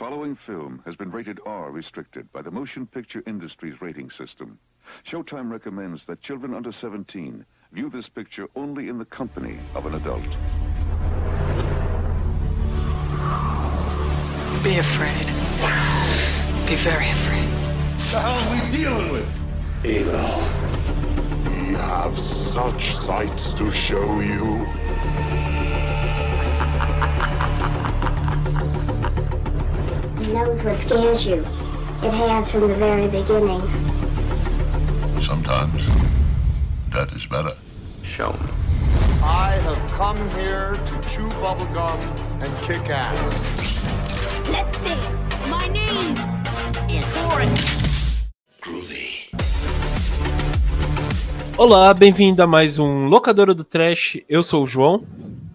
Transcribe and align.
following 0.00 0.34
film 0.46 0.82
has 0.86 0.96
been 0.96 1.10
rated 1.10 1.38
R 1.44 1.70
restricted 1.70 2.32
by 2.32 2.40
the 2.40 2.50
Motion 2.50 2.86
Picture 2.86 3.22
Industry's 3.26 3.82
rating 3.82 4.10
system. 4.10 4.58
Showtime 5.06 5.50
recommends 5.50 6.06
that 6.06 6.22
children 6.22 6.54
under 6.54 6.72
17 6.72 7.44
view 7.72 7.90
this 7.90 8.08
picture 8.08 8.48
only 8.56 8.88
in 8.88 8.96
the 8.96 9.04
company 9.04 9.58
of 9.74 9.84
an 9.84 9.96
adult. 9.96 10.22
Be 14.64 14.78
afraid. 14.78 15.26
Be 16.66 16.76
very 16.76 17.10
afraid. 17.10 17.50
What 17.50 18.10
the 18.10 18.20
hell 18.20 18.38
are 18.40 18.54
we 18.54 18.74
dealing 18.74 19.12
with? 19.12 19.28
Evil. 19.84 20.14
We 21.44 21.74
have 21.74 22.18
such 22.18 22.96
sights 22.96 23.52
to 23.52 23.70
show 23.70 24.20
you. 24.20 24.66
Knows 30.32 30.62
what 30.62 30.78
scares 30.78 31.26
you. 31.26 31.40
It 32.02 32.12
has 32.12 32.50
from 32.50 32.68
the 32.68 32.74
very 32.74 33.08
beginning. 33.08 33.62
Sometimes 35.20 35.82
that 36.92 37.12
is 37.12 37.26
better. 37.26 37.56
Show 38.02 38.32
me. 38.32 38.50
I 39.22 39.58
have 39.62 39.90
come 39.92 40.18
here 40.30 40.72
to 40.74 41.08
chew 41.08 41.28
bubblegum 41.42 41.98
and 42.40 42.50
kick 42.62 42.88
ass. 42.88 43.78
Let's 44.48 44.76
dance. 44.78 45.48
My 45.48 45.66
name 45.68 46.14
is 46.88 47.04
Horace. 47.16 48.28
Groovy. 48.62 49.30
Olá, 51.58 51.92
bem-vindo 51.92 52.42
a 52.42 52.46
mais 52.46 52.78
um 52.78 53.06
Locadora 53.08 53.54
do 53.54 53.64
Trash. 53.64 54.22
Eu 54.28 54.42
sou 54.42 54.64
o 54.64 54.66
João. 54.66 55.04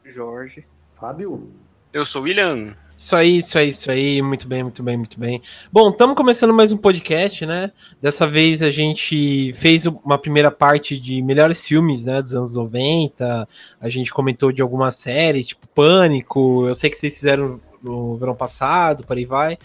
Jorge. 0.05 0.65
Fábio. 0.99 1.49
Eu 1.91 2.05
sou 2.05 2.21
o 2.21 2.25
William. 2.25 2.75
Isso 2.97 3.13
aí, 3.13 3.37
isso 3.37 3.57
aí, 3.57 3.69
isso 3.69 3.91
aí. 3.91 4.21
Muito 4.21 4.47
bem, 4.47 4.63
muito 4.63 4.81
bem, 4.81 4.95
muito 4.95 5.19
bem. 5.19 5.41
Bom, 5.69 5.89
estamos 5.89 6.15
começando 6.15 6.53
mais 6.53 6.71
um 6.71 6.77
podcast, 6.77 7.45
né? 7.45 7.69
Dessa 8.01 8.25
vez 8.25 8.61
a 8.61 8.71
gente 8.71 9.51
fez 9.53 9.85
uma 9.85 10.17
primeira 10.17 10.49
parte 10.49 10.97
de 10.97 11.21
melhores 11.21 11.65
filmes, 11.67 12.05
né? 12.05 12.21
Dos 12.21 12.37
anos 12.37 12.55
90. 12.55 13.47
A 13.81 13.89
gente 13.89 14.13
comentou 14.13 14.49
de 14.49 14.61
algumas 14.61 14.95
séries, 14.95 15.49
tipo 15.49 15.67
Pânico. 15.67 16.65
Eu 16.65 16.73
sei 16.73 16.89
que 16.89 16.97
vocês 16.97 17.15
fizeram 17.15 17.59
no 17.83 18.15
verão 18.15 18.33
passado, 18.33 19.05
por 19.05 19.17
aí 19.17 19.25
vai. 19.25 19.57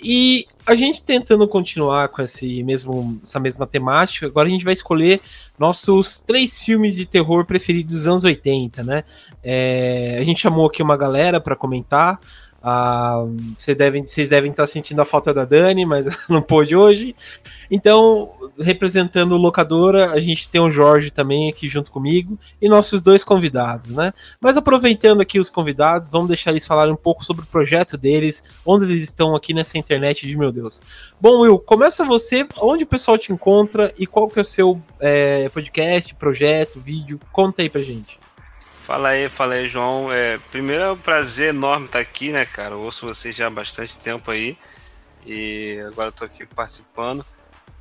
E 0.00 0.46
a 0.64 0.76
gente 0.76 1.02
tentando 1.02 1.48
continuar 1.48 2.08
com 2.08 2.22
esse 2.22 2.62
mesmo, 2.62 3.18
essa 3.22 3.40
mesma 3.40 3.66
temática, 3.66 4.26
agora 4.26 4.46
a 4.46 4.50
gente 4.50 4.64
vai 4.64 4.72
escolher 4.72 5.20
nossos 5.58 6.20
três 6.20 6.64
filmes 6.64 6.94
de 6.94 7.06
terror 7.06 7.44
preferidos 7.44 7.96
dos 7.96 8.06
anos 8.06 8.22
80, 8.22 8.84
né? 8.84 9.02
É, 9.42 10.16
a 10.20 10.24
gente 10.24 10.40
chamou 10.40 10.66
aqui 10.66 10.80
uma 10.80 10.96
galera 10.96 11.40
para 11.40 11.56
comentar. 11.56 12.20
Ah, 12.62 13.24
vocês, 13.56 13.76
devem, 13.76 14.02
devem 14.28 14.50
estar 14.50 14.66
sentindo 14.66 15.00
a 15.00 15.04
falta 15.04 15.32
da 15.32 15.44
Dani, 15.44 15.86
mas 15.86 16.06
não 16.28 16.42
pôde 16.42 16.74
hoje. 16.74 17.14
Então, 17.70 18.30
representando 18.58 19.32
o 19.32 19.36
locadora, 19.36 20.10
a 20.10 20.20
gente 20.20 20.48
tem 20.48 20.60
o 20.60 20.70
Jorge 20.70 21.10
também 21.10 21.48
aqui 21.48 21.68
junto 21.68 21.90
comigo 21.90 22.38
e 22.60 22.68
nossos 22.68 23.00
dois 23.00 23.22
convidados, 23.22 23.92
né? 23.92 24.12
Mas 24.40 24.56
aproveitando 24.56 25.20
aqui 25.20 25.38
os 25.38 25.50
convidados, 25.50 26.10
vamos 26.10 26.28
deixar 26.28 26.50
eles 26.50 26.66
falarem 26.66 26.92
um 26.92 26.96
pouco 26.96 27.24
sobre 27.24 27.44
o 27.44 27.46
projeto 27.46 27.96
deles, 27.96 28.42
onde 28.66 28.84
eles 28.84 29.02
estão 29.02 29.36
aqui 29.36 29.54
nessa 29.54 29.78
internet 29.78 30.26
de 30.26 30.36
meu 30.36 30.50
Deus. 30.50 30.82
Bom, 31.20 31.42
Will, 31.42 31.58
começa 31.58 32.04
você, 32.04 32.46
onde 32.60 32.84
o 32.84 32.88
pessoal 32.88 33.16
te 33.16 33.32
encontra 33.32 33.92
e 33.98 34.06
qual 34.06 34.28
que 34.28 34.38
é 34.38 34.42
o 34.42 34.44
seu 34.44 34.80
é, 34.98 35.48
podcast, 35.50 36.14
projeto, 36.14 36.80
vídeo? 36.80 37.20
Conta 37.32 37.62
aí 37.62 37.70
pra 37.70 37.82
gente. 37.82 38.18
Fala 38.88 39.10
aí, 39.10 39.28
fala 39.28 39.52
aí, 39.52 39.68
João. 39.68 40.10
É, 40.10 40.38
primeiro 40.50 40.82
é 40.82 40.90
um 40.90 40.96
prazer 40.96 41.50
enorme 41.50 41.84
estar 41.84 41.98
aqui, 41.98 42.32
né, 42.32 42.46
cara? 42.46 42.72
Eu 42.72 42.80
ouço 42.80 43.04
vocês 43.04 43.36
já 43.36 43.46
há 43.46 43.50
bastante 43.50 43.98
tempo 43.98 44.30
aí. 44.30 44.56
E 45.26 45.78
agora 45.86 46.08
estou 46.08 46.24
aqui 46.24 46.46
participando. 46.46 47.22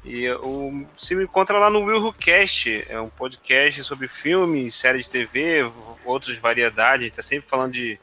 E 0.04 0.30
o, 0.30 0.86
se 0.98 1.16
me 1.16 1.24
encontra 1.24 1.58
lá 1.58 1.70
no 1.70 1.86
Will 1.86 2.12
Cast, 2.12 2.86
é 2.90 3.00
um 3.00 3.08
podcast 3.08 3.86
sobre 3.86 4.10
filmes, 4.10 4.76
séries 4.76 5.06
de 5.06 5.12
TV, 5.12 5.72
outras 6.04 6.38
variedades. 6.40 7.06
Está 7.06 7.22
sempre 7.22 7.48
falando 7.48 7.72
de, 7.72 7.98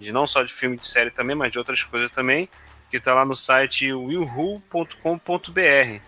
de 0.00 0.10
não 0.10 0.26
só 0.26 0.42
de 0.42 0.50
filme 0.50 0.78
de 0.78 0.86
série 0.86 1.10
também, 1.10 1.36
mas 1.36 1.52
de 1.52 1.58
outras 1.58 1.84
coisas 1.84 2.10
também. 2.10 2.48
Que 2.88 2.96
está 2.96 3.12
lá 3.12 3.26
no 3.26 3.36
site 3.36 3.92
willwho.com.br. 3.92 6.00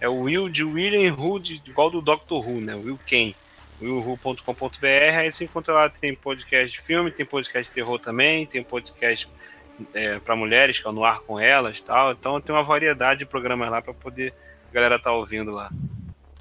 É 0.00 0.08
o 0.08 0.20
Will 0.20 0.48
de 0.48 0.62
William 0.62 1.12
Who, 1.14 1.42
igual 1.66 1.90
do 1.90 2.00
Doctor 2.00 2.48
Who, 2.48 2.60
né? 2.60 2.76
Will 2.76 3.00
Ken 3.04 3.34
willwho.com.br. 3.80 4.86
Aí 5.18 5.30
você 5.30 5.44
encontra 5.44 5.74
lá, 5.74 5.88
tem 5.88 6.14
podcast 6.14 6.72
de 6.72 6.80
filme, 6.80 7.10
tem 7.10 7.26
podcast 7.26 7.70
de 7.70 7.74
terror 7.74 7.98
também, 7.98 8.46
tem 8.46 8.62
podcast 8.62 9.28
é, 9.94 10.18
para 10.18 10.36
mulheres, 10.36 10.78
que 10.78 10.88
é 10.88 10.92
no 10.92 11.04
ar 11.04 11.20
com 11.20 11.38
elas 11.38 11.80
tal. 11.80 12.12
Então 12.12 12.40
tem 12.40 12.54
uma 12.54 12.64
variedade 12.64 13.20
de 13.20 13.26
programas 13.26 13.70
lá 13.70 13.80
para 13.80 13.94
poder 13.94 14.34
a 14.70 14.74
galera 14.74 14.98
tá 14.98 15.12
ouvindo 15.12 15.50
lá. 15.50 15.70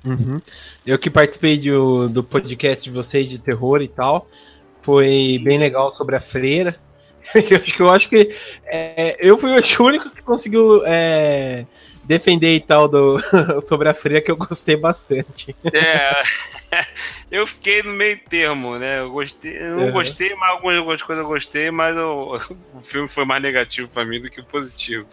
Uhum. 0.06 0.40
Eu 0.86 0.98
que 1.00 1.10
participei 1.10 1.58
de, 1.58 1.72
do 2.12 2.24
podcast 2.24 2.88
de 2.88 2.96
vocês 2.96 3.30
de 3.30 3.40
terror 3.40 3.82
e 3.82 3.88
tal. 3.88 4.30
Foi 4.82 5.14
sim, 5.14 5.44
bem 5.44 5.58
sim. 5.58 5.64
legal 5.64 5.92
sobre 5.92 6.16
a 6.16 6.22
freira. 6.22 6.80
eu 7.36 7.58
acho 7.58 7.76
que 7.76 7.82
eu 7.82 7.90
acho 7.90 8.10
que 8.10 8.36
é, 8.66 9.18
eu 9.20 9.38
fui 9.38 9.52
o 9.52 9.84
único 9.84 10.10
que 10.10 10.22
conseguiu 10.22 10.84
é, 10.86 11.66
defender 12.10 12.56
e 12.56 12.60
tal 12.60 12.88
do, 12.88 13.22
sobre 13.62 13.88
a 13.88 13.94
freira 13.94 14.20
que 14.20 14.32
eu 14.32 14.36
gostei 14.36 14.76
bastante. 14.76 15.56
É, 15.72 16.22
eu 17.30 17.46
fiquei 17.46 17.84
no 17.84 17.94
meio 17.94 18.20
termo, 18.28 18.80
né? 18.80 19.00
Eu 19.00 19.12
gostei, 19.12 19.56
eu 19.56 19.78
não 19.78 19.86
uhum. 19.86 19.92
gostei, 19.92 20.34
mas 20.34 20.50
algumas 20.50 21.04
coisas 21.04 21.24
eu 21.24 21.30
gostei, 21.30 21.70
mas 21.70 21.96
o, 21.96 22.40
o 22.74 22.82
filme 22.82 23.08
foi 23.08 23.26
mais 23.26 23.44
negativo 23.44 23.88
para 23.90 24.06
mim 24.06 24.20
do 24.20 24.28
que 24.28 24.42
positivo. 24.42 25.08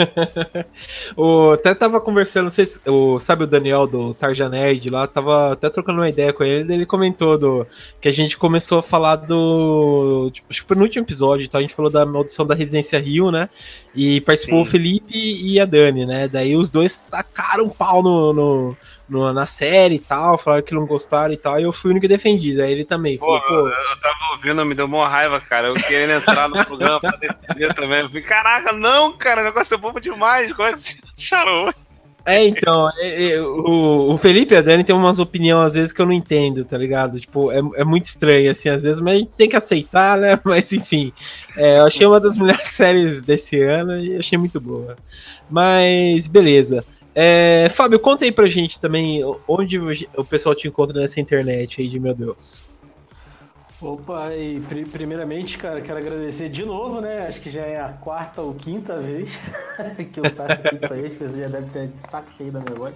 o, 1.16 1.50
até 1.50 1.74
tava 1.74 2.00
conversando, 2.00 2.44
não 2.44 2.50
sei 2.50 2.66
se, 2.66 2.80
o, 2.86 3.18
sabe 3.18 3.44
o 3.44 3.46
Daniel 3.46 3.86
do 3.86 4.14
Tarja 4.14 4.48
Nerd 4.48 4.88
lá, 4.90 5.06
tava 5.06 5.52
até 5.52 5.68
trocando 5.68 6.00
uma 6.00 6.08
ideia 6.08 6.32
com 6.32 6.44
ele, 6.44 6.72
ele 6.72 6.86
comentou 6.86 7.38
do, 7.38 7.66
que 8.00 8.08
a 8.08 8.12
gente 8.12 8.36
começou 8.36 8.78
a 8.78 8.82
falar 8.82 9.16
do. 9.16 10.30
Tipo, 10.50 10.74
no 10.74 10.82
último 10.82 11.04
episódio, 11.04 11.48
tá, 11.48 11.58
a 11.58 11.60
gente 11.60 11.74
falou 11.74 11.90
da 11.90 12.04
maldição 12.06 12.46
da 12.46 12.54
Residência 12.54 12.98
Rio, 12.98 13.30
né? 13.30 13.48
E 13.94 14.20
participou 14.20 14.64
Sim. 14.64 14.68
o 14.68 14.70
Felipe 14.70 15.14
e 15.14 15.60
a 15.60 15.64
Dani, 15.64 16.06
né? 16.06 16.28
Daí 16.28 16.56
os 16.56 16.70
dois 16.70 17.00
tacaram 17.00 17.64
um 17.64 17.70
pau 17.70 18.02
no, 18.02 18.32
no, 18.32 18.76
no, 19.10 19.32
na 19.32 19.44
série 19.44 19.96
e 19.96 19.98
tal, 19.98 20.38
falaram 20.38 20.62
que 20.62 20.74
não 20.74 20.86
gostaram 20.86 21.34
e 21.34 21.36
tal, 21.36 21.58
e 21.58 21.64
eu 21.64 21.72
fui 21.72 21.90
o 21.90 21.92
único 21.92 22.08
defendido. 22.08 22.62
Aí 22.62 22.72
ele 22.72 22.84
também 22.84 23.18
pô, 23.18 23.26
falou, 23.26 23.40
pô. 23.42 23.68
Eu, 23.68 23.96
tava 24.00 24.32
ouvindo, 24.32 24.64
me 24.64 24.74
deu 24.74 24.86
uma 24.86 25.08
raiva, 25.08 25.40
cara. 25.40 25.68
Eu 25.68 25.74
querendo 25.74 26.12
entrar 26.12 26.48
no 26.48 26.64
programa 26.64 27.00
pra 27.00 27.10
defender 27.10 27.74
também. 27.74 28.00
Eu 28.00 28.08
falei, 28.08 28.22
caraca, 28.22 28.72
não, 28.72 29.12
cara, 29.12 29.42
o 29.42 29.44
negócio 29.44 29.74
é 29.74 29.78
bobo 29.78 30.00
demais. 30.00 30.52
Como 30.52 30.68
é 30.68 30.72
que 30.72 31.00
acharam? 31.18 31.72
É, 32.24 32.46
então, 32.46 32.90
é, 32.98 33.32
é, 33.32 33.40
o, 33.40 34.12
o 34.12 34.18
Felipe 34.18 34.54
e 34.54 34.56
a 34.56 34.60
Dani 34.60 34.84
tem 34.84 34.94
umas 34.94 35.18
opiniões 35.18 35.66
às 35.66 35.74
vezes 35.74 35.92
que 35.92 36.00
eu 36.02 36.06
não 36.06 36.12
entendo, 36.12 36.64
tá 36.64 36.76
ligado? 36.76 37.18
Tipo, 37.18 37.50
é, 37.50 37.60
é 37.76 37.84
muito 37.84 38.04
estranho, 38.04 38.50
assim, 38.50 38.68
às 38.68 38.82
vezes, 38.82 39.00
mas 39.00 39.14
a 39.14 39.18
gente 39.18 39.30
tem 39.36 39.48
que 39.48 39.56
aceitar, 39.56 40.18
né? 40.18 40.38
Mas 40.44 40.72
enfim, 40.72 41.12
é, 41.56 41.78
eu 41.78 41.86
achei 41.86 42.06
uma 42.06 42.20
das 42.20 42.36
melhores 42.38 42.68
séries 42.68 43.22
desse 43.22 43.60
ano 43.62 43.98
e 43.98 44.16
achei 44.16 44.36
muito 44.36 44.60
boa. 44.60 44.96
Mas, 45.48 46.28
beleza. 46.28 46.84
É, 47.22 47.68
Fábio, 47.68 48.00
conta 48.00 48.24
aí 48.24 48.32
pra 48.32 48.46
gente 48.46 48.80
também 48.80 49.20
onde 49.46 49.78
o 50.16 50.24
pessoal 50.24 50.54
te 50.54 50.66
encontra 50.66 50.98
nessa 50.98 51.20
internet 51.20 51.82
aí 51.82 51.86
de 51.86 52.00
meu 52.00 52.14
Deus. 52.14 52.64
Opa, 53.78 54.34
e 54.34 54.58
primeiramente, 54.90 55.58
cara, 55.58 55.82
quero 55.82 55.98
agradecer 55.98 56.48
de 56.48 56.64
novo, 56.64 57.02
né? 57.02 57.26
Acho 57.26 57.38
que 57.42 57.50
já 57.50 57.60
é 57.60 57.78
a 57.78 57.88
quarta 57.90 58.40
ou 58.40 58.54
quinta 58.54 58.96
vez 58.96 59.28
que 60.14 60.18
eu 60.18 60.30
participo 60.30 60.94
aí, 60.94 61.04
acho 61.04 61.16
que 61.16 61.28
você 61.28 61.40
já 61.40 61.48
deve 61.48 61.66
ter 61.70 61.88
de 61.88 62.10
saco 62.10 62.30
cheio 62.38 62.52
da 62.52 62.60
minha 62.60 62.74
voz. 62.74 62.94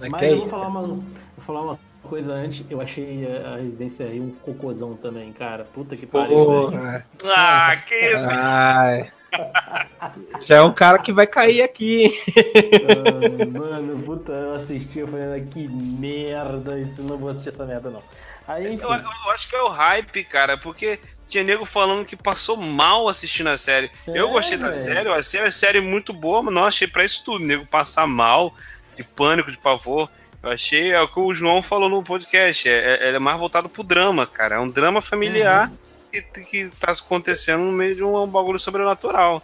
É 0.00 0.08
Mas 0.08 0.22
eu 0.22 0.38
vou 0.38 0.50
falar, 0.50 0.68
uma, 0.68 0.82
vou 0.82 1.02
falar 1.44 1.62
uma 1.62 1.78
coisa 2.04 2.32
antes, 2.32 2.64
eu 2.70 2.80
achei 2.80 3.26
a 3.44 3.56
residência 3.56 4.06
aí 4.06 4.20
um 4.20 4.30
cocôzão 4.30 4.94
também, 4.94 5.32
cara. 5.32 5.64
Puta 5.64 5.96
que 5.96 6.06
pariu. 6.06 6.38
Oh, 6.38 6.70
ah, 7.26 7.76
que 7.84 7.94
isso? 7.96 8.28
Ai. 8.30 9.10
Já 10.42 10.56
é 10.56 10.62
um 10.62 10.72
cara 10.72 10.98
que 10.98 11.12
vai 11.12 11.26
cair 11.26 11.62
aqui. 11.62 12.12
Ah, 12.88 13.58
mano, 13.58 14.02
puta, 14.02 14.32
eu 14.32 14.54
assisti, 14.54 14.98
eu 14.98 15.08
falei, 15.08 15.44
que 15.44 15.68
merda, 15.68 16.78
isso 16.78 17.02
não 17.02 17.16
vou 17.16 17.30
assistir 17.30 17.50
essa 17.50 17.64
merda, 17.64 17.90
não. 17.90 18.02
Aí, 18.46 18.74
eu, 18.74 18.80
eu, 18.80 19.30
acho 19.30 19.48
que 19.48 19.56
é 19.56 19.62
o 19.62 19.68
hype, 19.68 20.22
cara, 20.24 20.58
porque 20.58 20.98
tinha 21.26 21.42
nego 21.42 21.64
falando 21.64 22.04
que 22.04 22.14
passou 22.14 22.58
mal 22.58 23.08
assistindo 23.08 23.48
a 23.48 23.56
série. 23.56 23.90
É, 24.06 24.20
eu 24.20 24.30
gostei 24.30 24.58
da 24.58 24.70
série, 24.70 25.08
eu 25.08 25.14
achei 25.14 25.40
a 25.40 25.50
série 25.50 25.80
muito 25.80 26.12
boa, 26.12 26.42
mas 26.42 26.54
não 26.54 26.64
achei 26.64 26.86
pra 26.86 27.04
isso 27.04 27.24
tudo. 27.24 27.44
Nego 27.44 27.66
passar 27.66 28.06
mal, 28.06 28.52
de 28.94 29.02
pânico, 29.02 29.50
de 29.50 29.56
pavor. 29.56 30.10
Eu 30.42 30.50
achei, 30.50 30.92
é 30.92 31.00
o 31.00 31.08
que 31.08 31.18
o 31.18 31.32
João 31.32 31.62
falou 31.62 31.88
no 31.88 32.02
podcast, 32.02 32.68
é, 32.68 32.96
é, 32.96 33.14
é 33.14 33.18
mais 33.18 33.40
voltado 33.40 33.66
pro 33.66 33.82
drama, 33.82 34.26
cara. 34.26 34.56
É 34.56 34.60
um 34.60 34.68
drama 34.68 35.00
familiar 35.00 35.70
uhum. 35.70 35.78
Que, 36.22 36.42
que 36.42 36.70
tá 36.78 36.90
acontecendo 36.90 37.64
no 37.64 37.72
meio 37.72 37.94
de 37.94 38.04
um, 38.04 38.16
um 38.16 38.26
bagulho 38.26 38.58
sobrenatural. 38.58 39.42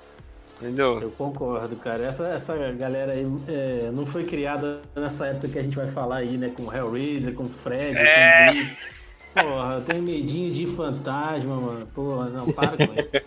Entendeu? 0.61 1.01
Eu 1.01 1.11
concordo, 1.13 1.75
cara. 1.77 2.05
Essa, 2.05 2.29
essa 2.29 2.55
galera 2.73 3.13
aí 3.13 3.27
é, 3.49 3.91
não 3.93 4.05
foi 4.05 4.25
criada 4.25 4.83
nessa 4.95 5.27
época 5.27 5.49
que 5.49 5.59
a 5.59 5.63
gente 5.63 5.75
vai 5.75 5.89
falar 5.89 6.19
aí, 6.19 6.37
né? 6.37 6.53
Com 6.55 6.73
Hellraiser, 6.73 7.33
com 7.35 7.49
Fred, 7.49 7.97
é... 7.97 8.49
com. 8.53 9.43
Porra, 9.43 9.75
eu 9.77 9.81
tenho 9.83 10.03
medinho 10.03 10.53
de 10.53 10.67
fantasma, 10.67 11.57
mano. 11.57 11.87
Porra, 11.95 12.29
não, 12.29 12.53
para 12.53 12.77
com 12.77 12.93
isso. 12.93 13.25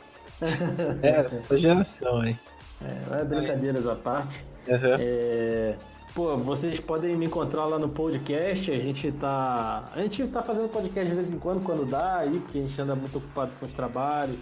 É, 1.01 1.09
essa 1.21 1.57
geração, 1.57 2.25
hein? 2.25 2.37
É, 2.81 3.21
é 3.21 3.23
brincadeiras 3.23 3.87
à 3.87 3.95
parte. 3.95 4.43
Uhum. 4.67 4.97
É, 4.99 5.75
pô, 6.13 6.37
vocês 6.37 6.79
podem 6.79 7.15
me 7.15 7.25
encontrar 7.25 7.65
lá 7.65 7.77
no 7.77 7.89
podcast. 7.89 8.71
A 8.71 8.79
gente 8.79 9.11
tá. 9.13 9.83
A 9.93 10.01
gente 10.01 10.25
tá 10.27 10.41
fazendo 10.41 10.69
podcast 10.69 11.09
de 11.09 11.15
vez 11.15 11.33
em 11.33 11.39
quando, 11.39 11.63
quando 11.63 11.89
dá, 11.89 12.17
aí, 12.17 12.39
porque 12.39 12.59
a 12.59 12.61
gente 12.61 12.81
anda 12.81 12.95
muito 12.95 13.17
ocupado 13.17 13.51
com 13.59 13.65
os 13.65 13.73
trabalhos 13.73 14.37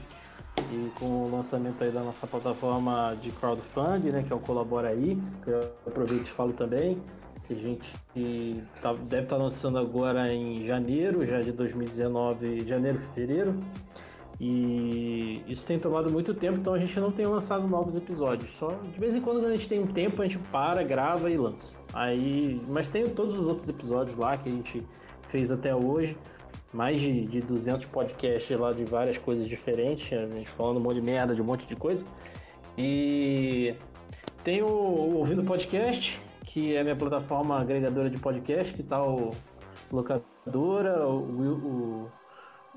e 0.59 0.89
com 0.99 1.05
o 1.05 1.31
lançamento 1.31 1.83
aí 1.83 1.91
da 1.91 2.01
nossa 2.01 2.27
plataforma 2.27 3.17
de 3.21 3.31
crowdfunding, 3.31 4.09
né, 4.09 4.23
que 4.23 4.33
é 4.33 4.35
o 4.35 4.39
Colabora 4.39 4.89
aí, 4.89 5.17
eu 5.47 5.71
aproveito 5.87 6.25
e 6.25 6.29
falo 6.29 6.51
também, 6.51 7.01
que 7.47 7.53
a 7.53 7.55
gente 7.55 7.95
tá, 8.81 8.93
deve 8.93 9.23
estar 9.23 9.37
tá 9.37 9.41
lançando 9.41 9.77
agora 9.77 10.31
em 10.31 10.65
janeiro, 10.65 11.25
já 11.25 11.41
de 11.41 11.51
2019, 11.53 12.67
janeiro, 12.67 12.99
fevereiro. 12.99 13.55
E 14.43 15.43
isso 15.47 15.63
tem 15.67 15.77
tomado 15.77 16.09
muito 16.09 16.33
tempo, 16.33 16.57
então 16.57 16.73
a 16.73 16.79
gente 16.79 16.99
não 16.99 17.11
tem 17.11 17.27
lançado 17.27 17.67
novos 17.67 17.95
episódios. 17.95 18.49
Só 18.49 18.69
de 18.69 18.99
vez 18.99 19.15
em 19.15 19.21
quando 19.21 19.45
a 19.45 19.51
gente 19.51 19.69
tem 19.69 19.79
um 19.79 19.85
tempo, 19.85 20.19
a 20.19 20.25
gente 20.25 20.39
para, 20.51 20.81
grava 20.81 21.29
e 21.29 21.37
lança. 21.37 21.77
Aí, 21.93 22.59
mas 22.67 22.89
tem 22.89 23.07
todos 23.07 23.37
os 23.37 23.45
outros 23.45 23.69
episódios 23.69 24.15
lá 24.15 24.35
que 24.35 24.49
a 24.49 24.51
gente 24.51 24.83
fez 25.27 25.51
até 25.51 25.75
hoje. 25.75 26.17
Mais 26.73 26.99
de, 26.99 27.27
de 27.27 27.39
200 27.39 27.85
podcasts 27.85 28.57
lá 28.57 28.73
de 28.73 28.83
várias 28.83 29.17
coisas 29.17 29.47
diferentes, 29.47 30.11
a 30.17 30.25
gente 30.25 30.49
falando 30.49 30.77
um 30.77 30.83
monte 30.83 30.95
de 30.95 31.01
merda, 31.01 31.35
de 31.35 31.41
um 31.41 31.45
monte 31.45 31.67
de 31.67 31.75
coisa. 31.75 32.03
E 32.75 33.75
tem 34.43 34.63
o, 34.63 34.65
o 34.65 35.17
Ouvindo 35.17 35.43
Podcast, 35.43 36.19
que 36.45 36.75
é 36.75 36.81
minha 36.81 36.95
plataforma 36.95 37.59
agregadora 37.59 38.09
de 38.09 38.17
podcast, 38.17 38.73
que 38.73 38.81
tá 38.81 39.03
o 39.03 39.35
Locadora, 39.91 41.05
o, 41.05 42.05
o 42.05 42.11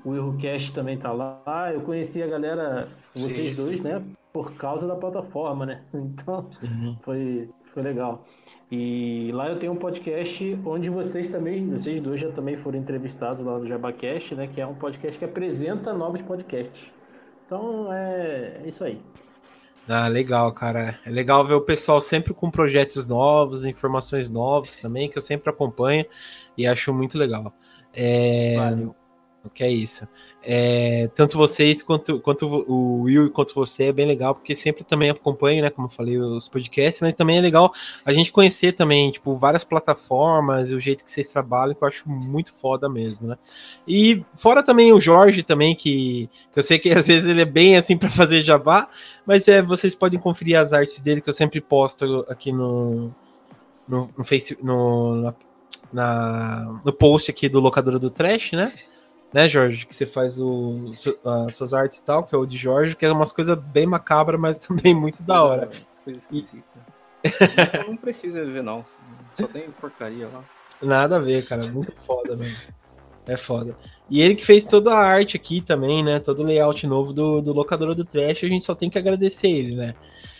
o 0.05 0.15
Errocast 0.15 0.71
também 0.71 0.97
tá 0.97 1.11
lá. 1.11 1.71
Eu 1.73 1.81
conheci 1.81 2.21
a 2.21 2.27
galera, 2.27 2.87
vocês 3.13 3.55
sim, 3.55 3.63
dois, 3.63 3.77
sim. 3.77 3.83
né? 3.83 4.01
Por 4.31 4.53
causa 4.53 4.87
da 4.87 4.95
plataforma, 4.95 5.65
né? 5.65 5.81
Então, 5.93 6.47
uhum. 6.61 6.95
foi, 7.01 7.49
foi 7.73 7.83
legal. 7.83 8.25
E 8.71 9.31
lá 9.33 9.49
eu 9.49 9.57
tenho 9.57 9.73
um 9.73 9.77
podcast 9.77 10.59
onde 10.63 10.89
vocês 10.89 11.27
também, 11.27 11.67
vocês 11.69 12.01
dois 12.01 12.19
já 12.19 12.31
também 12.31 12.55
foram 12.55 12.77
entrevistados 12.77 13.43
lá 13.43 13.57
no 13.57 13.67
Jabacast, 13.67 14.35
né? 14.35 14.47
Que 14.47 14.61
é 14.61 14.67
um 14.67 14.75
podcast 14.75 15.17
que 15.17 15.25
apresenta 15.25 15.91
novos 15.91 16.21
podcasts. 16.21 16.91
Então, 17.45 17.91
é, 17.91 18.61
é 18.63 18.67
isso 18.67 18.83
aí. 18.83 19.01
Ah, 19.87 20.07
legal, 20.07 20.51
cara. 20.51 20.99
É 21.05 21.09
legal 21.09 21.45
ver 21.45 21.53
o 21.53 21.61
pessoal 21.61 22.01
sempre 22.01 22.33
com 22.33 22.49
projetos 22.49 23.07
novos, 23.07 23.65
informações 23.65 24.29
novas 24.29 24.79
também, 24.79 25.09
que 25.09 25.17
eu 25.17 25.21
sempre 25.21 25.49
acompanho 25.49 26.05
e 26.57 26.65
acho 26.65 26.91
muito 26.91 27.17
legal. 27.17 27.53
É... 27.93 28.55
Valeu 28.55 29.04
que 29.49 29.63
é 29.63 29.69
isso. 29.69 30.07
É, 30.43 31.09
tanto 31.15 31.37
vocês 31.37 31.81
quanto, 31.81 32.19
quanto 32.19 32.47
o 32.47 33.01
Will 33.01 33.31
quanto 33.31 33.55
você 33.55 33.85
é 33.85 33.91
bem 33.91 34.05
legal, 34.05 34.35
porque 34.35 34.55
sempre 34.55 34.83
também 34.83 35.09
acompanho, 35.09 35.63
né, 35.63 35.71
como 35.71 35.87
eu 35.87 35.91
falei, 35.91 36.19
os 36.19 36.47
podcasts, 36.47 37.01
mas 37.01 37.15
também 37.15 37.39
é 37.39 37.41
legal 37.41 37.73
a 38.05 38.13
gente 38.13 38.31
conhecer 38.31 38.73
também, 38.73 39.11
tipo, 39.11 39.35
várias 39.35 39.63
plataformas 39.63 40.69
e 40.69 40.75
o 40.75 40.79
jeito 40.79 41.03
que 41.03 41.11
vocês 41.11 41.31
trabalham, 41.31 41.73
que 41.73 41.83
eu 41.83 41.87
acho 41.87 42.07
muito 42.07 42.53
foda 42.53 42.87
mesmo, 42.87 43.27
né. 43.27 43.37
E 43.87 44.23
fora 44.35 44.61
também 44.61 44.93
o 44.93 45.01
Jorge 45.01 45.41
também, 45.41 45.75
que, 45.75 46.29
que 46.53 46.59
eu 46.59 46.63
sei 46.63 46.77
que 46.77 46.89
às 46.93 47.07
vezes 47.07 47.27
ele 47.27 47.41
é 47.41 47.45
bem 47.45 47.75
assim 47.75 47.97
para 47.97 48.09
fazer 48.09 48.43
jabá, 48.43 48.87
mas 49.25 49.47
é, 49.47 49.63
vocês 49.63 49.95
podem 49.95 50.19
conferir 50.19 50.59
as 50.59 50.73
artes 50.73 50.99
dele 51.01 51.21
que 51.21 51.29
eu 51.29 51.33
sempre 51.33 51.59
posto 51.59 52.23
aqui 52.29 52.51
no, 52.51 53.11
no, 53.87 54.09
no 54.15 54.23
Face, 54.23 54.57
no, 54.63 55.15
na, 55.15 55.33
na, 55.91 56.79
no 56.85 56.93
post 56.93 57.31
aqui 57.31 57.49
do 57.49 57.59
Locadora 57.59 57.97
do 57.97 58.09
Trash, 58.09 58.51
né? 58.51 58.71
Né, 59.35 59.49
Jorge? 59.49 59.85
Que 59.85 59.93
você 59.93 60.05
faz 60.05 60.39
o, 60.39 60.91
as 61.25 61.55
suas 61.55 61.73
artes 61.73 61.97
e 61.97 62.05
tal, 62.05 62.23
que 62.23 62.33
é 62.33 62.37
o 62.37 62.45
de 62.45 62.55
Jorge, 62.55 62.95
que 62.95 63.05
é 63.05 63.11
umas 63.11 63.33
coisas 63.33 63.57
bem 63.59 63.85
macabras, 63.85 64.39
mas 64.39 64.57
também 64.65 64.95
muito 64.95 65.21
da 65.21 65.43
hora. 65.43 65.69
Coisa 66.05 66.17
esquisita. 66.17 66.63
não 67.85 67.97
precisa 67.97 68.45
ver, 68.45 68.63
não. 68.63 68.85
Só 69.37 69.45
tem 69.45 69.69
porcaria 69.71 70.29
lá. 70.29 70.41
Nada 70.81 71.17
a 71.17 71.19
ver, 71.19 71.45
cara. 71.45 71.67
Muito 71.67 71.93
foda 71.93 72.37
mesmo. 72.37 72.55
É 73.27 73.35
foda. 73.35 73.75
E 74.09 74.21
ele 74.21 74.35
que 74.35 74.45
fez 74.45 74.65
toda 74.65 74.93
a 74.93 74.99
arte 74.99 75.35
aqui 75.35 75.59
também, 75.59 76.01
né? 76.01 76.19
Todo 76.19 76.41
o 76.41 76.45
layout 76.45 76.87
novo 76.87 77.11
do, 77.11 77.41
do 77.41 77.51
locador 77.51 77.93
do 77.93 78.05
Trash, 78.05 78.43
a 78.45 78.47
gente 78.47 78.63
só 78.63 78.73
tem 78.73 78.89
que 78.89 78.97
agradecer 78.97 79.49
ele, 79.49 79.75
né? 79.75 79.95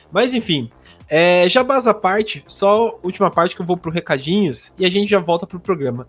Mas 0.10 0.34
enfim, 0.34 0.72
é, 1.10 1.50
já 1.50 1.64
base 1.64 1.90
a 1.90 1.94
parte, 1.94 2.46
só 2.48 2.98
última 3.04 3.30
parte 3.30 3.56
que 3.56 3.62
eu 3.62 3.66
vou 3.66 3.76
pro 3.76 3.92
recadinhos 3.92 4.72
e 4.78 4.86
a 4.86 4.90
gente 4.90 5.10
já 5.10 5.20
volta 5.20 5.46
pro 5.46 5.60
programa. 5.60 6.08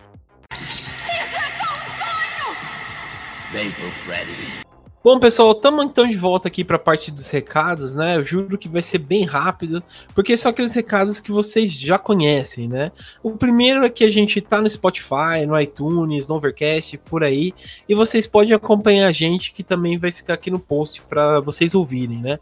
Vem 3.52 3.70
pro 3.70 3.88
Freddy. 3.90 4.66
Bom, 5.04 5.20
pessoal, 5.20 5.52
estamos 5.52 5.84
então 5.84 6.04
de 6.04 6.16
volta 6.16 6.48
aqui 6.48 6.64
para 6.64 6.74
a 6.74 6.80
parte 6.80 7.12
dos 7.12 7.30
recados, 7.30 7.94
né? 7.94 8.16
Eu 8.16 8.24
juro 8.24 8.58
que 8.58 8.68
vai 8.68 8.82
ser 8.82 8.98
bem 8.98 9.24
rápido, 9.24 9.80
porque 10.12 10.36
são 10.36 10.50
aqueles 10.50 10.74
recados 10.74 11.20
que 11.20 11.30
vocês 11.30 11.78
já 11.78 11.96
conhecem, 11.96 12.66
né? 12.66 12.90
O 13.22 13.30
primeiro 13.30 13.84
é 13.84 13.88
que 13.88 14.02
a 14.02 14.10
gente 14.10 14.40
tá 14.40 14.60
no 14.60 14.68
Spotify, 14.68 15.46
no 15.46 15.60
iTunes, 15.60 16.26
no 16.26 16.34
Overcast, 16.34 16.98
por 16.98 17.22
aí, 17.22 17.54
e 17.88 17.94
vocês 17.94 18.26
podem 18.26 18.52
acompanhar 18.52 19.06
a 19.06 19.12
gente, 19.12 19.52
que 19.52 19.62
também 19.62 19.96
vai 19.96 20.10
ficar 20.10 20.34
aqui 20.34 20.50
no 20.50 20.58
post 20.58 21.00
para 21.02 21.38
vocês 21.38 21.72
ouvirem, 21.72 22.18
né? 22.18 22.40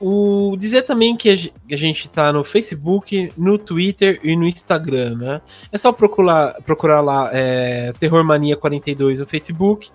O 0.00 0.56
dizer 0.58 0.82
também 0.82 1.14
que 1.14 1.28
a 1.28 1.76
gente 1.76 2.08
tá 2.08 2.32
no 2.32 2.42
Facebook, 2.42 3.30
no 3.36 3.58
Twitter 3.58 4.18
e 4.24 4.34
no 4.34 4.46
Instagram, 4.46 5.16
né? 5.16 5.42
É 5.70 5.76
só 5.76 5.92
procurar, 5.92 6.54
procurar 6.62 7.02
lá 7.02 7.28
é, 7.34 7.92
Terror 8.00 8.24
Mania 8.24 8.56
42 8.56 9.20
no 9.20 9.26
Facebook. 9.26 9.90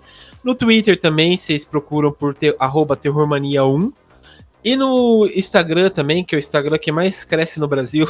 No 0.46 0.54
Twitter 0.54 1.00
também, 1.00 1.36
vocês 1.36 1.66
procuram 1.66 2.12
por 2.12 2.36
ter, 2.36 2.56
arroba 2.60 2.96
terrormania1. 2.96 3.92
E 4.64 4.76
no 4.76 5.28
Instagram 5.36 5.90
também, 5.90 6.24
que 6.24 6.36
é 6.36 6.38
o 6.38 6.40
Instagram 6.40 6.78
que 6.78 6.92
mais 6.92 7.24
cresce 7.24 7.60
no 7.60 7.68
Brasil, 7.68 8.08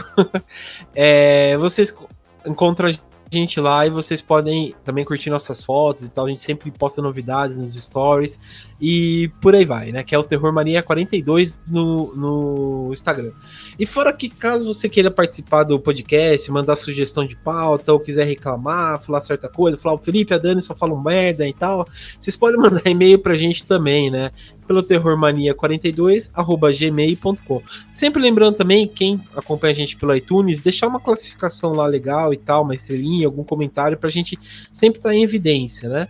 é, 0.94 1.56
vocês 1.58 1.98
encontram 2.46 2.90
gente 3.32 3.60
lá 3.60 3.88
e 3.88 3.90
vocês 3.90 4.22
podem 4.22 4.76
também 4.84 5.06
curtir 5.06 5.30
nossas 5.30 5.64
fotos 5.64 6.04
e 6.04 6.12
tal. 6.12 6.26
A 6.26 6.30
gente 6.30 6.42
sempre 6.42 6.70
posta 6.72 7.02
novidades 7.02 7.58
nos 7.58 7.74
stories 7.74 8.38
e 8.80 9.32
por 9.42 9.56
aí 9.56 9.64
vai, 9.64 9.92
né? 9.92 10.04
Que 10.04 10.14
é 10.14 10.18
o 10.18 10.24
Terror 10.24 10.54
Mania 10.54 10.84
42 10.84 11.62
no, 11.70 12.14
no 12.16 12.90
Instagram. 12.92 13.32
E 13.80 13.86
fora 13.86 14.12
que, 14.12 14.30
caso 14.30 14.66
você 14.66 14.90
queira 14.90 15.10
participar 15.10 15.64
do 15.64 15.80
podcast, 15.80 16.52
mandar 16.52 16.76
sugestão 16.76 17.26
de 17.26 17.38
pauta 17.38 17.94
ou 17.94 18.00
quiser 18.00 18.26
reclamar, 18.26 19.02
falar 19.02 19.22
certa 19.22 19.48
coisa, 19.48 19.78
falar 19.78 19.96
o 19.96 20.00
Felipe, 20.00 20.34
a 20.34 20.38
Dani 20.38 20.62
só 20.62 20.76
falam 20.76 21.02
merda 21.02 21.48
e 21.48 21.54
tal, 21.54 21.88
vocês 22.20 22.36
podem 22.36 22.60
mandar 22.60 22.86
e-mail 22.86 23.20
pra 23.20 23.36
gente 23.36 23.66
também, 23.66 24.12
né? 24.12 24.32
pelo 24.68 24.84
terrormania42@gmail.com. 24.84 27.62
Sempre 27.94 28.22
lembrando 28.22 28.56
também 28.56 28.86
quem 28.88 29.22
acompanha 29.36 29.72
a 29.72 29.76
gente 29.76 29.96
pelo 29.96 30.14
iTunes, 30.16 30.60
deixar 30.60 30.88
uma 30.88 31.00
classificação 31.00 31.74
lá 31.74 31.86
legal 31.86 32.34
e 32.34 32.38
tal, 32.38 32.64
uma 32.64 32.74
estrelinha, 32.74 33.28
algum 33.28 33.44
comentário 33.44 33.96
pra 33.98 34.10
gente 34.10 34.40
sempre 34.74 34.98
estar 35.00 35.10
tá 35.10 35.16
em 35.16 35.22
evidência, 35.24 35.88
né? 35.88 36.08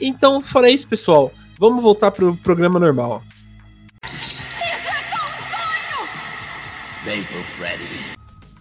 Então, 0.00 0.40
fora 0.40 0.70
isso, 0.70 0.88
pessoal, 0.88 1.30
vamos 1.58 1.82
voltar 1.82 2.10
pro 2.10 2.36
programa 2.36 2.78
normal. 2.78 3.22
Isso 4.04 4.42
é 4.60 4.80
só 5.10 5.26
um 5.26 5.42
sonho! 5.50 6.08
Vem 7.04 7.22
pro 7.24 7.42
Freddy. 7.42 8.17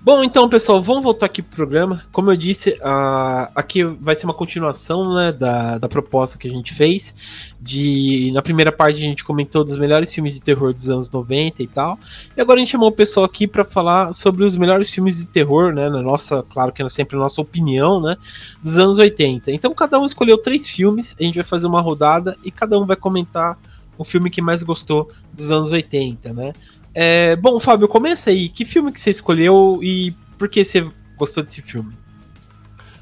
Bom, 0.07 0.23
então, 0.23 0.47
pessoal, 0.47 0.81
vamos 0.81 1.03
voltar 1.03 1.25
aqui 1.25 1.41
pro 1.41 1.53
programa. 1.53 2.01
Como 2.13 2.31
eu 2.31 2.37
disse, 2.37 2.69
uh, 2.75 3.51
aqui 3.53 3.83
vai 3.83 4.15
ser 4.15 4.23
uma 4.23 4.33
continuação 4.33 5.13
né, 5.13 5.33
da, 5.33 5.77
da 5.77 5.89
proposta 5.89 6.37
que 6.37 6.47
a 6.47 6.49
gente 6.49 6.73
fez. 6.73 7.13
De, 7.59 8.31
na 8.33 8.41
primeira 8.41 8.71
parte 8.71 8.95
a 8.95 9.01
gente 9.01 9.21
comentou 9.21 9.65
dos 9.65 9.77
melhores 9.77 10.13
filmes 10.15 10.35
de 10.35 10.41
terror 10.41 10.73
dos 10.73 10.89
anos 10.89 11.11
90 11.11 11.61
e 11.61 11.67
tal. 11.67 11.99
E 12.37 12.39
agora 12.39 12.55
a 12.55 12.59
gente 12.59 12.71
chamou 12.71 12.87
o 12.87 12.91
pessoal 12.93 13.25
aqui 13.25 13.45
para 13.45 13.65
falar 13.65 14.13
sobre 14.13 14.45
os 14.45 14.55
melhores 14.55 14.89
filmes 14.89 15.17
de 15.17 15.27
terror, 15.27 15.73
né? 15.73 15.89
Na 15.89 16.01
nossa, 16.01 16.41
claro 16.41 16.71
que 16.71 16.81
é 16.81 16.87
sempre 16.87 17.17
a 17.17 17.19
nossa 17.19 17.41
opinião, 17.41 17.99
né? 17.99 18.15
Dos 18.61 18.77
anos 18.77 18.99
80. 18.99 19.51
Então 19.51 19.73
cada 19.73 19.99
um 19.99 20.05
escolheu 20.05 20.37
três 20.37 20.69
filmes, 20.69 21.17
a 21.19 21.23
gente 21.23 21.35
vai 21.35 21.43
fazer 21.43 21.67
uma 21.67 21.81
rodada 21.81 22.37
e 22.45 22.49
cada 22.49 22.79
um 22.79 22.85
vai 22.85 22.95
comentar 22.95 23.59
o 23.97 24.05
filme 24.05 24.29
que 24.29 24.41
mais 24.41 24.63
gostou 24.63 25.11
dos 25.33 25.51
anos 25.51 25.73
80, 25.73 26.31
né? 26.31 26.53
É, 26.99 27.35
bom, 27.35 27.59
Fábio, 27.59 27.87
começa 27.87 28.31
aí. 28.31 28.49
Que 28.49 28.65
filme 28.65 28.91
que 28.91 28.99
você 28.99 29.11
escolheu 29.11 29.79
e 29.83 30.11
por 30.35 30.49
que 30.49 30.65
você 30.65 30.83
gostou 31.15 31.43
desse 31.43 31.61
filme? 31.61 31.93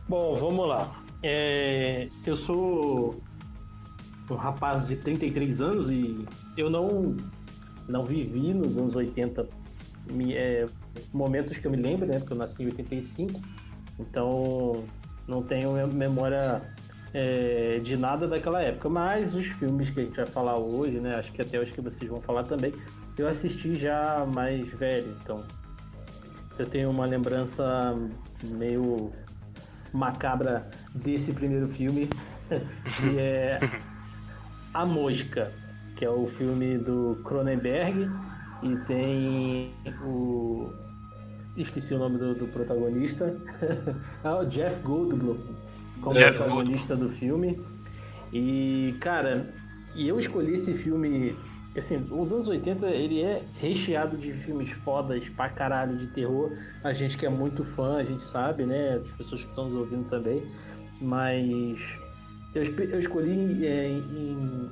Bom, 0.10 0.36
vamos 0.36 0.68
lá. 0.68 0.92
É, 1.24 2.10
eu 2.26 2.36
sou 2.36 3.24
um 4.30 4.36
rapaz 4.36 4.86
de 4.86 4.98
33 4.98 5.62
anos 5.62 5.90
e 5.90 6.26
eu 6.58 6.70
não, 6.70 7.16
não 7.88 8.04
vivi 8.04 8.54
nos 8.54 8.78
anos 8.78 8.98
80 8.98 9.48
é, 10.34 10.66
momentos 11.14 11.58
que 11.58 11.66
eu 11.66 11.72
me 11.72 11.78
lembro, 11.78 12.06
né? 12.06 12.20
Porque 12.20 12.34
eu 12.34 12.38
nasci 12.38 12.64
em 12.64 12.66
85. 12.66 13.40
Então 13.98 14.84
não 15.26 15.42
tenho 15.42 15.72
memória 15.88 16.62
é, 17.14 17.80
de 17.82 17.96
nada 17.96 18.28
daquela 18.28 18.62
época. 18.62 18.90
Mas 18.90 19.34
os 19.34 19.46
filmes 19.46 19.90
que 19.90 20.02
a 20.02 20.04
gente 20.04 20.18
vai 20.18 20.26
falar 20.26 20.60
hoje, 20.60 21.00
né? 21.00 21.16
Acho 21.16 21.32
que 21.32 21.42
até 21.42 21.58
os 21.58 21.72
que 21.72 21.80
vocês 21.80 22.12
vão 22.12 22.20
falar 22.20 22.44
também, 22.44 22.74
eu 23.18 23.28
assisti 23.28 23.76
já 23.76 24.26
mais 24.34 24.68
velho, 24.74 25.16
então 25.22 25.44
eu 26.58 26.66
tenho 26.66 26.90
uma 26.90 27.06
lembrança 27.06 27.96
meio 28.44 29.12
macabra 29.94 30.70
desse 30.94 31.34
primeiro 31.34 31.68
filme, 31.68 32.10
que 32.50 33.20
é 33.20 33.60
A 34.74 34.86
Mosca, 34.86 35.52
que 35.96 36.06
é 36.06 36.10
o 36.10 36.28
filme 36.28 36.78
do 36.78 37.20
Cronenberg, 37.24 38.10
E 38.64 38.76
tem 38.88 39.74
o. 40.04 40.70
Esqueci 41.58 41.94
o 41.94 42.00
nome 42.00 42.18
do, 42.18 42.34
do 42.34 42.48
protagonista. 42.48 43.36
ah, 44.24 44.40
o 44.44 44.46
Jeff 44.46 44.82
Goldblum 44.82 45.38
como 46.02 46.16
Jeff 46.16 46.38
protagonista 46.38 46.96
do 46.96 47.10
filme. 47.10 47.60
E, 48.34 48.96
cara, 49.00 49.54
e 49.96 50.08
eu 50.08 50.20
escolhi 50.20 50.54
esse 50.54 50.74
filme. 50.74 51.36
Assim, 51.78 51.98
os 52.10 52.32
anos 52.32 52.48
80 52.48 52.88
ele 52.88 53.22
é 53.22 53.44
recheado 53.60 54.16
de 54.18 54.32
filmes 54.32 54.70
fodas 54.72 55.28
pra 55.30 55.50
caralho 55.50 55.98
de 55.98 56.08
terror. 56.08 56.52
A 56.84 56.94
gente 56.94 57.18
que 57.18 57.26
é 57.26 57.30
muito 57.30 57.66
fã, 57.66 57.98
a 57.98 58.04
gente 58.04 58.24
sabe, 58.24 58.66
né? 58.66 59.02
As 59.04 59.12
pessoas 59.12 59.44
que 59.44 59.50
estão 59.50 59.66
nos 59.70 59.78
ouvindo 59.78 60.08
também. 60.10 60.42
Mas 61.02 62.00
eu, 62.54 62.64
eu 62.64 63.00
escolhi 63.00 63.66
é, 63.68 63.88
em, 63.90 64.70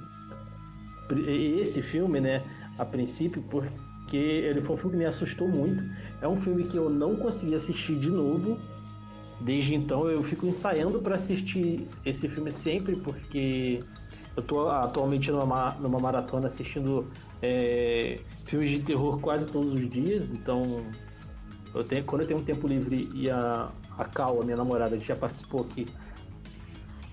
em- 1.12 1.60
esse 1.60 1.82
filme, 1.82 2.22
né? 2.22 2.42
A 2.78 2.86
princípio, 2.86 3.44
porque 3.50 4.16
ele 4.18 4.62
foi 4.62 4.76
um 4.76 4.78
filme 4.78 4.92
que 4.94 5.00
me 5.00 5.06
assustou 5.06 5.48
muito. 5.48 5.84
É 6.22 6.28
um 6.28 6.40
filme 6.40 6.64
que 6.64 6.78
eu 6.78 6.90
não 6.90 7.16
consegui 7.18 7.54
assistir 7.54 7.98
de 7.98 8.10
novo. 8.10 8.58
Desde 9.42 9.76
então 9.76 10.08
eu 10.10 10.24
fico 10.24 10.46
ensaiando 10.46 11.02
para 11.02 11.16
assistir 11.16 11.86
esse 12.06 12.30
filme 12.30 12.50
sempre, 12.50 12.96
porque 12.96 13.82
eu 14.36 14.44
tô 14.44 14.68
atualmente 14.70 15.32
numa, 15.32 15.46
ma- 15.46 15.76
numa 15.80 16.00
maratona 16.00 16.48
assistindo 16.48 17.12
é, 17.42 18.20
filmes 18.46 18.72
de 18.72 18.80
terror 18.80 19.20
quase 19.20 19.46
todos 19.46 19.74
os 19.74 19.90
dias. 19.90 20.30
Então, 20.30 20.86
eu 21.74 21.84
tenho, 21.84 22.04
quando 22.04 22.22
eu 22.22 22.28
tenho 22.28 22.40
um 22.40 22.44
tempo 22.44 22.68
livre 22.68 23.10
e 23.14 23.30
a, 23.30 23.70
a 23.98 24.06
Cal, 24.06 24.42
a 24.42 24.44
minha 24.44 24.58
namorada, 24.58 24.98
que 24.98 25.06
já 25.06 25.16
participou 25.16 25.62
aqui, 25.62 25.86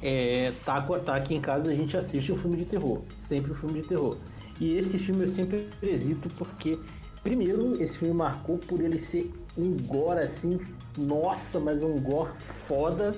é, 0.03 0.53
tá, 0.65 0.81
co- 0.81 0.99
tá 0.99 1.15
aqui 1.17 1.35
em 1.35 1.41
casa, 1.41 1.71
a 1.71 1.75
gente 1.75 1.97
assiste 1.97 2.33
um 2.33 2.39
filme 2.39 2.57
de 2.57 2.65
terror. 2.65 3.03
Sempre 3.19 3.53
um 3.53 3.55
filme 3.55 3.81
de 3.83 3.89
terror. 3.89 4.17
E 4.59 4.77
esse 4.77 4.99
filme 4.99 5.25
eu 5.25 5.29
sempre 5.29 5.69
hesito 5.83 6.29
porque, 6.37 6.79
primeiro, 7.23 7.81
esse 7.83 7.99
filme 7.99 8.15
marcou 8.15 8.59
por 8.59 8.81
ele 8.81 8.99
ser 8.99 9.31
um 9.57 9.77
gore 9.77 10.21
assim, 10.21 10.59
nossa, 10.97 11.59
mas 11.61 11.83
um 11.83 11.99
gore 11.99 12.33
foda. 12.67 13.15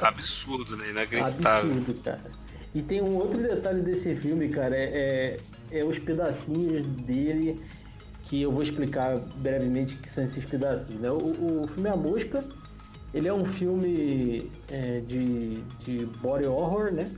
Absurdo, 0.00 0.76
né? 0.76 0.90
Inacreditável. 0.90 1.70
Absurdo, 1.72 2.02
cara. 2.02 2.30
E 2.74 2.82
tem 2.82 3.02
um 3.02 3.16
outro 3.16 3.42
detalhe 3.42 3.82
desse 3.82 4.14
filme, 4.14 4.48
cara, 4.48 4.76
é, 4.76 5.38
é, 5.72 5.80
é 5.80 5.84
os 5.84 5.98
pedacinhos 5.98 6.86
dele 6.86 7.60
que 8.24 8.42
eu 8.42 8.52
vou 8.52 8.62
explicar 8.62 9.18
brevemente 9.38 9.96
que 9.96 10.08
são 10.08 10.22
esses 10.22 10.44
pedacinhos. 10.44 11.00
Né? 11.00 11.10
O, 11.10 11.62
o 11.62 11.68
filme 11.68 11.88
A 11.88 11.96
Mosca, 11.96 12.44
ele 13.12 13.26
é 13.26 13.32
um 13.32 13.44
filme 13.44 14.50
é, 14.70 15.00
de, 15.00 15.62
de 15.80 16.06
body 16.22 16.46
horror, 16.46 16.92
né? 16.92 17.10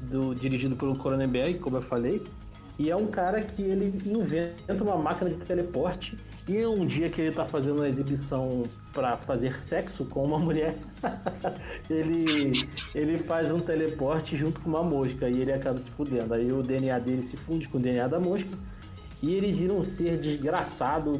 Do, 0.00 0.34
dirigido 0.34 0.74
pelo 0.74 0.98
Cronenberg, 0.98 1.58
como 1.58 1.76
eu 1.76 1.82
falei. 1.82 2.22
E 2.78 2.90
é 2.90 2.96
um 2.96 3.06
cara 3.06 3.42
que 3.42 3.62
ele 3.62 3.86
inventa 4.06 4.82
uma 4.82 4.96
máquina 4.96 5.30
de 5.30 5.36
teleporte 5.36 6.16
e 6.46 6.66
um 6.66 6.84
dia 6.86 7.08
que 7.08 7.22
ele 7.22 7.32
tá 7.34 7.46
fazendo 7.46 7.76
uma 7.78 7.88
exibição 7.88 8.64
para 8.92 9.16
fazer 9.16 9.58
sexo 9.58 10.04
com 10.04 10.24
uma 10.24 10.38
mulher, 10.38 10.76
ele, 11.88 12.68
ele 12.94 13.18
faz 13.24 13.50
um 13.50 13.58
teleporte 13.58 14.36
junto 14.36 14.60
com 14.60 14.68
uma 14.68 14.82
mosca 14.82 15.28
e 15.28 15.40
ele 15.40 15.52
acaba 15.52 15.80
se 15.80 15.90
fudendo. 15.90 16.34
Aí 16.34 16.52
o 16.52 16.62
DNA 16.62 16.98
dele 16.98 17.22
se 17.22 17.36
funde 17.36 17.66
com 17.68 17.78
o 17.78 17.80
DNA 17.80 18.06
da 18.08 18.20
mosca 18.20 18.58
e 19.22 19.32
ele 19.32 19.52
vira 19.52 19.72
um 19.72 19.82
ser 19.82 20.18
desgraçado, 20.18 21.14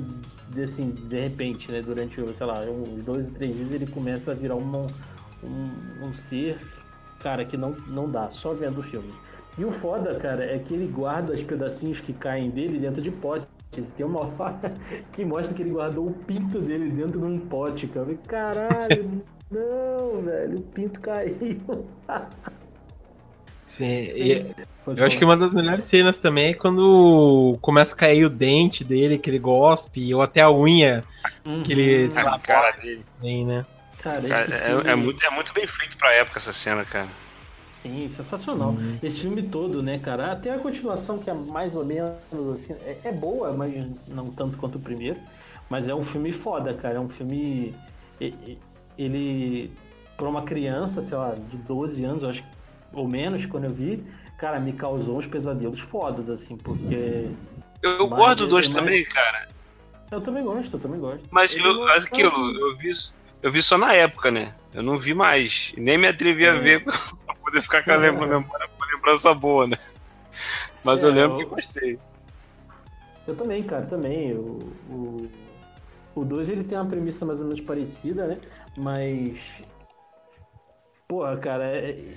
de, 0.51 0.63
assim, 0.63 0.91
de 0.91 1.21
repente, 1.21 1.73
né? 1.73 1.81
Durante, 1.81 2.17
sei 2.37 2.47
lá, 2.47 2.61
uns 2.61 3.03
dois 3.03 3.27
ou 3.27 3.33
três 3.33 3.57
dias 3.57 3.73
ele 3.73 3.87
começa 3.87 4.33
a 4.33 4.35
virar 4.35 4.57
uma, 4.57 4.87
um, 5.43 6.07
um 6.07 6.13
ser, 6.13 6.59
cara, 7.21 7.47
que 7.47 7.57
não, 7.57 7.75
não 7.89 8.11
dá, 8.11 8.29
só 8.29 8.53
vendo 8.53 8.81
o 8.81 8.83
filme. 8.83 9.11
E 9.57 9.65
o 9.65 9.71
foda, 9.71 10.17
cara, 10.17 10.45
é 10.45 10.59
que 10.59 10.75
ele 10.75 10.87
guarda 10.87 11.33
os 11.33 11.43
pedacinhos 11.43 11.99
que 11.99 12.13
caem 12.13 12.51
dele 12.51 12.79
dentro 12.79 13.01
de 13.01 13.11
potes. 13.11 13.49
Tem 13.83 14.05
uma 14.07 14.21
hora 14.21 14.75
que 15.13 15.25
mostra 15.25 15.55
que 15.55 15.63
ele 15.63 15.71
guardou 15.71 16.09
o 16.09 16.13
pinto 16.13 16.61
dele 16.61 16.91
dentro 16.91 17.19
de 17.21 17.25
um 17.27 17.39
pote, 17.39 17.87
cara. 17.87 18.01
Eu 18.01 18.05
falei, 18.05 18.19
Caralho, 18.27 19.23
não, 19.51 20.23
velho, 20.23 20.59
o 20.59 20.63
pinto 20.63 21.01
caiu. 21.01 21.87
Sim, 23.67 23.85
e 23.87 24.55
eu 24.87 25.05
acho 25.07 25.19
que 25.19 25.25
uma 25.25 25.37
das 25.37 25.53
melhores 25.53 25.87
cenas 25.87 26.21
também 26.21 26.51
é 26.51 26.55
quando 26.55 27.59
começa 27.61 27.95
a 27.95 27.99
cair 27.99 28.25
o 28.25 28.31
dente 28.31 28.85
dele, 28.85 29.19
que 29.19 29.31
ele 29.31 29.39
gospe, 29.39 30.15
ou 30.15 30.21
até 30.23 30.43
a 30.43 30.51
unha 30.51 31.03
que 31.65 31.73
ele 31.73 32.09
sei 32.09 32.23
lá, 32.23 32.35
A 32.35 32.39
cara 32.39 32.71
dele. 32.73 33.05
né? 33.45 33.67
Cara, 33.99 34.21
Cara, 34.29 34.55
é, 34.55 34.67
filme- 34.69 34.91
é 34.91 34.95
muito, 34.95 35.25
é 35.25 35.31
muito 35.31 35.55
bem 35.55 35.67
feito 35.67 35.97
pra 35.97 36.13
época 36.13 36.39
essa 36.39 36.53
cena, 36.53 36.85
cara. 36.85 37.09
Sim, 37.85 38.09
sensacional. 38.09 38.75
Esse 39.03 39.21
filme 39.21 39.43
todo, 39.43 39.83
né, 39.83 39.99
cara? 39.99 40.33
Até 40.33 40.51
a 40.55 40.59
continuação, 40.59 41.19
que 41.19 41.29
é 41.29 41.35
mais 41.35 41.77
ou 41.77 41.85
menos 41.85 42.15
assim, 42.55 42.73
é, 42.73 42.97
é 43.05 43.13
boa, 43.13 43.53
mas 43.53 43.87
não 44.09 44.31
tanto 44.31 44.57
quanto 44.57 44.77
o 44.77 44.81
primeiro. 44.81 45.21
Mas 45.69 45.87
é 45.87 45.95
um 45.95 46.03
filme 46.03 46.33
foda, 46.33 46.73
cara. 46.73 46.95
É 46.97 47.01
um 47.01 47.11
filme. 47.11 47.75
Ele, 48.99 49.71
pra 50.17 50.27
uma 50.29 50.43
criança, 50.43 51.03
sei 51.03 51.17
lá, 51.19 51.35
de 51.35 51.59
12 51.59 52.03
anos, 52.05 52.23
eu 52.23 52.31
acho, 52.31 52.43
ou 52.93 53.07
menos, 53.07 53.45
quando 53.45 53.65
eu 53.65 53.71
vi, 53.71 54.03
cara, 54.39 54.59
me 54.59 54.73
causou 54.73 55.19
uns 55.19 55.27
pesadelos 55.27 55.81
fodas, 55.81 56.31
assim, 56.31 56.57
porque. 56.57 57.29
Eu, 57.83 57.91
eu 57.99 58.09
Mas 58.09 58.19
gosto 58.19 58.39
do 58.39 58.45
é- 58.45 58.49
dois 58.49 58.67
é 58.67 58.73
mais- 58.73 58.83
também, 58.83 59.05
cara. 59.05 59.49
Eu 60.11 60.21
também 60.23 60.43
gosto, 60.43 60.75
eu 60.77 60.81
também 60.81 61.01
gosto. 61.01 61.21
Mas 61.31 61.55
eu, 61.55 61.87
é 61.89 61.99
aquilo, 61.99 62.31
tão- 62.31 62.57
eu 62.71 62.77
vi, 62.79 62.91
eu 63.43 63.53
vi 63.53 63.63
só 63.63 63.77
na 63.77 63.93
época, 63.93 64.31
né? 64.31 64.55
Eu 64.73 64.83
não 64.83 64.97
vi 64.99 65.13
mais. 65.13 65.75
Nem 65.77 65.99
me 65.99 66.07
atrevi 66.07 66.45
É. 66.45 66.51
a 66.51 66.55
ver 66.55 66.83
poder 67.55 67.61
ficar 67.63 67.85
com 67.85 67.91
a 67.93 67.97
lembra- 67.97 68.27
lembra- 68.27 68.49
com 68.49 68.85
a 68.85 68.87
lembrança 68.95 69.33
boa, 69.35 69.67
né? 69.67 69.77
Mas 70.83 71.05
É, 71.05 71.07
eu 71.07 71.13
lembro 71.13 71.35
eu- 71.35 71.39
que 71.39 71.45
gostei. 71.55 71.99
Eu 73.27 73.35
também, 73.37 73.63
cara, 73.63 73.87
também. 73.87 74.35
O, 74.35 74.59
o, 74.91 75.31
o 76.15 76.25
2 76.25 76.49
ele 76.49 76.65
tem 76.65 76.77
uma 76.77 76.85
premissa 76.87 77.25
mais 77.25 77.41
ou 77.41 77.47
menos 77.47 77.61
parecida, 77.61 78.27
né? 78.27 78.39
Mas. 78.77 79.39
Porra, 81.07 81.37
cara, 81.37 81.65
é- 81.65 82.15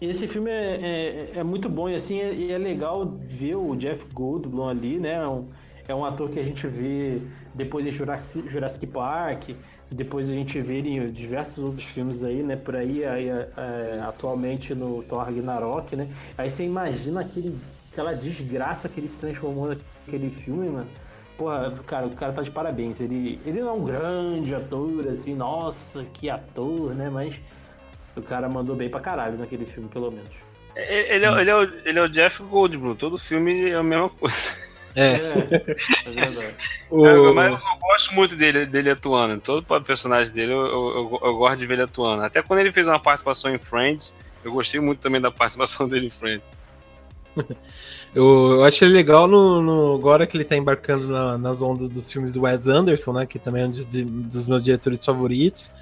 esse 0.00 0.28
filme 0.28 0.50
é, 0.50 1.30
é, 1.34 1.38
é 1.38 1.42
muito 1.42 1.68
bom 1.68 1.88
e 1.88 1.94
assim, 1.94 2.20
é, 2.20 2.52
é 2.52 2.58
legal 2.58 3.06
ver 3.06 3.56
o 3.56 3.74
Jeff 3.74 4.04
Goldblum 4.12 4.68
ali, 4.68 4.98
né? 4.98 5.14
É 5.14 5.26
um, 5.28 5.48
é 5.88 5.94
um 5.94 6.04
ator 6.04 6.28
que 6.28 6.38
a 6.38 6.42
gente 6.42 6.66
vê 6.66 7.20
depois 7.54 7.86
em 7.86 7.90
Jurassic, 7.90 8.46
Jurassic 8.48 8.86
Park, 8.86 9.50
depois 9.90 10.28
a 10.28 10.32
gente 10.32 10.60
vê 10.60 10.80
em 10.80 11.10
diversos 11.10 11.62
outros 11.62 11.84
filmes 11.84 12.22
aí, 12.22 12.42
né? 12.42 12.56
Por 12.56 12.74
aí, 12.76 13.04
aí 13.04 13.28
é, 13.28 14.00
atualmente 14.02 14.74
no 14.74 15.02
Thor 15.04 15.24
Ragnarok, 15.24 15.94
né? 15.96 16.08
Aí 16.36 16.50
você 16.50 16.64
imagina 16.64 17.20
aquele, 17.20 17.56
aquela 17.92 18.14
desgraça 18.14 18.88
que 18.88 19.00
ele 19.00 19.08
se 19.08 19.18
transformou 19.20 19.68
naquele 19.68 20.30
filme, 20.30 20.68
mano. 20.68 20.88
Porra, 21.36 21.72
cara, 21.86 22.06
o 22.06 22.10
cara 22.10 22.32
tá 22.32 22.42
de 22.42 22.50
parabéns. 22.50 23.00
Ele, 23.00 23.40
ele 23.44 23.60
não 23.60 23.68
é 23.68 23.72
um 23.72 23.84
grande 23.84 24.54
ator, 24.54 25.08
assim, 25.08 25.34
nossa, 25.34 26.04
que 26.12 26.30
ator, 26.30 26.94
né? 26.94 27.10
Mas 27.10 27.34
o 28.16 28.22
cara 28.22 28.48
mandou 28.48 28.76
bem 28.76 28.88
pra 28.88 29.00
caralho 29.00 29.38
naquele 29.38 29.66
filme, 29.66 29.88
pelo 29.88 30.10
menos. 30.10 30.30
É- 30.76 31.14
Ele 31.16 31.24
é, 31.26 31.40
ele, 31.40 31.50
é 31.50 31.56
o, 31.56 31.62
ele 31.84 31.98
é 31.98 32.02
o 32.02 32.08
Jeff 32.08 32.42
Goldblum, 32.42 32.94
todo 32.94 33.16
filme 33.18 33.70
é 33.70 33.74
a 33.74 33.82
mesma 33.82 34.08
coisa. 34.10 34.63
É. 34.96 35.14
É 36.06 36.10
verdade. 36.10 36.54
O- 36.90 37.06
É, 37.06 37.32
mas 37.34 37.46
eu, 37.52 37.58
eu 37.58 37.78
gosto 37.80 38.14
muito 38.14 38.36
dele, 38.36 38.66
dele 38.66 38.90
atuando. 38.90 39.40
Todo 39.40 39.64
personagem 39.82 40.32
dele 40.32 40.52
eu, 40.52 40.66
eu, 40.66 41.20
eu- 41.22 41.36
gosto 41.36 41.58
de 41.58 41.66
ver 41.66 41.74
ele 41.74 41.82
atuando. 41.82 42.22
Até 42.22 42.40
quando 42.42 42.60
ele 42.60 42.72
fez 42.72 42.86
uma 42.86 43.00
participação 43.00 43.52
em 43.52 43.58
Friends, 43.58 44.14
eu 44.44 44.52
gostei 44.52 44.80
muito 44.80 45.00
também 45.00 45.20
da 45.20 45.30
participação 45.30 45.86
dele 45.88 46.06
em 46.06 46.10
Friends. 46.10 46.42
Eu, 48.14 48.52
eu 48.52 48.64
achei 48.64 48.86
legal 48.86 49.26
no, 49.26 49.60
no- 49.60 49.94
agora 49.96 50.24
que 50.24 50.36
ele 50.36 50.44
tá 50.44 50.54
embarcando 50.56 51.08
na- 51.08 51.36
nas 51.36 51.60
ondas 51.62 51.90
dos 51.90 52.12
filmes 52.12 52.32
do 52.34 52.42
Wes 52.42 52.68
Anderson, 52.68 53.12
né? 53.12 53.26
Que 53.26 53.40
também 53.40 53.64
é 53.64 53.66
um 53.66 53.70
dos, 53.72 53.86
dos 53.88 54.46
meus 54.46 54.62
diretores 54.62 55.04
favoritos. 55.04 55.72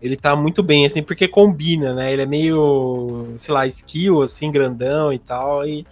Ele 0.00 0.16
tá 0.16 0.34
muito 0.34 0.62
bem, 0.62 0.86
assim, 0.86 1.02
porque 1.02 1.28
combina, 1.28 1.92
né? 1.92 2.10
Ele 2.10 2.22
é 2.22 2.26
meio, 2.26 3.34
sei 3.36 3.52
lá, 3.52 3.66
skill, 3.66 4.22
assim, 4.22 4.50
grandão 4.50 5.12
e 5.12 5.18
tal. 5.18 5.66
E, 5.68 5.86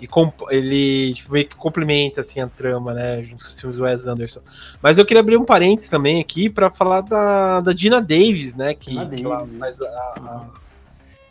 e 0.00 0.08
ele 0.50 1.14
tipo, 1.14 1.32
meio 1.32 1.46
que 1.46 1.56
complementa, 1.56 2.20
assim, 2.20 2.40
a 2.40 2.48
trama, 2.48 2.92
né? 2.92 3.22
Junto 3.22 3.42
com 3.42 3.48
os 3.48 3.60
filmes 3.60 3.78
do 3.78 3.84
Wes 3.84 4.06
Anderson. 4.06 4.40
Mas 4.82 4.98
eu 4.98 5.06
queria 5.06 5.20
abrir 5.20 5.36
um 5.36 5.44
parênteses 5.44 5.88
também 5.88 6.20
aqui 6.20 6.50
pra 6.50 6.70
falar 6.70 7.00
da, 7.00 7.60
da 7.60 7.72
Dina 7.72 8.00
Davis, 8.00 8.54
né? 8.54 8.74
Que, 8.74 8.90
Dina 8.90 9.08
que 9.08 9.24
ela 9.24 9.46
faz 9.46 9.80
a, 9.80 9.86
a 9.86 10.46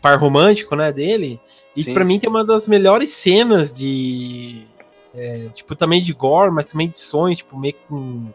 par 0.00 0.18
romântico, 0.18 0.76
né, 0.76 0.92
dele. 0.92 1.40
E 1.76 1.82
sim. 1.82 1.94
mim 2.04 2.18
tem 2.18 2.28
uma 2.28 2.44
das 2.44 2.68
melhores 2.68 3.10
cenas 3.10 3.74
de. 3.74 4.66
é, 5.14 5.48
tipo, 5.54 5.74
também 5.74 6.02
de 6.02 6.12
gore, 6.12 6.50
mas 6.50 6.70
também 6.70 6.88
de 6.88 6.98
sonho, 6.98 7.34
tipo, 7.34 7.58
meio 7.58 7.74
com. 7.88 8.26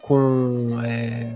com 0.00 0.80
é, 0.82 1.32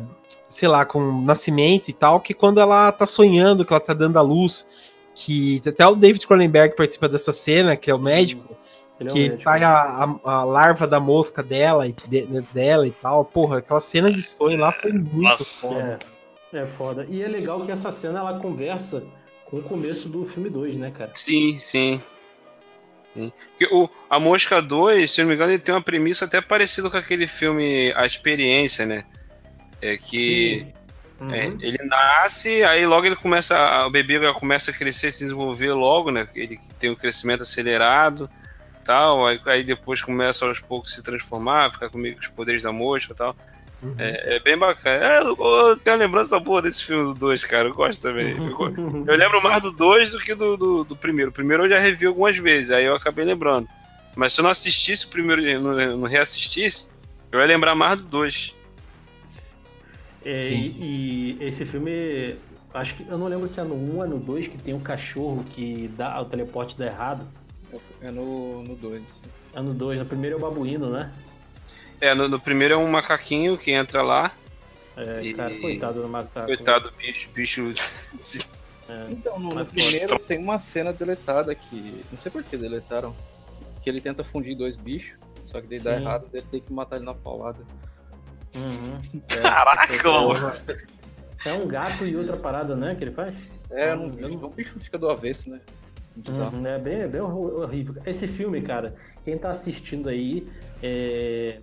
sei 0.48 0.68
lá, 0.68 0.84
com 0.86 1.20
nascimento 1.22 1.88
e 1.88 1.92
tal, 1.92 2.20
que 2.20 2.32
quando 2.32 2.60
ela 2.60 2.90
tá 2.92 3.06
sonhando, 3.06 3.64
que 3.64 3.72
ela 3.72 3.80
tá 3.80 3.92
dando 3.92 4.18
a 4.18 4.22
luz, 4.22 4.66
que 5.14 5.62
até 5.66 5.86
o 5.86 5.94
David 5.94 6.26
Cronenberg 6.26 6.74
participa 6.76 7.08
dessa 7.08 7.32
cena, 7.32 7.76
que 7.76 7.90
é 7.90 7.94
o 7.94 7.98
médico, 7.98 8.56
Ele 8.98 9.08
é 9.08 9.12
um 9.12 9.14
que 9.14 9.22
médico. 9.24 9.42
sai 9.42 9.62
a, 9.62 9.70
a, 9.72 10.18
a 10.24 10.44
larva 10.44 10.86
da 10.86 10.98
mosca 11.00 11.42
dela 11.42 11.86
e 11.86 11.94
de- 12.08 12.26
dela 12.52 12.86
e 12.86 12.90
tal. 12.90 13.24
Porra, 13.24 13.58
aquela 13.58 13.80
cena 13.80 14.10
de 14.12 14.20
sonho 14.22 14.58
lá 14.58 14.72
foi 14.72 14.92
muito 14.92 15.16
Nossa. 15.22 15.68
foda. 15.68 15.98
É, 16.52 16.58
é 16.58 16.66
foda. 16.66 17.06
E 17.08 17.22
é 17.22 17.28
legal 17.28 17.60
que 17.62 17.70
essa 17.70 17.90
cena 17.92 18.18
ela 18.20 18.38
conversa 18.40 19.02
com 19.46 19.58
o 19.58 19.62
começo 19.62 20.08
do 20.08 20.26
filme 20.26 20.50
2, 20.50 20.74
né, 20.76 20.90
cara? 20.90 21.10
Sim, 21.14 21.54
sim. 21.54 22.00
Sim. 23.14 23.32
Porque 23.56 23.72
o, 23.72 23.88
a 24.10 24.18
Mosca 24.18 24.60
2, 24.60 25.08
se 25.08 25.20
não 25.22 25.28
me 25.28 25.34
engano, 25.36 25.52
ele 25.52 25.60
tem 25.62 25.72
uma 25.74 25.80
premissa 25.82 26.24
até 26.24 26.40
parecida 26.40 26.90
com 26.90 26.96
aquele 26.96 27.28
filme 27.28 27.92
A 27.94 28.04
Experiência, 28.04 28.84
né? 28.84 29.04
É 29.80 29.96
que 29.96 30.66
Uhum. 31.20 31.32
é, 31.32 31.46
ele 31.60 31.78
nasce, 31.84 32.64
aí 32.64 32.84
logo 32.84 33.06
ele 33.06 33.14
começa, 33.16 33.56
a- 33.56 33.86
o 33.86 33.90
bebê 33.90 34.18
começa 34.34 34.70
a 34.70 34.74
crescer, 34.74 35.10
se 35.12 35.20
desenvolver 35.20 35.72
logo, 35.72 36.10
né? 36.10 36.26
Ele 36.34 36.58
tem 36.78 36.90
um 36.90 36.94
crescimento 36.96 37.42
acelerado, 37.42 38.28
tal, 38.84 39.26
aí, 39.26 39.40
aí 39.46 39.62
depois 39.64 40.02
começa 40.02 40.44
aos 40.44 40.58
poucos 40.60 40.92
a 40.92 40.96
se 40.96 41.02
transformar, 41.02 41.72
ficar 41.72 41.88
com 41.88 41.98
meio 41.98 42.14
que 42.16 42.20
os 42.22 42.28
poderes 42.28 42.62
da 42.62 42.72
mosca 42.72 43.12
e 43.12 43.16
tal. 43.16 43.36
É, 43.98 44.36
é 44.36 44.40
bem 44.40 44.56
bacana. 44.56 45.04
É, 45.04 45.18
eu, 45.20 45.36
eu 45.38 45.76
tenho 45.76 45.96
uma 45.96 46.02
lembrança 46.04 46.40
boa 46.40 46.62
desse 46.62 46.82
filme 46.84 47.04
do 47.04 47.14
2, 47.14 47.44
cara. 47.44 47.68
Eu 47.68 47.74
gosto 47.74 48.00
também. 48.00 48.30
Eu, 48.34 49.04
eu 49.06 49.14
lembro 49.16 49.42
mais 49.42 49.60
do 49.60 49.70
2 49.70 50.12
do 50.12 50.18
que 50.18 50.34
do, 50.34 50.56
do, 50.56 50.84
do 50.84 50.96
primeiro. 50.96 51.30
O 51.30 51.34
primeiro 51.34 51.64
eu 51.64 51.68
já 51.68 51.78
revi 51.78 52.06
algumas 52.06 52.36
vezes, 52.38 52.70
aí 52.70 52.84
eu 52.86 52.94
acabei 52.96 53.26
lembrando. 53.26 53.68
Mas 54.16 54.32
se 54.32 54.40
eu 54.40 54.42
não 54.42 54.50
assistisse 54.50 55.04
o 55.04 55.08
primeiro 55.08 55.42
não, 55.60 55.98
não 55.98 56.08
reassistisse, 56.08 56.86
eu 57.30 57.38
ia 57.40 57.44
lembrar 57.46 57.74
mais 57.74 57.98
do 57.98 58.04
2. 58.04 58.54
É, 60.24 60.46
e, 60.48 61.36
e 61.38 61.44
esse 61.44 61.64
filme, 61.64 62.36
acho 62.72 62.94
que 62.96 63.06
eu 63.08 63.18
não 63.18 63.26
lembro 63.28 63.46
se 63.46 63.60
é 63.60 63.64
no 63.64 63.74
1 63.74 63.98
ou 63.98 64.08
no 64.08 64.18
2 64.18 64.48
que 64.48 64.56
tem 64.58 64.72
um 64.72 64.80
cachorro 64.80 65.44
que 65.50 65.88
dá 65.96 66.20
o 66.20 66.24
teleporte 66.24 66.76
dá 66.78 66.86
errado. 66.86 67.26
É 68.00 68.10
no 68.10 68.64
2. 68.80 69.20
É 69.52 69.60
no 69.60 69.74
2, 69.74 69.98
no 69.98 70.06
primeiro 70.06 70.36
é 70.36 70.38
o 70.38 70.40
babuíno, 70.40 70.90
né? 70.90 71.12
É, 72.00 72.14
no, 72.14 72.28
no 72.28 72.40
primeiro 72.40 72.74
é 72.74 72.76
um 72.76 72.90
macaquinho 72.90 73.56
que 73.58 73.70
entra 73.70 74.02
lá. 74.02 74.32
É, 74.96 75.22
E- 75.22 75.34
cara, 75.34 75.54
coitado 75.58 76.02
do 76.02 76.08
macaco. 76.08 76.46
Coitado 76.46 76.90
do 76.90 76.96
bicho, 76.96 77.28
bicho. 77.32 77.62
É. 78.86 79.06
Então, 79.10 79.38
no, 79.38 79.48
no 79.48 79.64
primeiro 79.64 80.18
tem 80.18 80.38
uma 80.38 80.60
cena 80.60 80.92
deletada 80.92 81.54
que. 81.54 82.04
Não 82.12 82.20
sei 82.20 82.30
por 82.30 82.42
que 82.44 82.54
deletaram. 82.54 83.16
Que 83.82 83.88
ele 83.88 83.98
tenta 83.98 84.22
fundir 84.22 84.54
dois 84.54 84.76
bichos, 84.76 85.16
só 85.42 85.58
que 85.58 85.66
daí 85.66 85.80
dá 85.80 85.96
Sim. 85.96 86.02
errado, 86.02 86.28
ele 86.34 86.46
tem 86.50 86.60
que 86.60 86.70
matar 86.70 86.96
ele 86.96 87.06
na 87.06 87.14
paulada. 87.14 87.60
Uhum. 88.54 89.20
Caraca, 89.42 90.10
mano. 90.10 90.52
É 91.46 91.52
um 91.54 91.66
gato 91.66 92.06
e 92.06 92.16
outra 92.16 92.36
parada, 92.36 92.74
né, 92.74 92.94
que 92.94 93.04
ele 93.04 93.10
faz? 93.12 93.34
É, 93.70 93.90
Ah, 93.90 93.96
eu 94.22 94.28
não- 94.28 94.44
o 94.44 94.48
bicho 94.50 94.78
fica 94.80 94.96
do 94.96 95.08
avesso, 95.10 95.50
né? 95.50 95.60
Uhum, 96.28 96.64
é 96.66 96.78
bem, 96.78 97.00
é 97.00 97.08
bem 97.08 97.20
hor- 97.20 97.62
horrível. 97.62 97.96
Esse 98.06 98.28
filme, 98.28 98.62
cara, 98.62 98.94
quem 99.24 99.36
tá 99.36 99.50
assistindo 99.50 100.08
aí, 100.08 100.46
é, 100.80 101.58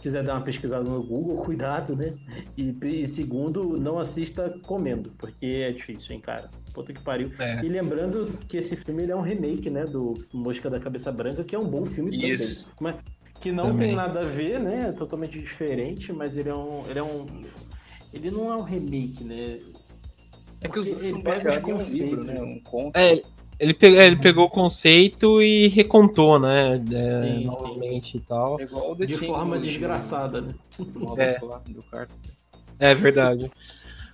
quiser 0.00 0.22
dar 0.22 0.34
uma 0.34 0.42
pesquisada 0.42 0.88
no 0.88 1.02
Google, 1.02 1.38
cuidado, 1.44 1.96
né? 1.96 2.14
E, 2.56 2.74
e 2.84 3.08
segundo, 3.08 3.76
não 3.76 3.98
assista 3.98 4.58
comendo, 4.64 5.12
porque 5.18 5.44
é 5.46 5.72
difícil, 5.72 6.14
hein, 6.14 6.20
cara. 6.20 6.48
Puta 6.72 6.92
que 6.92 7.00
pariu. 7.02 7.32
É. 7.38 7.64
E 7.64 7.68
lembrando 7.68 8.26
que 8.48 8.58
esse 8.58 8.76
filme 8.76 9.02
ele 9.02 9.12
é 9.12 9.16
um 9.16 9.22
remake, 9.22 9.68
né, 9.68 9.84
do 9.84 10.14
Mosca 10.32 10.70
da 10.70 10.78
Cabeça 10.78 11.10
Branca, 11.10 11.42
que 11.42 11.56
é 11.56 11.58
um 11.58 11.66
bom 11.66 11.84
filme 11.84 12.16
Isso. 12.30 12.72
também. 12.76 12.94
Mas 12.94 13.15
que 13.40 13.52
não 13.52 13.68
Também. 13.68 13.88
tem 13.88 13.96
nada 13.96 14.20
a 14.20 14.24
ver, 14.24 14.58
né? 14.60 14.86
É 14.88 14.92
totalmente 14.92 15.38
diferente, 15.38 16.12
mas 16.12 16.36
ele 16.36 16.48
é 16.48 16.54
um. 16.54 16.82
Ele 16.88 16.98
é 16.98 17.02
um. 17.02 17.26
Ele 18.12 18.30
não 18.30 18.52
é 18.52 18.56
um 18.56 18.62
remake, 18.62 19.22
né? 19.24 19.58
É 20.62 20.68
que 20.68 20.78
os 20.78 20.86
dois 20.86 21.02
ele 21.02 21.22
pega 21.22 21.66
um 21.66 21.76
livro, 21.82 22.24
né? 22.24 22.40
Um 22.40 22.60
conto. 22.60 22.96
É, 22.96 23.22
ele, 23.60 23.74
pe- 23.74 23.96
é, 23.96 24.06
ele 24.06 24.16
pegou 24.16 24.46
o 24.46 24.50
conceito 24.50 25.42
e 25.42 25.68
recontou, 25.68 26.38
né? 26.38 26.74
é, 26.76 26.78
Sim, 26.78 27.38
sim. 27.38 27.44
novamente 27.44 28.16
e 28.16 28.20
tal. 28.20 28.58
É 28.60 28.64
igual 28.64 28.92
o 28.92 28.96
The 28.96 29.06
De 29.06 29.16
forma 29.18 29.56
do- 29.58 29.62
desgraçada, 29.62 30.40
né? 30.40 30.54
maluco 30.78 31.20
É. 31.20 31.38
É 32.78 32.94
verdade. 32.94 33.50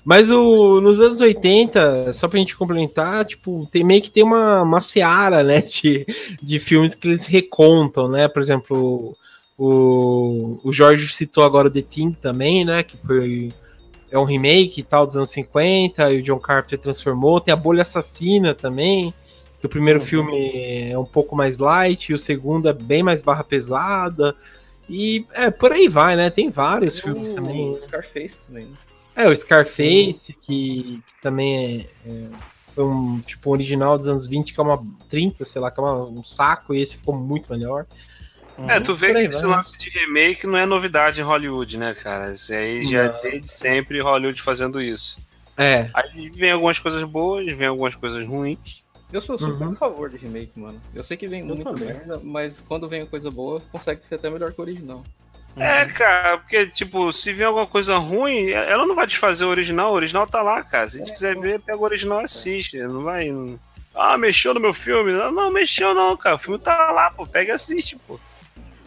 Mas 0.04 0.30
o, 0.30 0.80
nos 0.80 1.00
anos 1.00 1.21
80, 1.21 2.12
só 2.12 2.26
pra 2.26 2.38
gente 2.38 2.56
complementar, 2.56 3.25
tipo, 3.25 3.69
tem 3.71 3.84
meio 3.84 4.02
que 4.02 4.10
tem 4.10 4.25
uma, 4.25 4.62
uma 4.62 4.80
seara, 4.80 5.45
né, 5.45 5.60
de, 5.62 6.04
de 6.43 6.58
filmes 6.58 6.95
que 6.95 7.06
eles 7.06 7.25
recontam, 7.25 8.08
né? 8.08 8.26
Por 8.26 8.43
exemplo, 8.43 9.17
o, 9.56 10.58
o 10.65 10.73
Jorge 10.73 11.12
citou 11.12 11.45
agora 11.45 11.69
o 11.69 11.71
The 11.71 11.82
Thing 11.82 12.12
também, 12.12 12.65
né? 12.65 12.82
Que 12.82 12.97
foi 12.97 13.52
é 14.10 14.19
um 14.19 14.25
remake 14.25 14.80
e 14.80 14.82
tal 14.82 15.06
dos 15.06 15.17
anos 15.17 15.30
50, 15.30 16.12
e 16.12 16.19
o 16.19 16.23
John 16.23 16.38
Carpenter 16.38 16.78
transformou. 16.78 17.41
Tem 17.41 17.54
a 17.54 17.56
Bolha 17.56 17.80
Assassina 17.82 18.54
também, 18.54 19.15
que 19.58 19.65
o 19.65 19.71
primeiro 19.71 20.00
Uhum. 20.00 20.04
filme 20.04 20.91
é 20.91 20.99
um 20.99 21.04
pouco 21.04 21.34
mais 21.34 21.58
light, 21.58 22.10
e 22.10 22.15
o 22.15 22.19
segundo 22.19 22.69
é 22.69 22.73
bem 22.75 23.02
mais 23.02 23.23
barra 23.23 23.43
pesada. 23.43 24.34
E 24.91 25.25
é, 25.34 25.50
por 25.50 25.73
aí 25.73 25.88
vai, 25.88 26.17
né? 26.17 26.28
Tem 26.28 26.50
vários 26.50 26.95
Tem 26.95 27.04
filmes 27.04 27.30
o 27.30 27.34
também. 27.36 27.78
Scarface 27.84 28.38
também, 28.47 28.67
né? 28.67 28.76
É, 29.15 29.29
o 29.29 29.35
Scarface, 29.37 30.33
que, 30.43 31.03
que 31.03 31.03
também 31.21 31.87
é, 32.07 32.11
é, 32.11 32.29
foi 32.75 32.85
um 32.85 33.21
tipo 33.21 33.51
original 33.51 33.99
dos 33.99 34.09
anos 34.09 34.27
20, 34.27 34.55
que 34.55 34.61
é 34.61 34.63
uma 34.63 34.83
30, 35.09 35.45
sei 35.45 35.61
lá, 35.61 35.71
que 35.71 35.79
é 35.79 35.83
uma- 35.83 36.05
um 36.07 36.25
saco, 36.25 36.75
e 36.75 36.81
esse 36.81 36.97
ficou 36.97 37.15
muito 37.15 37.51
melhor. 37.53 37.87
É, 38.69 38.79
tu 38.81 38.95
vê 38.95 39.09
Por 39.09 39.17
que 39.17 39.29
esse 39.29 39.45
lance 39.47 39.79
de 39.79 39.89
remake 39.91 40.47
não 40.47 40.59
é 40.59 40.67
novidade 40.67 41.21
em 41.21 41.25
Hollywood, 41.25 41.79
né, 41.79 41.95
cara? 41.95 42.33
Isso 42.33 42.53
aí 42.53 42.85
já 42.85 43.09
Não. 43.09 43.15
é 43.19 43.23
desde 43.23 43.49
sempre 43.51 44.01
Hollywood 44.01 44.41
fazendo 44.43 44.81
isso. 44.81 45.19
É, 45.57 45.91
Aí 45.95 46.31
vem 46.31 46.53
algumas 46.53 46.79
coisas 46.79 47.03
boas, 47.05 47.45
vem 47.55 47.69
algumas 47.69 47.95
coisas 47.95 48.25
ruins. 48.27 48.83
Eu 49.13 49.21
sou 49.21 49.39
super 49.39 49.67
Uhum. 49.67 49.73
a 49.73 49.77
favor 49.77 50.09
de 50.09 50.17
remake, 50.17 50.59
mano. 50.59 50.81
Eu 50.95 51.05
sei 51.05 51.17
que 51.19 51.29
vem 51.29 51.41
Eu 51.41 51.47
muita 51.47 51.65
também. 51.65 51.89
merda, 51.89 52.19
mas 52.23 52.61
quando 52.67 52.89
vem 52.89 53.05
coisa 53.05 53.31
boa, 53.31 53.61
consegue 53.73 54.01
ser 54.09 54.15
até 54.15 54.31
melhor 54.31 54.53
que 54.53 54.59
o 54.61 54.65
original. 54.65 55.03
É, 55.56 55.84
cara, 55.86 56.38
porque, 56.38 56.67
tipo, 56.67 57.12
se 57.12 57.32
vier 57.32 57.47
alguma 57.49 57.67
coisa 57.67 57.97
ruim, 57.99 58.50
ela 58.50 58.86
não 58.86 58.95
vai 58.95 59.06
desfazer 59.06 59.45
o 59.45 59.49
original, 59.49 59.93
o 59.93 59.95
original 59.97 60.26
tá 60.26 60.41
lá, 60.43 60.62
cara. 60.62 60.88
Se 60.88 60.97
a 60.97 60.99
gente 61.04 61.12
quiser 61.12 61.36
ver, 61.38 61.60
pega 61.60 61.78
o 61.78 61.82
original 61.82 62.21
e 62.21 62.25
assiste. 62.25 62.78
Não 62.78 63.02
vai. 63.04 63.28
não- 63.28 63.58
Ah, 63.95 64.17
mexeu 64.17 64.54
no 64.54 64.60
meu 64.60 64.73
filme. 64.73 65.12
Não, 65.12 65.30
não, 65.30 65.50
mexeu 65.50 65.95
não, 65.95 66.17
cara. 66.17 66.36
O 66.36 66.38
filme 66.38 66.58
tá 66.58 66.91
lá, 66.93 67.10
pô. 67.10 67.26
Pega 67.26 67.52
e 67.52 67.54
assiste, 67.54 67.97
pô. 68.08 68.19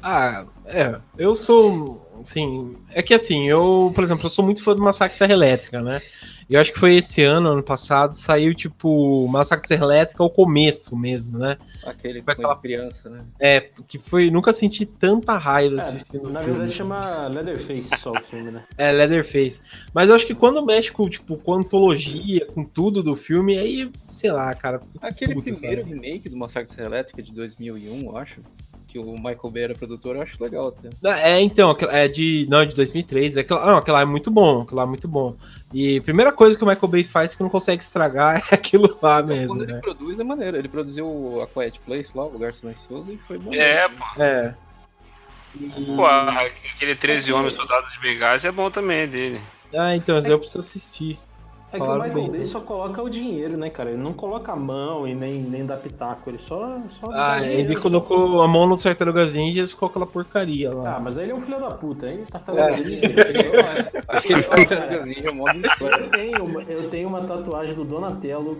Ah, 0.02 0.46
é. 0.66 0.96
Eu 1.18 1.36
sou. 1.36 2.04
Assim. 2.22 2.76
É 2.92 3.04
que 3.04 3.14
assim, 3.14 3.48
eu, 3.48 3.92
por 3.94 4.04
exemplo, 4.04 4.26
eu 4.26 4.30
sou 4.32 4.44
muito 4.44 4.64
fã 4.64 4.74
do 4.76 4.82
Massacre 4.82 5.16
Serra 5.18 5.34
Elétrica, 5.34 5.80
né? 5.82 6.02
E 6.48 6.54
eu 6.54 6.62
acho 6.62 6.72
que 6.72 6.80
foi 6.80 6.96
esse 6.98 7.24
ano, 7.24 7.50
ano 7.50 7.64
passado, 7.64 8.14
saiu, 8.14 8.54
tipo, 8.54 9.28
Massacre 9.28 9.74
Elétrica 9.76 10.22
ao 10.22 10.30
começo 10.30 10.96
mesmo, 10.96 11.40
né? 11.40 11.58
Aquele 11.84 12.22
Vai 12.22 12.36
com 12.36 12.44
falar- 12.44 12.58
criança, 12.58 13.10
né? 13.10 13.26
É, 13.40 13.62
que 13.88 13.98
foi. 13.98 14.30
Nunca 14.30 14.54
senti 14.54 14.86
tanta 14.86 15.38
raiva 15.38 15.76
É, 15.76 15.80
assistindo 15.80 16.28
o 16.28 16.30
na 16.32 16.42
filme. 16.42 16.54
verdade 16.60 16.72
chama 16.78 17.28
Leatherface 17.28 17.90
só 18.00 18.12
o 18.12 18.22
filme, 18.22 18.52
né? 18.52 18.64
É, 18.78 18.92
Leatherface. 18.92 19.60
Mas 19.94 20.10
eu 20.10 20.16
acho 20.16 20.28
que 20.28 20.36
quando 20.36 20.64
mexe 20.64 20.92
com, 20.92 21.10
tipo, 21.10 21.36
com 21.38 21.54
a 21.54 21.58
antologia, 21.58 22.46
com 22.46 22.64
tudo 22.64 23.02
do 23.02 23.16
filme, 23.16 23.58
aí, 23.58 23.92
sei 24.10 24.32
lá, 24.32 24.54
cara. 24.54 24.80
Aquele 25.02 25.34
puta, 25.34 25.52
primeiro 25.52 25.82
sabe? 25.82 25.94
remake 25.94 26.30
do 26.30 26.38
Massacre 26.38 26.80
Elétrica 26.80 27.24
de 27.24 27.34
2001, 27.34 28.04
eu 28.06 28.18
acho, 28.18 28.42
que 28.96 29.00
o 29.00 29.16
Michael 29.16 29.52
Bay 29.52 29.64
era 29.64 29.76
produtor, 29.76 30.16
eu 30.16 30.22
acho 30.22 30.42
legal 30.42 30.70
até. 30.70 30.90
É, 31.22 31.42
então, 31.42 31.76
é 31.90 32.08
de. 32.08 32.48
Não, 32.50 32.62
é 32.62 32.66
de 32.66 32.74
2003. 32.74 33.36
É 33.36 33.42
aquela, 33.42 33.66
não, 33.66 33.78
aquela 33.78 34.02
é 34.02 34.06
muito 34.06 34.32
bom. 34.32 34.62
Aquela 34.62 34.84
é 34.84 34.86
muito 34.86 35.06
bom. 35.06 35.36
E 35.74 35.98
a 35.98 36.02
primeira 36.02 36.32
coisa 36.32 36.58
que 36.58 36.64
o 36.64 36.68
Michael 36.68 36.88
Bay 36.88 37.04
faz 37.04 37.36
que 37.36 37.44
não 37.44 37.50
consegue 37.50 37.84
estragar 37.84 38.38
é 38.50 38.56
aquilo 38.56 38.98
lá 39.02 39.22
mesmo, 39.22 39.50
Quando 39.50 39.64
ele 39.64 39.74
né? 39.74 39.80
produz 39.82 40.18
é 40.18 40.24
maneiro. 40.24 40.56
Ele 40.56 40.70
produziu 40.70 41.42
a 41.42 41.48
Quiet 41.48 41.78
Place 41.82 42.12
lá, 42.16 42.24
o 42.24 42.32
Lugar 42.32 42.54
Silencioso, 42.54 43.12
e 43.12 43.18
foi 43.18 43.38
bom. 43.38 43.54
É, 43.54 43.90
pô. 43.90 44.24
É. 44.24 44.56
Pô, 45.96 46.06
aquele 46.06 46.96
13 46.96 47.34
Homens 47.34 47.54
Soldados 47.54 47.92
de 47.92 48.00
Bengás 48.00 48.46
é 48.46 48.52
bom 48.52 48.72
também 48.72 49.00
é 49.00 49.08
dele. 49.08 49.42
Ah, 49.74 49.96
então, 49.96 50.18
eu 50.20 50.40
preciso 50.40 50.60
assistir. 50.60 51.20
É 51.74 51.78
que 51.78 51.84
o 51.84 51.92
Michael 51.94 52.14
bem. 52.14 52.32
Bay 52.32 52.46
só 52.46 52.62
coloca 52.62 53.04
o 53.04 53.10
dinheiro, 53.10 53.58
né, 53.58 53.70
cara? 53.70 53.90
Ele 53.92 54.02
não 54.02 54.14
coloca 54.14 54.54
a 54.54 54.56
mão 54.56 55.06
e 55.06 55.14
nem, 55.14 55.42
nem 55.42 55.66
dá 55.66 55.76
pitaco, 55.76 56.30
ele 56.30 56.38
só. 56.40 56.80
só 57.02 57.10
Ah, 57.12 57.44
ele 57.44 57.64
dinheiro. 57.64 57.82
colocou 57.82 58.42
a 58.42 58.48
mão 58.48 58.66
no 58.66 58.78
Tartarugas 58.78 59.34
Ninja 59.36 59.64
e 59.64 59.68
ficou 59.68 59.90
aquela 59.90 60.06
porcaria 60.06 60.74
lá. 60.74 60.96
Ah, 60.96 61.00
mas 61.02 61.18
ele 61.18 61.32
é 61.32 61.36
um 61.36 61.42
filho 61.42 61.60
da 61.60 61.72
puta, 61.72 62.10
hein? 62.10 62.22
É. 62.22 62.26
Tartarugas 62.32 62.80
Ninja 65.06 65.30
é 65.30 65.32
mó 65.32 65.46
de 65.52 65.62
eu, 65.82 66.10
tenho, 66.10 66.46
uma- 66.46 66.64
eu 66.64 66.90
tenho 66.90 67.08
uma 67.10 67.22
tatuagem 67.22 67.76
do 67.76 67.84
Donatello 67.84 68.58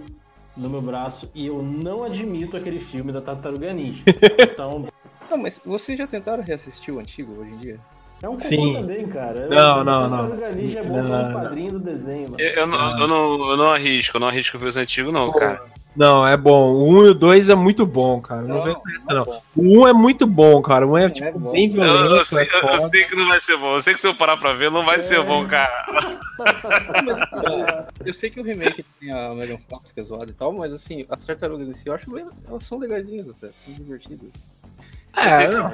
no 0.58 0.70
meu 0.70 0.82
braço 0.82 1.30
e 1.34 1.48
eu 1.48 1.62
não 1.62 2.04
admito 2.04 2.58
aquele 2.58 2.80
filme 2.80 3.12
da 3.12 3.22
Tartaruga 3.22 3.72
Ninja. 3.74 4.04
Então, 4.40 4.86
Não, 5.30 5.38
mas 5.38 5.60
vocês 5.66 5.98
já 5.98 6.08
tentaram 6.08 6.44
reassistir 6.44 6.94
o 6.94 7.00
antigo 7.00 7.34
hoje 7.42 7.52
em 7.52 7.58
dia? 7.58 7.80
É 8.22 8.30
um 8.30 8.36
cocô 8.36 8.38
Sim. 8.48 8.78
também, 8.82 9.08
cara. 9.08 9.48
Não, 9.48 9.84
não, 9.84 10.10
não. 10.10 10.36
Ninja 10.54 10.80
é 10.80 10.84
bom 10.84 10.98
Não, 10.98 11.04
no 11.04 11.10
não. 11.10 11.34
quadrinho 11.34 11.72
do 11.74 11.80
desenho, 11.80 12.32
mano. 12.32 12.40
Eu, 12.40 12.50
eu 12.54 12.68
não, 12.68 13.00
eu, 13.00 13.08
não, 13.08 13.50
eu 13.52 13.58
não 13.58 13.72
arrisco, 13.72 14.18
eu 14.18 14.22
não 14.22 14.28
arrisco 14.28 14.58
ver 14.58 14.68
os 14.68 14.78
antigos, 14.78 15.14
não, 15.14 15.32
cara. 15.32 15.62
Não, 15.96 16.28
é 16.28 16.36
bom. 16.36 16.74
O 16.74 16.90
1 16.90 17.06
e 17.06 17.10
o 17.12 17.14
2 17.14 17.50
é 17.50 17.56
muito 17.56 17.86
bom, 17.86 18.20
cara. 18.20 18.42
Não, 18.42 18.62
vem 18.64 18.74
com 18.74 18.90
essa, 18.90 19.14
não. 19.14 19.42
O 19.56 19.80
1 19.84 19.88
é 19.88 19.94
muito 19.94 20.28
bom, 20.28 20.62
cara. 20.62 20.86
O 20.86 20.92
1 20.92 20.98
é, 20.98 21.10
tipo, 21.10 21.40
bom. 21.40 21.52
bem 21.54 21.68
Eu, 21.68 21.72
violento. 21.72 22.16
eu 22.16 22.26
sei, 22.26 22.44
é 22.44 22.50
eu- 22.58 22.68
eu 22.70 22.80
sei 22.82 23.04
que 23.06 23.16
não 23.16 23.28
vai 23.30 23.40
ser 23.40 23.56
bom. 23.58 23.74
Eu 23.76 23.80
sei 23.82 23.94
que 23.94 24.02
se 24.02 24.08
eu 24.08 24.14
parar 24.14 24.36
pra 24.36 24.52
ver, 24.52 24.70
não 24.70 24.84
vai 24.84 25.00
ser 25.00 25.24
bom, 25.24 25.48
cara. 25.48 25.86
Eu 28.06 28.14
sei 28.14 28.30
que 28.30 28.40
o 28.40 28.44
remake 28.44 28.84
tem 29.00 29.12
a 29.12 29.34
Megan 29.34 29.58
Fox, 29.70 29.92
que 29.94 30.00
é 30.00 30.04
zoada 30.04 30.30
e 30.30 30.34
tal, 30.34 30.52
mas 30.52 30.72
assim, 30.74 31.06
as 31.10 31.26
tartarugas 31.26 31.68
em 31.68 31.74
si, 31.74 31.84
eu 31.88 31.94
acho 31.94 32.12
bem, 32.12 32.26
elas 32.48 32.64
são 32.66 32.78
legaisinhas 32.78 33.28
até, 33.30 33.50
são 33.66 33.74
divertidas. 33.74 34.30
É, 35.16 35.48
não. 35.50 35.72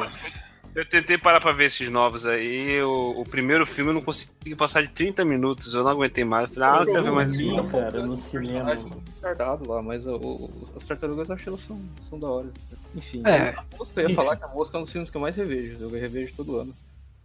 Eu 0.74 0.88
tentei 0.88 1.18
parar 1.18 1.42
pra 1.42 1.52
ver 1.52 1.66
esses 1.66 1.90
novos 1.90 2.26
aí. 2.26 2.82
O, 2.82 3.22
o 3.22 3.24
primeiro 3.26 3.66
filme 3.66 3.90
eu 3.92 3.96
não 3.96 4.02
consegui 4.02 4.56
passar 4.56 4.82
de 4.82 4.90
30 4.90 5.26
minutos. 5.26 5.74
Eu 5.74 5.84
não 5.84 5.92
aguentei 5.92 6.24
mais. 6.24 6.50
Eu 6.50 6.56
falei, 6.64 6.70
ah, 6.70 6.82
eu 6.84 6.86
quero 6.94 7.04
ver 7.04 7.12
mais 7.12 7.42
um. 7.42 7.68
cara, 7.70 8.06
no 8.06 8.16
cinema. 8.16 8.74
retardado 9.16 9.70
lá, 9.70 9.82
mas 9.82 10.08
o, 10.08 10.16
o- 10.16 10.70
as 10.78 10.86
tartarugas 10.88 11.28
eu 11.28 11.36
achei 11.36 11.48
elas 11.50 11.62
são, 11.66 11.82
são 12.10 12.18
da 12.20 12.28
hora. 12.28 12.48
Enfim, 12.96 13.22
É. 13.26 13.50
a 13.50 13.64
mosca, 13.78 14.02
eu 14.02 14.10
ia 14.10 14.16
falar 14.16 14.36
que 14.38 14.44
a 14.46 14.48
mosca 14.48 14.78
é 14.78 14.80
um 14.80 14.84
dos 14.84 14.92
filmes 14.92 15.10
que 15.10 15.18
eu 15.18 15.22
mais 15.22 15.36
revejo. 15.36 15.78
Eu 15.82 15.90
revejo 15.90 16.34
todo 16.38 16.58
ano. 16.60 16.74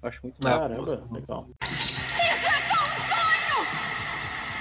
Acho 0.03 0.21
muito. 0.25 0.41
Caramba, 0.41 1.03
legal. 1.13 1.49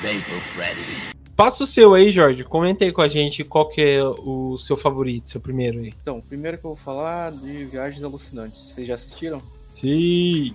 Vem 0.01 0.21
pro 0.21 0.39
Freddy. 0.41 1.15
Passa 1.35 1.65
o 1.65 1.67
seu 1.67 1.93
aí, 1.93 2.11
Jorge. 2.11 2.43
Comenta 2.43 2.85
aí 2.85 2.91
com 2.93 3.01
a 3.01 3.07
gente 3.09 3.43
qual 3.43 3.67
que 3.67 3.81
é 3.81 4.03
o 4.03 4.57
seu 4.57 4.77
favorito, 4.77 5.27
seu 5.29 5.41
primeiro 5.41 5.79
aí. 5.79 5.93
Então, 6.01 6.21
primeiro 6.21 6.57
que 6.57 6.65
eu 6.65 6.69
vou 6.69 6.77
falar 6.77 7.31
de 7.33 7.65
Viagens 7.65 8.03
Alucinantes. 8.03 8.69
Vocês 8.69 8.87
já 8.87 8.95
assistiram? 8.95 9.41
Sim. 9.73 10.53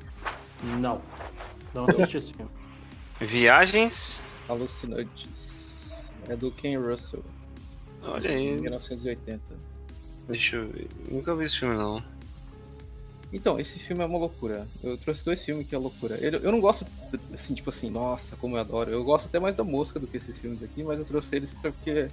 Não. 0.79 1.03
Não 1.75 1.85
assisti 1.87 2.16
esse 2.16 2.33
filme. 2.33 2.51
Viagens. 3.21 4.27
Alucinantes. 4.49 5.90
É 6.29 6.37
do 6.37 6.51
Ken 6.51 6.79
Russell, 6.79 7.25
Olha 8.03 8.29
em 8.33 8.55
aí. 8.55 8.61
1980. 8.61 9.40
Deixa 10.29 10.57
eu 10.57 10.69
ver. 10.69 10.88
Nunca 11.11 11.35
vi 11.35 11.45
esse 11.45 11.59
filme, 11.59 11.77
não. 11.77 12.03
Então, 13.33 13.61
esse 13.61 13.79
filme 13.79 14.03
é 14.03 14.07
uma 14.07 14.19
loucura. 14.19 14.66
Eu 14.83 14.99
trouxe 14.99 15.25
dois 15.25 15.43
filmes 15.45 15.66
que 15.66 15.75
é 15.75 15.79
loucura. 15.79 16.16
Eu, 16.16 16.40
eu 16.40 16.53
não 16.53 16.61
gosto, 16.61 16.85
assim, 17.33 17.55
tipo 17.55 17.71
assim, 17.71 17.88
nossa, 17.88 18.37
como 18.37 18.57
eu 18.57 18.61
adoro. 18.61 18.90
Eu 18.90 19.05
gosto 19.05 19.27
até 19.27 19.38
mais 19.38 19.55
da 19.55 19.62
mosca 19.62 20.01
do 20.01 20.07
que 20.07 20.16
esses 20.16 20.37
filmes 20.37 20.62
aqui, 20.62 20.83
mas 20.83 20.99
eu 20.99 21.05
trouxe 21.05 21.37
eles 21.37 21.53
porque 21.53 22.09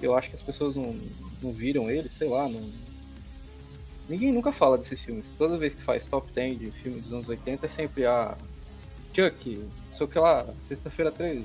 eu 0.00 0.14
acho 0.16 0.28
que 0.28 0.36
as 0.36 0.42
pessoas 0.42 0.76
não, 0.76 0.96
não 1.42 1.52
viram 1.52 1.90
eles, 1.90 2.12
sei 2.16 2.28
lá, 2.28 2.48
não... 2.48 2.62
Ninguém 4.08 4.32
nunca 4.32 4.52
fala 4.52 4.78
desses 4.78 5.00
filmes. 5.00 5.26
Toda 5.36 5.58
vez 5.58 5.74
que 5.74 5.82
faz 5.82 6.06
top 6.06 6.32
10 6.32 6.58
de 6.58 6.70
filme 6.70 7.00
dos 7.00 7.12
anos 7.12 7.28
80 7.28 7.66
é 7.66 7.68
sempre 7.68 8.06
a 8.06 8.36
Chuck, 9.14 9.68
sei 9.96 10.06
o 10.06 10.08
que 10.08 10.18
lá, 10.18 10.46
sexta-feira 10.68 11.12
13, 11.12 11.44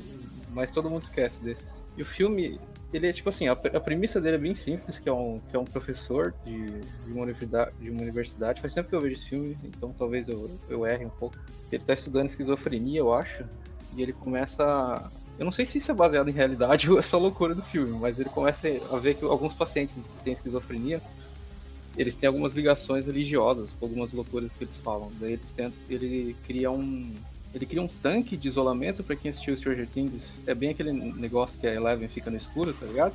mas 0.52 0.72
todo 0.72 0.90
mundo 0.90 1.04
esquece 1.04 1.38
desses. 1.42 1.66
E 1.98 2.02
o 2.02 2.06
filme, 2.06 2.60
ele 2.94 3.08
é 3.08 3.14
tipo 3.14 3.30
assim, 3.30 3.48
a, 3.48 3.52
a 3.52 3.80
premissa 3.80 4.22
dele 4.22 4.36
é 4.36 4.40
bem 4.40 4.56
simples, 4.56 5.00
que 5.00 5.10
é 5.10 5.14
um, 5.14 5.40
que 5.50 5.56
é 5.56 5.60
um 5.60 5.66
professor 5.66 6.34
de, 6.46 6.66
de, 6.66 7.12
uma 7.12 7.24
universidade, 7.24 7.72
de 7.80 7.90
uma 7.90 8.02
universidade. 8.02 8.62
Faz 8.62 8.74
tempo 8.74 8.90
que 8.90 8.96
eu 8.96 9.02
vejo 9.02 9.16
esse 9.16 9.30
filme, 9.30 9.58
então 9.64 9.94
talvez 9.98 10.28
eu, 10.28 10.50
eu 10.70 10.86
erre 10.86 11.06
um 11.06 11.10
pouco. 11.10 11.38
Ele 11.72 11.84
tá 11.84 11.94
estudando 11.94 12.28
esquizofrenia, 12.28 13.00
eu 13.00 13.14
acho, 13.14 13.44
e 13.96 14.02
ele 14.02 14.14
começa. 14.14 15.12
Eu 15.38 15.44
não 15.44 15.52
sei 15.52 15.66
se 15.66 15.78
isso 15.78 15.92
é 15.92 15.94
baseado 15.94 16.30
em 16.30 16.34
realidade 16.34 16.90
ou 16.92 16.98
é 16.98 17.02
só 17.02 17.18
loucura 17.18 17.54
do 17.54 17.62
filme, 17.62 17.98
mas 18.00 18.20
ele 18.20 18.30
começa 18.30 18.68
a 18.92 18.98
ver 18.98 19.16
que 19.16 19.26
alguns 19.26 19.54
pacientes 19.54 19.96
que 19.96 20.24
têm 20.24 20.34
esquizofrenia, 20.34 21.02
eles 21.98 22.16
têm 22.16 22.28
algumas 22.28 22.54
ligações 22.54 23.06
religiosas 23.06 23.74
com 23.74 23.86
algumas 23.86 24.14
loucuras 24.14 24.52
que 24.54 24.64
eles 24.64 24.76
falam. 24.78 25.12
Daí 25.20 25.34
eles 25.34 25.52
tentam, 25.52 25.78
ele 25.90 26.36
cria 26.46 26.72
um 26.72 27.14
ele 27.56 27.66
cria 27.66 27.82
um 27.82 27.88
tanque 27.88 28.36
de 28.36 28.48
isolamento 28.50 29.02
pra 29.02 29.16
quem 29.16 29.32
assistiu 29.32 29.56
Stranger 29.56 29.88
Things. 29.88 30.40
É 30.46 30.54
bem 30.54 30.72
aquele 30.72 30.92
negócio 30.92 31.58
que 31.60 31.66
a 31.66 31.74
Eleven 31.74 32.08
fica 32.10 32.30
no 32.30 32.36
escuro, 32.36 32.74
tá 32.74 32.86
ligado? 32.86 33.14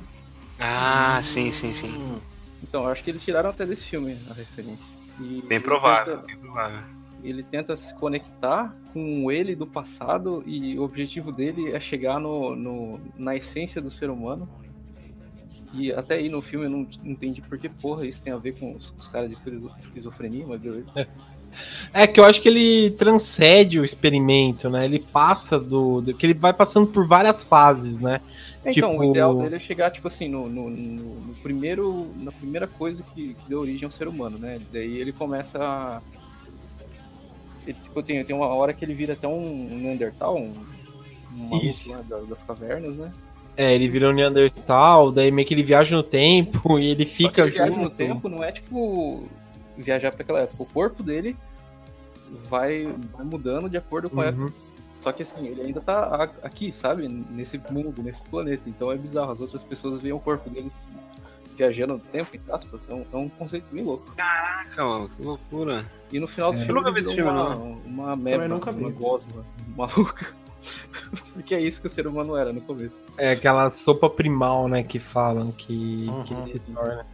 Ah, 0.59 1.19
sim, 1.21 1.51
sim, 1.51 1.71
sim. 1.73 2.19
Então, 2.63 2.83
eu 2.83 2.89
acho 2.89 3.03
que 3.03 3.11
eles 3.11 3.23
tiraram 3.23 3.51
até 3.51 3.65
desse 3.65 3.83
filme 3.83 4.17
a 4.29 4.33
referência. 4.33 4.85
E 5.19 5.43
Bem 5.43 5.61
provável, 5.61 6.15
tenta- 6.15 6.27
bem 6.27 6.37
provável. 6.37 6.79
ele 7.23 7.43
tenta 7.43 7.77
se 7.77 7.93
conectar 7.93 8.75
com 8.93 9.31
ele 9.31 9.55
do 9.55 9.67
passado 9.67 10.43
e 10.47 10.77
o 10.77 10.81
objetivo 10.83 11.31
dele 11.31 11.71
é 11.71 11.79
chegar 11.79 12.19
no, 12.19 12.55
no- 12.55 12.99
na 13.15 13.35
essência 13.35 13.79
do 13.79 13.91
ser 13.91 14.09
humano. 14.09 14.49
E 15.73 15.91
até 15.93 16.15
aí 16.15 16.29
no 16.29 16.41
filme 16.41 16.65
eu 16.65 16.69
não 16.69 16.87
entendi 17.03 17.41
por 17.41 17.57
que 17.59 17.69
porra 17.69 18.05
isso 18.07 18.19
tem 18.21 18.33
a 18.33 18.37
ver 18.37 18.57
com 18.59 18.75
os, 18.75 18.93
os 18.97 19.07
caras 19.07 19.29
de 19.29 19.35
esquizo- 19.35 19.71
esquizofrenia, 19.79 20.45
mas 20.47 20.59
beleza. 20.59 20.91
É 21.93 22.07
que 22.07 22.19
eu 22.19 22.23
acho 22.23 22.41
que 22.41 22.47
ele 22.49 22.91
transcende 22.91 23.79
o 23.79 23.85
experimento, 23.85 24.69
né? 24.69 24.85
Ele 24.85 24.99
passa 24.99 25.59
do, 25.59 26.01
do- 26.01 26.13
que 26.13 26.25
ele 26.25 26.33
vai 26.33 26.53
passando 26.53 26.87
por 26.87 27.07
várias 27.07 27.43
fases, 27.43 27.99
né? 27.99 28.21
Então, 28.65 28.71
Tipo- 28.91 28.99
o 29.01 29.03
ideal 29.11 29.35
dele 29.35 29.55
é 29.55 29.59
chegar, 29.59 29.89
tipo 29.91 30.07
assim, 30.07 30.27
no, 30.29 30.47
no, 30.47 30.69
no- 30.69 31.33
primeiro, 31.41 32.07
na 32.19 32.31
primeira 32.31 32.67
coisa 32.67 33.03
que, 33.13 33.33
que 33.33 33.49
deu 33.49 33.59
origem 33.59 33.85
ao 33.85 33.91
ser 33.91 34.07
humano, 34.07 34.37
né? 34.37 34.59
Daí 34.71 34.97
ele 34.97 35.11
começa 35.11 35.57
a. 35.61 36.01
Ele, 37.65 37.77
tipo, 37.83 38.01
tem, 38.03 38.23
tem 38.23 38.35
uma 38.35 38.47
hora 38.47 38.73
que 38.73 38.83
ele 38.83 38.93
vira 38.93 39.13
até 39.13 39.27
um 39.27 39.67
Neandertal, 39.69 40.35
um, 40.37 40.53
um 41.35 41.47
maluco 41.49 41.67
lá 41.89 42.25
das, 42.27 42.43
cavernas, 42.43 42.95
né? 42.95 43.11
É, 43.57 43.73
ele 43.75 43.87
vira 43.89 44.09
um 44.09 44.13
Neandertal, 44.13 45.11
daí 45.11 45.31
meio 45.31 45.47
que 45.47 45.53
ele 45.53 45.63
viaja 45.63 45.95
no 45.95 46.01
tempo 46.03 46.79
e 46.79 46.87
ele 46.89 47.05
Só 47.05 47.09
que 47.11 47.15
fica 47.17 47.41
ele 47.41 47.51
viaja 47.51 47.71
junto. 47.71 47.83
no 47.83 47.89
tempo 47.89 48.29
não 48.29 48.43
é 48.43 48.51
tipo 48.51 49.27
viajar 49.77 50.11
para 50.11 50.23
aquela 50.23 50.39
época. 50.41 50.63
O 50.63 50.65
corpo 50.65 51.01
dele 51.03 51.35
vai, 52.49 52.85
vai 53.13 53.25
mudando 53.25 53.69
de 53.69 53.77
acordo 53.77 54.09
com 54.09 54.21
a 54.21 54.25
época. 54.25 54.43
Uhum. 54.45 54.51
Só 55.01 55.11
que 55.11 55.23
assim, 55.23 55.47
ele 55.47 55.61
ainda 55.61 55.81
tá 55.81 56.29
aqui, 56.43 56.71
sabe? 56.71 57.07
Nesse 57.07 57.59
mundo, 57.71 58.03
nesse 58.03 58.21
planeta. 58.23 58.63
Então 58.69 58.91
é 58.91 58.97
bizarro. 58.97 59.31
As 59.31 59.41
outras 59.41 59.63
pessoas 59.63 60.01
veem 60.01 60.13
o 60.13 60.19
corpo 60.19 60.47
deles 60.49 60.73
viajando 61.57 61.93
no 61.93 61.99
tempo, 61.99 62.29
entre 62.35 62.51
aspas. 62.51 62.81
É 62.87 62.93
um, 62.93 63.05
é 63.11 63.17
um 63.17 63.27
conceito 63.29 63.65
bem 63.71 63.83
louco. 63.83 64.13
Caraca, 64.15 64.83
mano, 64.85 65.09
que 65.09 65.23
loucura. 65.23 65.85
E 66.11 66.19
no 66.19 66.27
final 66.27 66.51
do 66.51 66.57
É. 66.59 66.65
filme. 66.65 66.71
Eu 66.71 66.75
nunca 66.75 66.91
vi 66.91 66.99
esse 66.99 67.15
filme, 67.15 67.31
uma, 67.31 67.55
não. 67.55 67.71
Uma 67.85 68.15
meba, 68.15 68.47
nunca 68.47 68.71
vi. 68.71 68.81
uma 68.81 68.91
gosma 68.91 69.43
maluca. 69.75 70.27
Porque 71.33 71.55
é 71.55 71.59
isso 71.61 71.81
que 71.81 71.87
o 71.87 71.89
ser 71.89 72.05
humano 72.05 72.35
era 72.37 72.53
no 72.53 72.61
começo. 72.61 72.95
É 73.17 73.31
aquela 73.31 73.69
sopa 73.71 74.07
primal, 74.09 74.67
né, 74.67 74.83
que 74.83 74.99
falam 74.99 75.51
que, 75.51 76.05
Uhum. 76.07 76.23
que 76.23 76.33
ele 76.35 76.43
se 76.45 76.59
torna. 76.59 77.05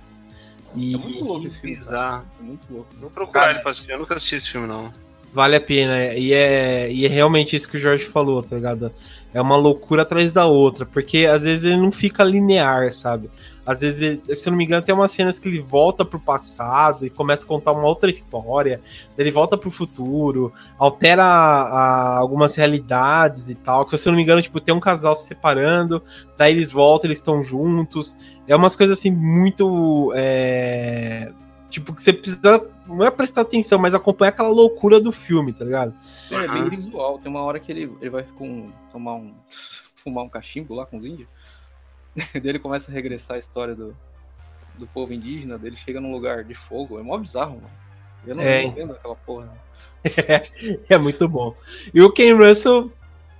E 0.75 0.95
É 0.95 0.97
muito 0.97 1.23
louco 1.23 1.47
esse 1.47 1.57
filme. 1.59 1.75
cara. 1.75 1.85
Bizarro. 1.85 2.25
É 2.39 2.43
muito 2.43 2.61
louco. 2.71 2.87
Vou 2.99 3.09
procurar 3.09 3.51
ele 3.51 3.59
pra 3.59 3.71
assistir. 3.71 3.91
Eu 3.91 3.99
nunca 3.99 4.15
assisti 4.15 4.35
esse 4.35 4.49
filme, 4.49 4.67
não. 4.67 4.91
vale 5.33 5.55
a 5.55 5.61
pena. 5.61 6.13
E 6.15 6.33
é, 6.33 6.91
e 6.91 7.05
é 7.05 7.09
realmente 7.09 7.55
isso 7.55 7.69
que 7.69 7.77
o 7.77 7.79
Jorge 7.79 8.05
falou, 8.05 8.41
tá 8.43 8.55
ligado? 8.55 8.91
É 9.33 9.41
uma 9.41 9.55
loucura 9.55 10.01
atrás 10.01 10.33
da 10.33 10.45
outra, 10.45 10.85
porque 10.85 11.25
às 11.25 11.43
vezes 11.43 11.65
ele 11.65 11.77
não 11.77 11.91
fica 11.91 12.23
linear, 12.23 12.91
sabe? 12.91 13.29
Às 13.67 13.81
vezes, 13.81 14.01
ele- 14.01 14.35
se 14.35 14.47
eu 14.47 14.51
não 14.51 14.57
me 14.57 14.63
engano, 14.63 14.81
tem 14.81 14.95
umas 14.95 15.11
cenas 15.11 15.37
que 15.37 15.47
ele 15.49 15.59
volta 15.59 16.05
pro 16.05 16.17
passado 16.19 17.05
e 17.05 17.09
começa 17.09 17.43
a 17.43 17.47
contar 17.47 17.73
uma 17.73 17.85
outra 17.85 18.09
história. 18.09 18.79
Ele 19.17 19.29
volta 19.29 19.57
pro 19.57 19.69
futuro, 19.69 20.53
altera 20.79 21.25
a- 21.25 22.17
algumas 22.17 22.55
realidades 22.55 23.49
e 23.49 23.55
tal. 23.55 23.85
Que 23.85 23.97
se 23.97 24.07
eu 24.07 24.11
não 24.11 24.17
me 24.17 24.23
engano, 24.23 24.41
tipo, 24.41 24.61
tem 24.61 24.73
um 24.73 24.79
casal 24.79 25.13
se 25.15 25.27
separando, 25.27 26.01
daí 26.37 26.53
eles 26.53 26.71
voltam, 26.71 27.07
eles 27.09 27.17
estão 27.19 27.43
juntos. 27.43 28.15
É 28.47 28.55
umas 28.55 28.75
coisas 28.75 28.97
assim 28.97 29.11
muito. 29.11 30.13
é, 30.15 31.31
Tipo, 31.69 31.93
que 31.93 32.01
você 32.01 32.13
precisa. 32.13 32.65
Não 32.87 33.03
é 33.03 33.11
prestar 33.11 33.41
atenção, 33.41 33.77
mas 33.77 33.93
acompanhar 33.93 34.29
aquela 34.29 34.47
loucura 34.47 35.01
do 35.01 35.11
filme, 35.11 35.51
tá 35.51 35.65
ligado? 35.65 35.93
É, 36.31 36.35
é 36.35 36.47
bem 36.47 36.61
Aham. 36.61 36.69
visual. 36.69 37.19
Tem 37.19 37.29
uma 37.29 37.41
hora 37.43 37.59
que 37.59 37.69
ele, 37.69 37.91
ele 37.99 38.09
vai 38.09 38.23
com, 38.23 38.71
tomar 38.89 39.15
um. 39.15 39.33
fumar 39.97 40.23
um 40.23 40.29
cachimbo 40.29 40.73
lá 40.73 40.85
com 40.85 40.97
os 40.97 41.05
índios. 41.05 41.27
Daí 42.33 42.41
ele 42.49 42.59
começa 42.59 42.89
a 42.91 42.93
regressar 42.93 43.37
a 43.37 43.39
história 43.39 43.75
do, 43.75 43.95
do 44.77 44.87
povo 44.87 45.13
indígena, 45.13 45.57
dele 45.57 45.77
chega 45.77 46.01
num 46.01 46.11
lugar 46.11 46.43
de 46.43 46.53
fogo. 46.55 46.99
É 46.99 47.03
mó 47.03 47.17
bizarro, 47.17 47.55
mano. 47.55 47.67
Eu 48.25 48.35
não 48.35 48.43
É, 48.43 48.63
entendo 48.63 48.93
aquela 48.93 49.15
porra. 49.15 49.51
É 50.89 50.97
muito 50.97 51.27
bom. 51.27 51.55
E 51.93 52.01
o 52.01 52.11
Ken 52.11 52.33
Russell 52.35 52.91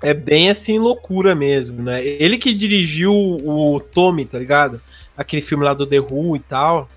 é 0.01 0.13
bem 0.13 0.49
assim, 0.49 0.77
loucura 0.79 1.33
mesmo, 1.33 1.81
né? 1.81 2.05
Ele 2.05 2.37
que 2.37 2.53
dirigiu 2.53 3.13
o 3.13 3.79
Tommy, 3.79 4.25
tá 4.25 4.37
ligado? 4.37 4.81
Aquele 5.15 5.41
filme 5.41 5.63
lá 5.63 5.73
do 5.73 5.87
The 5.87 5.99
Who 5.99 6.35
e 6.35 6.39
tal. 6.39 6.87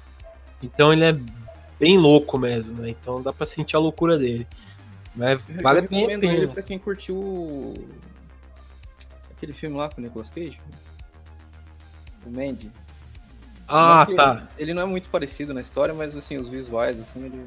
Então 0.62 0.92
ele 0.92 1.04
é 1.04 1.16
bem 1.78 1.96
louco 1.98 2.36
mesmo, 2.38 2.82
né? 2.82 2.90
Então 2.90 3.22
dá 3.22 3.32
pra 3.32 3.46
sentir 3.46 3.76
a 3.76 3.78
loucura 3.78 4.18
dele. 4.18 4.46
Mas 5.16 5.40
Eu 5.48 5.62
vale 5.62 5.78
a 5.78 5.82
recomendo 5.82 6.20
pena. 6.20 6.32
ele 6.34 6.46
pra 6.48 6.62
quem 6.62 6.78
curtiu 6.78 7.74
aquele 9.36 9.52
filme 9.52 9.76
lá 9.76 9.88
com 9.88 10.00
o 10.00 10.04
Nicolas 10.04 10.30
Cage. 10.30 10.60
O 12.26 12.30
Mandy. 12.30 12.70
Ah, 13.68 14.04
que 14.06 14.14
tá. 14.14 14.48
Ele 14.58 14.74
não 14.74 14.82
é 14.82 14.86
muito 14.86 15.08
parecido 15.08 15.54
na 15.54 15.60
história, 15.60 15.94
mas 15.94 16.16
assim, 16.16 16.36
os 16.36 16.48
visuais, 16.48 16.98
assim, 17.00 17.24
ele. 17.24 17.44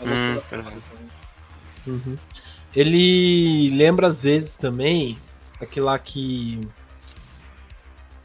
é 0.00 0.04
Hum, 0.04 0.34
tá. 0.34 0.40
também. 0.48 0.78
Uhum. 1.86 2.16
Ele 2.74 3.70
lembra 3.76 4.08
às 4.08 4.24
vezes 4.24 4.56
também 4.56 5.18
aquele 5.60 5.86
lá 5.86 5.98
que. 5.98 6.60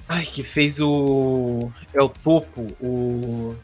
Ai, 0.07 0.23
que 0.25 0.43
fez 0.43 0.79
o. 0.81 1.71
É 1.93 2.01
o 2.01 2.09
topo, 2.09 2.67
o. 2.81 3.55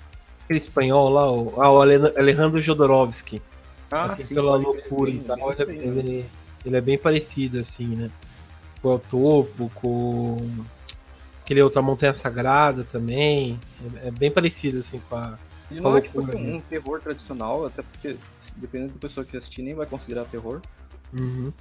Aquele 0.44 0.58
espanhol 0.58 1.10
lá, 1.10 1.32
o, 1.32 1.62
ah, 1.62 1.72
o 1.72 1.82
Ale- 1.82 2.18
Alejandro 2.18 2.60
Jodorowsky. 2.62 3.42
Ah, 3.92 4.04
assim, 4.04 4.24
sim, 4.24 4.34
pela 4.36 4.56
loucura 4.56 5.10
e 5.12 5.14
bem- 5.16 5.24
tal. 5.24 5.38
bem 5.38 5.46
Ele, 5.48 5.54
isso 5.54 5.64
aí, 5.64 5.78
né? 5.78 6.00
ele- 6.00 6.26
ele 6.66 6.78
é 6.78 6.82
bem 6.82 6.98
parecido, 6.98 7.60
assim, 7.60 7.88
né? 7.88 8.10
Com 8.82 8.96
o 8.96 9.00
Topo, 9.00 9.72
com 9.76 10.38
aquele 11.52 11.62
outra 11.62 11.82
Montanha 11.82 12.14
Sagrada 12.14 12.84
também. 12.86 13.60
É, 14.02 14.08
é 14.08 14.12
bem 14.12 14.32
parecido, 14.32 14.80
assim, 14.80 15.00
com 15.10 15.16
a. 15.16 15.38
Ele 15.70 15.82
com 15.82 15.88
a 15.88 15.92
não 15.92 15.98
é 15.98 16.02
tipo 16.02 16.22
um 16.22 16.62
terror 16.62 17.02
tradicional, 17.02 17.66
até 17.66 17.82
porque, 17.82 18.18
dependendo 18.56 18.94
da 18.94 19.00
pessoa 19.00 19.26
que 19.26 19.36
assistir, 19.36 19.62
nem 19.62 19.74
vai 19.74 19.86
considerar 19.86 20.26
terror. 20.26 20.62
Uhum. 21.14 21.52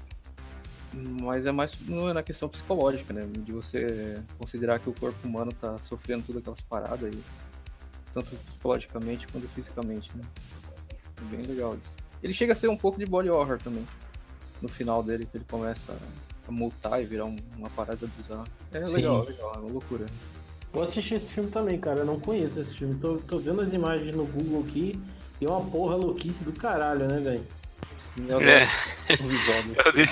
Mas 1.22 1.46
é 1.46 1.52
mais 1.52 1.76
na 2.14 2.22
questão 2.22 2.48
psicológica, 2.48 3.12
né? 3.12 3.26
De 3.26 3.52
você 3.52 4.20
considerar 4.38 4.78
que 4.78 4.88
o 4.88 4.92
corpo 4.92 5.26
humano 5.26 5.52
tá 5.52 5.76
sofrendo 5.78 6.24
todas 6.24 6.40
aquelas 6.40 6.60
paradas 6.60 7.12
aí. 7.12 7.22
Tanto 8.12 8.34
psicologicamente 8.46 9.26
quanto 9.28 9.48
fisicamente, 9.48 10.10
né? 10.16 10.24
É 11.18 11.36
bem 11.36 11.46
legal 11.46 11.76
isso. 11.80 11.96
Ele 12.22 12.32
chega 12.32 12.52
a 12.52 12.56
ser 12.56 12.68
um 12.68 12.76
pouco 12.76 12.98
de 12.98 13.06
body 13.06 13.30
horror 13.30 13.58
também. 13.58 13.84
No 14.60 14.68
final 14.68 15.02
dele, 15.02 15.26
que 15.26 15.36
ele 15.36 15.46
começa 15.48 15.92
a 15.92 16.29
multar 16.50 17.02
e 17.02 17.06
virar 17.06 17.24
um, 17.24 17.36
uma 17.56 17.70
parada 17.70 18.06
bizarra. 18.16 18.44
É 18.72 18.84
Sim. 18.84 18.96
legal, 18.96 19.24
legal, 19.24 19.52
é 19.54 19.58
uma 19.58 19.70
loucura. 19.70 20.06
Vou 20.72 20.82
assistir 20.84 21.14
esse 21.14 21.32
filme 21.32 21.50
também, 21.50 21.78
cara. 21.78 22.00
Eu 22.00 22.06
não 22.06 22.20
conheço 22.20 22.60
esse 22.60 22.74
filme. 22.74 22.94
Tô, 22.94 23.16
tô 23.16 23.38
vendo 23.38 23.60
as 23.60 23.72
imagens 23.72 24.14
no 24.14 24.24
Google 24.24 24.64
aqui 24.68 25.00
e 25.40 25.44
é 25.44 25.48
uma 25.48 25.62
porra 25.62 25.96
louquice 25.96 26.44
do 26.44 26.52
caralho, 26.52 27.06
né, 27.08 27.18
velho? 27.18 27.46
É. 28.40 28.64
o 29.22 29.28
visual 29.28 29.62
dele. 29.62 29.76
Eu 29.84 29.92
dei, 29.92 30.08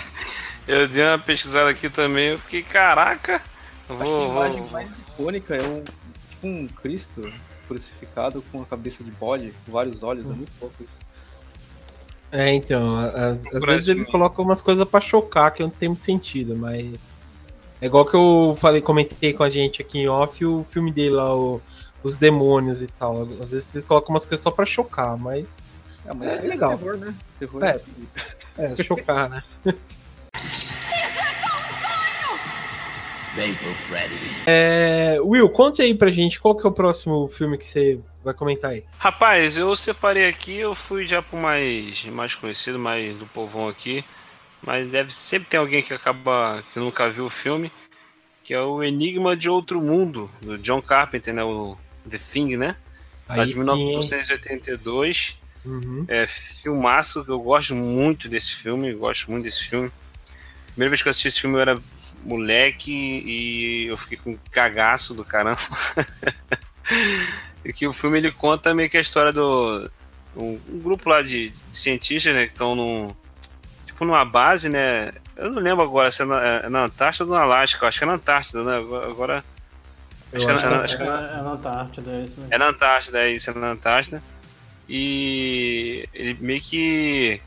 eu 0.66 0.88
dei 0.88 1.04
uma 1.04 1.18
pesquisada 1.18 1.70
aqui 1.70 1.90
também, 1.90 2.28
eu 2.28 2.38
fiquei, 2.38 2.62
caraca, 2.62 3.34
Acho 3.34 3.86
que 3.86 3.92
a 3.92 3.94
vou, 3.94 4.30
imagem 4.30 4.60
vou, 4.62 4.70
mais 4.70 4.98
icônica 4.98 5.56
é 5.56 5.62
um, 5.62 5.82
tipo 5.82 6.46
um 6.46 6.66
Cristo 6.68 7.32
crucificado 7.66 8.42
com 8.50 8.62
a 8.62 8.66
cabeça 8.66 9.02
de 9.02 9.10
bode, 9.10 9.52
com 9.64 9.72
vários 9.72 10.02
olhos, 10.02 10.24
é 10.24 10.28
muito 10.28 10.52
louco 10.60 10.82
isso. 10.82 11.07
É, 12.30 12.52
então, 12.52 12.98
às, 12.98 13.42
vezes 13.44 13.88
ele 13.88 14.04
coloca 14.04 14.42
umas 14.42 14.60
coisas 14.60 14.86
pra 14.86 15.00
chocar 15.00 15.50
que 15.52 15.62
não 15.62 15.70
tem 15.70 15.88
muito 15.88 16.02
sentido, 16.02 16.54
mas. 16.56 17.14
É 17.80 17.86
igual 17.86 18.04
que 18.04 18.14
eu 18.16 18.56
falei, 18.58 18.80
comentei 18.80 19.32
com 19.32 19.42
a 19.44 19.48
gente 19.48 19.80
aqui 19.80 20.00
em 20.00 20.08
off 20.08 20.44
o 20.44 20.64
filme 20.68 20.90
dele 20.92 21.14
lá, 21.14 21.34
o- 21.34 21.60
os 22.02 22.16
demônios 22.16 22.82
e 22.82 22.86
tal. 22.88 23.22
Às 23.40 23.52
vezes 23.52 23.74
ele 23.74 23.84
coloca 23.84 24.10
umas 24.10 24.24
coisas 24.26 24.42
só 24.42 24.50
pra 24.50 24.66
chocar, 24.66 25.16
mas. 25.16 25.72
É, 26.04 26.12
mas 26.12 26.28
É 26.34 26.40
aí 26.40 26.48
legal. 26.48 26.76
terror, 26.76 26.96
né? 26.96 27.14
Terror 27.38 27.64
É. 27.64 27.80
É, 28.58 28.82
chocar, 28.82 29.30
né? 29.30 29.42
Freddy. 33.42 34.14
É, 34.46 35.18
Will, 35.20 35.48
conte 35.48 35.80
aí 35.80 35.94
pra 35.94 36.10
gente 36.10 36.40
qual 36.40 36.56
que 36.56 36.66
é 36.66 36.68
o 36.68 36.72
próximo 36.72 37.28
filme 37.28 37.56
que 37.56 37.64
você 37.64 38.00
vai 38.24 38.34
comentar 38.34 38.72
aí. 38.72 38.84
Rapaz, 38.98 39.56
eu 39.56 39.74
separei 39.76 40.26
aqui, 40.26 40.56
eu 40.56 40.74
fui 40.74 41.06
já 41.06 41.22
pro 41.22 41.36
mais, 41.36 42.04
mais 42.06 42.34
conhecido, 42.34 42.78
mais 42.78 43.16
do 43.16 43.26
povão 43.26 43.68
aqui. 43.68 44.04
Mas 44.60 44.88
deve 44.88 45.12
sempre 45.12 45.48
tem 45.48 45.60
alguém 45.60 45.82
que 45.82 45.94
acaba 45.94 46.62
que 46.72 46.80
nunca 46.80 47.08
viu 47.08 47.26
o 47.26 47.30
filme, 47.30 47.70
que 48.42 48.52
é 48.52 48.60
o 48.60 48.82
Enigma 48.82 49.36
de 49.36 49.48
Outro 49.48 49.80
Mundo, 49.80 50.28
do 50.42 50.58
John 50.58 50.82
Carpenter, 50.82 51.32
né? 51.32 51.44
O 51.44 51.76
The 52.08 52.18
Thing, 52.18 52.56
né? 52.56 52.76
Aí 53.28 53.46
de 53.46 53.54
sim, 53.54 53.60
hein? 53.60 53.86
1982. 53.86 55.38
Uhum. 55.64 56.04
É 56.08 56.26
filmaço, 56.26 57.24
eu 57.28 57.38
gosto 57.40 57.74
muito 57.74 58.28
desse 58.28 58.54
filme, 58.54 58.92
gosto 58.94 59.30
muito 59.30 59.44
desse 59.44 59.64
filme. 59.64 59.92
Primeira 60.72 60.90
vez 60.90 61.02
que 61.02 61.08
eu 61.08 61.10
assisti 61.10 61.28
esse 61.28 61.40
filme 61.40 61.56
eu 61.56 61.60
era 61.60 61.80
moleque 62.24 62.92
e 62.92 63.86
eu 63.86 63.96
fiquei 63.96 64.16
com 64.18 64.36
cagaço 64.50 65.14
do 65.14 65.24
caramba. 65.24 65.60
e 67.64 67.72
que 67.72 67.86
o 67.86 67.92
filme 67.92 68.18
ele 68.18 68.30
conta 68.32 68.74
meio 68.74 68.88
que 68.90 68.96
a 68.98 69.00
história 69.00 69.32
do 69.32 69.90
um, 70.36 70.58
um 70.68 70.78
grupo 70.80 71.08
lá 71.08 71.22
de, 71.22 71.50
de 71.50 71.62
cientistas, 71.72 72.34
né, 72.34 72.46
que 72.46 72.52
estão 72.52 72.74
num 72.74 73.14
tipo 73.86 74.04
numa 74.04 74.24
base, 74.24 74.68
né? 74.68 75.12
Eu 75.36 75.50
não 75.50 75.60
lembro 75.62 75.84
agora 75.84 76.10
se 76.10 76.22
é 76.22 76.24
na, 76.24 76.42
é 76.42 76.68
na 76.68 76.84
Antártida 76.84 77.24
ou 77.24 77.30
no 77.30 77.36
Alasca, 77.36 77.86
acho 77.86 77.98
que 77.98 78.04
é 78.04 78.06
na 78.06 78.14
Antártida, 78.14 78.62
né? 78.64 78.76
Agora, 78.76 79.44
Eu 80.32 80.36
acho 80.36 80.46
que 80.46 80.52
é 80.52 80.54
acho 80.54 80.66
na- 80.66 80.78
que- 80.78 80.84
acho 80.84 80.96
que 80.96 81.02
É, 81.02 81.06
é 81.06 81.10
na- 81.10 81.20
é 81.38 81.42
na 81.42 81.50
Antártida, 81.52 82.10
é 82.10 82.20
isso 82.24 82.34
mesmo. 82.40 82.54
é 82.54 82.58
na 82.58 82.66
Antártida, 82.68 83.18
é 83.20 83.30
isso, 83.30 83.50
é 83.50 83.54
na 83.54 83.70
Antártida. 83.70 84.22
E 84.88 86.08
ele 86.14 86.36
meio 86.40 86.60
que. 86.60 87.40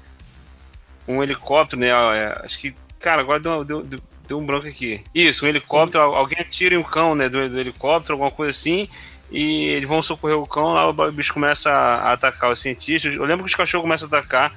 Um 1.07 1.21
helicóptero, 1.23 1.79
né? 1.81 1.87
é, 1.89 2.41
acho 2.45 2.59
que. 2.59 2.75
Cara, 2.99 3.21
agora 3.21 3.39
deu, 3.39 3.65
deu, 3.65 3.83
deu, 3.83 3.99
deu 4.31 4.39
um 4.39 4.45
branco 4.45 4.67
aqui. 4.67 5.03
Isso, 5.13 5.45
um 5.45 5.49
helicóptero, 5.49 6.03
al- 6.03 6.15
alguém 6.15 6.39
atira 6.39 6.73
em 6.75 6.77
um 6.77 6.83
cão, 6.83 7.13
né? 7.15 7.27
Do, 7.27 7.49
do 7.49 7.59
helicóptero, 7.59 8.13
alguma 8.13 8.31
coisa 8.31 8.49
assim. 8.49 8.87
E 9.29 9.65
eles 9.69 9.87
vão 9.87 10.01
socorrer 10.01 10.37
o 10.37 10.45
cão, 10.47 10.73
lá 10.73 10.87
o 10.89 11.11
bicho 11.11 11.33
começa 11.33 11.69
a, 11.69 12.13
atacar 12.13 12.51
os 12.51 12.59
cientistas. 12.59 13.13
Eu 13.13 13.23
lembro 13.25 13.43
que 13.43 13.49
os 13.49 13.55
cachorros 13.55 13.83
começam 13.83 14.07
a 14.11 14.17
atacar 14.17 14.51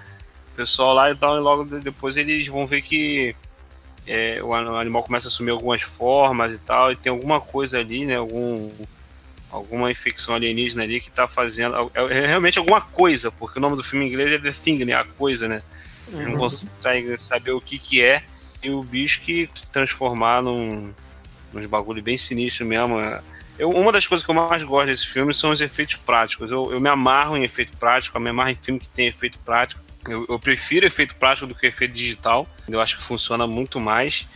o 0.52 0.56
pessoal 0.56 0.94
lá 0.94 1.10
e 1.10 1.14
tal, 1.14 1.36
e 1.36 1.40
logo 1.40 1.64
de- 1.64 1.80
depois 1.80 2.16
eles 2.16 2.46
vão 2.46 2.66
ver 2.66 2.82
que 2.82 3.34
é, 4.06 4.40
o 4.42 4.54
an- 4.54 4.72
o 4.72 4.76
animal 4.76 5.02
começa 5.02 5.26
a 5.26 5.30
assumir 5.30 5.50
algumas 5.50 5.82
formas 5.82 6.54
e 6.54 6.58
tal, 6.58 6.92
e 6.92 6.96
tem 6.96 7.10
alguma 7.10 7.40
coisa 7.40 7.78
ali, 7.80 8.04
né? 8.04 8.16
Algum, 8.16 8.70
alguma 9.50 9.90
infecção 9.90 10.34
alienígena 10.34 10.82
ali 10.84 11.00
que 11.00 11.10
tá 11.10 11.26
fazendo. 11.28 11.90
É, 11.94 12.02
é 12.22 12.26
realmente 12.26 12.58
alguma 12.58 12.80
coisa, 12.80 13.30
porque 13.30 13.58
o 13.58 13.62
nome 13.62 13.76
do 13.76 13.82
filme 13.82 14.04
em 14.04 14.08
inglês 14.08 14.30
é 14.32 14.38
The 14.38 14.50
Thing, 14.50 14.84
né? 14.84 14.94
A 14.94 15.04
coisa, 15.04 15.46
né? 15.48 15.62
Eles 16.12 16.26
não 16.26 16.36
conseguem 16.36 17.16
saber 17.16 17.52
o 17.52 17.60
que 17.60 17.78
que 17.78 18.02
é. 18.02 18.22
E 18.64 18.70
o 18.70 18.82
bicho 18.82 19.20
que 19.20 19.48
se 19.54 19.70
transformar 19.70 20.42
num, 20.42 20.90
nos 21.52 21.66
bagulho 21.66 22.02
bem 22.02 22.16
sinistro 22.16 22.64
mesmo. 22.64 22.98
é. 22.98 23.20
Eu, 23.58 23.70
uma 23.70 23.92
das 23.92 24.06
coisas 24.06 24.24
que 24.24 24.30
eu 24.30 24.34
mais 24.34 24.62
gosto 24.62 24.86
desse 24.86 25.06
filme 25.06 25.32
são 25.34 25.50
os 25.50 25.60
efeitos 25.60 25.96
práticos. 25.96 26.50
Eu, 26.50 26.72
eu 26.72 26.80
me 26.80 26.88
amarro 26.88 27.36
em 27.36 27.44
efeito 27.44 27.76
prático, 27.76 28.16
eu 28.16 28.20
me 28.20 28.30
amarro 28.30 28.48
em 28.48 28.54
filme 28.54 28.80
que 28.80 28.88
tem 28.88 29.06
efeito 29.06 29.38
prático. 29.40 29.82
Eu, 30.08 30.26
eu 30.28 30.38
prefiro 30.38 30.86
efeito 30.86 31.14
prático 31.16 31.46
do 31.46 31.54
que 31.54 31.66
efeito 31.66 31.92
digital. 31.92 32.48
Eu 32.66 32.80
acho 32.80 32.96
que 32.96 33.02
funciona 33.02 33.46
muito 33.46 33.78
mais. 33.78 34.26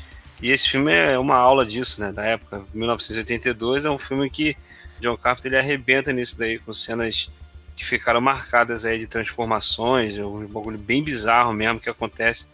E 0.43 0.51
esse 0.51 0.69
filme 0.69 0.93
é 0.93 1.19
uma 1.19 1.37
aula 1.37 1.64
disso, 1.64 2.01
né? 2.01 2.12
Da 2.12 2.23
época, 2.23 2.64
1982, 2.73 3.87
é 3.87 3.91
um 3.91 3.99
filme 3.99 4.29
que 4.31 4.55
John 5.01 5.17
Carpenter 5.17 5.53
ele 5.53 5.59
arrebenta 5.59 6.12
nisso 6.12 6.38
daí, 6.38 6.59
com 6.59 6.73
cenas 6.73 7.31
que 7.75 7.85
ficaram 7.85 8.21
marcadas 8.21 8.85
aí 8.85 8.99
de 8.99 9.07
transformações, 9.07 10.19
é 10.19 10.25
um 10.25 10.47
bagulho 10.47 10.79
bem 10.79 11.03
bizarro 11.03 11.53
mesmo 11.53 11.81
que 11.81 11.88
acontece 11.88 12.47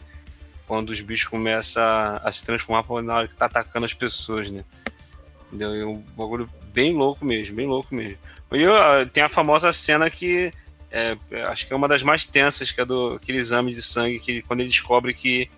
quando 0.67 0.89
os 0.89 1.01
bichos 1.01 1.27
começam 1.27 1.83
a, 1.83 2.17
a 2.17 2.31
se 2.31 2.43
transformar 2.43 2.85
na 3.03 3.15
hora 3.15 3.27
que 3.27 3.35
tá 3.35 3.45
atacando 3.45 3.85
as 3.85 3.93
pessoas, 3.93 4.49
né? 4.49 4.63
Entendeu? 5.47 5.73
É 5.73 5.85
um 5.85 5.99
bagulho 6.17 6.49
bem 6.73 6.93
louco 6.93 7.25
mesmo, 7.25 7.55
bem 7.55 7.67
louco 7.67 7.93
mesmo. 7.93 8.17
E 8.51 8.61
eu, 8.61 8.75
ah, 8.75 9.05
tem 9.05 9.23
a 9.23 9.29
famosa 9.29 9.71
cena 9.71 10.09
que 10.09 10.51
é, 10.91 11.17
acho 11.47 11.67
que 11.67 11.73
é 11.73 11.75
uma 11.75 11.87
das 11.87 12.03
mais 12.03 12.25
tensas, 12.25 12.71
que 12.71 12.81
é 12.81 12.85
do 12.85 13.13
aquele 13.13 13.37
exame 13.37 13.73
de 13.73 13.81
sangue, 13.81 14.19
que 14.19 14.41
quando 14.43 14.61
ele 14.61 14.69
descobre 14.69 15.13
que 15.13 15.49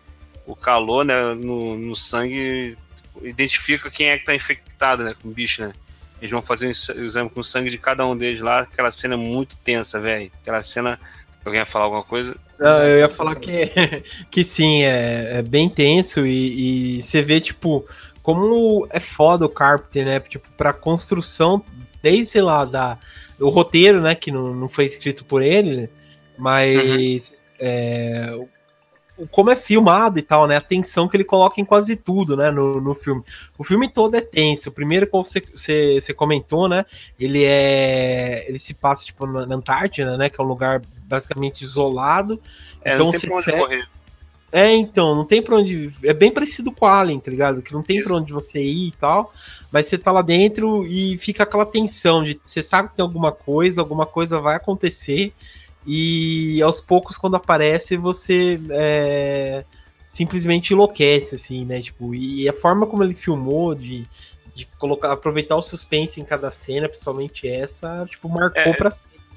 o 0.45 0.55
calor 0.55 1.05
né, 1.05 1.33
no, 1.35 1.77
no 1.77 1.95
sangue 1.95 2.77
identifica 3.21 3.89
quem 3.91 4.07
é 4.07 4.17
que 4.17 4.25
tá 4.25 4.33
infectado 4.33 5.03
né, 5.03 5.13
com 5.21 5.27
o 5.27 5.31
bicho, 5.31 5.61
né? 5.61 5.73
Eles 6.19 6.31
vão 6.31 6.41
fazer 6.41 6.67
o 6.67 7.03
exame 7.05 7.29
com 7.29 7.41
o 7.41 7.43
sangue 7.43 7.69
de 7.69 7.77
cada 7.77 8.05
um 8.05 8.17
deles 8.17 8.41
lá. 8.41 8.61
Aquela 8.61 8.89
cena 8.89 9.13
é 9.13 9.17
muito 9.17 9.55
tensa, 9.57 9.99
velho. 9.99 10.31
Aquela 10.41 10.61
cena. 10.63 10.97
Alguém 11.45 11.59
ia 11.59 11.65
falar 11.65 11.85
alguma 11.85 12.03
coisa? 12.03 12.35
Não, 12.59 12.79
eu 12.83 12.99
ia 12.99 13.09
falar 13.09 13.35
que, 13.35 13.71
que 14.29 14.43
sim, 14.43 14.83
é, 14.83 15.39
é 15.39 15.41
bem 15.41 15.69
tenso 15.69 16.25
e, 16.25 16.97
e 16.97 17.01
você 17.01 17.21
vê, 17.21 17.39
tipo, 17.39 17.85
como 18.21 18.87
é 18.89 18.99
foda 18.99 19.45
o 19.45 19.49
Carpenter, 19.49 20.05
né? 20.05 20.19
Tipo, 20.19 20.47
pra 20.57 20.73
construção, 20.73 21.63
desde, 22.01 22.25
sei 22.25 22.41
lá, 22.41 22.65
da, 22.65 22.97
o 23.39 23.49
roteiro, 23.49 24.01
né? 24.01 24.13
Que 24.15 24.31
não, 24.31 24.53
não 24.53 24.67
foi 24.67 24.85
escrito 24.85 25.23
por 25.23 25.41
ele, 25.41 25.89
mas 26.37 27.31
é, 27.59 28.29
o- 28.35 28.49
o- 29.23 29.27
como 29.27 29.49
é 29.49 29.55
filmado 29.55 30.19
e 30.19 30.21
tal, 30.21 30.45
né? 30.47 30.57
A 30.57 30.61
tensão 30.61 31.07
que 31.07 31.15
ele 31.15 31.23
coloca 31.23 31.61
em 31.61 31.65
quase 31.65 31.95
tudo, 31.95 32.35
né? 32.35 32.51
No, 32.51 32.81
no 32.81 32.93
filme. 32.93 33.23
O 33.57 33.63
filme 33.63 33.87
todo 33.87 34.15
é 34.15 34.21
tenso. 34.21 34.69
O 34.69 34.73
primeiro, 34.73 35.07
como 35.07 35.25
você, 35.25 35.41
você, 35.55 35.99
você 36.01 36.13
comentou, 36.13 36.67
né? 36.67 36.85
Ele 37.19 37.43
é. 37.45 38.45
Ele 38.49 38.59
se 38.59 38.73
passa, 38.73 39.05
tipo, 39.05 39.25
na, 39.25 39.45
na 39.45 39.55
Antártida, 39.55 40.17
né? 40.17 40.29
Que 40.29 40.41
é 40.41 40.43
um 40.43 40.47
lugar 40.47 40.81
basicamente 41.07 41.61
isolado. 41.61 42.39
É, 42.83 42.93
então 42.93 43.05
não 43.05 43.11
tem 43.11 43.19
você 43.19 43.27
pra 43.27 43.35
onde 43.35 43.51
correr. 43.51 43.87
É, 44.51 44.73
então, 44.73 45.13
não 45.13 45.25
tem 45.25 45.41
pra 45.41 45.57
onde. 45.57 45.91
É 46.03 46.13
bem 46.13 46.31
parecido 46.31 46.71
com 46.71 46.85
Alien, 46.85 47.19
tá 47.19 47.29
ligado? 47.29 47.61
Que 47.61 47.73
não 47.73 47.83
tem 47.83 48.01
pra 48.01 48.15
onde 48.15 48.31
você 48.31 48.61
ir 48.61 48.89
e 48.89 48.91
tal. 48.93 49.33
Mas 49.71 49.87
você 49.87 49.97
tá 49.97 50.11
lá 50.11 50.21
dentro 50.21 50.85
e 50.85 51.17
fica 51.17 51.43
aquela 51.43 51.65
tensão 51.65 52.23
de 52.23 52.39
você 52.43 52.61
sabe 52.61 52.89
que 52.89 52.95
tem 52.95 53.03
alguma 53.03 53.31
coisa, 53.31 53.81
alguma 53.81 54.05
coisa 54.05 54.39
vai 54.39 54.55
acontecer. 54.55 55.33
E 55.85 56.61
aos 56.61 56.79
poucos, 56.79 57.17
quando 57.17 57.35
aparece, 57.35 57.97
você 57.97 58.59
é, 58.71 59.65
simplesmente 60.07 60.73
enlouquece, 60.73 61.35
assim, 61.35 61.65
né? 61.65 61.81
Tipo, 61.81 62.15
e 62.15 62.47
a 62.47 62.53
forma 62.53 62.87
como 62.87 63.03
ele 63.03 63.13
filmou 63.13 63.75
de, 63.75 64.07
de 64.53 64.65
colocar, 64.77 65.11
aproveitar 65.11 65.55
o 65.57 65.61
suspense 65.61 66.19
em 66.19 66.25
cada 66.25 66.51
cena, 66.51 66.87
principalmente 66.87 67.47
essa, 67.47 68.05
tipo, 68.09 68.27
marcou 68.29 68.61
É, 68.61 68.73
pra 68.73 68.91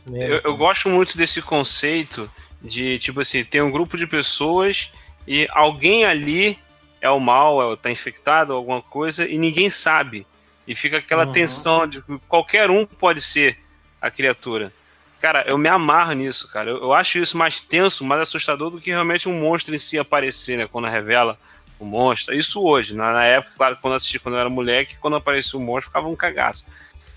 Eu, 0.06 0.40
eu 0.44 0.56
gosto 0.56 0.88
muito 0.88 1.16
desse 1.16 1.42
conceito 1.42 2.30
de, 2.62 2.98
tipo 2.98 3.20
assim, 3.20 3.44
tem 3.44 3.60
um 3.62 3.70
grupo 3.70 3.96
de 3.96 4.06
pessoas 4.06 4.90
e 5.26 5.46
alguém 5.50 6.04
ali 6.04 6.58
é 7.00 7.10
o 7.10 7.18
mal, 7.20 7.72
é, 7.72 7.76
tá 7.76 7.90
infectado, 7.90 8.52
alguma 8.52 8.82
coisa, 8.82 9.26
e 9.26 9.38
ninguém 9.38 9.70
sabe. 9.70 10.26
E 10.66 10.74
fica 10.74 10.98
aquela 10.98 11.24
Uhum. 11.26 11.32
tensão 11.32 11.86
de 11.86 12.02
que 12.02 12.18
qualquer 12.28 12.70
um 12.70 12.84
pode 12.86 13.20
ser 13.20 13.58
a 14.00 14.10
criatura. 14.10 14.72
Cara, 15.20 15.44
eu 15.46 15.58
me 15.58 15.68
amarro 15.68 16.12
nisso, 16.12 16.48
cara. 16.48 16.70
Eu, 16.70 16.82
eu 16.82 16.92
acho 16.94 17.18
isso 17.18 17.36
mais 17.36 17.60
tenso, 17.60 18.04
mais 18.04 18.22
assustador 18.22 18.70
do 18.70 18.80
que 18.80 18.90
realmente 18.90 19.28
um 19.28 19.38
monstro 19.38 19.74
em 19.74 19.78
si 19.78 19.98
aparecer, 19.98 20.56
né? 20.56 20.66
Quando 20.66 20.86
revela 20.88 21.38
o 21.78 21.84
monstro. 21.84 22.34
Isso 22.34 22.62
hoje, 22.62 22.94
na, 22.94 23.12
na 23.12 23.24
época, 23.24 23.54
claro, 23.56 23.78
quando 23.80 23.92
eu 23.92 23.96
assisti 23.96 24.18
quando 24.18 24.34
eu 24.36 24.40
era 24.40 24.50
moleque, 24.50 24.96
quando 24.98 25.16
aparecia 25.16 25.58
o 25.58 25.62
monstro, 25.62 25.90
ficava 25.90 26.08
um 26.08 26.16
cagaço. 26.16 26.64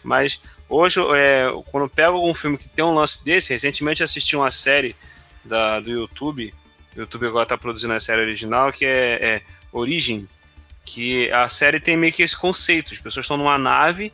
Mas 0.04 0.42
hoje, 0.70 1.00
é, 1.16 1.46
quando 1.72 1.86
eu 1.86 1.90
pego 1.90 2.18
algum 2.18 2.34
filme 2.34 2.58
que 2.58 2.68
tem 2.68 2.84
um 2.84 2.94
lance 2.94 3.24
desse, 3.24 3.54
recentemente 3.54 4.04
assisti 4.04 4.36
uma 4.36 4.52
série 4.52 4.96
da, 5.44 5.80
do 5.80 5.90
YouTube. 5.90 6.54
O 6.96 7.00
YouTube 7.00 7.28
agora 7.28 7.46
tá 7.46 7.58
produzindo 7.58 7.94
a 7.94 8.00
série 8.00 8.22
original, 8.22 8.72
que 8.72 8.86
é, 8.86 9.14
é 9.22 9.42
Origem. 9.72 10.28
Que 10.86 11.32
a 11.32 11.48
série 11.48 11.80
tem 11.80 11.98
meio 11.98 12.14
que 12.14 12.22
esse 12.22 12.38
conceito. 12.38 12.94
As 12.94 13.00
pessoas 13.00 13.24
estão 13.24 13.38
numa 13.38 13.58
nave, 13.58 14.14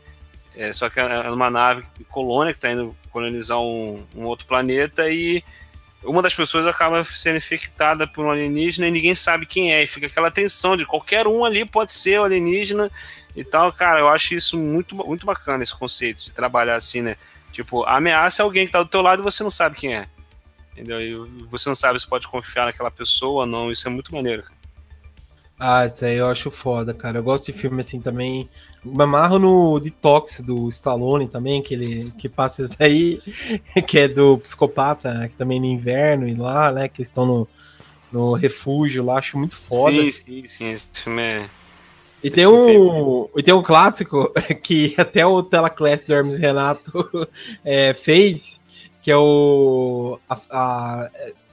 é, 0.56 0.72
só 0.72 0.90
que 0.90 1.00
é 1.00 1.24
numa 1.30 1.50
nave 1.50 1.84
colônia 2.08 2.54
que 2.54 2.58
está 2.58 2.72
indo 2.72 2.96
colonizar 3.10 3.60
um, 3.60 4.06
um 4.16 4.26
outro 4.26 4.46
planeta 4.46 5.10
e 5.10 5.44
uma 6.04 6.22
das 6.22 6.34
pessoas 6.34 6.66
acaba 6.66 7.04
sendo 7.04 7.38
infectada 7.38 8.08
por 8.08 8.26
um 8.26 8.32
alienígena 8.32 8.88
e 8.88 8.92
ninguém 8.92 9.16
sabe 9.16 9.46
quem 9.46 9.74
é. 9.74 9.84
E 9.84 9.88
fica 9.88 10.08
aquela 10.08 10.32
tensão 10.32 10.78
de 10.78 10.86
qualquer 10.86 11.28
um 11.28 11.44
ali 11.44 11.66
pode 11.66 11.92
ser 11.92 12.20
o 12.20 12.24
alienígena 12.24 12.90
e 13.40 13.44
tal. 13.44 13.72
Cara, 13.72 14.00
eu 14.00 14.10
acho 14.10 14.34
isso 14.34 14.58
muito, 14.58 14.96
muito 14.96 15.26
bacana, 15.26 15.64
esse 15.64 15.76
conceito 15.76 16.24
de 16.24 16.34
trabalhar 16.34 16.76
assim, 16.76 17.02
né? 17.02 17.16
Tipo, 17.52 17.84
ameaça 17.86 18.42
é 18.42 18.44
alguém 18.44 18.66
que 18.66 18.72
tá 18.72 18.84
do 18.84 18.90
teu 18.90 19.02
lado 19.02 19.22
e 19.22 19.24
você 19.24 19.44
não 19.44 19.50
sabe 19.50 19.76
quem 19.76 19.96
é. 19.96 20.08
Entendeu? 20.74 21.02
E 21.02 21.16
você 21.48 21.68
não 21.68 21.76
sabe 21.76 22.00
se 22.00 22.08
pode 22.08 22.28
confiar 22.28 22.66
naquela 22.66 22.92
pessoa 22.92 23.42
ou 23.42 23.46
não. 23.46 23.72
Isso 23.72 23.88
é 23.88 23.92
muito 23.92 24.14
maneiro, 24.14 24.44
cara. 24.44 24.60
Ah, 25.60 25.86
isso 25.86 26.06
aí 26.06 26.16
eu 26.16 26.28
acho 26.28 26.50
foda, 26.50 26.94
cara. 26.94 27.20
Eu 27.20 27.24
gosto 27.24 27.52
de 27.52 27.58
filme 27.58 27.82
assim 27.82 28.00
também. 28.00 28.50
Me 28.84 29.04
amarro 29.04 29.38
no 29.38 29.78
Detox 29.78 30.40
do 30.40 30.70
Stallone 30.70 31.28
também, 31.28 31.62
que 31.62 31.74
ele 31.74 32.14
que 32.18 32.30
passa 32.30 32.64
isso 32.64 32.78
aí, 32.80 33.22
que 33.86 34.00
é 34.00 34.08
do 34.08 34.38
psicopata, 34.38 35.14
né, 35.14 35.28
que 35.28 35.36
também 35.36 35.60
no 35.60 35.66
inverno 35.66 36.30
e 36.30 36.34
lá, 36.34 36.72
né? 36.72 36.88
Que 36.88 37.02
eles 37.02 37.10
estão 37.10 37.26
no, 37.26 37.48
no 38.10 38.34
refúgio 38.36 39.04
lá, 39.04 39.18
acho 39.18 39.38
muito 39.38 39.58
foda. 39.58 39.92
Sim, 39.92 40.12
sim, 40.12 40.46
sim. 40.46 40.70
Esse 40.72 40.90
filme 40.94 41.22
é. 41.22 41.50
E 42.22 42.30
tem, 42.30 42.46
um, 42.46 43.30
e 43.36 43.42
tem 43.42 43.54
um 43.54 43.64
clássico 43.64 44.32
que 44.62 44.94
até 44.98 45.26
o 45.26 45.42
Telaclass 45.42 46.04
do 46.04 46.14
Hermes 46.14 46.38
Renato 46.38 47.08
é, 47.64 47.94
fez, 47.94 48.60
que 49.02 49.10
é 49.10 49.18
o. 49.18 50.20
A, 50.30 50.40
a, 50.50 51.10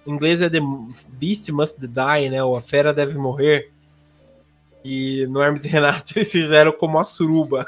em 0.07 0.13
inglês 0.13 0.43
é 0.43 0.51
The 0.51 0.61
Beast 1.09 1.49
Must 1.51 1.79
Die, 1.81 2.31
né? 2.31 2.43
Ou 2.43 2.57
A 2.57 2.61
Fera 2.61 2.93
Deve 2.93 3.17
Morrer. 3.17 3.71
E 4.85 5.27
no 5.27 5.43
Hermes 5.43 5.65
Renato 5.67 6.13
eles 6.17 6.31
fizeram 6.31 6.73
como 6.73 6.99
a 6.99 7.05
suruba. 7.05 7.65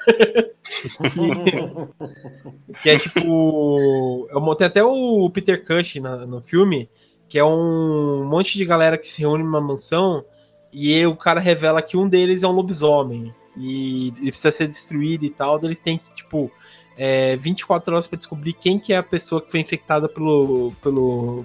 que 2.83 2.91
é 2.91 2.99
tipo. 2.99 4.29
Eu 4.31 4.41
montei 4.41 4.67
até 4.67 4.83
o 4.83 5.31
Peter 5.31 5.65
Cush 5.65 5.97
no 5.97 6.41
filme, 6.41 6.89
que 7.29 7.39
é 7.39 7.45
um 7.45 8.25
monte 8.25 8.59
de 8.59 8.65
galera 8.65 8.99
que 8.99 9.07
se 9.07 9.21
reúne 9.21 9.45
numa 9.45 9.61
mansão 9.61 10.25
e 10.73 11.07
o 11.07 11.17
cara 11.17 11.41
revela 11.41 11.83
que 11.83 11.97
um 11.97 12.09
deles 12.09 12.43
é 12.43 12.49
um 12.49 12.53
lobisomem. 12.53 13.35
E 13.57 14.13
ele 14.19 14.31
precisa 14.31 14.51
ser 14.51 14.69
destruído 14.69 15.25
e 15.25 15.31
tal. 15.31 15.59
Eles 15.63 15.81
têm 15.81 15.99
que, 15.99 16.15
tipo, 16.15 16.51
é, 16.97 17.37
24 17.37 17.95
horas 17.95 18.07
para 18.07 18.19
descobrir 18.19 18.53
quem 18.53 18.79
que 18.79 18.93
é 18.93 18.99
a 18.99 19.03
pessoa 19.03 19.41
que 19.41 19.51
foi 19.51 19.61
infectada 19.61 20.09
pelo, 20.09 20.73
pelo, 20.83 21.45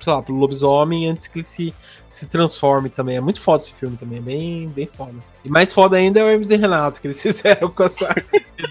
sei 0.00 0.12
lá, 0.12 0.22
pelo 0.22 0.38
lobisomem 0.38 1.08
antes 1.08 1.28
que 1.28 1.38
ele 1.38 1.44
se, 1.44 1.74
se 2.08 2.26
transforme 2.26 2.88
também. 2.88 3.16
É 3.16 3.20
muito 3.20 3.40
foda 3.40 3.62
esse 3.62 3.74
filme 3.74 3.96
também, 3.96 4.18
é 4.18 4.22
bem, 4.22 4.68
bem 4.68 4.86
foda. 4.86 5.14
E 5.44 5.48
mais 5.48 5.72
foda 5.72 5.96
ainda 5.96 6.20
é 6.20 6.24
o 6.24 6.28
Hermes 6.28 6.50
e 6.50 6.56
Renato, 6.56 7.00
que 7.00 7.06
eles 7.06 7.20
fizeram 7.22 7.68
com 7.68 7.84
essa 7.84 8.14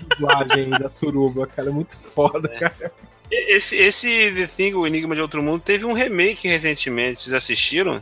dublagem 0.10 0.70
da 0.70 0.90
suruba, 0.90 1.48
cara. 1.48 1.70
É 1.70 1.74
muito 1.74 1.98
foda, 1.98 2.50
é. 2.54 2.58
cara. 2.60 2.92
Esse, 3.30 3.78
esse 3.78 4.34
The 4.34 4.46
Thing, 4.46 4.74
o 4.74 4.86
Enigma 4.86 5.16
de 5.16 5.22
Outro 5.22 5.42
Mundo, 5.42 5.62
teve 5.62 5.86
um 5.86 5.94
remake 5.94 6.50
recentemente. 6.50 7.22
Vocês 7.22 7.34
assistiram? 7.34 8.02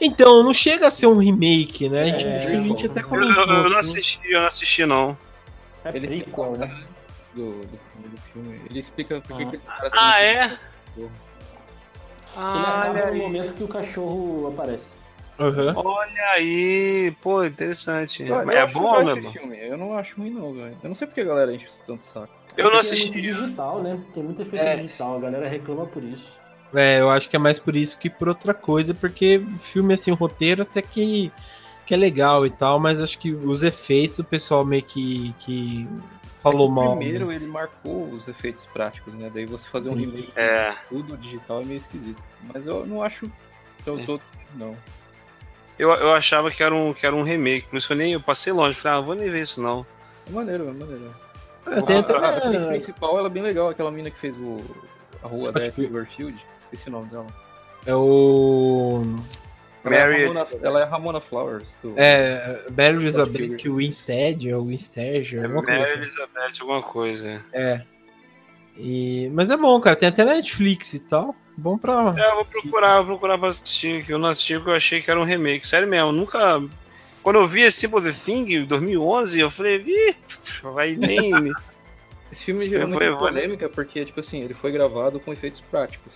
Então, 0.00 0.42
não 0.42 0.52
chega 0.52 0.88
a 0.88 0.90
ser 0.90 1.06
um 1.06 1.18
remake, 1.18 1.88
né? 1.88 2.08
É, 2.08 2.36
acho 2.36 2.46
que 2.46 2.52
a 2.54 2.60
gente 2.60 2.86
até 2.86 3.02
comentou. 3.02 3.44
Eu, 3.44 3.64
eu, 3.64 3.70
não 3.70 3.78
assisti, 3.78 4.20
eu 4.24 4.40
não 4.40 4.46
assisti, 4.46 4.84
não. 4.84 5.16
É 5.84 5.96
ele 5.96 6.22
prequel, 6.22 6.56
né? 6.56 6.82
Do, 7.34 7.52
do, 7.52 8.08
do, 8.08 8.18
filme. 8.32 8.60
Ele 8.68 8.78
explica 8.78 9.20
por 9.20 9.36
que 9.36 9.60
ah. 9.66 9.88
Ah, 9.92 10.22
é? 10.22 10.58
Ah, 12.36 12.82
ele 12.88 12.98
acaba 12.98 13.10
no 13.12 13.18
momento 13.18 13.54
que 13.54 13.64
o 13.64 13.68
cachorro 13.68 14.48
aparece. 14.52 14.96
Uhum. 15.38 15.72
Olha 15.76 16.22
aí, 16.36 17.14
pô, 17.20 17.44
interessante. 17.44 18.22
Eu, 18.22 18.36
eu 18.36 18.50
é 18.50 18.66
bom, 18.66 19.02
né? 19.02 19.30
Filme. 19.30 19.58
Eu 19.58 19.76
não 19.76 19.96
acho 19.96 20.16
ruim, 20.16 20.30
não, 20.30 20.52
velho. 20.52 20.76
Eu 20.82 20.88
não 20.88 20.94
sei 20.94 21.06
porque 21.06 21.22
a 21.22 21.24
galera 21.24 21.52
enche 21.52 21.66
tanto 21.86 22.04
saco. 22.04 22.32
Eu 22.56 22.70
não 22.70 22.78
assisti. 22.78 23.08
É 23.08 23.12
muito 23.12 23.34
digital, 23.34 23.82
né? 23.82 24.00
Tem 24.14 24.22
muito 24.22 24.42
efeito 24.42 24.64
é. 24.64 24.76
digital, 24.76 25.16
a 25.16 25.20
galera 25.20 25.48
reclama 25.48 25.86
por 25.86 26.04
isso. 26.04 26.30
É, 26.74 27.00
eu 27.00 27.10
acho 27.10 27.28
que 27.28 27.36
é 27.36 27.38
mais 27.38 27.58
por 27.58 27.76
isso 27.76 27.98
que 27.98 28.10
por 28.10 28.28
outra 28.28 28.52
coisa, 28.52 28.92
porque 28.94 29.40
filme 29.58 29.94
assim, 29.94 30.10
o 30.10 30.14
roteiro 30.14 30.62
até 30.62 30.82
que, 30.82 31.30
que 31.86 31.94
é 31.94 31.96
legal 31.96 32.44
e 32.46 32.50
tal, 32.50 32.80
mas 32.80 33.00
acho 33.00 33.18
que 33.18 33.32
os 33.32 33.62
efeitos 33.62 34.18
o 34.18 34.24
pessoal 34.24 34.64
meio 34.64 34.82
que, 34.82 35.34
que 35.38 35.88
falou 36.38 36.68
é 36.68 36.72
mal. 36.72 36.96
Primeiro 36.96 37.32
ele 37.32 37.46
marcou 37.46 38.08
os 38.10 38.28
efeitos 38.28 38.66
práticos, 38.66 39.14
né? 39.14 39.30
Daí 39.32 39.46
você 39.46 39.68
fazer 39.68 39.88
um 39.90 39.94
remake 39.94 40.32
é. 40.36 40.72
tudo 40.88 41.16
digital 41.16 41.62
é 41.62 41.64
meio 41.64 41.78
esquisito. 41.78 42.22
Mas 42.52 42.66
eu 42.66 42.84
não 42.86 43.02
acho 43.02 43.30
tão 43.84 43.98
é. 43.98 44.04
todo, 44.04 44.22
não. 44.54 44.76
Eu, 45.78 45.90
eu 45.90 46.12
achava 46.12 46.50
que 46.50 46.62
era, 46.62 46.74
um, 46.74 46.92
que 46.92 47.04
era 47.04 47.14
um 47.14 47.22
remake, 47.22 47.66
por 47.66 47.76
isso 47.76 47.92
eu 47.92 47.96
nem 47.96 48.12
eu 48.12 48.20
passei 48.20 48.52
longe, 48.52 48.78
falei, 48.78 48.98
ah, 48.98 49.00
vou 49.00 49.14
nem 49.14 49.28
ver 49.28 49.40
isso 49.40 49.60
não. 49.60 49.84
É 50.26 50.30
maneiro, 50.30 50.68
é 50.68 50.72
maneiro. 50.72 51.14
É, 51.66 52.14
a, 52.14 52.18
a 52.18 52.36
atriz 52.36 52.64
principal 52.66 53.18
ela 53.18 53.26
é 53.26 53.30
bem 53.30 53.42
legal, 53.42 53.70
aquela 53.70 53.90
mina 53.90 54.10
que 54.10 54.18
fez 54.18 54.36
o, 54.36 54.60
a 55.22 55.26
rua 55.26 55.50
da 55.50 55.70
Cloverfield, 55.72 56.38
esqueci 56.64 56.88
o 56.88 56.92
nome 56.92 57.08
dela. 57.08 57.26
É 57.86 57.94
o. 57.94 59.02
Ela, 59.84 59.98
Mary... 59.98 60.22
é 60.22 60.26
Ramona, 60.26 60.46
ela 60.62 60.80
é 60.80 60.84
Ramona 60.84 61.20
Flowers. 61.20 61.76
Do... 61.82 61.94
É, 61.96 62.66
Mary 62.70 62.96
Elizabeth 62.96 63.68
Winstead, 63.68 64.52
ou 64.54 64.66
Winstead, 64.66 65.36
é 65.36 65.46
Mary 65.46 65.82
assim. 65.82 65.92
Elizabeth, 65.92 66.60
alguma 66.60 66.82
coisa. 66.82 67.44
É. 67.52 67.82
E... 68.76 69.30
Mas 69.34 69.50
é 69.50 69.56
bom, 69.56 69.78
cara, 69.80 69.94
tem 69.94 70.08
até 70.08 70.24
Netflix 70.24 70.94
e 70.94 71.00
tal. 71.00 71.34
Bom 71.56 71.78
pra. 71.78 72.14
É, 72.16 72.30
eu 72.30 72.34
vou 72.36 72.44
procurar, 72.44 72.96
vou 72.96 73.06
procurar 73.06 73.38
pra 73.38 73.48
assistir. 73.48 74.04
Eu 74.08 74.18
não 74.18 74.28
assisti 74.28 74.54
porque 74.54 74.70
eu 74.70 74.74
achei 74.74 75.00
que 75.00 75.10
era 75.10 75.20
um 75.20 75.24
remake. 75.24 75.66
Sério 75.66 75.86
mesmo, 75.86 76.10
nunca. 76.10 76.62
Quando 77.22 77.36
eu 77.36 77.46
vi 77.46 77.62
esse 77.62 77.88
The 77.88 78.12
Thing 78.12 78.54
em 78.54 78.66
2011, 78.66 79.40
eu 79.40 79.50
falei, 79.50 79.78
vi, 79.78 80.16
vai 80.62 80.96
nem. 80.96 81.30
esse 82.30 82.44
filme 82.44 82.68
gerou 82.68 82.88
muita 82.88 83.16
polêmica 83.16 83.68
porque, 83.68 84.04
tipo 84.04 84.20
assim, 84.20 84.42
ele 84.42 84.52
foi 84.52 84.72
gravado 84.72 85.20
com 85.20 85.32
efeitos 85.32 85.60
práticos. 85.60 86.14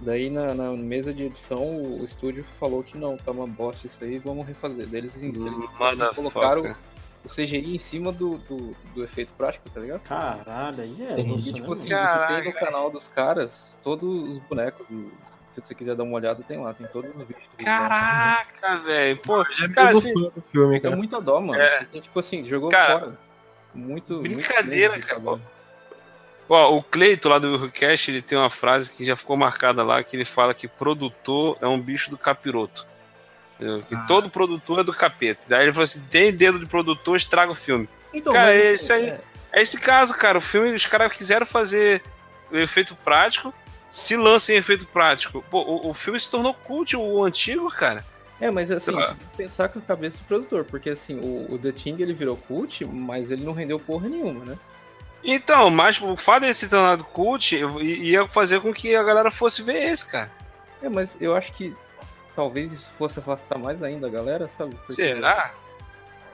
Daí 0.00 0.30
na, 0.30 0.54
na, 0.54 0.70
mesa 0.72 1.12
de 1.12 1.24
edição 1.24 1.76
o 1.76 2.04
estúdio 2.04 2.44
falou 2.60 2.82
que 2.82 2.96
não, 2.96 3.16
tá 3.16 3.32
uma 3.32 3.46
bosta 3.46 3.86
isso 3.86 4.02
aí, 4.02 4.18
vamos 4.18 4.46
refazer. 4.46 4.86
Daí 4.86 5.00
eles, 5.00 5.20
eles, 5.20 5.36
eles 5.36 6.16
colocaram 6.16 6.74
o 7.24 7.28
CGI 7.28 7.74
em 7.74 7.78
cima 7.78 8.12
do, 8.12 8.38
do, 8.38 8.76
do, 8.94 9.04
efeito 9.04 9.32
prático, 9.36 9.68
tá 9.70 9.80
ligado? 9.80 10.00
Caralho, 10.00 10.82
aí 10.82 10.96
é. 11.00 11.20
E, 11.20 11.36
isso, 11.36 11.52
tipo, 11.52 11.74
né, 11.74 11.80
assim, 11.80 11.88
você 11.88 12.26
tem 12.26 12.44
no 12.44 12.52
canal 12.52 12.90
dos 12.90 13.08
caras 13.08 13.76
todos 13.82 14.28
os 14.28 14.38
bonecos. 14.38 14.86
Se 14.86 15.62
você 15.62 15.74
quiser 15.74 15.96
dar 15.96 16.04
uma 16.04 16.14
olhada, 16.14 16.40
tem 16.46 16.58
lá, 16.58 16.72
tem 16.72 16.86
todos 16.86 17.10
os 17.10 17.24
vídeos. 17.24 17.48
Caraca, 17.56 18.76
velho. 18.76 19.16
Pô, 19.18 19.44
já 19.50 19.68
cara, 19.68 19.90
assim, 19.90 20.12
filme, 20.52 20.78
cara. 20.78 20.94
É 20.94 20.96
muita 20.96 21.20
dó, 21.20 21.40
mano. 21.40 21.60
É. 21.60 21.84
Tem, 21.86 22.00
tipo 22.00 22.20
assim, 22.20 22.44
jogou 22.44 22.70
cara, 22.70 23.00
fora. 23.00 23.18
Muito. 23.74 24.20
Brincadeira, 24.20 24.92
muito 24.94 25.06
cara. 25.08 25.40
Ó, 26.48 26.76
o 26.76 26.82
Cleito 26.82 27.28
lá 27.28 27.38
do 27.38 27.46
Eurocast, 27.46 28.10
ele 28.10 28.22
tem 28.22 28.38
uma 28.38 28.48
frase 28.48 28.96
que 28.96 29.04
já 29.04 29.14
ficou 29.14 29.36
marcada 29.36 29.84
lá, 29.84 30.02
que 30.02 30.16
ele 30.16 30.24
fala 30.24 30.54
que 30.54 30.66
produtor 30.66 31.58
é 31.60 31.66
um 31.66 31.78
bicho 31.78 32.10
do 32.10 32.16
capiroto. 32.16 32.86
Que 33.58 33.94
ah. 33.94 34.04
todo 34.06 34.30
produtor 34.30 34.80
é 34.80 34.84
do 34.84 34.92
capeta. 34.92 35.46
Daí 35.48 35.64
ele 35.64 35.72
falou 35.72 35.84
assim: 35.84 36.00
tem 36.08 36.32
dedo 36.32 36.60
de 36.60 36.66
produtor, 36.66 37.16
estraga 37.16 37.50
o 37.50 37.56
filme. 37.56 37.88
Então, 38.14 38.32
cara, 38.32 38.54
é 38.54 38.72
esse 38.72 38.92
aí. 38.92 39.08
É. 39.08 39.20
é 39.52 39.62
esse 39.62 39.78
caso, 39.78 40.16
cara. 40.16 40.38
O 40.38 40.40
filme, 40.40 40.72
os 40.72 40.86
caras 40.86 41.12
quiseram 41.12 41.44
fazer 41.44 42.00
o 42.50 42.56
efeito 42.56 42.94
prático, 42.94 43.52
se 43.90 44.16
lança 44.16 44.52
em 44.52 44.56
efeito 44.56 44.86
prático. 44.86 45.44
Pô, 45.50 45.60
o, 45.62 45.90
o 45.90 45.94
filme 45.94 46.18
se 46.20 46.30
tornou 46.30 46.54
cult, 46.54 46.96
o 46.96 47.24
antigo, 47.24 47.68
cara. 47.68 48.04
É, 48.40 48.50
mas 48.50 48.70
assim, 48.70 48.92
tá. 48.92 49.16
pensar 49.36 49.68
com 49.68 49.80
a 49.80 49.82
cabeça 49.82 50.18
do 50.18 50.24
produtor, 50.24 50.64
porque 50.64 50.90
assim, 50.90 51.18
o, 51.18 51.54
o 51.54 51.58
The 51.58 51.72
Thing 51.72 51.96
ele 51.98 52.12
virou 52.12 52.36
cult, 52.36 52.84
mas 52.84 53.32
ele 53.32 53.44
não 53.44 53.52
rendeu 53.52 53.80
porra 53.80 54.08
nenhuma, 54.08 54.44
né? 54.44 54.58
Então, 55.22 55.68
mas 55.70 56.00
o 56.00 56.16
fato 56.16 56.44
de 56.44 56.54
ser 56.54 56.68
tornado 56.68 57.04
cult 57.04 57.56
ia 57.82 58.26
fazer 58.26 58.60
com 58.60 58.72
que 58.72 58.94
a 58.94 59.02
galera 59.02 59.30
fosse 59.30 59.62
ver 59.62 59.90
esse, 59.90 60.10
cara. 60.10 60.30
É, 60.82 60.88
mas 60.88 61.16
eu 61.20 61.34
acho 61.34 61.52
que 61.52 61.74
talvez 62.36 62.72
isso 62.72 62.88
fosse 62.96 63.18
afastar 63.18 63.58
mais 63.58 63.82
ainda 63.82 64.06
a 64.06 64.10
galera, 64.10 64.48
sabe? 64.56 64.74
Porque 64.76 64.92
Será? 64.92 65.52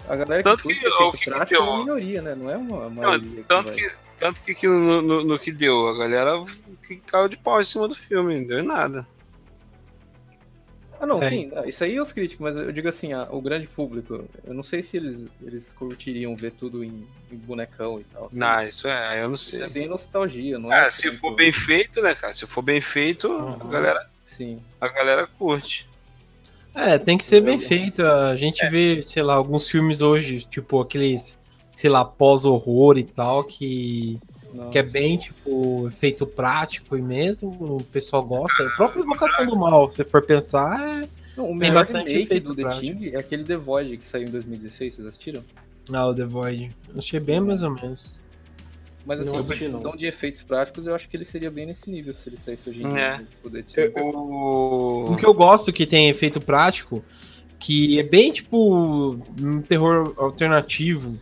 A 0.07 0.17
galera 0.17 0.43
tanto 0.43 0.65
que, 0.65 0.75
que, 0.75 0.87
o 0.87 1.13
que, 1.13 1.31
que 1.31 1.31
deu... 1.47 1.61
é 1.61 1.65
uma 1.65 1.79
minoria, 1.79 2.23
né? 2.23 2.35
Não 2.35 2.51
é 2.51 2.57
uma 2.57 2.91
maioria. 2.91 3.37
Não, 3.37 3.45
tanto, 3.45 3.73
que, 3.73 3.91
tanto 4.19 4.43
que, 4.43 4.55
que 4.55 4.67
no, 4.67 5.01
no, 5.01 5.25
no, 5.25 5.39
que 5.39 5.51
deu, 5.51 5.89
a 5.89 5.97
galera 5.97 6.33
que 6.87 6.97
caiu 6.97 7.29
de 7.29 7.39
pau 7.39 7.59
em 7.59 7.65
cima 7.65 7.89
do 7.89 7.95
filme, 7.95 8.39
não 8.41 8.47
deu 8.47 8.63
nada. 8.63 9.07
Ah, 11.05 11.07
não, 11.07 11.23
é. 11.23 11.29
sim, 11.29 11.51
isso 11.67 11.85
aí 11.85 11.97
é 11.97 12.01
os 12.01 12.13
críticos, 12.13 12.43
mas 12.43 12.57
eu 12.57 12.73
digo 12.73 12.89
assim, 12.89 13.13
a, 13.13 13.25
o 13.31 13.39
grande 13.43 13.67
público, 13.67 14.25
eu 14.43 14.55
não 14.55 14.63
sei 14.63 14.83
se 14.83 14.97
eles, 14.97 15.29
eles 15.43 15.71
curtiriam 15.75 16.35
ver 16.35 16.53
tudo 16.53 16.83
em, 16.83 17.07
em 17.31 17.37
bonecão 17.37 18.01
e 18.01 18.05
tal. 18.05 18.31
Não, 18.33 18.63
isso 18.63 18.89
é, 18.89 19.23
eu 19.23 19.29
não 19.29 19.37
sei. 19.37 19.61
Isso 19.61 19.71
é 19.71 19.73
bem 19.81 19.87
nostalgia, 19.87 20.59
não 20.59 20.73
é? 20.73 20.87
Ah, 20.87 20.91
se 20.91 21.13
for 21.13 21.33
bem 21.35 21.53
feito, 21.53 22.01
né, 22.01 22.15
cara? 22.15 22.33
Se 22.33 22.47
for 22.47 22.63
bem 22.63 22.81
feito, 22.81 23.29
uhum. 23.29 23.53
a 23.53 23.71
galera. 23.71 24.11
Sim. 24.25 24.59
A 24.81 24.89
galera 24.89 25.27
curte. 25.27 25.87
É, 26.75 26.97
tem 26.97 27.19
que 27.19 27.25
ser 27.25 27.43
bem 27.43 27.59
feito. 27.59 28.03
A 28.03 28.35
gente 28.35 28.65
é. 28.65 28.71
vê, 28.71 29.03
sei 29.05 29.23
lá, 29.23 29.35
alguns 29.35 29.69
filmes 29.69 30.01
hoje, 30.01 30.41
tipo 30.51 30.81
aqueles, 30.81 31.39
sei 31.75 31.91
lá, 31.91 32.03
pós-horror 32.03 32.97
e 32.97 33.05
tal, 33.05 33.45
que 33.45 34.19
nossa. 34.55 34.71
que 34.71 34.79
é 34.79 34.83
bem, 34.83 35.19
tipo, 35.19 35.89
efeito 35.89 36.27
prático 36.27 36.97
e 36.97 37.03
mesmo, 37.03 37.51
o 37.51 37.83
pessoal 37.85 38.25
gosta. 38.25 38.67
A 38.67 38.71
própria 38.71 39.03
Invocação 39.03 39.47
do 39.47 39.57
Mal, 39.59 39.91
se 39.93 40.05
for 40.05 40.23
pensar, 40.25 41.03
é... 41.03 41.09
Não, 41.37 41.51
o 41.51 41.55
melhor 41.55 41.85
remake 41.85 42.39
do 42.41 42.55
The 42.55 42.79
Thing 42.79 43.11
é 43.13 43.17
aquele 43.19 43.45
The 43.45 43.57
Void 43.57 43.97
que 43.97 44.07
saiu 44.07 44.29
em 44.29 44.31
2016, 44.31 44.95
vocês 44.95 45.07
assistiram? 45.09 45.43
Não, 45.89 46.11
o 46.11 46.15
The 46.15 46.25
Void. 46.25 46.71
Achei 46.97 47.19
bem 47.21 47.41
mais 47.41 47.63
ou 47.63 47.71
menos. 47.71 48.19
Mas 49.07 49.21
assim, 49.21 49.33
Não 49.33 49.39
a 49.39 49.45
questão 49.45 49.97
de 49.97 50.07
efeitos 50.07 50.43
práticos, 50.43 50.87
eu 50.87 50.95
acho 50.95 51.09
que 51.09 51.17
ele 51.17 51.25
seria 51.25 51.51
bem 51.51 51.67
nesse 51.67 51.91
nível 51.91 52.15
se 52.15 52.29
ele 52.29 52.39
saísse 52.39 52.71
hoje 52.71 52.83
em 52.83 52.89
dia. 52.89 52.99
É. 52.99 53.19
né, 53.51 53.63
de- 53.63 54.01
O... 54.01 55.13
O 55.13 55.17
que 55.17 55.27
eu 55.27 55.35
gosto 55.35 55.73
que 55.73 55.85
tem 55.85 56.09
efeito 56.09 56.41
prático, 56.41 57.05
que 57.59 57.99
é 57.99 58.03
bem 58.03 58.33
tipo 58.33 59.19
um 59.39 59.61
terror 59.61 60.15
alternativo, 60.17 61.19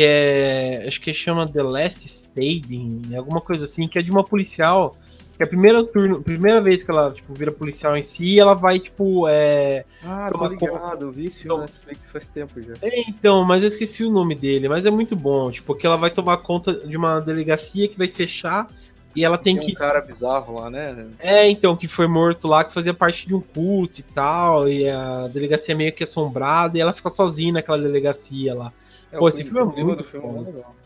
que 0.00 0.04
é. 0.06 0.84
Acho 0.86 0.98
que 0.98 1.12
chama 1.12 1.46
The 1.46 1.62
Last 1.62 2.06
Standing, 2.06 3.14
alguma 3.14 3.40
coisa 3.40 3.66
assim, 3.66 3.86
que 3.86 3.98
é 3.98 4.02
de 4.02 4.10
uma 4.10 4.24
policial. 4.24 4.96
Que 5.36 5.42
é 5.42 5.46
a 5.46 5.48
primeira 5.48 5.84
turno, 5.84 6.22
primeira 6.22 6.60
vez 6.60 6.82
que 6.82 6.90
ela 6.90 7.10
tipo, 7.12 7.34
vira 7.34 7.52
policial 7.52 7.96
em 7.96 8.02
si, 8.02 8.40
ela 8.40 8.54
vai, 8.54 8.78
tipo, 8.78 9.28
é. 9.28 9.84
Ah, 10.02 10.30
tô 10.32 10.38
Toma 10.38 10.50
ligado, 10.50 11.04
eu 11.04 11.12
vi 11.12 11.26
esse 11.26 11.42
filme 11.42 11.58
na 11.58 11.62
Netflix 11.64 12.10
faz 12.10 12.28
tempo 12.28 12.62
já. 12.62 12.74
É, 12.80 13.00
então, 13.08 13.44
mas 13.44 13.62
eu 13.62 13.68
esqueci 13.68 14.02
o 14.02 14.10
nome 14.10 14.34
dele, 14.34 14.70
mas 14.70 14.86
é 14.86 14.90
muito 14.90 15.14
bom, 15.14 15.50
tipo, 15.50 15.74
que 15.74 15.86
ela 15.86 15.96
vai 15.96 16.10
tomar 16.10 16.38
conta 16.38 16.72
de 16.72 16.96
uma 16.96 17.20
delegacia 17.20 17.86
que 17.86 17.98
vai 17.98 18.08
fechar 18.08 18.68
e 19.14 19.24
ela 19.24 19.36
tem 19.36 19.56
Tem 19.56 19.66
que 19.66 19.72
um 19.72 19.74
cara 19.74 20.00
bizarro 20.00 20.60
lá, 20.60 20.70
né? 20.70 21.08
É, 21.18 21.48
então, 21.48 21.76
que 21.76 21.88
foi 21.88 22.06
morto 22.06 22.46
lá, 22.48 22.64
que 22.64 22.72
fazia 22.72 22.94
parte 22.94 23.26
de 23.26 23.34
um 23.34 23.40
culto 23.40 24.00
e 24.00 24.02
tal, 24.02 24.68
e 24.68 24.88
a 24.88 25.28
delegacia 25.28 25.74
é 25.74 25.76
meio 25.76 25.92
que 25.92 26.04
assombrada, 26.04 26.78
e 26.78 26.80
ela 26.80 26.92
fica 26.92 27.08
sozinha 27.10 27.54
naquela 27.54 27.78
delegacia 27.78 28.54
lá. 28.54 28.72
É, 29.12 29.18
Pô, 29.18 29.24
o 29.24 29.28
esse 29.28 29.44
filme 29.44 29.60
é 29.60 29.64
muito 29.84 29.98
do 29.98 30.04
filme 30.04 30.26
é 30.26 30.32
foda. 30.32 30.50
legal. 30.50 30.76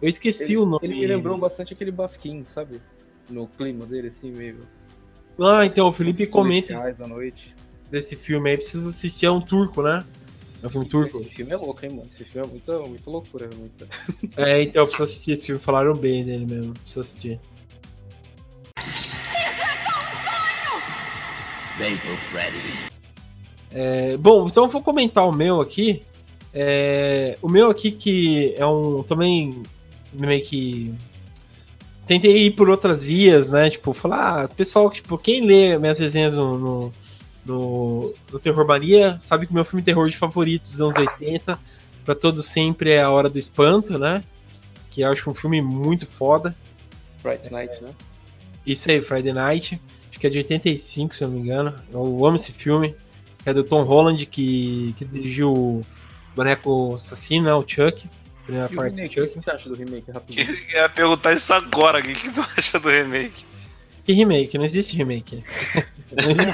Eu 0.00 0.08
esqueci 0.08 0.52
Ele, 0.52 0.56
o 0.58 0.66
nome. 0.66 0.80
ele 0.82 0.94
me 0.94 1.06
lembrou 1.06 1.36
bastante 1.38 1.72
aquele 1.72 1.90
Basquim, 1.90 2.44
sabe? 2.44 2.80
No 3.28 3.46
clima 3.48 3.84
dele, 3.86 4.08
assim, 4.08 4.30
meio. 4.30 4.60
Ah, 5.40 5.64
então, 5.66 5.88
o 5.88 5.92
Felipe 5.92 6.26
comenta 6.26 6.68
policiais 6.68 7.00
à 7.00 7.06
noite. 7.06 7.54
desse 7.90 8.16
filme 8.16 8.50
aí, 8.50 8.56
precisa 8.56 8.88
assistir, 8.88 9.26
é 9.26 9.30
um 9.30 9.40
turco, 9.40 9.82
né? 9.82 10.04
É 10.62 10.66
um 10.66 10.70
filme 10.70 10.88
turco. 10.88 11.18
Esse 11.20 11.28
filme 11.30 11.52
é 11.52 11.56
louco, 11.56 11.84
hein, 11.84 11.90
mano? 11.92 12.08
Esse 12.12 12.24
filme 12.24 12.46
é 12.46 12.50
muita, 12.50 12.78
muita 12.80 13.10
loucura. 13.10 13.48
Muita... 13.56 13.86
É, 14.36 14.62
então, 14.62 14.82
eu 14.82 14.86
preciso 14.86 15.04
assistir 15.04 15.32
esse 15.32 15.46
filme, 15.46 15.60
falaram 15.60 15.94
bem 15.94 16.24
dele 16.24 16.46
mesmo, 16.46 16.74
preciso 16.74 17.00
assistir. 17.00 17.40
Vem 21.78 21.96
pro 21.98 22.16
Freddy. 22.16 22.88
É, 23.70 24.16
bom, 24.16 24.46
então 24.48 24.64
eu 24.64 24.70
vou 24.70 24.82
comentar 24.82 25.28
o 25.28 25.32
meu 25.32 25.60
aqui. 25.60 26.02
É, 26.52 27.36
o 27.42 27.48
meu 27.48 27.70
aqui 27.70 27.90
que 27.90 28.54
é 28.56 28.66
um 28.66 29.02
também 29.02 29.62
meio 30.12 30.44
que 30.44 30.94
tentei 32.06 32.46
ir 32.46 32.52
por 32.52 32.70
outras 32.70 33.04
vias, 33.04 33.48
né? 33.48 33.68
Tipo, 33.68 33.92
falar, 33.92 34.44
ah, 34.44 34.48
pessoal, 34.48 34.90
tipo, 34.90 35.18
quem 35.18 35.44
lê 35.44 35.78
minhas 35.78 35.98
resenhas 35.98 36.34
no, 36.34 36.58
no, 36.58 36.92
no, 37.44 38.14
no 38.32 38.38
Terror 38.38 38.66
Mania 38.66 39.18
sabe 39.20 39.46
que 39.46 39.52
o 39.52 39.54
meu 39.54 39.64
filme 39.64 39.82
terror 39.82 40.08
de 40.08 40.16
favoritos 40.16 40.70
dos 40.70 40.80
anos 40.80 40.96
80, 40.96 41.58
pra 42.04 42.14
todo 42.14 42.42
sempre 42.42 42.92
é 42.92 43.02
A 43.02 43.10
Hora 43.10 43.28
do 43.28 43.38
Espanto, 43.38 43.98
né? 43.98 44.24
Que 44.90 45.02
eu 45.02 45.12
acho 45.12 45.28
um 45.30 45.34
filme 45.34 45.60
muito 45.60 46.06
foda. 46.06 46.56
Fright 47.22 47.52
Night, 47.52 47.82
né? 47.82 47.90
Isso 48.66 48.90
aí, 48.90 49.02
Friday 49.02 49.32
Night. 49.32 49.80
Acho 50.10 50.18
que 50.18 50.26
é 50.26 50.30
de 50.30 50.38
85, 50.38 51.14
se 51.14 51.24
eu 51.24 51.28
não 51.28 51.36
me 51.36 51.42
engano. 51.42 51.74
Eu 51.92 52.24
amo 52.24 52.36
esse 52.36 52.52
filme. 52.52 52.96
É 53.44 53.52
do 53.52 53.62
Tom 53.62 53.82
Holland, 53.82 54.24
que, 54.26 54.94
que 54.98 55.04
dirigiu 55.04 55.84
Boneco 56.38 56.94
Assassino, 56.94 57.46
né? 57.46 57.52
O 57.54 57.64
Chuck. 57.66 58.08
Primeira 58.44 58.68
E 58.70 58.72
o 58.72 58.76
parte 58.76 58.92
do 58.94 58.96
remake, 59.00 59.18
o 59.20 59.22
Chuck. 59.24 59.34
que 59.34 59.40
você 59.42 59.50
acha 59.50 59.68
do 59.68 59.74
remake, 59.74 60.10
rapidinho? 60.12 60.48
Eu 60.72 60.82
ia 60.82 60.88
perguntar 60.88 61.32
isso 61.32 61.52
agora, 61.52 61.98
o 61.98 62.02
que, 62.02 62.14
que 62.14 62.30
tu 62.30 62.40
acha 62.56 62.78
do 62.78 62.88
remake? 62.88 63.44
Que 64.04 64.12
remake? 64.12 64.56
Não 64.56 64.64
existe 64.64 64.96
remake. 64.96 65.42
Não 66.12 66.30
existe. 66.30 66.52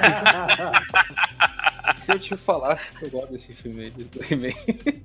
Se 2.04 2.12
eu 2.12 2.18
te 2.18 2.34
falasse 2.36 2.86
que 2.98 3.04
eu 3.04 3.10
gosto 3.10 3.32
desse 3.32 3.52
filme 3.52 3.92
remake. 4.22 5.02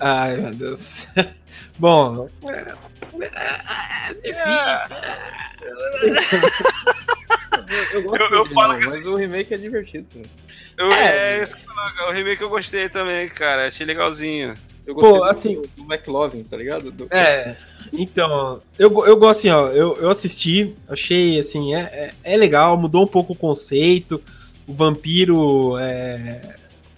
Ai, 0.00 0.36
meu 0.36 0.54
Deus. 0.54 1.06
Bom. 1.78 2.28
Eu, 7.92 8.02
gosto 8.02 8.34
Eu- 8.34 8.46
falo 8.46 8.72
não, 8.74 8.80
que- 8.80 8.86
mas 8.86 9.06
o 9.06 9.14
remake 9.14 9.54
é 9.54 9.56
divertido. 9.56 10.06
Eu, 10.76 10.90
É. 10.92 11.38
é, 11.38 11.42
isso 11.42 11.56
que 11.56 11.62
eu 11.68 11.74
falo, 11.74 12.10
o 12.10 12.12
remake 12.12 12.42
eu 12.42 12.48
gostei 12.48 12.88
também, 12.88 13.28
cara. 13.28 13.66
Achei 13.66 13.86
legalzinho. 13.86 14.54
Eu 14.86 14.94
gostei 14.94 15.12
Pô, 15.12 15.18
do, 15.18 15.24
assim- 15.24 15.54
do, 15.54 15.68
do 15.76 15.82
McLovin, 15.92 16.42
tá 16.44 16.56
ligado? 16.56 16.90
Do- 16.90 17.08
É, 17.10 17.56
então, 17.92 18.62
eu, 18.78 18.90
eu 19.06 19.16
gosto 19.16 19.40
assim, 19.40 19.50
ó, 19.50 19.68
eu, 19.68 19.96
eu 19.96 20.08
assisti, 20.08 20.74
achei 20.88 21.38
assim, 21.38 21.74
é, 21.74 21.80
é, 22.24 22.32
é 22.34 22.36
legal, 22.36 22.76
mudou 22.78 23.04
um 23.04 23.06
pouco 23.06 23.32
o 23.32 23.36
conceito, 23.36 24.22
o 24.66 24.72
vampiro, 24.74 25.76
é, 25.78 26.40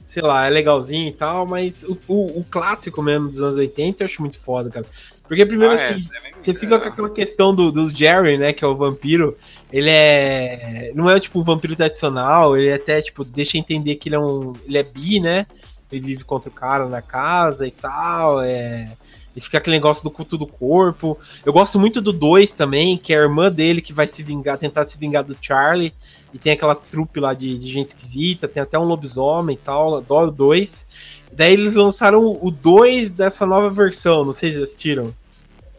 sei 0.06 0.22
lá, 0.22 0.46
é 0.46 0.50
legalzinho 0.50 1.08
e 1.08 1.12
tal, 1.12 1.46
mas 1.46 1.82
o, 1.84 1.98
o, 2.06 2.38
o 2.40 2.44
clássico 2.48 3.02
mesmo 3.02 3.28
dos 3.28 3.40
anos 3.42 3.56
80 3.56 4.02
eu 4.02 4.06
acho 4.06 4.20
muito 4.22 4.38
foda, 4.38 4.70
cara. 4.70 4.86
Porque 5.26 5.46
primeiro 5.46 5.74
Ah, 5.74 5.80
é, 5.80 5.90
assim, 5.92 6.02
você 6.02 6.16
é 6.16 6.20
você 6.38 6.54
fica 6.54 6.78
com 6.78 6.88
aquela 6.88 7.10
questão 7.10 7.54
do, 7.54 7.70
do 7.70 7.88
Jerry, 7.90 8.36
né, 8.38 8.52
que 8.52 8.64
é 8.64 8.66
o 8.68 8.74
vampiro, 8.76 9.36
ele 9.72 9.90
é, 9.90 10.92
não 10.94 11.08
é 11.08 11.18
tipo 11.20 11.40
um 11.40 11.44
vampiro 11.44 11.76
tradicional, 11.76 12.56
ele 12.56 12.72
até, 12.72 13.00
tipo, 13.00 13.24
deixa 13.24 13.58
entender 13.58 13.96
que 13.96 14.08
ele 14.08 14.16
é 14.16 14.18
um, 14.18 14.52
ele 14.66 14.78
é 14.78 14.82
bi, 14.82 15.20
né, 15.20 15.46
ele 15.90 16.06
vive 16.06 16.24
contra 16.24 16.48
o 16.48 16.52
cara 16.52 16.86
na 16.86 17.02
casa 17.02 17.66
e 17.66 17.70
tal, 17.70 18.42
é... 18.42 18.88
E 19.34 19.40
fica 19.40 19.58
aquele 19.58 19.76
negócio 19.76 20.02
do 20.02 20.10
culto 20.10 20.36
do 20.36 20.46
corpo. 20.46 21.16
Eu 21.46 21.52
gosto 21.52 21.78
muito 21.78 22.00
do 22.00 22.12
2 22.12 22.52
também, 22.52 22.98
que 22.98 23.12
é 23.12 23.16
a 23.16 23.22
irmã 23.22 23.50
dele 23.50 23.80
que 23.80 23.92
vai 23.92 24.06
se 24.06 24.24
vingar, 24.24 24.58
tentar 24.58 24.84
se 24.86 24.98
vingar 24.98 25.22
do 25.22 25.36
Charlie. 25.40 25.94
E 26.34 26.38
tem 26.38 26.52
aquela 26.52 26.74
trupe 26.74 27.20
lá 27.20 27.32
de, 27.32 27.56
de 27.56 27.70
gente 27.70 27.90
esquisita, 27.90 28.48
tem 28.48 28.62
até 28.62 28.76
um 28.76 28.84
lobisomem 28.84 29.54
e 29.54 29.58
tal. 29.58 29.96
Adoro 29.96 30.28
o 30.28 30.32
2. 30.32 30.86
Daí 31.32 31.52
eles 31.52 31.74
lançaram 31.74 32.38
o 32.42 32.50
2 32.50 33.12
dessa 33.12 33.46
nova 33.46 33.70
versão, 33.70 34.24
não 34.24 34.32
sei 34.32 34.50
se 34.50 34.56
vocês 34.56 34.68
assistiram. 34.68 35.14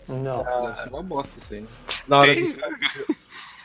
Não. 0.08 0.42
Ah, 0.46 0.86
é 0.86 0.90
uma 0.90 1.04
bosta 1.04 1.32
isso 1.38 1.54
aí. 1.54 1.62
né? 1.62 1.68
Na 2.08 2.18
hora 2.18 2.34
Tem? 2.36 3.16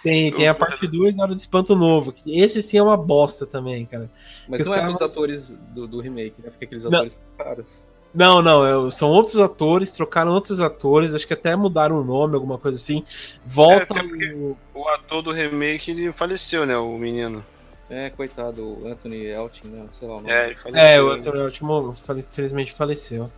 Tem, 0.06 0.32
tem 0.32 0.46
a 0.48 0.54
parte 0.54 0.86
2 0.86 1.16
na 1.16 1.24
hora 1.24 1.34
do 1.34 1.38
espanto 1.38 1.74
novo. 1.74 2.14
Esse 2.26 2.62
sim 2.62 2.78
é 2.78 2.82
uma 2.82 2.96
bosta 2.96 3.44
também, 3.44 3.84
cara. 3.86 4.08
Mas 4.48 4.60
os 4.60 4.68
não 4.68 4.74
é 4.76 4.92
dos 4.92 5.02
atores 5.02 5.52
do, 5.74 5.86
do 5.88 6.00
remake, 6.00 6.34
né? 6.42 6.50
Porque 6.50 6.64
aqueles 6.64 6.84
Não. 6.84 6.92
atores 6.92 7.18
caros. 7.36 7.66
Não, 8.14 8.40
não, 8.40 8.64
eu- 8.64 8.90
são 8.90 9.10
outros 9.10 9.36
atores, 9.38 9.90
trocaram 9.92 10.32
outros 10.32 10.60
atores, 10.60 11.14
acho 11.14 11.26
que 11.26 11.34
até 11.34 11.54
mudaram 11.56 12.00
o 12.00 12.04
nome, 12.04 12.34
alguma 12.34 12.56
coisa 12.56 12.78
assim. 12.78 13.02
Volta 13.44 13.98
É, 13.98 14.32
o- 14.32 14.56
O 14.74 14.88
ator 14.88 15.22
do 15.22 15.32
remake, 15.32 15.90
ele 15.90 16.10
faleceu, 16.12 16.64
né, 16.64 16.76
o 16.78 16.96
menino. 16.96 17.44
É, 17.90 18.08
coitado, 18.10 18.62
o 18.62 18.86
Anthony 18.88 19.26
Elton, 19.26 19.68
né? 19.68 19.86
Sei 19.98 20.08
lá 20.08 20.14
o 20.14 20.16
nome. 20.18 20.30
É, 20.32 20.46
ele 20.46 20.54
faleceu. 20.54 20.80
É, 20.80 21.02
o 21.02 21.10
Anthony 21.10 21.40
Último, 21.42 21.94
infelizmente 22.16 22.72
faleceu. 22.72 23.30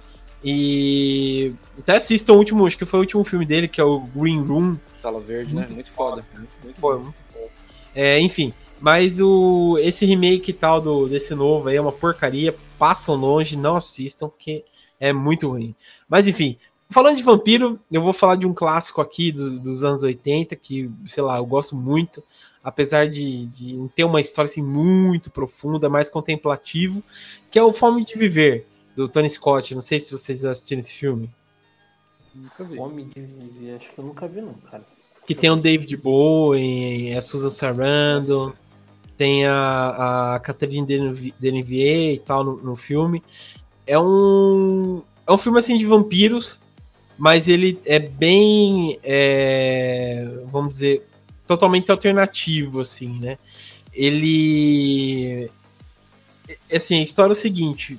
E 0.43 1.53
até 1.79 1.97
assistam 1.97 2.35
o 2.35 2.37
último, 2.37 2.67
acho 2.67 2.79
que 2.79 2.85
foi 2.85 3.01
o 3.01 3.03
último 3.03 3.25
filme 3.25 3.45
dele, 3.45 3.67
que 3.67 3.81
é 3.81 3.85
o 3.85 4.01
Green 4.01 4.43
Room. 4.43 4.77
Sala 5.01 5.21
Verde, 5.21 5.55
né? 5.55 5.67
Muito 5.69 5.91
foda. 5.91 6.25
Muito, 6.35 6.53
muito 6.63 6.79
é 6.79 6.95
muito 6.95 7.25
bom. 7.35 7.49
É, 7.95 8.21
enfim, 8.21 8.53
mas 8.81 9.21
o 9.21 9.77
esse 9.79 10.07
remake 10.07 10.51
e 10.51 10.55
tal 10.55 10.81
do 10.81 11.09
desse 11.09 11.35
novo 11.35 11.69
aí 11.69 11.77
é 11.77 11.81
uma 11.81 11.91
porcaria. 11.91 12.55
Passam 12.79 13.17
longe, 13.17 13.57
não 13.57 13.77
assistam, 13.77 14.29
porque 14.29 14.65
é 15.01 15.13
muito 15.13 15.49
ruim. 15.49 15.75
Mas 16.09 16.29
enfim, 16.29 16.57
falando 16.89 17.17
de 17.17 17.23
vampiro, 17.25 17.81
eu 17.91 18.01
vou 18.01 18.13
falar 18.13 18.37
de 18.37 18.47
um 18.47 18.55
clássico 18.55 19.01
aqui 19.01 19.33
dos, 19.33 19.59
dos 19.59 19.83
anos 19.83 20.05
80 20.05 20.55
que, 20.55 20.89
sei 21.07 21.25
lá, 21.25 21.39
eu 21.39 21.47
gosto 21.47 21.75
muito, 21.75 22.23
apesar 22.63 23.09
de, 23.09 23.47
de 23.47 23.89
ter 23.97 24.05
uma 24.05 24.21
história 24.21 24.49
assim 24.49 24.63
muito 24.63 25.31
profunda, 25.31 25.89
mais 25.89 26.09
contemplativo, 26.09 27.03
que 27.51 27.59
é 27.59 27.63
o 27.63 27.73
Fome 27.73 28.05
de 28.05 28.17
Viver 28.17 28.65
do 28.99 29.09
Tony 29.09 29.31
Scott. 29.31 29.75
Não 29.77 29.81
sei 29.81 30.01
se 30.01 30.11
vocês 30.11 30.45
assistiram 30.45 30.81
esse 30.81 30.93
filme. 30.93 31.31
Nunca 32.35 32.65
vi. 32.65 32.79
Homem 32.79 33.09
de 33.15 33.71
acho 33.71 33.93
que 33.93 33.99
eu 33.99 34.05
nunca 34.05 34.27
vi, 34.27 34.41
não, 34.41 34.55
cara. 34.55 34.85
Que 35.25 35.35
tem 35.37 35.51
o 35.51 35.57
David 35.57 35.97
Bowie, 35.97 37.15
a 37.15 37.23
Susan 37.23 37.51
Sarandon, 37.51 38.53
tem 39.17 39.47
a, 39.47 40.35
a 40.35 40.41
Catherine 40.41 40.85
Deneuve- 40.87 41.35
Deneuve 41.39 42.15
e 42.15 42.19
tal 42.19 42.43
no, 42.43 42.57
no 42.57 42.77
filme. 42.77 43.23
É 43.87 43.97
um, 43.99 45.03
é 45.27 45.33
um 45.33 45.39
filme 45.39 45.59
assim 45.61 45.79
de 45.79 45.87
vampiros, 45.87 46.61
mas 47.17 47.49
ele 47.49 47.81
é 47.85 47.99
bem, 48.01 48.99
é, 49.03 50.27
vamos 50.51 50.71
dizer, 50.71 51.07
totalmente 51.47 51.91
alternativo, 51.91 52.81
assim, 52.81 53.19
né? 53.21 53.39
Ele, 53.95 55.51
é- 56.71 56.77
assim, 56.77 56.99
a 56.99 57.03
história 57.03 57.33
é 57.33 57.37
o 57.37 57.37
seguinte: 57.37 57.99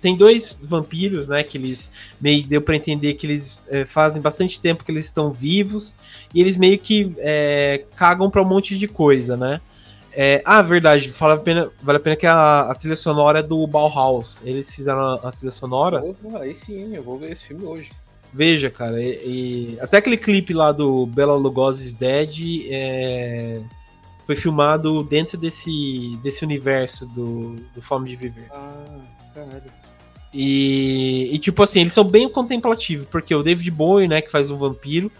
tem 0.00 0.16
dois 0.16 0.58
vampiros, 0.62 1.28
né? 1.28 1.42
Que 1.42 1.58
eles 1.58 1.90
meio 2.20 2.46
deu 2.46 2.60
para 2.60 2.76
entender 2.76 3.14
que 3.14 3.26
eles 3.26 3.60
é, 3.68 3.84
fazem 3.84 4.20
bastante 4.22 4.60
tempo 4.60 4.84
que 4.84 4.90
eles 4.90 5.06
estão 5.06 5.32
vivos 5.32 5.94
e 6.34 6.40
eles 6.40 6.56
meio 6.56 6.78
que 6.78 7.14
é, 7.18 7.84
cagam 7.96 8.30
pra 8.30 8.42
um 8.42 8.48
monte 8.48 8.78
de 8.78 8.86
coisa, 8.88 9.36
né? 9.36 9.60
É, 10.18 10.40
ah, 10.46 10.62
verdade, 10.62 11.10
vale 11.10 11.34
a 11.34 11.36
pena, 11.36 11.70
vale 11.82 11.98
a 11.98 12.00
pena 12.00 12.16
que 12.16 12.26
a, 12.26 12.60
a 12.70 12.74
trilha 12.74 12.96
sonora 12.96 13.40
é 13.40 13.42
do 13.42 13.66
Bauhaus. 13.66 14.40
Eles 14.46 14.74
fizeram 14.74 15.00
a, 15.00 15.14
a 15.28 15.30
trilha 15.30 15.52
sonora. 15.52 16.00
Porra, 16.00 16.40
aí 16.40 16.54
sim, 16.54 16.94
eu 16.94 17.02
vou 17.02 17.18
ver 17.18 17.32
esse 17.32 17.44
filme 17.48 17.64
hoje. 17.64 17.90
Veja, 18.32 18.70
cara, 18.70 19.02
e, 19.02 19.74
e- 19.74 19.78
até 19.80 19.98
aquele 19.98 20.16
clipe 20.16 20.54
lá 20.54 20.72
do 20.72 21.04
Bela 21.06 21.34
Lugosi's 21.34 21.92
Dead 21.92 22.66
é, 22.70 23.60
foi 24.26 24.36
filmado 24.36 25.02
dentro 25.04 25.36
desse, 25.38 26.18
desse 26.22 26.44
universo 26.44 27.06
do, 27.06 27.56
do 27.74 27.82
Fome 27.82 28.08
de 28.08 28.16
Viver. 28.16 28.46
Ah, 28.50 28.98
caralho. 29.34 29.85
E, 30.32 31.30
e, 31.32 31.38
tipo 31.38 31.62
assim, 31.62 31.80
eles 31.80 31.92
são 31.92 32.04
bem 32.04 32.28
contemplativos, 32.28 33.08
porque 33.08 33.34
o 33.34 33.42
David 33.42 33.70
Bowie, 33.70 34.08
né, 34.08 34.20
que 34.20 34.30
faz 34.30 34.50
o 34.50 34.56
vampiro, 34.56 35.10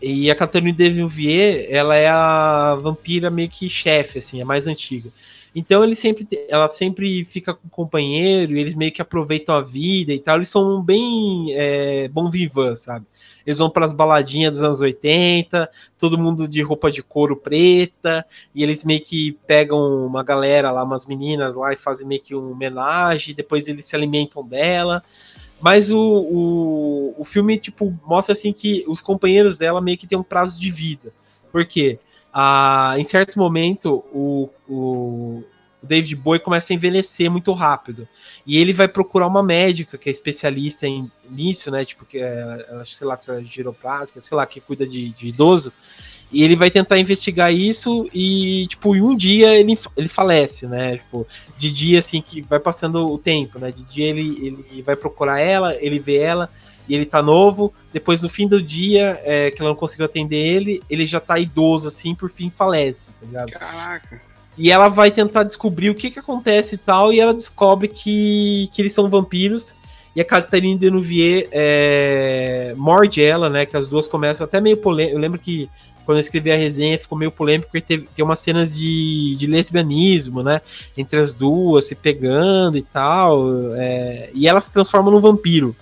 e 0.00 0.30
a 0.30 0.34
Catherine 0.34 0.72
Deneuve, 0.72 1.66
ela 1.68 1.96
é 1.96 2.08
a 2.08 2.76
vampira 2.80 3.30
meio 3.30 3.48
que 3.48 3.68
chefe, 3.68 4.18
assim, 4.18 4.42
a 4.42 4.44
mais 4.44 4.66
antiga. 4.66 5.10
Então 5.54 5.84
ele 5.84 5.94
sempre, 5.94 6.26
ela 6.48 6.66
sempre 6.68 7.24
fica 7.26 7.52
com 7.52 7.66
o 7.66 7.70
companheiro, 7.70 8.52
e 8.52 8.60
eles 8.60 8.74
meio 8.74 8.90
que 8.90 9.02
aproveitam 9.02 9.54
a 9.54 9.60
vida 9.60 10.12
e 10.12 10.18
tal. 10.18 10.36
Eles 10.36 10.48
são 10.48 10.82
bem 10.82 11.48
é, 11.52 12.08
bom 12.08 12.30
vivan, 12.30 12.74
sabe? 12.74 13.04
Eles 13.46 13.58
vão 13.58 13.68
para 13.68 13.84
as 13.84 13.92
baladinhas 13.92 14.54
dos 14.54 14.62
anos 14.62 14.80
80, 14.80 15.68
todo 15.98 16.18
mundo 16.18 16.48
de 16.48 16.62
roupa 16.62 16.90
de 16.90 17.02
couro 17.02 17.36
preta, 17.36 18.24
e 18.54 18.62
eles 18.62 18.82
meio 18.84 19.02
que 19.02 19.32
pegam 19.46 20.06
uma 20.06 20.22
galera 20.22 20.70
lá, 20.70 20.82
umas 20.84 21.06
meninas 21.06 21.54
lá, 21.54 21.72
e 21.72 21.76
fazem 21.76 22.06
meio 22.06 22.22
que 22.22 22.34
um 22.34 22.52
homenagem, 22.52 23.34
depois 23.34 23.68
eles 23.68 23.84
se 23.84 23.94
alimentam 23.94 24.46
dela. 24.46 25.02
Mas 25.60 25.92
o, 25.92 26.00
o, 26.00 27.14
o 27.18 27.24
filme, 27.24 27.58
tipo, 27.58 27.96
mostra 28.06 28.32
assim 28.32 28.52
que 28.52 28.84
os 28.88 29.00
companheiros 29.00 29.58
dela 29.58 29.80
meio 29.80 29.98
que 29.98 30.06
têm 30.06 30.18
um 30.18 30.22
prazo 30.22 30.60
de 30.60 30.70
vida. 30.70 31.12
Por 31.52 31.66
quê? 31.66 31.98
Ah, 32.32 32.94
em 32.96 33.04
certo 33.04 33.38
momento, 33.38 34.04
o, 34.12 34.48
o, 34.68 35.44
David 35.82 36.14
Bowie 36.16 36.40
começa 36.40 36.72
a 36.72 36.76
envelhecer 36.76 37.30
muito 37.30 37.52
rápido. 37.52 38.08
E 38.46 38.56
ele 38.56 38.72
vai 38.72 38.88
procurar 38.88 39.26
uma 39.26 39.42
médica 39.42 39.98
que 39.98 40.08
é 40.08 40.12
especialista 40.12 40.86
em, 40.86 41.10
nisso, 41.28 41.70
né? 41.70 41.84
Tipo, 41.84 42.04
que 42.04 42.18
é, 42.18 42.66
sei 42.84 43.06
lá, 43.06 43.18
se 43.18 43.30
é 43.30 43.42
giroprática, 43.42 44.20
sei 44.20 44.36
lá, 44.36 44.46
que 44.46 44.60
cuida 44.60 44.86
de, 44.86 45.10
de, 45.10 45.28
idoso. 45.28 45.72
E 46.32 46.42
ele 46.42 46.56
vai 46.56 46.70
tentar 46.70 46.98
investigar 46.98 47.52
isso 47.52 48.08
e, 48.14 48.66
tipo, 48.66 48.96
em 48.96 49.02
um 49.02 49.14
dia 49.14 49.54
ele, 49.54 49.78
ele 49.94 50.08
falece, 50.08 50.66
né? 50.66 50.96
Tipo, 50.96 51.26
de 51.58 51.70
dia, 51.70 51.98
assim, 51.98 52.22
que 52.22 52.40
vai 52.40 52.58
passando 52.58 53.04
o 53.04 53.18
tempo, 53.18 53.58
né? 53.58 53.70
De 53.70 53.84
dia 53.84 54.06
ele, 54.06 54.64
ele 54.70 54.82
vai 54.82 54.96
procurar 54.96 55.40
ela, 55.40 55.74
ele 55.74 55.98
vê 55.98 56.16
ela 56.16 56.48
e 56.92 56.94
ele 56.94 57.06
tá 57.06 57.22
novo. 57.22 57.72
Depois, 57.90 58.22
no 58.22 58.28
fim 58.28 58.46
do 58.46 58.60
dia, 58.60 59.18
é, 59.24 59.50
que 59.50 59.62
ela 59.62 59.70
não 59.70 59.76
conseguiu 59.76 60.04
atender 60.04 60.36
ele, 60.36 60.82
ele 60.90 61.06
já 61.06 61.18
tá 61.18 61.38
idoso, 61.38 61.88
assim, 61.88 62.14
por 62.14 62.28
fim 62.28 62.52
falece, 62.54 63.10
tá 63.18 63.26
ligado? 63.26 63.50
Caraca. 63.50 64.20
E 64.58 64.70
ela 64.70 64.88
vai 64.88 65.10
tentar 65.10 65.44
descobrir 65.44 65.88
o 65.88 65.94
que 65.94 66.10
que 66.10 66.18
acontece 66.18 66.74
e 66.74 66.78
tal, 66.78 67.10
e 67.10 67.18
ela 67.18 67.32
descobre 67.32 67.88
que, 67.88 68.68
que 68.74 68.82
eles 68.82 68.92
são 68.92 69.08
vampiros. 69.08 69.74
E 70.14 70.20
a 70.20 70.24
Catherine 70.24 70.76
Deneuve 70.76 71.48
é, 71.50 72.74
morde 72.76 73.22
ela, 73.22 73.48
né? 73.48 73.64
Que 73.64 73.78
as 73.78 73.88
duas 73.88 74.06
começam 74.06 74.44
até 74.44 74.60
meio 74.60 74.76
polêmico. 74.76 75.16
Eu 75.16 75.20
lembro 75.20 75.38
que 75.38 75.70
quando 76.04 76.18
eu 76.18 76.20
escrevi 76.20 76.52
a 76.52 76.56
resenha 76.56 76.98
ficou 76.98 77.16
meio 77.16 77.30
polêmico 77.30 77.70
porque 77.70 77.80
teve, 77.80 78.06
tem 78.14 78.22
umas 78.22 78.40
cenas 78.40 78.76
de, 78.76 79.34
de 79.36 79.46
lesbianismo, 79.46 80.42
né? 80.42 80.60
Entre 80.94 81.18
as 81.18 81.32
duas, 81.32 81.86
se 81.86 81.94
pegando 81.94 82.76
e 82.76 82.82
tal. 82.82 83.48
É, 83.76 84.28
e 84.34 84.46
ela 84.46 84.60
se 84.60 84.70
transforma 84.70 85.10
num 85.10 85.20
vampiro. 85.20 85.74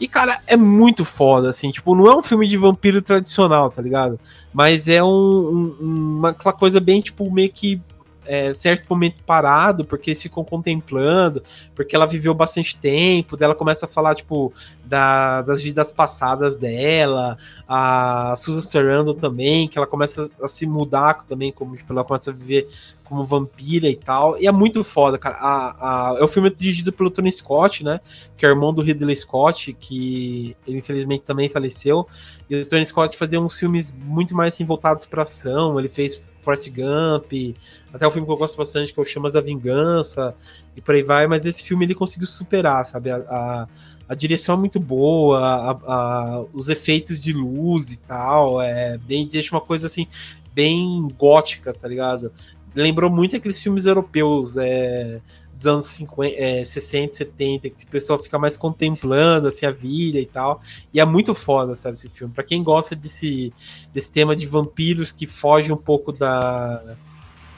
E, 0.00 0.06
cara, 0.06 0.40
é 0.46 0.56
muito 0.56 1.04
foda, 1.04 1.50
assim. 1.50 1.70
Tipo, 1.70 1.94
não 1.94 2.06
é 2.06 2.16
um 2.16 2.22
filme 2.22 2.46
de 2.46 2.56
vampiro 2.56 3.02
tradicional, 3.02 3.70
tá 3.70 3.82
ligado? 3.82 4.18
Mas 4.52 4.88
é 4.88 5.02
um, 5.02 5.08
um, 5.08 5.76
uma, 5.80 6.30
aquela 6.30 6.52
coisa 6.52 6.80
bem, 6.80 7.00
tipo, 7.00 7.30
meio 7.32 7.50
que 7.50 7.80
é, 8.28 8.52
certo 8.52 8.86
momento 8.88 9.22
parado, 9.24 9.84
porque 9.84 10.10
eles 10.10 10.22
ficam 10.22 10.44
contemplando, 10.44 11.42
porque 11.74 11.96
ela 11.96 12.06
viveu 12.06 12.34
bastante 12.34 12.76
tempo, 12.76 13.36
dela 13.36 13.54
começa 13.54 13.86
a 13.86 13.88
falar, 13.88 14.14
tipo, 14.14 14.52
da, 14.84 15.40
das 15.42 15.62
vidas 15.62 15.90
passadas 15.90 16.56
dela, 16.56 17.38
a 17.66 18.34
Susan 18.36 18.60
Sarandon 18.60 19.14
também, 19.14 19.66
que 19.66 19.78
ela 19.78 19.86
começa 19.86 20.30
a 20.42 20.46
se 20.46 20.66
mudar 20.66 21.24
também, 21.26 21.50
como 21.50 21.74
tipo, 21.74 21.90
ela 21.90 22.04
começa 22.04 22.30
a 22.30 22.34
viver 22.34 22.68
como 23.04 23.24
vampira 23.24 23.88
e 23.88 23.96
tal, 23.96 24.38
e 24.38 24.46
é 24.46 24.52
muito 24.52 24.84
foda, 24.84 25.16
cara. 25.16 25.36
A, 25.38 26.10
a, 26.10 26.18
é 26.18 26.22
o 26.22 26.28
filme 26.28 26.50
dirigido 26.50 26.92
pelo 26.92 27.10
Tony 27.10 27.32
Scott, 27.32 27.82
né, 27.82 28.00
que 28.36 28.44
é 28.44 28.50
irmão 28.50 28.74
do 28.74 28.82
Ridley 28.82 29.16
Scott, 29.16 29.72
que 29.72 30.54
ele 30.66 30.78
infelizmente 30.78 31.24
também 31.24 31.48
faleceu, 31.48 32.06
e 32.50 32.56
o 32.56 32.66
Tony 32.66 32.84
Scott 32.84 33.16
fazia 33.16 33.40
uns 33.40 33.58
filmes 33.58 33.96
muito 33.96 34.36
mais 34.36 34.52
assim, 34.52 34.66
voltados 34.66 35.06
para 35.06 35.22
ação, 35.22 35.78
ele 35.78 35.88
fez 35.88 36.27
Forrest 36.40 36.70
Gump, 36.70 37.56
até 37.92 38.06
o 38.06 38.10
filme 38.10 38.26
que 38.26 38.32
eu 38.32 38.36
gosto 38.36 38.56
bastante, 38.56 38.92
que 38.92 38.98
é 38.98 39.02
o 39.02 39.06
Chamas 39.06 39.32
da 39.32 39.40
Vingança, 39.40 40.34
e 40.76 40.80
por 40.80 40.94
aí 40.94 41.02
vai, 41.02 41.26
mas 41.26 41.44
esse 41.44 41.62
filme 41.62 41.84
ele 41.84 41.94
conseguiu 41.94 42.26
superar, 42.26 42.84
sabe? 42.84 43.10
A, 43.10 43.16
a, 43.16 43.68
a 44.08 44.14
direção 44.14 44.54
é 44.54 44.58
muito 44.58 44.80
boa, 44.80 45.40
a, 45.86 46.44
os 46.52 46.68
efeitos 46.68 47.22
de 47.22 47.32
luz 47.32 47.92
e 47.92 47.98
tal, 47.98 48.62
é 48.62 48.96
bem, 48.98 49.26
deixa 49.26 49.54
uma 49.54 49.60
coisa 49.60 49.86
assim, 49.86 50.06
bem 50.54 51.08
gótica, 51.18 51.72
tá 51.72 51.86
ligado? 51.86 52.32
Lembrou 52.74 53.10
muito 53.10 53.36
aqueles 53.36 53.62
filmes 53.62 53.86
europeus, 53.86 54.56
é, 54.56 55.20
dos 55.58 55.66
anos 55.66 55.86
50, 55.86 56.36
é, 56.36 56.64
60, 56.64 57.16
70, 57.16 57.70
que 57.70 57.84
o 57.84 57.88
pessoal 57.88 58.16
fica 58.22 58.38
mais 58.38 58.56
contemplando 58.56 59.48
assim, 59.48 59.66
a 59.66 59.72
vida 59.72 60.16
e 60.16 60.24
tal. 60.24 60.62
E 60.94 61.00
é 61.00 61.04
muito 61.04 61.34
foda, 61.34 61.74
sabe, 61.74 61.96
esse 61.96 62.08
filme. 62.08 62.32
Para 62.32 62.44
quem 62.44 62.62
gosta 62.62 62.94
desse, 62.94 63.52
desse 63.92 64.12
tema 64.12 64.36
de 64.36 64.46
vampiros 64.46 65.10
que 65.10 65.26
foge 65.26 65.72
um 65.72 65.76
pouco 65.76 66.12
da, 66.12 66.96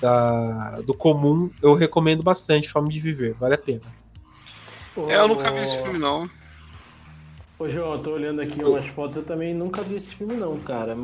da, 0.01 0.81
do 0.81 0.95
comum, 0.95 1.51
eu 1.61 1.75
recomendo 1.75 2.23
bastante 2.23 2.71
Forma 2.71 2.89
de 2.89 2.99
Viver, 3.01 3.35
vale 3.35 3.55
a 3.55 3.59
pena. 3.59 3.83
É, 5.07 5.17
eu 5.17 5.29
nunca 5.29 5.53
vi 5.53 5.59
esse 5.59 5.83
filme, 5.83 5.99
não. 5.99 6.29
Ô, 7.59 7.69
João, 7.69 7.93
eu 7.93 7.99
tô 7.99 8.13
olhando 8.13 8.41
aqui 8.41 8.65
umas 8.65 8.87
fotos, 8.87 9.19
eu 9.19 9.25
também 9.25 9.53
nunca 9.53 9.83
vi 9.83 9.97
esse 9.97 10.15
filme, 10.15 10.33
não, 10.33 10.59
cara. 10.61 10.97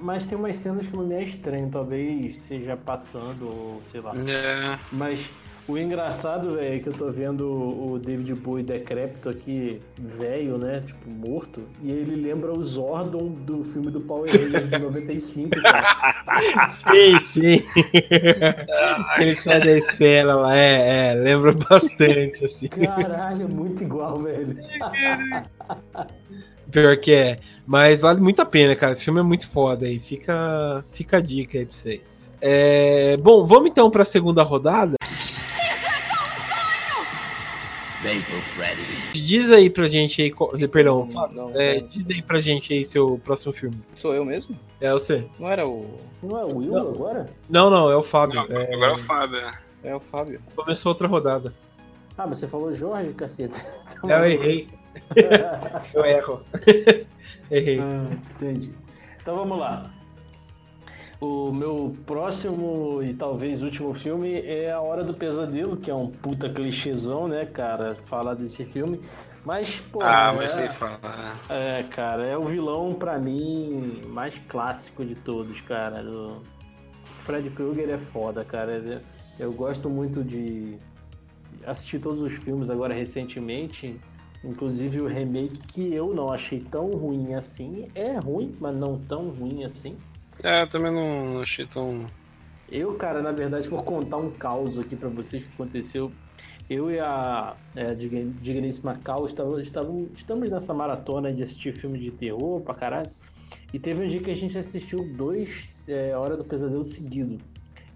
Mas 0.00 0.24
tem 0.24 0.38
umas 0.38 0.56
cenas 0.56 0.86
que 0.86 0.96
não 0.96 1.06
me 1.06 1.16
é 1.16 1.22
estranho, 1.22 1.68
talvez 1.70 2.36
seja 2.36 2.78
passando, 2.78 3.46
ou 3.46 3.82
sei 3.84 4.00
lá. 4.00 4.14
É. 4.14 4.78
Mas 4.90 5.28
o 5.68 5.76
engraçado 5.76 6.60
é 6.60 6.78
que 6.78 6.88
eu 6.88 6.92
tô 6.92 7.10
vendo 7.10 7.44
o 7.44 7.98
David 7.98 8.34
Bowie 8.34 8.62
decrépito 8.62 9.28
aqui, 9.28 9.80
velho, 9.98 10.58
né? 10.58 10.82
Tipo, 10.86 11.10
morto. 11.10 11.62
E 11.82 11.90
ele 11.90 12.14
lembra 12.14 12.52
o 12.52 12.62
Zordon 12.62 13.30
do 13.30 13.64
filme 13.64 13.90
do 13.90 14.00
Power 14.00 14.30
Rangers 14.30 14.70
de 14.70 14.78
95, 14.78 15.50
cara. 15.62 16.66
sim, 16.66 17.20
sim. 17.24 17.62
ele 19.18 19.34
tá 19.36 19.58
esfera 19.58 20.34
lá, 20.36 20.56
é, 20.56 21.10
é, 21.10 21.14
lembra 21.14 21.52
bastante, 21.52 22.44
assim. 22.44 22.68
Caralho, 22.68 23.42
é 23.42 23.48
muito 23.48 23.82
igual, 23.82 24.20
velho. 24.20 24.56
Pior 26.70 26.96
que 26.96 27.12
é. 27.12 27.38
Mas 27.66 28.00
vale 28.00 28.20
muito 28.20 28.40
a 28.40 28.46
pena, 28.46 28.76
cara. 28.76 28.92
Esse 28.92 29.04
filme 29.04 29.18
é 29.18 29.22
muito 29.22 29.48
foda 29.48 29.86
aí. 29.86 29.98
Fica, 29.98 30.84
fica 30.92 31.16
a 31.16 31.20
dica 31.20 31.58
aí 31.58 31.66
pra 31.66 31.74
vocês. 31.74 32.32
É, 32.40 33.16
bom, 33.16 33.44
vamos 33.44 33.70
então 33.70 33.90
pra 33.90 34.04
segunda 34.04 34.42
rodada. 34.42 34.96
Pro 38.06 38.40
Freddy. 38.40 39.20
Diz 39.20 39.50
aí 39.50 39.68
pra 39.68 39.88
gente 39.88 40.22
aí, 40.22 40.68
perdão, 40.68 41.08
não, 41.12 41.28
não, 41.28 41.60
é, 41.60 41.80
diz 41.80 42.08
aí 42.08 42.22
pra 42.22 42.38
gente 42.38 42.72
aí 42.72 42.84
seu 42.84 43.20
próximo 43.24 43.52
filme. 43.52 43.76
Sou 43.96 44.14
eu 44.14 44.24
mesmo? 44.24 44.56
É 44.80 44.92
você. 44.92 45.26
Não 45.40 45.50
era 45.50 45.66
o. 45.66 45.96
Não 46.22 46.38
é 46.38 46.44
o 46.44 46.56
Will 46.58 46.72
não. 46.72 46.88
agora? 46.88 47.28
Não, 47.50 47.68
não, 47.68 47.90
é 47.90 47.96
o 47.96 48.04
Fábio. 48.04 48.36
Não, 48.36 48.56
é... 48.56 48.74
Agora 48.74 48.92
é 48.92 48.94
o 48.94 48.98
Fábio. 48.98 49.38
É. 49.38 49.54
é 49.82 49.96
o 49.96 50.00
Fábio. 50.00 50.40
Começou 50.54 50.92
outra 50.92 51.08
rodada. 51.08 51.52
Ah, 52.16 52.26
mas 52.26 52.38
você 52.38 52.46
falou 52.46 52.72
Jorge, 52.72 53.12
caceta. 53.12 53.60
É, 54.04 54.12
eu 54.12 54.30
errei. 54.30 54.68
eu 55.92 56.04
erro. 56.04 56.44
errei. 57.50 57.80
Ah, 57.80 58.06
entendi. 58.36 58.70
Então 59.20 59.34
vamos 59.34 59.58
lá. 59.58 59.90
O 61.20 61.50
meu 61.50 61.96
próximo 62.04 63.02
e 63.02 63.14
talvez 63.14 63.62
último 63.62 63.94
filme 63.94 64.34
é 64.40 64.70
A 64.70 64.80
Hora 64.80 65.02
do 65.02 65.14
Pesadelo, 65.14 65.76
que 65.76 65.90
é 65.90 65.94
um 65.94 66.08
puta 66.08 66.48
clichêzão, 66.48 67.26
né, 67.26 67.46
cara, 67.46 67.96
falar 68.04 68.34
desse 68.34 68.64
filme. 68.66 69.00
Mas, 69.42 69.76
pô. 69.92 70.00
Ah, 70.02 70.32
é, 70.32 70.36
mas 70.36 70.50
sem 70.52 70.68
falar. 70.68 71.40
É, 71.48 71.84
cara, 71.84 72.26
é 72.26 72.36
o 72.36 72.44
vilão, 72.44 72.92
para 72.94 73.18
mim, 73.18 74.02
mais 74.08 74.36
clássico 74.48 75.04
de 75.04 75.14
todos, 75.14 75.60
cara. 75.60 76.02
O 76.02 76.42
Fred 77.22 77.48
Krueger 77.50 77.88
é 77.90 77.98
foda, 77.98 78.44
cara. 78.44 79.02
Eu 79.38 79.52
gosto 79.52 79.88
muito 79.88 80.22
de 80.24 80.76
assistir 81.64 82.00
todos 82.00 82.20
os 82.20 82.32
filmes 82.32 82.68
agora 82.68 82.92
recentemente. 82.92 83.98
Inclusive 84.44 85.00
o 85.00 85.06
remake 85.06 85.58
que 85.60 85.94
eu 85.94 86.12
não 86.12 86.32
achei 86.32 86.60
tão 86.60 86.90
ruim 86.90 87.34
assim. 87.34 87.88
É 87.94 88.18
ruim, 88.18 88.54
mas 88.60 88.76
não 88.76 88.98
tão 88.98 89.30
ruim 89.30 89.64
assim. 89.64 89.96
É, 90.42 90.62
eu 90.62 90.68
também 90.68 90.92
não 90.92 91.40
achei 91.40 91.66
tão. 91.66 92.06
Eu, 92.70 92.94
cara, 92.94 93.22
na 93.22 93.32
verdade, 93.32 93.68
vou 93.68 93.82
contar 93.82 94.16
um 94.16 94.30
caos 94.30 94.78
aqui 94.78 94.96
para 94.96 95.08
vocês 95.08 95.42
que 95.42 95.48
aconteceu. 95.54 96.12
Eu 96.68 96.90
e 96.90 96.98
a 96.98 97.54
é, 97.76 97.94
digníssima 97.94 98.96
Cal 98.96 99.24
estamos 99.24 100.50
nessa 100.50 100.74
maratona 100.74 101.32
de 101.32 101.42
assistir 101.44 101.76
filme 101.76 101.98
de 101.98 102.10
terror 102.10 102.60
pra 102.60 102.74
caralho. 102.74 103.10
E 103.72 103.78
teve 103.78 104.04
um 104.04 104.08
dia 104.08 104.20
que 104.20 104.30
a 104.30 104.34
gente 104.34 104.58
assistiu 104.58 105.08
dois 105.16 105.72
é, 105.86 106.16
Hora 106.16 106.36
do 106.36 106.44
Pesadelo 106.44 106.84
seguido. 106.84 107.38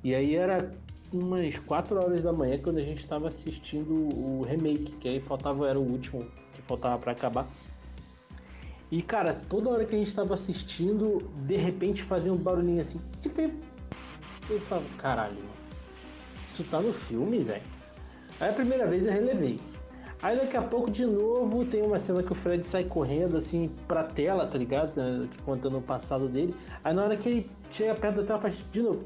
E 0.05 0.15
aí 0.15 0.37
era 0.37 0.71
umas 1.13 1.59
4 1.59 1.97
horas 1.97 2.23
da 2.23 2.33
manhã 2.33 2.59
quando 2.59 2.79
a 2.79 2.83
gente 2.83 2.99
estava 2.99 3.29
assistindo 3.29 3.93
o 3.93 4.47
remake, 4.49 4.93
que 5.01 5.09
aí 5.09 5.21
faltava, 5.21 5.69
era 5.69 5.79
o 5.79 5.83
último 5.83 6.25
que 6.55 6.63
faltava 6.63 6.99
para 6.99 7.13
acabar. 7.13 7.49
E, 8.91 9.03
cara, 9.03 9.35
toda 9.49 9.71
hora 9.71 9.85
que 9.85 9.95
a 9.95 9.99
gente 9.99 10.15
tava 10.15 10.35
assistindo, 10.35 11.19
de 11.47 11.57
repente 11.57 12.03
fazia 12.03 12.33
um 12.33 12.37
barulhinho 12.37 12.81
assim. 12.81 13.01
Eu 14.49 14.61
falava, 14.61 14.87
caralho, 14.99 15.37
isso 16.49 16.65
tá 16.65 16.81
no 16.81 16.93
filme, 16.93 17.45
velho. 17.45 17.63
Aí 18.41 18.51
a 18.51 18.53
primeira 18.53 18.87
vez 18.87 19.07
eu 19.07 19.13
relevei. 19.13 19.61
Aí 20.23 20.37
daqui 20.37 20.57
a 20.57 20.63
pouco, 20.63 20.91
de 20.91 21.07
novo, 21.07 21.65
tem 21.65 21.83
uma 21.83 21.99
cena 21.99 22.23
que 22.23 22.33
o 22.33 22.35
Fred 22.35 22.65
sai 22.67 22.85
correndo, 22.85 23.37
assim, 23.37 23.71
pra 23.87 24.03
tela, 24.03 24.47
tá 24.47 24.59
ligado? 24.59 25.29
Contando 25.45 25.79
o 25.79 25.83
passado 25.83 26.29
dele. 26.29 26.55
Aí 26.85 26.93
na 26.93 27.05
hora 27.05 27.17
que 27.17 27.29
ele 27.29 27.51
chega 27.71 27.95
perto 27.95 28.17
da 28.17 28.23
tela, 28.25 28.41
faz 28.41 28.55
de 28.73 28.83
novo. 28.83 29.05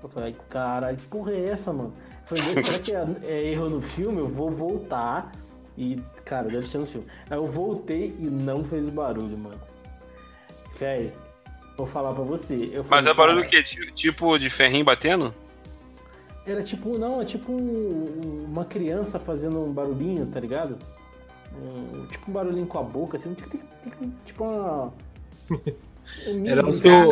Eu 0.00 0.08
falei, 0.08 0.36
caralho, 0.48 0.96
que 0.96 1.06
porra 1.08 1.32
é 1.32 1.48
essa, 1.48 1.72
mano? 1.72 1.92
Eu 2.30 2.36
falei, 2.36 2.54
"Deus, 2.54 2.66
será 2.66 2.78
que 2.78 2.92
é, 2.92 3.06
é 3.24 3.52
erro 3.52 3.68
no 3.68 3.82
filme? 3.82 4.20
Eu 4.20 4.28
vou 4.28 4.50
voltar. 4.50 5.32
E, 5.78 6.02
cara, 6.24 6.48
deve 6.48 6.68
ser 6.68 6.78
no 6.78 6.86
filme. 6.86 7.06
Aí 7.30 7.38
eu 7.38 7.46
voltei 7.46 8.12
e 8.18 8.24
não 8.24 8.64
fez 8.64 8.88
barulho, 8.88 9.38
mano. 9.38 9.60
Véi, 10.78 11.12
vou 11.76 11.86
falar 11.86 12.12
pra 12.12 12.24
você. 12.24 12.68
Eu 12.72 12.84
Mas 12.90 13.06
é 13.06 13.14
barulho 13.14 13.38
"Cara, 13.48 13.48
que 13.50 13.62
Tipo- 13.92 14.36
de 14.38 14.50
ferrinho 14.50 14.84
batendo? 14.84 15.32
Era 16.44 16.62
tipo, 16.62 16.98
não, 16.98 17.22
é 17.22 17.24
tipo 17.24 17.52
um- 17.52 18.44
uma 18.48 18.64
criança 18.64 19.18
fazendo 19.20 19.62
um 19.62 19.72
barulhinho, 19.72 20.26
tá 20.26 20.40
ligado? 20.40 20.76
Um- 21.54 22.06
tipo 22.06 22.30
um 22.30 22.34
barulhinho 22.34 22.66
com 22.66 22.78
a 22.78 22.82
boca, 22.82 23.16
assim, 23.16 23.28
um 23.30 24.10
tipo 24.24 24.44
uma. 24.44 24.92
Um 26.26 26.46
Era 26.46 26.68
o 26.68 26.74
seu, 26.74 27.10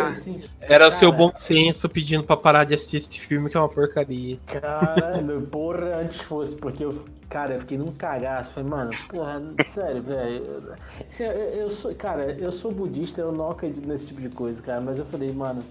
era 0.60 0.88
o 0.88 0.90
seu 0.90 1.12
bom 1.12 1.32
senso 1.34 1.88
pedindo 1.88 2.24
pra 2.24 2.36
parar 2.36 2.64
de 2.64 2.74
assistir 2.74 2.96
esse 2.96 3.20
filme 3.20 3.50
que 3.50 3.56
é 3.56 3.60
uma 3.60 3.68
porcaria. 3.68 4.38
Caralho, 4.46 5.42
porra, 5.42 5.96
antes 5.96 6.20
fosse, 6.20 6.56
porque 6.56 6.84
eu, 6.84 7.04
cara, 7.28 7.54
eu 7.54 7.60
fiquei 7.60 7.78
num 7.78 7.92
cagaço. 7.92 8.50
Falei, 8.50 8.68
mano, 8.68 8.90
porra, 9.08 9.42
sério, 9.66 10.02
velho. 10.02 10.74
Assim, 11.08 11.24
eu, 11.24 11.32
eu 11.32 11.70
sou, 11.70 11.94
cara, 11.94 12.36
eu 12.38 12.52
sou 12.52 12.72
budista, 12.72 13.20
eu 13.20 13.32
não 13.32 13.50
acredito 13.50 13.86
nesse 13.86 14.08
tipo 14.08 14.20
de 14.20 14.28
coisa, 14.30 14.60
cara, 14.62 14.80
mas 14.80 14.98
eu 14.98 15.06
falei, 15.06 15.32
mano, 15.32 15.62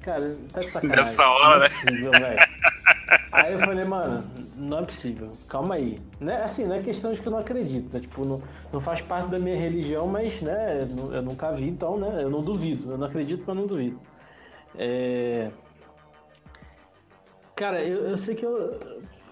cara, 0.00 0.36
tá 0.52 0.60
de 0.60 0.70
sacanagem. 0.70 1.04
Nessa 1.04 1.28
hora, 1.28 1.68
né? 2.20 2.36
Aí 3.32 3.52
eu 3.52 3.58
falei, 3.58 3.84
mano, 3.84 4.24
não 4.56 4.78
é 4.78 4.84
possível, 4.84 5.32
calma 5.48 5.74
aí. 5.74 5.98
Né? 6.20 6.42
Assim, 6.42 6.64
não 6.64 6.76
é 6.76 6.80
questão 6.80 7.12
de 7.12 7.20
que 7.20 7.26
eu 7.28 7.32
não 7.32 7.38
acredito, 7.38 7.92
né? 7.92 8.00
Tipo, 8.00 8.24
não, 8.24 8.40
não 8.72 8.80
faz 8.80 9.00
parte 9.02 9.28
da 9.28 9.38
minha 9.38 9.56
religião, 9.56 10.06
mas, 10.06 10.40
né, 10.40 10.80
eu 10.82 10.86
nu- 10.86 11.12
eu 11.14 11.22
nunca 11.22 11.52
vi, 11.52 11.68
então, 11.68 11.98
né, 11.98 12.22
eu 12.22 12.30
não 12.30 12.40
duvido. 12.40 12.92
Eu 12.92 12.98
não 12.98 13.06
acredito, 13.06 13.44
mas 13.46 13.56
não 13.56 13.66
duvido. 13.66 14.00
É... 14.78 15.50
Cara, 17.54 17.82
eu, 17.82 18.08
eu 18.10 18.16
sei 18.16 18.34
que 18.34 18.44
eu. 18.44 18.78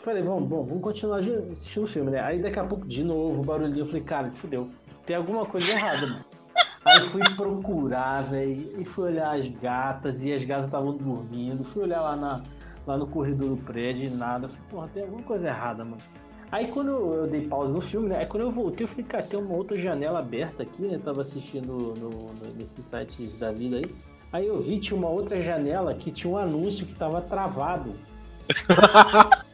Falei, 0.00 0.22
vamos, 0.22 0.48
bom, 0.48 0.64
vamos 0.64 0.82
continuar 0.82 1.18
assistindo 1.18 1.84
o 1.84 1.86
filme, 1.86 2.10
né? 2.10 2.20
Aí 2.20 2.42
daqui 2.42 2.58
a 2.58 2.64
pouco, 2.64 2.86
de 2.86 3.02
novo, 3.02 3.40
o 3.40 3.44
barulhinho, 3.44 3.80
eu 3.80 3.86
falei, 3.86 4.02
cara, 4.02 4.30
fudeu. 4.32 4.68
Tem 5.06 5.16
alguma 5.16 5.46
coisa 5.46 5.70
errada, 5.72 6.06
mano. 6.06 6.24
Aí 6.84 7.00
fui 7.08 7.22
procurar, 7.34 8.22
velho, 8.24 8.80
e 8.80 8.84
fui 8.84 9.04
olhar 9.10 9.34
as 9.34 9.48
gatas, 9.48 10.22
e 10.22 10.30
as 10.32 10.44
gatas 10.44 10.66
estavam 10.66 10.94
dormindo. 10.94 11.64
Fui 11.64 11.82
olhar 11.84 12.02
lá, 12.02 12.16
na, 12.16 12.42
lá 12.86 12.96
no 12.96 13.06
corredor 13.06 13.50
do 13.50 13.56
prédio 13.56 14.10
nada. 14.16 14.48
Falei, 14.48 14.62
porra, 14.70 14.88
tem 14.92 15.02
alguma 15.04 15.22
coisa 15.22 15.46
errada, 15.48 15.84
mano. 15.84 15.98
Aí 16.52 16.66
quando 16.68 16.90
eu, 16.90 17.14
eu 17.14 17.26
dei 17.26 17.48
pausa 17.48 17.72
no 17.72 17.80
filme, 17.80 18.08
né? 18.08 18.18
Aí 18.18 18.26
quando 18.26 18.42
eu 18.44 18.50
voltei, 18.52 18.84
eu 18.84 18.88
falei, 18.88 19.04
cara, 19.04 19.24
tem 19.24 19.38
uma 19.38 19.54
outra 19.54 19.76
janela 19.78 20.20
aberta 20.20 20.62
aqui, 20.62 20.82
né? 20.82 21.00
Tava 21.02 21.22
assistindo 21.22 21.72
no, 21.72 21.94
no- 22.12 22.54
nesses 22.56 22.84
sites 22.84 23.36
da 23.36 23.50
vida 23.50 23.78
aí. 23.78 23.84
Aí 24.32 24.46
eu 24.46 24.60
vi, 24.60 24.78
tinha 24.78 24.96
uma 24.96 25.08
outra 25.08 25.40
janela 25.40 25.94
que 25.94 26.10
tinha 26.10 26.32
um 26.32 26.36
anúncio 26.36 26.86
que 26.86 26.94
tava 26.94 27.20
travado. 27.20 27.94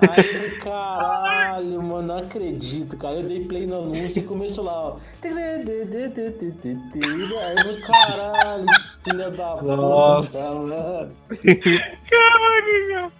Aí 0.00 0.24
eu 0.34 0.49
caralho, 0.60 1.82
mano, 1.82 2.08
não 2.08 2.18
acredito, 2.18 2.96
cara. 2.96 3.16
Eu 3.16 3.22
dei 3.22 3.44
play 3.44 3.66
no 3.66 3.82
anúncio 3.82 4.20
e 4.20 4.22
começou 4.22 4.64
lá, 4.64 4.72
ó. 4.72 4.96
Eu 5.22 5.34
caralho, 7.86 8.66
filha 9.04 9.30
da 9.30 9.56
puta, 9.56 9.76
Nossa. 9.76 11.10
Caralho, 12.10 13.12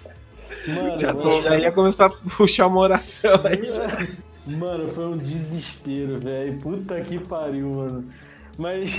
Mano, 0.66 1.00
Já, 1.00 1.14
já 1.42 1.58
ia 1.58 1.72
começar 1.72 2.06
a 2.06 2.10
puxar 2.10 2.66
uma 2.66 2.80
oração 2.80 3.40
aí. 3.44 4.56
Mano, 4.56 4.92
foi 4.92 5.06
um 5.06 5.16
desespero, 5.16 6.18
velho. 6.20 6.58
Puta 6.58 7.00
que 7.00 7.18
pariu, 7.18 7.70
mano. 7.70 8.04
Mas. 8.58 8.96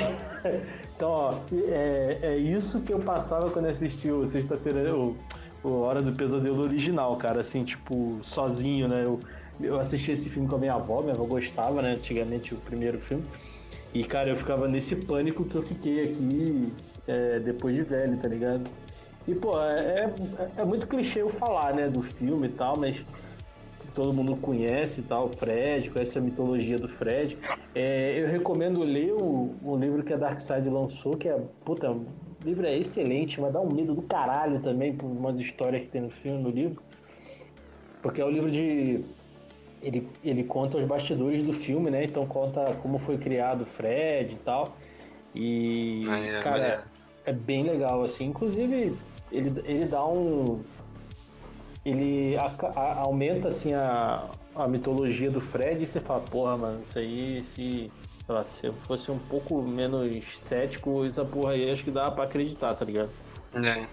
Então, 0.95 1.09
ó, 1.09 1.33
é, 1.67 2.19
é 2.21 2.37
isso 2.37 2.81
que 2.81 2.93
eu 2.93 2.99
passava 2.99 3.49
quando 3.49 3.65
eu 3.65 3.71
assisti 3.71 4.11
o 4.11 4.23
Sexta-feira, 4.23 4.95
o, 4.95 5.17
o 5.64 5.82
Hora 5.82 6.01
do 6.01 6.12
Pesadelo 6.12 6.62
original, 6.62 7.16
cara. 7.18 7.41
Assim, 7.41 7.64
tipo, 7.64 8.20
sozinho, 8.22 8.88
né? 8.88 9.03
Eu, 9.05 9.20
eu 9.59 9.80
assisti 9.80 10.12
esse 10.12 10.30
filme 10.30 10.47
com 10.47 10.55
a 10.55 10.59
minha 10.59 10.74
avó, 10.74 11.01
minha 11.01 11.14
avó 11.14 11.26
gostava, 11.26 11.82
né? 11.82 11.93
Antigamente, 11.93 12.53
o 12.53 12.57
primeiro 12.57 12.99
filme. 12.99 13.24
E, 13.93 14.03
cara, 14.03 14.30
eu 14.30 14.38
ficava 14.38 14.68
nesse 14.68 14.95
pânico 14.95 15.43
que 15.43 15.55
eu 15.55 15.62
fiquei 15.62 16.05
aqui 16.05 16.74
é, 17.07 17.39
depois 17.39 17.76
de 17.76 17.84
velho, 17.84 18.18
tá 18.18 18.28
ligado? 18.28 18.64
E, 19.28 19.36
pô, 19.36 19.62
é, 19.62 20.12
é, 20.57 20.62
é 20.62 20.66
muito 20.66 20.88
clichê 20.88 21.22
eu 21.22 21.30
falar, 21.30 21.74
né, 21.74 21.89
do 21.89 22.01
filme 22.01 22.47
e 22.47 22.51
tal, 22.51 22.78
mas 22.78 23.03
todo 23.93 24.14
mundo 24.14 24.36
conhece 24.38 25.01
e 25.01 25.03
tal, 25.03 25.26
o 25.26 25.30
Fred, 25.30 25.89
conhece 25.89 26.18
a 26.18 26.22
mitologia 26.22 26.80
do 26.80 26.88
Fred. 26.88 27.38
É, 27.76 28.22
eu 28.22 28.28
recomendo 28.28 28.82
ler 28.82 29.14
o, 29.14 29.55
o 29.64 29.78
livro 29.78 30.03
que 30.03 30.14
a 30.14 30.18
Darkseid 30.18 30.68
lançou, 30.70 31.18
que 31.18 31.28
é, 31.28 31.38
puta, 31.66 31.95
o 32.41 32.45
livro 32.47 32.65
é 32.65 32.75
excelente, 32.77 33.39
mas 33.39 33.53
dá 33.53 33.61
um 33.61 33.71
medo 33.71 33.93
do 33.93 34.01
caralho 34.01 34.59
também 34.61 34.93
por 34.95 35.05
umas 35.05 35.39
histórias 35.39 35.83
que 35.83 35.89
tem 35.89 36.01
no 36.01 36.09
filme, 36.09 36.41
no 36.41 36.49
livro. 36.49 36.81
Porque 38.01 38.19
é 38.21 38.25
o 38.25 38.29
livro 38.29 38.49
de. 38.49 39.03
Ele, 39.81 40.07
ele 40.23 40.43
conta 40.43 40.77
os 40.77 40.85
bastidores 40.85 41.43
do 41.43 41.53
filme, 41.53 41.89
né? 41.89 42.03
Então 42.03 42.25
conta 42.25 42.73
como 42.81 42.99
foi 42.99 43.17
criado 43.17 43.61
o 43.61 43.65
Fred 43.65 44.33
e 44.33 44.37
tal. 44.37 44.75
E. 45.35 46.03
Maneiro, 46.07 46.41
cara, 46.41 46.59
maneiro. 46.59 46.81
é 47.25 47.33
bem 47.33 47.63
legal, 47.63 48.03
assim. 48.03 48.25
Inclusive, 48.25 48.95
ele, 49.31 49.61
ele 49.65 49.85
dá 49.85 50.05
um. 50.05 50.61
Ele 51.85 52.37
aca- 52.37 52.73
a- 52.75 52.99
aumenta, 53.01 53.47
assim, 53.47 53.73
a, 53.73 54.29
a 54.55 54.67
mitologia 54.67 55.31
do 55.31 55.41
Fred 55.41 55.83
e 55.83 55.87
você 55.87 55.99
fala, 55.99 56.21
porra, 56.21 56.57
mano, 56.57 56.81
isso 56.87 56.99
aí, 56.99 57.43
se, 57.43 57.91
sei 58.26 58.36
lá, 58.36 58.43
se 58.43 58.67
eu 58.67 58.74
fosse 58.88 59.11
um 59.11 59.19
pouco 59.19 59.61
menos 59.61 60.24
cético, 60.38 61.05
essa 61.05 61.26
porra 61.26 61.53
aí 61.53 61.69
acho 61.69 61.84
que 61.84 61.91
dá 61.91 62.09
pra 62.11 62.26
acreditar, 62.26 62.74
tá 62.74 62.86
ligado? 62.86 63.09
É. 63.53 63.86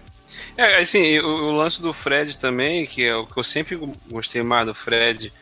É, 0.56 0.76
assim, 0.76 1.18
o, 1.20 1.26
o 1.26 1.52
lance 1.52 1.80
do 1.80 1.92
Fred 1.92 2.36
também, 2.36 2.84
que 2.84 3.04
é 3.04 3.16
o 3.16 3.26
que 3.26 3.38
eu 3.38 3.42
sempre 3.42 3.76
gostei 4.10 4.42
mais 4.42 4.66
do 4.66 4.74
Fred 4.74 5.32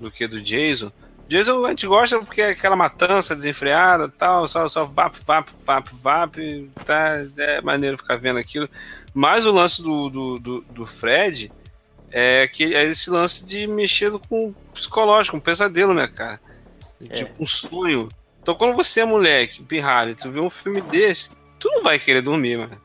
do 0.00 0.10
que 0.10 0.26
do 0.26 0.40
Jason. 0.40 0.92
Jason 1.28 1.64
a 1.64 1.70
gente 1.70 1.86
gosta 1.86 2.20
porque 2.20 2.40
é 2.40 2.50
aquela 2.50 2.76
matança 2.76 3.34
desenfreada 3.34 4.08
tal, 4.08 4.46
só, 4.46 4.68
só 4.68 4.84
vap, 4.84 5.12
vap, 5.24 5.48
vap, 5.64 5.88
vap, 6.00 6.70
tá, 6.84 7.26
é 7.38 7.60
maneiro 7.60 7.98
ficar 7.98 8.16
vendo 8.16 8.38
aquilo. 8.38 8.68
Mas 9.12 9.46
o 9.46 9.50
lance 9.50 9.82
do, 9.82 10.08
do, 10.08 10.38
do, 10.38 10.60
do 10.70 10.86
Fred 10.86 11.50
é 12.12 12.46
que 12.46 12.74
é 12.74 12.84
esse 12.84 13.10
lance 13.10 13.44
de 13.44 13.66
mexer 13.66 14.12
com 14.28 14.48
o 14.48 14.54
psicológico, 14.72 15.36
um 15.36 15.40
pesadelo, 15.40 15.92
né, 15.92 16.06
cara? 16.06 16.40
Tipo, 17.12 17.42
um 17.42 17.46
sonho. 17.46 18.08
Então 18.46 18.54
quando 18.54 18.76
você 18.76 19.00
é 19.00 19.04
moleque, 19.04 19.60
pirralho, 19.64 20.14
tu 20.14 20.30
vê 20.30 20.38
um 20.38 20.48
filme 20.48 20.80
desse, 20.80 21.30
tu 21.58 21.68
não 21.68 21.82
vai 21.82 21.98
querer 21.98 22.22
dormir, 22.22 22.56
mano. 22.58 22.80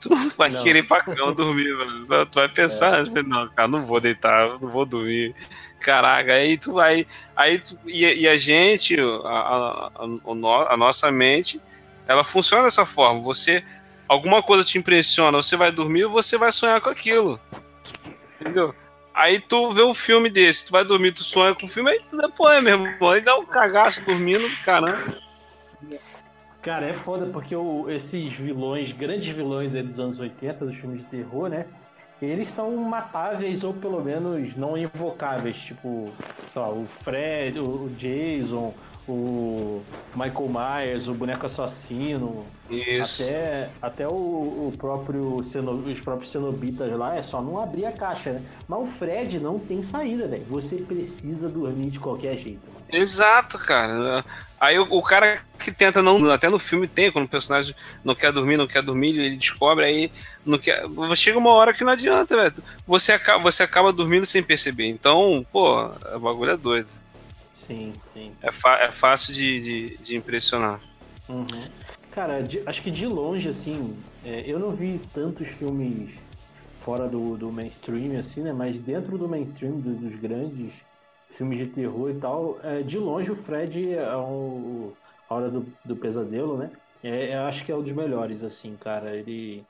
Tu 0.00 0.10
não 0.10 0.28
vai 0.30 0.50
Não. 0.50 0.60
querer 0.60 0.82
pra 0.84 1.00
cama 1.04 1.32
dormir, 1.32 1.72
mano. 1.76 2.04
Só 2.04 2.24
tu 2.24 2.40
vai 2.40 2.48
pensar, 2.48 3.04
não, 3.24 3.48
cara, 3.50 3.68
não 3.68 3.80
vou 3.80 4.00
deitar, 4.00 4.48
não 4.60 4.68
vou 4.68 4.84
dormir. 4.84 5.36
Caraca, 5.80 6.32
aí 6.34 6.58
tu 6.58 6.72
vai. 6.72 7.06
Aí 7.36 7.60
tu- 7.60 7.78
e, 7.86 8.04
e 8.22 8.26
a 8.26 8.36
gente, 8.36 8.96
a, 8.98 9.28
a, 9.28 9.90
a, 9.94 10.72
a 10.74 10.76
nossa 10.76 11.12
mente, 11.12 11.60
ela 12.08 12.24
funciona 12.24 12.64
dessa 12.64 12.84
forma. 12.84 13.20
Você. 13.20 13.62
Alguma 14.08 14.42
coisa 14.42 14.64
te 14.64 14.76
impressiona, 14.78 15.40
você 15.40 15.56
vai 15.56 15.70
dormir 15.70 16.06
você 16.06 16.36
vai 16.36 16.50
sonhar 16.50 16.80
com 16.80 16.90
aquilo. 16.90 17.40
Entendeu? 18.40 18.74
Aí 19.14 19.40
tu 19.40 19.70
vê 19.70 19.82
um 19.82 19.92
filme 19.94 20.30
desse, 20.30 20.64
tu 20.66 20.72
vai 20.72 20.84
dormir, 20.84 21.12
tu 21.12 21.22
sonha 21.22 21.54
com 21.54 21.66
o 21.66 21.68
filme, 21.68 21.90
aí 21.90 22.00
tu 22.08 22.16
depois, 22.16 22.62
meu 22.62 22.72
irmão, 22.86 23.10
aí 23.10 23.20
dá 23.20 23.36
um 23.36 23.44
cagaço 23.44 24.04
dormindo, 24.04 24.48
caramba. 24.64 25.20
Cara, 26.62 26.86
é 26.86 26.94
foda 26.94 27.26
porque 27.26 27.54
o- 27.56 27.90
esses 27.90 28.32
vilões, 28.34 28.92
grandes 28.92 29.34
vilões 29.34 29.72
dos 29.72 29.98
anos 29.98 30.18
80, 30.18 30.64
dos 30.64 30.76
filmes 30.76 31.00
de 31.00 31.06
terror, 31.06 31.48
né? 31.48 31.66
Eles 32.20 32.46
são 32.46 32.76
matáveis 32.76 33.64
ou 33.64 33.74
pelo 33.74 34.00
menos 34.02 34.54
não 34.54 34.78
invocáveis. 34.78 35.56
Tipo, 35.58 36.12
sei 36.52 36.62
lá, 36.62 36.68
o 36.70 36.86
Fred, 37.02 37.58
o 37.58 37.90
Jason, 37.98 38.72
o 39.08 39.82
Michael 40.14 40.48
Myers, 40.48 41.08
o 41.08 41.14
boneco 41.14 41.46
assassino. 41.46 42.46
Isso. 42.70 43.22
Até, 43.22 43.70
até 43.82 44.08
o, 44.08 44.12
o 44.12 44.74
próprio 44.78 45.42
ceno- 45.42 45.72
os 45.84 46.00
próprios 46.00 46.30
cenobitas 46.30 46.90
lá 46.96 47.16
é 47.16 47.22
só 47.22 47.42
não 47.42 47.60
abrir 47.60 47.84
a 47.84 47.92
caixa, 47.92 48.32
né? 48.32 48.42
Mas 48.66 48.80
o 48.80 48.86
Fred 48.86 49.38
não 49.40 49.58
tem 49.58 49.82
saída, 49.82 50.26
velho. 50.26 50.44
Você 50.48 50.76
precisa 50.76 51.48
dormir 51.48 51.90
de 51.90 51.98
qualquer 51.98 52.36
jeito. 52.36 52.60
Mano. 52.72 52.82
Exato, 52.90 53.58
cara. 53.58 54.24
Aí 54.60 54.78
o, 54.78 54.84
o 54.90 55.02
cara 55.02 55.40
que 55.58 55.72
tenta 55.72 56.00
não. 56.02 56.30
Até 56.30 56.48
no 56.48 56.58
filme 56.58 56.86
tem, 56.86 57.10
quando 57.10 57.24
o 57.24 57.28
personagem 57.28 57.74
não 58.04 58.14
quer 58.14 58.30
dormir, 58.32 58.56
não 58.56 58.66
quer 58.66 58.82
dormir, 58.82 59.18
ele 59.18 59.36
descobre, 59.36 59.84
aí 59.84 60.12
não 60.46 60.58
quer. 60.58 60.84
Chega 61.16 61.38
uma 61.38 61.50
hora 61.50 61.74
que 61.74 61.82
não 61.84 61.92
adianta, 61.92 62.36
velho. 62.36 62.54
Você 62.86 63.12
acaba, 63.12 63.42
você 63.42 63.62
acaba 63.64 63.92
dormindo 63.92 64.24
sem 64.24 64.42
perceber. 64.42 64.86
Então, 64.86 65.44
pô, 65.52 65.84
o 66.14 66.20
bagulho 66.20 66.52
é 66.52 66.56
doido. 66.56 66.90
Sim, 67.66 67.92
sim. 68.12 68.36
É, 68.42 68.48
é 68.86 68.92
fácil 68.92 69.32
de, 69.34 69.60
de, 69.60 69.98
de 69.98 70.16
impressionar. 70.16 70.80
Uhum. 71.28 71.46
Cara, 72.10 72.42
de- 72.42 72.62
acho 72.66 72.82
que 72.82 72.90
de 72.90 73.06
longe, 73.06 73.48
assim, 73.48 74.04
é, 74.22 74.50
eu 74.50 74.58
não 74.58 74.74
vi 74.74 74.98
tantos 75.12 75.48
filmes 75.48 76.20
fora 76.80 77.08
do, 77.08 77.36
do 77.38 77.52
mainstream, 77.52 78.18
assim, 78.18 78.42
né? 78.42 78.52
Mas 78.52 78.78
dentro 78.78 79.16
do 79.18 79.28
mainstream 79.28 79.80
do- 79.80 79.96
dos 79.96 80.16
grandes 80.16 80.84
filmes 81.30 81.58
de 81.58 81.68
terror 81.68 82.10
e 82.10 82.18
tal, 82.18 82.60
é, 82.62 82.82
de 82.82 82.98
longe 82.98 83.30
o 83.30 83.36
Fred 83.36 83.90
é 83.94 84.04
a 84.04 84.18
hora 85.28 85.50
do, 85.50 85.76
do 85.84 85.96
pesadelo, 85.96 86.58
né? 86.58 86.70
É, 87.02 87.34
eu 87.36 87.42
acho 87.42 87.64
que 87.64 87.72
é 87.72 87.76
um 87.76 87.82
dos 87.82 87.92
melhores, 87.92 88.44
assim, 88.44 88.76
cara. 88.76 89.16
Ele, 89.16 89.64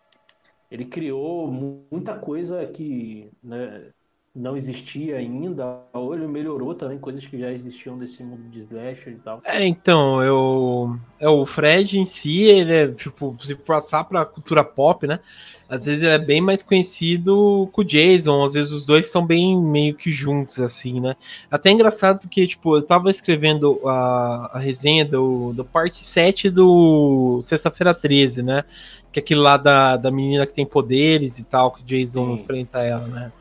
ele 0.70 0.86
criou 0.86 1.50
mu- 1.52 1.86
muita 1.90 2.18
coisa 2.18 2.66
que 2.66 3.30
né, 3.42 3.92
não 4.34 4.56
existia 4.56 5.18
ainda, 5.18 5.80
ou 5.92 6.14
ele 6.14 6.26
melhorou 6.26 6.74
também 6.74 6.98
coisas 6.98 7.26
que 7.26 7.38
já 7.38 7.52
existiam 7.52 7.98
desse 7.98 8.24
mundo 8.24 8.48
de 8.48 8.60
slasher 8.60 9.12
e 9.12 9.16
tal. 9.16 9.42
É, 9.44 9.66
então, 9.66 10.22
eu. 10.22 10.98
É, 11.20 11.28
o 11.28 11.44
Fred 11.44 11.98
em 11.98 12.06
si, 12.06 12.44
ele 12.44 12.72
é, 12.72 12.88
tipo, 12.88 13.36
se 13.38 13.54
passar 13.54 14.04
pra 14.04 14.24
cultura 14.24 14.64
pop, 14.64 15.06
né? 15.06 15.20
Às 15.68 15.84
vezes 15.84 16.02
ele 16.02 16.14
é 16.14 16.18
bem 16.18 16.40
mais 16.40 16.62
conhecido 16.62 17.68
com 17.72 17.82
o 17.82 17.84
Jason, 17.84 18.42
às 18.42 18.54
vezes 18.54 18.72
os 18.72 18.86
dois 18.86 19.06
estão 19.06 19.24
bem 19.26 19.58
meio 19.58 19.94
que 19.94 20.10
juntos, 20.10 20.60
assim, 20.60 20.98
né? 20.98 21.14
Até 21.50 21.68
é 21.68 21.72
engraçado 21.72 22.20
porque, 22.20 22.46
tipo, 22.46 22.76
eu 22.76 22.82
tava 22.82 23.10
escrevendo 23.10 23.80
a, 23.86 24.50
a 24.54 24.58
resenha 24.58 25.04
do, 25.04 25.52
do 25.52 25.64
parte 25.64 25.98
7 25.98 26.48
do 26.48 27.40
Sexta-feira 27.42 27.92
13, 27.92 28.42
né? 28.42 28.64
Que 29.10 29.20
é 29.20 29.22
aquele 29.22 29.40
lá 29.40 29.58
da, 29.58 29.98
da 29.98 30.10
menina 30.10 30.46
que 30.46 30.54
tem 30.54 30.64
poderes 30.64 31.38
e 31.38 31.44
tal, 31.44 31.70
que 31.70 31.82
o 31.82 31.84
Jason 31.84 32.34
enfrenta 32.34 32.80
ela, 32.80 33.06
né? 33.08 33.32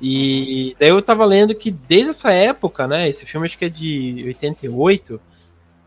E 0.00 0.76
daí 0.78 0.90
eu 0.90 1.00
tava 1.00 1.24
lendo 1.24 1.54
que 1.54 1.70
desde 1.70 2.10
essa 2.10 2.30
época, 2.32 2.86
né? 2.86 3.08
Esse 3.08 3.24
filme 3.26 3.46
acho 3.46 3.56
que 3.56 3.64
é 3.64 3.68
de 3.68 4.24
88, 4.26 5.20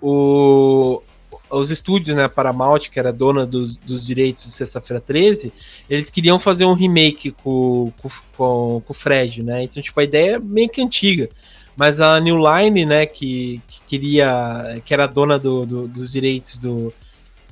o, 0.01 1.01
os 1.49 1.69
estúdios, 1.71 2.15
né, 2.15 2.27
Paramount, 2.27 2.89
que 2.91 2.99
era 2.99 3.11
dona 3.13 3.45
dos, 3.45 3.75
dos 3.77 4.05
direitos 4.05 4.43
de 4.45 4.51
Sexta-feira 4.51 5.01
13, 5.01 5.51
eles 5.89 6.09
queriam 6.09 6.39
fazer 6.39 6.65
um 6.65 6.73
remake 6.73 7.31
com, 7.31 7.91
com, 8.01 8.09
com, 8.37 8.81
com 8.85 8.91
o 8.91 8.93
Fred, 8.93 9.43
né? 9.43 9.63
Então, 9.63 9.81
tipo, 9.81 9.99
a 9.99 10.03
ideia 10.03 10.35
é 10.35 10.39
meio 10.39 10.69
que 10.69 10.81
antiga. 10.81 11.29
Mas 11.75 11.99
a 12.01 12.19
New 12.19 12.37
Line, 12.37 12.85
né, 12.85 13.05
que, 13.05 13.61
que 13.67 13.81
queria. 13.87 14.81
que 14.83 14.93
era 14.93 15.07
dona 15.07 15.39
do, 15.39 15.65
do- 15.65 15.87
dos 15.87 16.11
direitos 16.11 16.57
do, 16.57 16.93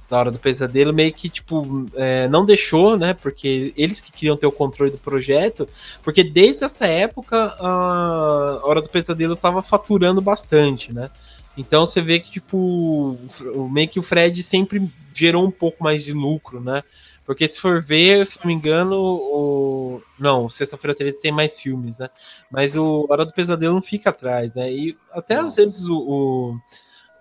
da 0.10 0.18
hora 0.20 0.32
do 0.32 0.39
pesadelo, 0.39 0.93
meio 0.93 1.12
que, 1.14 1.30
tipo, 1.30 1.86
é, 1.95 2.28
não 2.30 2.45
deixou, 2.45 2.97
né? 2.97 3.14
Porque 3.14 3.74
eles 3.76 3.99
que 3.99 4.12
queriam 4.12 4.38
ter 4.38 4.47
o 4.47 4.51
controle 4.51 4.91
do 4.91 4.97
projeto, 4.97 5.68
porque 6.01 6.24
desde 6.24 6.64
essa 6.64 6.88
época 6.88 7.36
a 7.60 8.62
Hora 8.64 8.82
do 8.82 8.89
Pesadelo 8.89 9.36
tava 9.36 9.62
faturando 9.62 10.22
bastante, 10.22 10.93
né? 10.93 11.10
Então 11.58 11.86
você 11.86 12.01
vê 12.01 12.20
que, 12.20 12.32
tipo, 12.32 13.18
o- 13.55 13.70
meio 13.70 13.88
que 13.89 13.99
o 13.99 14.03
Fred 14.03 14.41
sempre 14.43 14.89
gerou 15.14 15.43
um 15.45 15.51
pouco 15.51 15.84
mais 15.84 16.03
de 16.03 16.14
lucro, 16.14 16.62
né? 16.62 16.84
Porque 17.26 17.47
se 17.47 17.60
for 17.60 17.84
ver, 17.84 18.26
se 18.26 18.38
não 18.39 18.45
me 18.47 18.53
engano, 18.53 18.95
o. 19.01 20.01
Não, 20.18 20.47
Sexta-feira 20.47 20.95
13 20.95 21.22
tem 21.22 21.32
mais 21.32 21.60
filmes, 21.60 21.97
né? 21.99 22.10
Mas 22.49 22.76
o 22.78 23.05
Hora 23.10 23.26
do 23.26 23.34
Pesadelo 23.34 23.74
não 23.76 23.82
fica 23.82 24.12
atrás, 24.12 24.53
né? 24.53 24.72
E 24.72 24.97
até 25.12 25.36
às 25.36 25.55
vezes 25.55 25.86
o, 25.88 25.97
o, 25.97 26.60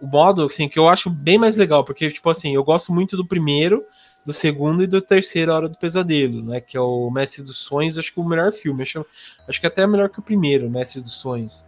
o 0.00 0.06
modo, 0.06 0.44
assim, 0.44 0.68
que 0.68 0.78
eu 0.78 0.88
acho 0.88 1.08
bem 1.08 1.38
mais 1.38 1.56
legal, 1.56 1.84
porque, 1.84 2.10
tipo 2.10 2.28
assim, 2.30 2.54
eu 2.54 2.64
gosto 2.64 2.92
muito 2.92 3.16
do 3.16 3.26
primeiro, 3.26 3.84
do 4.24 4.32
segundo 4.32 4.82
e 4.82 4.86
do 4.86 5.00
terceiro 5.00 5.52
Hora 5.52 5.68
do 5.68 5.76
Pesadelo, 5.76 6.42
né? 6.42 6.60
Que 6.60 6.76
é 6.76 6.80
o 6.80 7.10
Mestre 7.10 7.44
dos 7.44 7.58
Sonhos, 7.58 7.96
acho 7.96 8.12
que 8.12 8.20
o 8.20 8.24
melhor 8.24 8.52
filme. 8.52 8.82
Acho, 8.82 9.06
acho 9.48 9.60
que 9.60 9.66
até 9.66 9.82
é 9.82 9.86
melhor 9.86 10.08
que 10.08 10.18
o 10.18 10.22
primeiro, 10.22 10.68
Mestre 10.68 11.00
dos 11.00 11.12
Sonhos. 11.12 11.64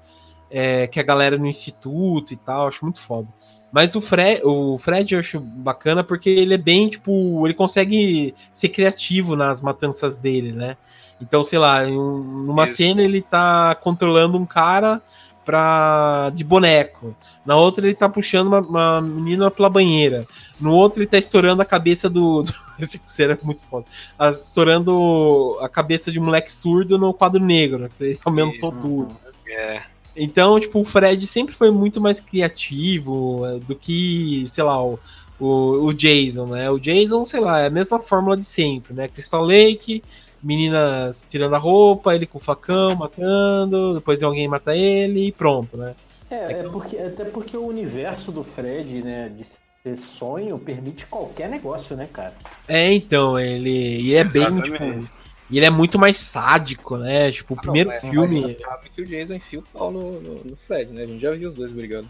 É, 0.50 0.86
que 0.86 0.98
a 0.98 1.02
galera 1.02 1.38
no 1.38 1.46
instituto 1.46 2.32
e 2.32 2.36
tal, 2.36 2.66
acho 2.66 2.84
muito 2.84 3.00
foda. 3.00 3.28
Mas 3.70 3.94
o 3.94 4.00
Fred, 4.00 4.40
o 4.44 4.78
Fred 4.78 5.12
eu 5.14 5.20
acho 5.20 5.38
bacana 5.38 6.02
porque 6.02 6.30
ele 6.30 6.54
é 6.54 6.58
bem, 6.58 6.88
tipo, 6.88 7.46
ele 7.46 7.54
consegue 7.54 8.34
ser 8.52 8.70
criativo 8.70 9.36
nas 9.36 9.60
matanças 9.60 10.16
dele, 10.16 10.52
né? 10.52 10.76
Então, 11.20 11.42
sei 11.42 11.58
lá, 11.58 11.84
em 11.86 11.96
um- 11.96 12.44
numa 12.46 12.64
Isso. 12.64 12.76
cena 12.76 13.02
ele 13.02 13.20
tá 13.20 13.74
controlando 13.74 14.38
um 14.38 14.46
cara 14.46 15.02
pra, 15.48 16.30
de 16.34 16.44
boneco. 16.44 17.16
Na 17.46 17.56
outra 17.56 17.86
ele 17.86 17.94
tá 17.94 18.06
puxando 18.06 18.48
uma, 18.48 18.60
uma 18.60 19.00
menina 19.00 19.50
pela 19.50 19.70
banheira. 19.70 20.26
No 20.60 20.74
outro 20.74 21.00
ele 21.00 21.06
tá 21.06 21.16
estourando 21.16 21.62
a 21.62 21.64
cabeça 21.64 22.06
do. 22.10 22.42
do 22.42 22.54
esse 22.78 23.00
cena 23.06 23.32
é 23.32 23.38
muito 23.42 23.62
foda. 23.64 23.86
Estourando 24.30 25.56
a 25.62 25.68
cabeça 25.68 26.12
de 26.12 26.20
um 26.20 26.24
moleque 26.26 26.52
surdo 26.52 26.98
no 26.98 27.14
quadro 27.14 27.42
negro. 27.42 27.78
né? 27.78 27.88
Ele 27.98 28.18
aumentou 28.26 28.70
tudo. 28.72 29.16
É. 29.46 29.80
Então, 30.14 30.60
tipo, 30.60 30.80
o 30.80 30.84
Fred 30.84 31.26
sempre 31.26 31.54
foi 31.54 31.70
muito 31.70 31.98
mais 31.98 32.20
criativo 32.20 33.46
eh, 33.46 33.58
do 33.60 33.74
que, 33.74 34.44
sei 34.48 34.64
lá, 34.64 34.82
o, 34.84 34.98
o, 35.40 35.86
o 35.86 35.94
Jason, 35.94 36.46
né? 36.48 36.70
O 36.70 36.78
Jason, 36.78 37.24
sei 37.24 37.40
lá, 37.40 37.60
é 37.60 37.68
a 37.68 37.70
mesma 37.70 38.00
fórmula 38.00 38.36
de 38.36 38.44
sempre, 38.44 38.92
né? 38.92 39.08
Crystal 39.08 39.42
Lake, 39.42 40.02
meninas 40.42 41.26
tirando 41.28 41.54
a 41.54 41.58
roupa, 41.58 42.14
ele 42.14 42.26
com 42.26 42.38
o 42.38 42.40
facão 42.40 42.94
matando, 42.94 43.94
depois 43.94 44.22
alguém 44.22 44.48
mata 44.48 44.76
ele 44.76 45.28
e 45.28 45.32
pronto, 45.32 45.76
né? 45.76 45.94
É, 46.30 46.60
é 46.60 46.62
porque, 46.64 46.96
até 46.98 47.24
porque 47.24 47.56
o 47.56 47.66
universo 47.66 48.30
do 48.30 48.44
Fred, 48.44 49.02
né, 49.02 49.30
de 49.30 49.44
ser 49.44 49.96
sonho, 49.98 50.58
permite 50.58 51.06
qualquer 51.06 51.48
negócio, 51.48 51.96
né, 51.96 52.06
cara? 52.12 52.34
É, 52.66 52.92
então, 52.92 53.38
ele, 53.38 54.00
e 54.00 54.14
é 54.14 54.24
bem, 54.24 54.42
Exatamente. 54.42 55.06
tipo, 55.06 55.18
e 55.50 55.56
ele 55.56 55.66
é 55.66 55.70
muito 55.70 55.98
mais 55.98 56.18
sádico, 56.18 56.96
né? 56.98 57.32
Tipo, 57.32 57.54
o 57.54 57.56
Ah, 57.56 57.60
primeiro 57.62 57.88
não, 57.88 57.96
mas 57.96 58.00
filme. 58.10 58.44
a 58.44 58.48
gente 58.48 58.62
sabe 58.62 58.90
que 58.90 59.02
o 59.02 59.06
Jason 59.06 59.34
enfia 59.34 59.60
o 59.60 59.62
pau 59.62 59.90
no, 59.90 60.20
no, 60.20 60.44
no 60.44 60.56
Fred, 60.56 60.92
né? 60.92 61.04
A 61.04 61.06
gente 61.06 61.20
já 61.20 61.30
viu 61.30 61.48
os 61.48 61.56
dois 61.56 61.72
brigando. 61.72 62.08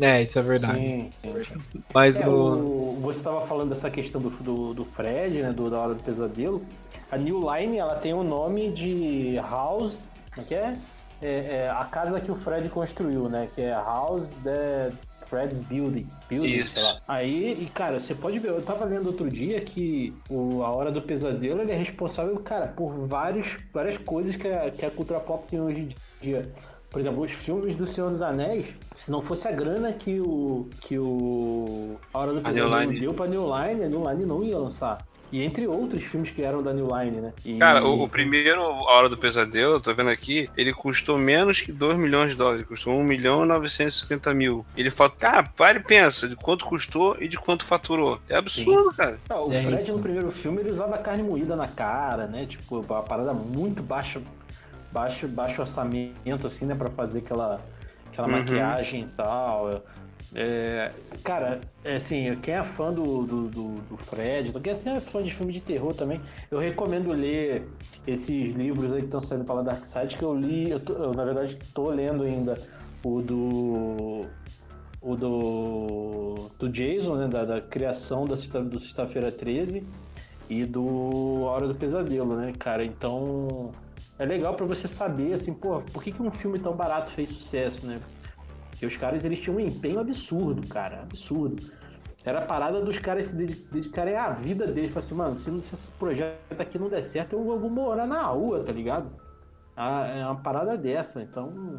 É, 0.00 0.22
isso 0.22 0.38
é 0.38 0.42
verdade. 0.42 0.78
Sim, 0.78 1.10
sim. 1.10 1.34
Mas 1.92 2.20
É, 2.20 2.28
o. 2.28 2.32
o- 2.32 3.00
você 3.00 3.18
estava 3.18 3.46
falando 3.46 3.70
dessa 3.70 3.90
questão 3.90 4.20
do, 4.20 4.30
do, 4.30 4.74
do 4.74 4.84
Fred, 4.84 5.42
né, 5.42 5.52
do, 5.52 5.70
da 5.70 5.78
Hora 5.80 5.94
do 5.94 6.02
Pesadelo. 6.02 6.64
A 7.10 7.16
New 7.18 7.40
Line, 7.40 7.78
ela 7.78 7.96
tem 7.96 8.14
o 8.14 8.22
nome 8.22 8.70
de 8.70 9.36
House, 9.36 10.02
como 10.32 10.44
é 10.46 10.48
que 10.48 10.54
é? 10.54 10.76
É, 11.22 11.56
é 11.64 11.68
a 11.68 11.84
casa 11.84 12.20
que 12.20 12.30
o 12.30 12.36
Fred 12.36 12.68
construiu, 12.68 13.28
né, 13.28 13.48
que 13.54 13.60
é 13.62 13.72
House 13.72 14.30
the 14.44 14.90
Fred's 15.26 15.62
Building. 15.62 16.06
Building, 16.28 16.48
Isso. 16.60 16.74
sei 16.76 16.82
lá. 16.84 17.00
Aí, 17.06 17.62
e 17.62 17.66
cara, 17.66 18.00
você 18.00 18.14
pode 18.14 18.38
ver, 18.38 18.48
eu 18.50 18.62
tava 18.62 18.84
lendo 18.84 19.06
outro 19.08 19.28
dia 19.28 19.60
que 19.60 20.14
o, 20.28 20.62
a 20.62 20.70
Hora 20.70 20.90
do 20.90 21.02
Pesadelo, 21.02 21.60
ele 21.60 21.72
é 21.72 21.76
responsável, 21.76 22.36
cara, 22.40 22.68
por 22.68 23.06
vários, 23.06 23.56
várias 23.72 23.98
coisas 23.98 24.34
que 24.36 24.48
a, 24.48 24.70
que 24.70 24.84
a 24.86 24.90
cultura 24.90 25.20
pop 25.20 25.46
tem 25.48 25.60
hoje 25.60 25.80
em 25.82 25.88
dia. 26.20 26.50
Por 26.90 27.00
exemplo, 27.00 27.22
os 27.22 27.30
filmes 27.30 27.76
do 27.76 27.86
Senhor 27.86 28.10
dos 28.10 28.20
Anéis, 28.20 28.66
se 28.96 29.10
não 29.10 29.22
fosse 29.22 29.46
a 29.46 29.52
grana 29.52 29.92
que 29.92 30.20
o 30.20 30.68
que 30.80 30.98
o 30.98 31.96
a 32.12 32.18
Hora 32.18 32.32
do 32.34 32.40
Pesadelo 32.40 32.98
deu 32.98 33.14
pra 33.14 33.26
New 33.26 33.42
Line, 33.44 33.84
a 33.84 33.88
New 33.88 34.10
Line 34.10 34.26
não 34.26 34.42
ia 34.42 34.58
lançar. 34.58 34.98
E 35.32 35.40
entre 35.44 35.64
outros 35.68 36.02
filmes 36.02 36.30
que 36.32 36.42
eram 36.42 36.60
da 36.60 36.72
New 36.72 36.88
Line, 36.88 37.20
né? 37.20 37.32
E- 37.44 37.56
Cara, 37.58 37.84
o, 37.86 38.02
o 38.02 38.08
primeiro 38.08 38.60
A 38.60 38.94
Hora 38.98 39.08
do 39.08 39.16
Pesadelo, 39.16 39.74
eu 39.74 39.80
tô 39.80 39.94
vendo 39.94 40.10
aqui, 40.10 40.50
ele 40.56 40.72
custou 40.72 41.16
menos 41.16 41.60
que 41.60 41.70
2 41.70 41.96
milhões 41.96 42.32
de 42.32 42.36
dólares. 42.36 42.66
Custou 42.66 42.94
1 42.94 43.04
milhão 43.04 43.44
e 43.44 43.46
950 43.46 44.34
mil. 44.34 44.66
Ele 44.76 44.90
fala, 44.90 45.10
cara, 45.10 45.44
para 45.44 45.78
e 45.78 45.82
pensa 45.84 46.28
de 46.28 46.34
quanto 46.34 46.64
custou 46.64 47.16
e 47.20 47.28
de 47.28 47.38
quanto 47.38 47.64
faturou. 47.64 48.18
É 48.28 48.34
absurdo, 48.34 48.92
cara. 48.96 49.20
Ah, 49.28 49.40
o 49.40 49.52
É, 49.52 49.62
Fred 49.62 49.82
então. 49.82 49.96
no 49.98 50.02
primeiro 50.02 50.32
filme 50.32 50.62
ele 50.62 50.70
usava 50.70 50.98
carne 50.98 51.22
moída 51.22 51.54
na 51.54 51.68
cara, 51.68 52.26
né? 52.26 52.44
Tipo, 52.46 52.80
uma 52.80 53.02
parada 53.04 53.32
muito 53.32 53.84
baixa, 53.84 54.20
baixo, 54.92 55.26
baixo 55.28 55.60
orçamento, 55.60 56.46
assim, 56.46 56.66
né? 56.66 56.74
Pra 56.74 56.90
fazer 56.90 57.18
aquela, 57.20 57.60
aquela 58.12 58.26
Uhum. 58.28 58.32
maquiagem 58.34 59.02
e 59.02 59.06
tal. 59.16 59.82
É, 60.34 60.92
cara, 61.24 61.60
é 61.82 61.96
assim, 61.96 62.36
quem 62.36 62.54
é 62.54 62.62
fã 62.62 62.92
do, 62.92 63.24
do, 63.26 63.48
do, 63.48 63.74
do 63.74 63.96
Fred, 63.96 64.52
quem 64.60 64.94
é 64.94 65.00
fã 65.00 65.22
de 65.22 65.32
filme 65.32 65.52
de 65.52 65.60
terror 65.60 65.92
também, 65.92 66.20
eu 66.52 66.58
recomendo 66.60 67.10
ler 67.10 67.66
esses 68.06 68.54
livros 68.54 68.92
aí 68.92 69.00
que 69.00 69.06
estão 69.06 69.20
saindo 69.20 69.44
pela 69.44 69.62
Dark 69.64 69.84
Side, 69.84 70.16
que 70.16 70.22
eu 70.22 70.32
li, 70.32 70.70
eu, 70.70 70.78
tô- 70.78 70.92
eu, 70.92 71.12
na 71.14 71.24
verdade 71.24 71.56
tô 71.74 71.90
lendo 71.90 72.22
ainda 72.22 72.56
o 73.02 73.20
do 73.20 74.26
o 75.02 75.16
do, 75.16 76.50
do 76.58 76.68
Jason, 76.68 77.16
né, 77.16 77.26
da, 77.26 77.44
da 77.44 77.60
criação 77.60 78.24
da, 78.26 78.34
do 78.36 78.78
Sexta-feira 78.78 79.32
13 79.32 79.82
e 80.48 80.64
do 80.64 81.46
A 81.48 81.52
Hora 81.52 81.66
do 81.66 81.74
Pesadelo, 81.74 82.36
né, 82.36 82.52
cara? 82.58 82.84
Então 82.84 83.70
é 84.20 84.24
legal 84.26 84.54
pra 84.54 84.66
você 84.66 84.86
saber, 84.86 85.32
assim, 85.32 85.54
pô, 85.54 85.80
por 85.80 86.02
que, 86.02 86.12
que 86.12 86.22
um 86.22 86.30
filme 86.30 86.58
tão 86.58 86.76
barato 86.76 87.10
fez 87.10 87.30
sucesso, 87.30 87.86
né? 87.86 88.00
Porque 88.68 88.84
os 88.86 88.96
caras, 88.96 89.24
eles 89.24 89.40
tinham 89.40 89.56
um 89.56 89.60
empenho 89.60 89.98
absurdo, 89.98 90.66
cara, 90.68 91.02
absurdo. 91.02 91.56
Era 92.24 92.40
a 92.40 92.46
parada 92.46 92.82
dos 92.82 92.98
caras 92.98 93.26
se 93.26 93.34
dedi- 93.34 93.66
dedicarem 93.72 94.14
à 94.14 94.30
vida 94.30 94.66
deles. 94.66 94.90
Falar 94.92 95.04
assim, 95.04 95.14
mano, 95.14 95.36
se, 95.36 95.62
se 95.62 95.74
esse 95.74 95.90
projeto 95.92 96.60
aqui 96.60 96.78
não 96.78 96.88
der 96.90 97.02
certo, 97.02 97.32
eu 97.32 97.44
vou 97.44 97.70
morar 97.70 98.06
na 98.06 98.22
rua, 98.26 98.62
tá 98.62 98.72
ligado? 98.72 99.10
Ah, 99.74 100.06
é 100.06 100.24
uma 100.26 100.42
parada 100.42 100.76
dessa. 100.76 101.22
Então, 101.22 101.78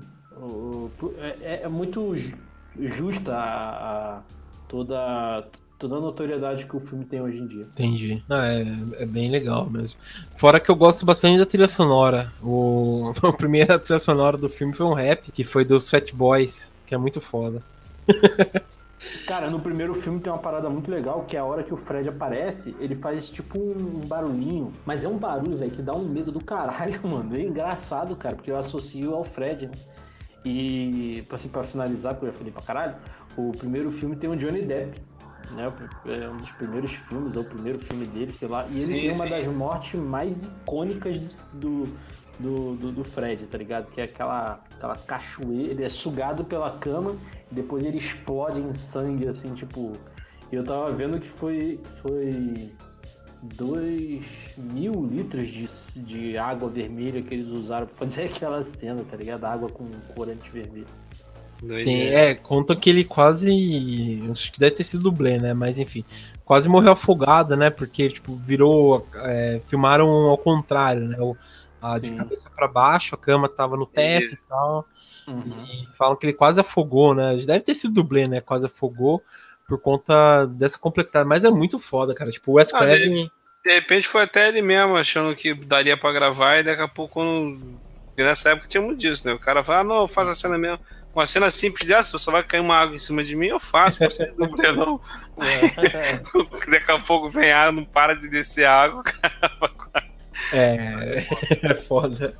é, 1.42 1.62
é 1.64 1.68
muito 1.68 2.16
ju- 2.16 2.38
justa 2.76 3.36
a, 3.36 4.18
a- 4.18 4.24
toda, 4.68 5.48
toda 5.82 5.96
a 5.96 6.00
notoriedade 6.00 6.68
que 6.68 6.78
o 6.78 6.80
filme 6.80 7.04
tem 7.04 7.20
hoje 7.20 7.40
em 7.40 7.48
dia. 7.48 7.64
Entendi. 7.64 8.24
Ah, 8.30 8.46
é, 8.54 9.02
é 9.02 9.06
bem 9.06 9.32
legal 9.32 9.68
mesmo. 9.68 10.00
Fora 10.36 10.60
que 10.60 10.70
eu 10.70 10.76
gosto 10.76 11.04
bastante 11.08 11.40
da 11.40 11.46
trilha 11.46 11.68
sonora. 11.68 12.32
O, 12.44 13.12
a 13.26 13.34
primeira 13.34 13.80
trilha 13.80 13.98
sonora 13.98 14.38
do 14.38 14.48
filme 14.48 14.76
foi 14.76 14.86
um 14.86 14.94
rap, 14.94 15.32
que 15.32 15.44
foi 15.44 15.66
dos 15.66 15.90
Fat 15.90 16.14
Boys, 16.14 16.72
que 16.86 16.94
é 16.94 16.98
muito 17.00 17.20
foda. 17.20 17.64
Cara, 19.26 19.50
no 19.50 19.60
primeiro 19.60 19.96
filme 19.96 20.20
tem 20.20 20.32
uma 20.32 20.38
parada 20.38 20.70
muito 20.70 20.92
legal, 20.92 21.26
que 21.26 21.36
é 21.36 21.40
a 21.40 21.46
hora 21.46 21.64
que 21.64 21.74
o 21.74 21.78
Fred 21.78 22.08
aparece, 22.08 22.76
ele 22.80 22.94
faz 22.94 23.28
tipo 23.28 23.58
um 23.58 24.02
barulhinho. 24.06 24.72
Mas 24.86 25.04
é 25.04 25.08
um 25.08 25.18
barulho, 25.18 25.58
velho, 25.58 25.72
que 25.72 25.82
dá 25.82 25.96
um 25.96 26.08
medo 26.08 26.32
do 26.32 26.44
caralho, 26.44 27.00
mano. 27.08 27.36
É 27.36 27.42
engraçado, 27.42 28.16
cara, 28.16 28.36
porque 28.36 28.52
eu 28.52 28.60
associo 28.60 29.16
ao 29.16 29.24
Fred, 29.24 29.66
né? 29.66 29.72
E, 30.46 31.24
assim, 31.32 31.50
pra 31.50 31.64
finalizar, 31.64 32.14
porque 32.14 32.28
eu 32.28 32.32
já 32.32 32.38
falei 32.38 32.54
pra 32.54 32.62
caralho, 32.62 32.96
o 33.36 33.52
primeiro 33.52 33.92
filme 33.92 34.16
tem 34.16 34.30
o 34.30 34.36
Johnny 34.36 34.62
Depp. 34.62 35.11
Né? 35.52 35.66
É 36.06 36.30
um 36.30 36.38
dos 36.38 36.52
primeiros 36.52 36.92
filmes, 36.92 37.36
é 37.36 37.40
o 37.40 37.44
primeiro 37.44 37.80
filme 37.80 38.06
dele, 38.06 38.34
sei 38.34 38.48
lá. 38.48 38.66
E 38.72 38.82
ele 38.82 38.94
Sim, 38.94 39.02
tem 39.02 39.12
uma 39.12 39.26
sim. 39.26 39.30
das 39.32 39.48
mortes 39.48 40.00
mais 40.00 40.44
icônicas 40.44 41.46
do, 41.54 41.88
do, 42.40 42.76
do, 42.76 42.92
do 42.92 43.04
Fred, 43.04 43.46
tá 43.46 43.58
ligado? 43.58 43.92
Que 43.92 44.02
é 44.02 44.04
aquela, 44.06 44.60
aquela 44.76 44.96
cachoeira, 44.96 45.72
ele 45.72 45.84
é 45.84 45.90
sugado 45.90 46.44
pela 46.44 46.72
cama 46.78 47.16
e 47.52 47.56
depois 47.56 47.84
ele 47.84 47.98
explode 47.98 48.62
em 48.62 48.74
sangue, 48.74 49.28
assim, 49.28 49.54
tipo. 49.54 49.94
E 50.52 50.56
eu 50.56 50.64
tava 50.64 50.90
vendo 50.92 51.20
que 51.20 51.30
foi. 51.30 51.80
foi 52.02 52.72
2 53.44 54.24
mil 54.56 55.04
litros 55.06 55.48
de, 55.48 55.68
de 55.96 56.38
água 56.38 56.70
vermelha 56.70 57.24
que 57.24 57.34
eles 57.34 57.48
usaram 57.48 57.88
pra 57.88 58.06
fazer 58.06 58.26
aquela 58.30 58.64
cena, 58.64 59.04
tá 59.10 59.18
ligado? 59.18 59.46
Água 59.46 59.70
com 59.70 59.90
corante 60.14 60.50
vermelho. 60.52 60.86
Sim, 61.70 62.02
é, 62.08 62.34
conta 62.34 62.76
que 62.76 62.90
ele 62.90 63.04
quase. 63.04 64.20
Acho 64.32 64.52
que 64.52 64.60
deve 64.60 64.76
ter 64.76 64.84
sido 64.84 65.04
dublê, 65.04 65.38
né? 65.38 65.54
Mas 65.54 65.78
enfim, 65.78 66.04
quase 66.44 66.68
morreu 66.68 66.94
afogado, 66.94 67.56
né? 67.56 67.70
Porque, 67.70 68.10
tipo, 68.10 68.36
virou. 68.36 69.08
é, 69.24 69.62
filmaram 69.68 70.08
ao 70.08 70.38
contrário, 70.38 71.08
né? 71.08 71.18
O, 71.20 71.38
a, 71.82 72.00
de 72.00 72.10
Sim. 72.10 72.18
cabeça 72.18 72.50
pra 72.50 72.68
baixo, 72.68 73.16
a 73.16 73.18
cama 73.18 73.48
tava 73.48 73.78
no 73.78 73.86
teto 73.86 74.34
Isso. 74.34 74.44
e 74.44 74.48
tal. 74.48 74.88
Uhum. 75.28 75.66
E 75.66 75.98
falam 75.98 76.16
que 76.16 76.26
ele 76.26 76.34
quase 76.34 76.60
afogou, 76.60 77.14
né? 77.14 77.38
Deve 77.38 77.62
ter 77.62 77.76
sido 77.76 77.94
dublê, 77.94 78.28
né? 78.28 78.42
Quase 78.42 78.66
afogou 78.66 79.22
por 79.68 79.80
conta 79.80 80.46
dessa 80.48 80.78
complexidade. 80.78 81.28
Mas 81.28 81.44
é 81.44 81.50
muito 81.50 81.80
foda, 81.80 82.14
cara. 82.14 82.32
Tipo, 82.32 82.52
o 82.52 82.56
Wes 82.56 82.74
Ah, 82.74 82.80
Craven. 82.80 83.32
De 83.64 83.72
repente 83.72 84.08
foi 84.08 84.24
até 84.24 84.48
ele 84.50 84.62
mesmo 84.62 84.98
achando 84.98 85.36
que 85.36 85.54
daria 85.54 85.96
pra 85.96 86.12
gravar 86.12 86.58
e 86.58 86.64
daqui 86.64 86.82
a 86.82 86.88
pouco, 86.88 87.14
quando... 87.14 87.80
nessa 88.18 88.50
época 88.50 88.68
tinha 88.68 88.82
muito 88.82 89.00
disso, 89.00 89.28
né? 89.28 89.34
O 89.34 89.40
cara 89.40 89.62
fala, 89.62 89.82
ah, 89.82 89.84
não, 89.84 90.08
faz 90.08 90.28
a 90.28 90.34
cena 90.34 90.58
mesmo. 90.58 90.80
Uma 91.14 91.26
cena 91.26 91.50
simples 91.50 91.88
dessa, 91.88 92.18
só 92.18 92.32
vai 92.32 92.44
cair 92.44 92.62
uma 92.62 92.76
água 92.76 92.96
em 92.96 93.00
cima 93.00 93.24
de 93.24 93.36
mim, 93.36 93.48
eu 93.48 93.60
faço, 93.60 93.98
não 94.00 94.08
precisa 94.08 94.32
de 94.34 94.72
não. 94.72 95.02
daqui 96.72 96.92
a 96.92 97.00
pouco 97.00 97.30
vem 97.30 97.52
água, 97.52 97.72
não 97.74 97.84
para 97.84 98.14
de 98.16 98.30
descer 98.30 98.66
água, 98.66 99.04
cara. 99.04 100.10
É, 100.54 101.26
é 101.62 101.74
foda. 101.76 102.38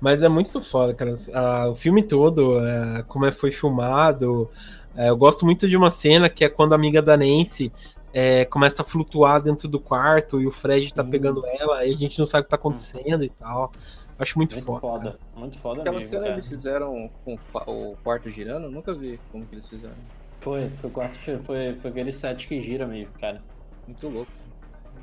Mas 0.00 0.22
é 0.22 0.28
muito 0.28 0.60
foda, 0.62 0.94
cara. 0.94 1.14
Ah, 1.34 1.68
o 1.68 1.74
filme 1.74 2.02
todo, 2.02 2.58
é, 2.64 3.02
como 3.08 3.26
é, 3.26 3.32
foi 3.32 3.50
filmado. 3.50 4.50
é, 4.96 5.08
eu 5.10 5.16
gosto 5.16 5.44
muito 5.44 5.68
de 5.68 5.76
uma 5.76 5.90
cena 5.90 6.28
que 6.28 6.44
é 6.44 6.48
quando 6.48 6.72
a 6.72 6.76
amiga 6.76 7.00
da 7.02 7.16
Nancy 7.16 7.72
é, 8.12 8.44
começa 8.44 8.82
a 8.82 8.84
flutuar 8.84 9.42
dentro 9.42 9.68
do 9.68 9.80
quarto 9.80 10.40
e 10.40 10.46
o 10.46 10.50
Fred 10.50 10.92
tá 10.92 11.02
Hum. 11.02 11.10
pegando 11.10 11.44
ela 11.46 11.84
e 11.84 11.94
a 11.94 11.98
gente 11.98 12.18
não 12.18 12.26
sabe 12.26 12.42
o 12.42 12.44
que 12.44 12.50
tá 12.50 12.56
acontecendo 12.56 13.24
e 13.24 13.28
tal. 13.30 13.72
Acho 14.18 14.38
muito, 14.38 14.54
Muito 14.54 14.78
foda. 14.80 14.80
foda, 14.80 15.20
muito 15.34 15.58
foda 15.60 15.84
Aquela 15.84 15.86
mesmo, 15.86 16.20
cena 16.20 16.22
cara. 16.22 16.34
eles 16.34 16.48
fizeram 16.48 17.10
com 17.24 17.34
o 17.34 17.40
qua- 17.52 17.64
o 17.68 17.98
quarto 17.98 18.30
girando, 18.30 18.66
eu 18.66 18.72
nunca 18.72 18.94
vi 18.96 19.22
como 19.30 19.48
que 19.48 19.54
eles 19.54 19.68
fizeram. 19.68 20.08
Foi, 20.42 20.76
foi, 20.76 20.90
o 20.90 20.92
quarto, 20.92 21.18
foi, 21.46 21.80
foi 21.80 21.90
aquele 21.90 22.12
set 22.12 22.46
que 22.48 22.62
gira 22.62 22.86
mesmo, 22.86 23.14
cara. 23.18 23.46
Muito 23.86 24.08
louco. 24.08 24.32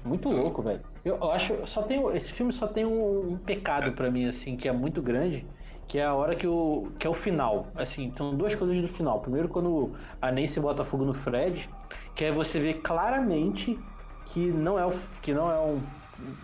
Muito 0.03 0.29
louco, 0.29 0.61
velho. 0.63 0.85
Eu, 1.03 1.15
eu 1.15 1.31
acho, 1.31 1.65
só 1.67 1.83
tem, 1.83 2.01
esse 2.15 2.31
filme 2.31 2.51
só 2.53 2.67
tem 2.67 2.85
um, 2.85 3.33
um 3.33 3.39
pecado 3.43 3.93
pra 3.93 4.09
mim, 4.11 4.25
assim, 4.25 4.57
que 4.57 4.67
é 4.67 4.71
muito 4.71 5.01
grande, 5.01 5.51
que 5.87 5.97
é 5.99 6.03
a 6.05 6.13
hora 6.13 6.35
que 6.35 6.47
o, 6.47 6.95
que 6.99 7.05
é 7.07 7.09
o 7.09 7.13
final. 7.13 7.73
Assim, 7.75 8.13
são 8.15 8.35
duas 8.37 8.55
coisas 8.55 8.79
do 8.81 8.87
final. 8.87 9.21
Primeiro, 9.21 9.49
quando 9.49 9.93
a 10.21 10.31
Nancy 10.31 10.59
bota 10.59 10.85
fogo 10.85 11.05
no 11.05 11.13
Fred, 11.13 11.77
que 12.15 12.25
aí 12.25 12.31
você 12.31 12.59
vê 12.59 12.75
claramente 12.81 13.85
que 14.25 14.51
não 14.51 14.77
é, 14.79 14.85
o, 14.85 14.91
que 15.21 15.33
não 15.33 15.51
é 15.51 15.59
um, 15.61 15.91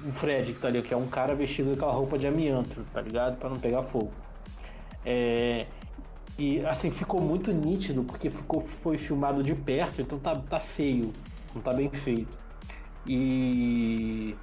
um 0.06 0.12
Fred 0.12 0.54
que 0.54 0.60
tá 0.60 0.68
ali, 0.68 0.82
que 0.82 0.94
é 0.94 0.98
um 0.98 1.08
cara 1.08 1.36
vestido 1.36 1.70
com 1.70 1.76
aquela 1.76 1.92
roupa 1.94 2.18
de 2.18 2.28
amianto, 2.28 2.86
tá 2.94 3.02
ligado? 3.02 3.38
Pra 3.38 3.50
não 3.50 3.58
pegar 3.58 3.84
fogo. 3.84 4.12
É, 5.06 5.68
e 6.38 6.66
assim, 6.66 6.92
ficou 6.92 7.22
muito 7.22 7.52
nítido 7.52 8.04
porque 8.04 8.30
ficou, 8.30 8.66
foi 8.82 8.98
filmado 8.98 9.44
de 9.44 9.54
perto, 9.54 10.02
então 10.02 10.18
tá, 10.20 10.36
tá 10.36 10.60
feio, 10.60 11.12
não 11.54 11.62
tá 11.62 11.74
bem 11.74 11.90
feito. 11.90 12.38
E, 13.08 14.36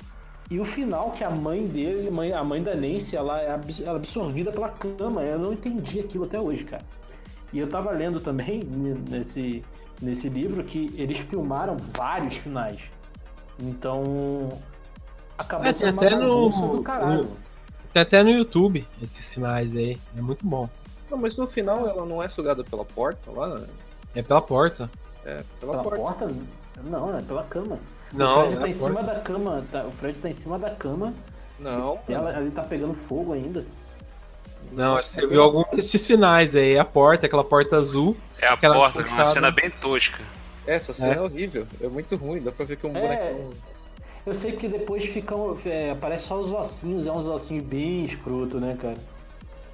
e 0.51 0.61
o 0.61 0.64
final, 0.64 1.11
que 1.11 1.24
a 1.24 1.30
mãe 1.30 1.66
dele, 1.66 2.11
mãe- 2.11 2.33
a 2.33 2.45
mãe 2.45 2.62
da 2.62 2.74
Nancy, 2.74 3.16
ela 3.16 3.41
é 3.41 3.49
é 3.85 3.89
absorvida 3.89 4.53
pela 4.53 4.68
cama. 4.68 5.22
Eu 5.22 5.39
não 5.39 5.53
entendi 5.53 6.01
aquilo 6.01 6.24
até 6.24 6.39
hoje, 6.41 6.64
cara. 6.64 6.85
E 7.53 7.59
eu 7.59 7.68
tava 7.68 7.91
lendo 7.91 8.20
também 8.20 8.62
nesse, 9.11 9.62
nesse 10.01 10.28
livro 10.28 10.62
que 10.64 10.91
eles 10.97 11.18
filmaram 11.18 11.76
vários 11.97 12.37
finais. 12.37 12.80
Então. 13.61 14.49
Acabou 15.39 15.66
É, 15.66 15.72
tem 15.72 15.91
uma 15.91 16.03
até 16.07 16.16
no- 16.16 16.49
do 16.51 16.83
caralho. 16.83 17.24
no- 17.24 17.37
Tem 17.93 18.03
até 18.03 18.22
no 18.22 18.30
YouTube 18.30 18.87
esses 19.03 19.24
sinais 19.24 19.74
aí. 19.74 19.99
É 20.16 20.20
muito 20.20 20.47
bom. 20.47 20.68
Não, 21.11 21.18
mas 21.18 21.37
no 21.37 21.47
final 21.47 21.87
ela 21.89 22.07
não 22.07 22.22
é 22.22 22.28
sugada 22.28 22.64
pela 22.64 22.85
porta 22.85 23.30
lá? 23.30 23.49
né? 23.59 23.66
É 24.14 24.22
pela 24.22 24.41
porta. 24.41 24.91
É, 25.24 25.43
pela, 25.61 25.72
Pela 25.72 25.83
porta. 25.83 25.99
porta? 26.26 26.35
Não, 26.85 27.18
é 27.18 27.22
pela 27.22 27.45
cama. 27.45 27.78
Não, 28.12 28.41
o 28.41 28.51
Fred 28.51 28.57
é 28.57 28.61
tá 28.61 28.68
em 28.68 28.72
cima 28.72 28.95
porta. 28.95 29.14
da 29.14 29.20
cama. 29.20 29.64
tá- 29.70 29.85
o 29.87 29.93
Fred 29.93 30.18
tá 30.18 30.28
em 30.30 30.35
cima 30.35 30.59
da 30.59 30.70
cama. 30.70 31.14
Não, 31.59 31.99
E 32.09 32.12
ela, 32.12 32.39
ele 32.41 32.51
tá 32.51 32.62
pegando 32.62 32.95
fogo 32.95 33.33
ainda. 33.33 33.64
Não, 34.72 34.97
acho 34.97 35.09
que 35.11 35.14
você 35.20 35.26
viu 35.26 35.43
algum 35.43 35.64
desses 35.74 36.07
finais 36.07 36.57
aí. 36.57 36.78
A 36.78 36.85
porta, 36.85 37.26
aquela 37.26 37.45
porta 37.45 37.76
azul. 37.76 38.16
É 38.41 38.47
a 38.49 38.57
porta, 38.57 38.66
é 38.66 38.70
uma 38.70 38.91
puxada. 39.11 39.24
cena 39.26 39.51
bem 39.51 39.70
tosca. 39.70 40.22
essa 40.66 40.95
cena 40.95 41.14
é. 41.14 41.16
É. 41.16 41.20
horrível. 41.20 41.66
É 41.80 41.89
muito 41.89 42.16
ruim, 42.16 42.41
dá 42.41 42.51
pra 42.53 42.64
ver 42.64 42.76
que 42.76 42.87
é 42.87 42.89
um 42.89 42.97
É. 42.97 43.01
bonecão. 43.01 43.51
Eu 44.25 44.35
sei 44.35 44.53
que 44.53 44.68
depois 44.68 45.05
ficam. 45.05 45.59
É, 45.64 45.91
aparece 45.91 46.25
só 46.25 46.39
os 46.39 46.53
ossinhos, 46.53 47.07
é 47.07 47.12
uns 47.12 47.27
ossinhos 47.27 47.64
bem 47.64 48.05
escroto, 48.05 48.61
né, 48.61 48.77
cara? 48.81 48.97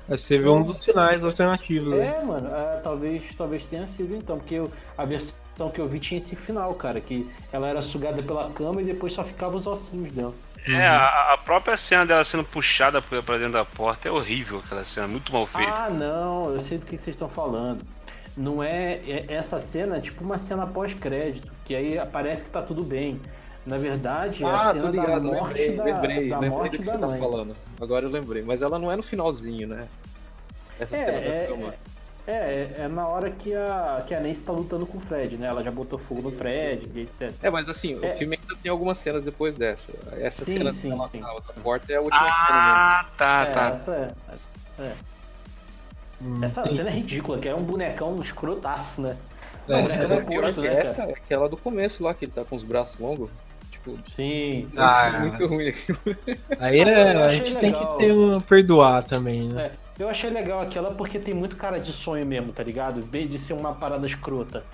Aí 0.08 0.16
Você 0.16 0.38
viu 0.38 0.54
um 0.54 0.62
dos 0.62 0.82
finais 0.84 1.22
alternativos 1.22 1.92
aí. 1.92 2.00
É, 2.00 2.22
mano, 2.24 2.48
é, 2.48 2.80
talvez, 2.82 3.22
talvez 3.36 3.62
tenha 3.64 3.86
sido 3.86 4.14
então, 4.14 4.38
porque 4.38 4.54
eu- 4.54 4.70
a 4.96 5.04
versão 5.04 5.36
que 5.72 5.78
eu 5.80 5.86
vi 5.86 6.00
tinha 6.00 6.16
esse 6.16 6.34
final, 6.34 6.72
cara, 6.74 6.98
que 6.98 7.28
ela 7.52 7.68
era 7.68 7.82
sugada 7.82 8.22
pela 8.22 8.48
cama 8.50 8.80
e 8.80 8.84
depois 8.86 9.12
só 9.12 9.22
ficava 9.22 9.56
os 9.56 9.66
ossinhos 9.66 10.10
dela. 10.12 10.32
É, 10.66 10.86
a, 10.86 11.32
a 11.34 11.38
própria 11.38 11.76
cena 11.76 12.06
dela 12.06 12.24
sendo 12.24 12.44
puxada 12.44 13.00
pra 13.02 13.22
pra 13.22 13.36
dentro 13.36 13.52
da 13.54 13.64
porta 13.64 14.08
é 14.08 14.10
horrível, 14.10 14.62
aquela 14.64 14.82
cena, 14.84 15.06
muito 15.06 15.32
mal 15.32 15.44
feita. 15.46 15.82
Ah, 15.84 15.90
não, 15.90 16.52
eu 16.54 16.60
sei 16.60 16.78
do 16.78 16.86
que 16.86 16.96
vocês 16.96 17.14
estão 17.14 17.28
falando. 17.28 17.84
Não 18.36 18.62
é, 18.62 18.94
é- 19.06 19.24
essa 19.28 19.60
cena 19.60 19.96
é 19.96 20.00
tipo 20.00 20.22
uma 20.24 20.38
cena 20.38 20.66
pós-crédito, 20.66 21.50
que 21.64 21.74
aí 21.74 21.98
parece 22.12 22.44
que 22.44 22.50
tá 22.50 22.62
tudo 22.62 22.82
bem. 22.82 23.20
Na 23.68 23.76
verdade, 23.76 24.42
é 24.42 24.46
a 24.46 24.54
Ah, 24.56 24.72
cena 24.72 24.80
tô 24.82 24.88
ligado, 24.88 25.30
da 25.30 25.36
morte 25.36 25.60
lembrei, 25.60 25.76
da, 25.76 25.84
lembrei, 25.84 26.28
da 26.30 26.38
lembrei 26.38 26.50
morte 26.50 26.70
do 26.72 26.78
que 26.78 26.84
da 26.84 26.92
você 26.92 26.98
tá 26.98 27.06
mãe. 27.06 27.20
falando. 27.20 27.56
Agora 27.80 28.06
eu 28.06 28.10
lembrei, 28.10 28.42
mas 28.42 28.62
ela 28.62 28.78
não 28.78 28.90
é 28.90 28.96
no 28.96 29.02
finalzinho, 29.02 29.68
né? 29.68 29.86
Essa 30.80 30.96
É, 30.96 31.04
cena 31.04 31.20
da 31.20 31.26
é, 31.34 31.46
cama. 31.46 31.74
é, 32.26 32.32
é, 32.32 32.74
é 32.84 32.88
na 32.88 33.06
hora 33.06 33.30
que 33.30 33.54
a, 33.54 34.02
que 34.06 34.14
a 34.14 34.20
Nancy 34.20 34.40
tá 34.40 34.52
lutando 34.52 34.86
com 34.86 34.96
o 34.96 35.00
Fred, 35.00 35.36
né? 35.36 35.48
Ela 35.48 35.62
já 35.62 35.70
botou 35.70 35.98
fogo 35.98 36.22
no 36.22 36.32
Fred, 36.32 36.88
e 36.94 37.00
etc. 37.02 37.34
É, 37.42 37.50
mas 37.50 37.68
assim, 37.68 37.98
É. 38.02 38.14
o 38.14 38.16
filme 38.16 38.38
ainda 38.40 38.56
tem 38.62 38.70
algumas 38.70 38.96
cenas 38.98 39.22
depois 39.22 39.54
dessa. 39.54 39.92
Essa 40.18 40.46
Sim, 40.46 40.54
cena 40.58 40.72
sim, 40.72 40.88
dela 40.88 41.08
sim. 41.12 41.20
na 41.20 41.30
outra 41.32 41.52
porta 41.62 41.92
é 41.92 41.96
a 41.96 42.00
última 42.00 42.26
Ah, 42.26 43.06
tá, 43.18 43.42
É, 43.42 43.50
tá. 43.52 43.68
Essa 43.68 43.92
é. 43.94 44.10
Essa, 44.32 44.82
é. 44.82 44.92
Hum, 46.22 46.40
Essa 46.42 46.62
tem- 46.62 46.74
cena 46.76 46.88
é 46.88 46.92
ridícula, 46.94 47.38
que 47.38 47.48
é 47.48 47.54
um 47.54 47.62
bonecão 47.62 48.18
escrotaço, 48.22 49.02
né? 49.02 49.16
É, 49.68 49.72
cena. 49.74 49.82
boneco 50.08 50.12
É, 50.32 50.38
oposto, 50.38 50.54
que 50.62 50.68
né, 50.68 50.80
essa 50.80 51.02
é 51.02 51.10
aquela 51.12 51.48
do 51.50 51.56
começo 51.58 52.02
lá, 52.02 52.14
que 52.14 52.24
ele 52.24 52.32
tá 52.32 52.42
com 52.44 52.56
os 52.56 52.64
braços 52.64 52.98
longos. 52.98 53.30
Sim. 54.14 54.66
sim. 54.68 54.76
Ah, 54.76 55.12
é 55.14 55.18
muito 55.20 55.46
ruim 55.46 55.68
aquilo. 55.68 55.98
Aí 56.58 56.80
é, 56.80 57.12
a 57.12 57.32
gente 57.32 57.56
tem 57.56 57.72
que 57.72 57.78
legal. 57.80 57.98
ter 57.98 58.12
um, 58.12 58.40
perdoar 58.40 59.04
também, 59.04 59.48
né? 59.48 59.66
É, 59.98 60.02
eu 60.02 60.08
achei 60.08 60.30
legal 60.30 60.60
aquela 60.60 60.90
porque 60.92 61.18
tem 61.18 61.34
muito 61.34 61.56
cara 61.56 61.78
de 61.78 61.92
sonho 61.92 62.26
mesmo, 62.26 62.52
tá 62.52 62.62
ligado? 62.62 63.04
Bem 63.06 63.26
de 63.26 63.38
ser 63.38 63.52
uma 63.52 63.74
parada 63.74 64.06
escrota. 64.06 64.64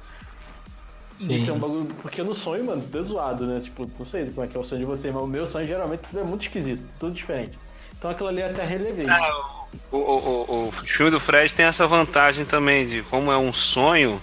De 1.17 1.25
Sim. 1.25 1.39
ser 1.39 1.51
um 1.53 1.59
bagulho. 1.59 1.87
Porque 2.03 2.23
no 2.23 2.35
sonho, 2.35 2.65
mano, 2.65 2.83
tudo 2.83 2.99
é 2.99 3.03
zoado, 3.03 3.47
né? 3.47 3.61
Tipo, 3.61 3.89
não 3.99 4.07
sei 4.07 4.27
como 4.31 4.45
é 4.45 4.49
que 4.49 4.57
é 4.57 4.61
o 4.61 4.65
sonho 4.65 4.81
de 4.81 4.87
você, 4.87 5.11
mas 5.11 5.23
o 5.23 5.27
meu 5.27 5.47
sonho 5.47 5.67
geralmente 5.67 6.01
tudo 6.01 6.21
é 6.21 6.25
muito 6.25 6.43
esquisito, 6.43 6.83
tudo 6.99 7.15
diferente. 7.15 7.59
Então 7.97 8.11
aquilo 8.11 8.29
ali 8.29 8.41
eu 8.43 8.49
até 8.49 8.65
relevei. 8.65 9.09
Ah, 9.09 9.65
o, 9.91 9.97
o, 9.97 10.45
o, 10.49 10.69
o 10.69 10.73
filme 10.73 11.11
do 11.11 11.21
Fred 11.21 11.55
tem 11.55 11.65
essa 11.65 11.87
vantagem 11.87 12.45
também, 12.45 12.87
de 12.87 13.03
como 13.03 13.31
é 13.31 13.39
um 13.39 13.53
sonho, 13.53 14.21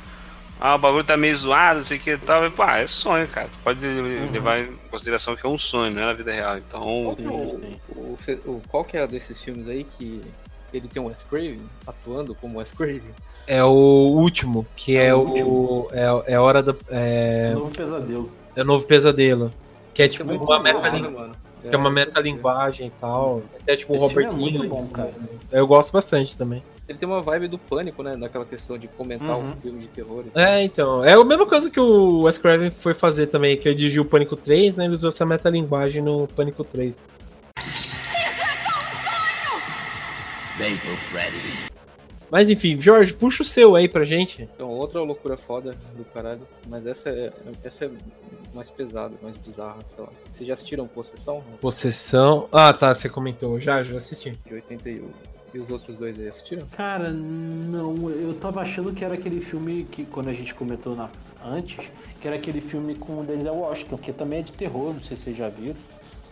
ah, 0.62 0.76
o 0.76 0.78
bagulho 0.78 1.04
tá 1.04 1.18
meio 1.18 1.36
zoado, 1.36 1.76
não 1.78 1.84
sei 1.84 1.98
o 1.98 2.02
que 2.02 2.12
e 2.12 2.18
tal. 2.20 2.46
e, 2.46 2.52
Pá, 2.52 2.78
é 2.78 2.86
sonho, 2.86 3.28
cara. 3.28 3.50
Tu 3.50 3.58
pode 3.64 3.86
levar 3.86 4.60
em 4.60 4.76
consideração 4.92 5.36
que 5.36 5.46
é 5.46 5.50
um 5.50 5.58
sonho, 5.58 5.92
não 5.94 6.04
é 6.04 6.06
na 6.06 6.14
vida 6.14 6.32
real. 6.32 6.58
Então, 6.58 6.82
Qual, 6.82 7.16
Sim, 7.16 7.16
que 7.16 7.24
é 7.26 7.32
o- 7.32 8.48
o- 8.48 8.52
o- 8.52 8.62
qual 8.70 8.84
que 8.86 8.96
é 8.96 9.08
desses 9.08 9.42
filmes 9.42 9.68
aí 9.68 9.84
que 9.98 10.22
ele 10.72 10.88
tem 10.88 11.02
um 11.02 11.08
Wes 11.08 11.24
Craven 11.30 11.60
atuando 11.88 12.36
como 12.36 12.60
Wes 12.60 12.72
Craven? 12.72 13.02
É 13.48 13.64
o 13.64 13.70
último, 13.72 14.66
que 14.76 14.96
é, 14.96 15.08
É 15.08 15.16
o 15.16 15.20
o. 15.22 15.28
último. 15.30 15.88
É, 15.92 16.34
é 16.34 16.36
a 16.36 16.42
hora 16.44 16.62
da. 16.62 16.76
É, 16.90 17.52
Novo 17.56 17.76
pesadelo. 17.76 18.32
é 18.56 18.62
o 18.62 18.66
novo 18.66 18.86
pesadelo. 18.86 19.52
Que 19.96 20.04
é 20.04 20.06
Isso 20.06 20.18
tipo 20.18 20.30
é 20.32 20.36
uma 20.36 20.46
bom, 20.46 20.60
meta. 20.62 20.92
né, 20.92 21.00
mano? 21.10 21.32
Que 21.62 21.76
é 21.76 21.78
uma 21.78 21.92
metalinguagem 21.92 22.88
e 22.88 22.92
tal. 23.02 23.42
Até 23.62 23.76
tipo 23.78 23.94
o 23.94 23.96
Esse 23.98 24.06
Robert 24.06 24.28
é 24.28 24.32
muito 24.32 24.56
Englund. 24.64 24.70
bom, 24.70 24.88
cara. 24.88 25.12
Eu 25.52 25.68
gosto 25.68 25.92
bastante 25.92 26.38
também. 26.38 26.64
Ele 26.92 26.98
tem 27.00 27.08
uma 27.08 27.22
vibe 27.22 27.48
do 27.48 27.58
pânico, 27.58 28.04
né? 28.04 28.16
Naquela 28.18 28.46
questão 28.46 28.78
de 28.78 28.88
comentar 28.88 29.38
Uhum. 29.38 29.48
um 29.48 29.56
filme 29.62 29.80
de 29.80 29.88
terror. 29.88 30.24
e 30.28 30.30
tal. 30.30 30.44
É, 30.44 30.64
então. 30.64 31.04
É 31.06 31.14
a 31.14 31.24
mesma 31.24 31.46
coisa 31.46 31.70
que 31.70 31.80
o 31.80 32.24
Wes 32.24 32.38
Craven 32.38 32.70
foi 32.70 32.94
fazer 32.94 33.28
também, 33.28 33.58
que 33.58 33.68
ele 33.68 33.76
dirigiu 33.76 34.04
o 34.04 34.06
Pânico 34.06 34.36
3, 34.36 34.76
né? 34.78 34.86
Ele 34.86 34.94
usou 34.94 35.08
essa 35.10 35.26
metalinguagem 35.26 36.02
no 36.02 36.28
Pânico 36.28 36.64
3. 36.64 37.00
Vem 40.58 40.78
pro 40.78 40.96
Freddy. 40.98 41.72
Mas 42.30 42.50
enfim, 42.50 42.80
Jorge, 42.80 43.14
puxa 43.14 43.44
o 43.44 43.46
seu 43.46 43.76
aí 43.76 43.90
pra 43.90 44.06
gente. 44.06 44.44
Então, 44.44 44.70
outra 44.70 45.02
loucura 45.02 45.36
foda 45.36 45.72
do 45.98 46.06
caralho. 46.06 46.48
Mas 46.70 46.86
essa 46.86 47.10
é, 47.10 47.32
essa 47.64 47.86
é 47.86 47.90
mais 48.54 48.70
pesada, 48.70 49.14
mais 49.22 49.36
bizarra, 49.38 49.78
sei 49.94 50.06
lá. 50.06 50.10
Vocês 50.32 50.48
já 50.48 50.54
assistiram 50.54 50.88
Possessão? 50.88 51.44
Possessão. 51.60 52.48
Ah, 52.52 52.72
tá, 52.72 52.94
você 52.96 53.10
comentou. 53.10 53.60
Já, 53.60 53.84
já 53.84 53.98
assisti. 53.98 54.32
De 54.46 54.54
81. 54.54 55.10
E 55.54 55.60
os 55.60 55.70
outros 55.70 56.00
dois 56.00 56.18
aí 56.18 56.30
assistiram? 56.30 56.66
Cara, 56.72 57.10
não, 57.10 58.10
eu 58.10 58.34
tava 58.36 58.62
achando 58.62 58.94
que 58.94 59.04
era 59.04 59.16
aquele 59.16 59.42
filme 59.42 59.84
que 59.84 60.06
quando 60.06 60.30
a 60.30 60.34
gente 60.34 60.54
comentou 60.54 60.96
na, 60.96 61.10
antes, 61.44 61.90
que 62.22 62.28
era 62.28 62.38
aquele 62.38 62.62
filme 62.62 62.96
com 62.96 63.20
o 63.20 63.24
Denzel 63.24 63.54
Washington, 63.56 63.98
que 63.98 64.14
também 64.14 64.40
é 64.40 64.44
de 64.44 64.54
terror, 64.54 64.94
não 64.94 65.04
sei 65.04 65.18
se 65.18 65.24
vocês 65.24 65.38
já 65.38 65.50
viram. 65.50 65.76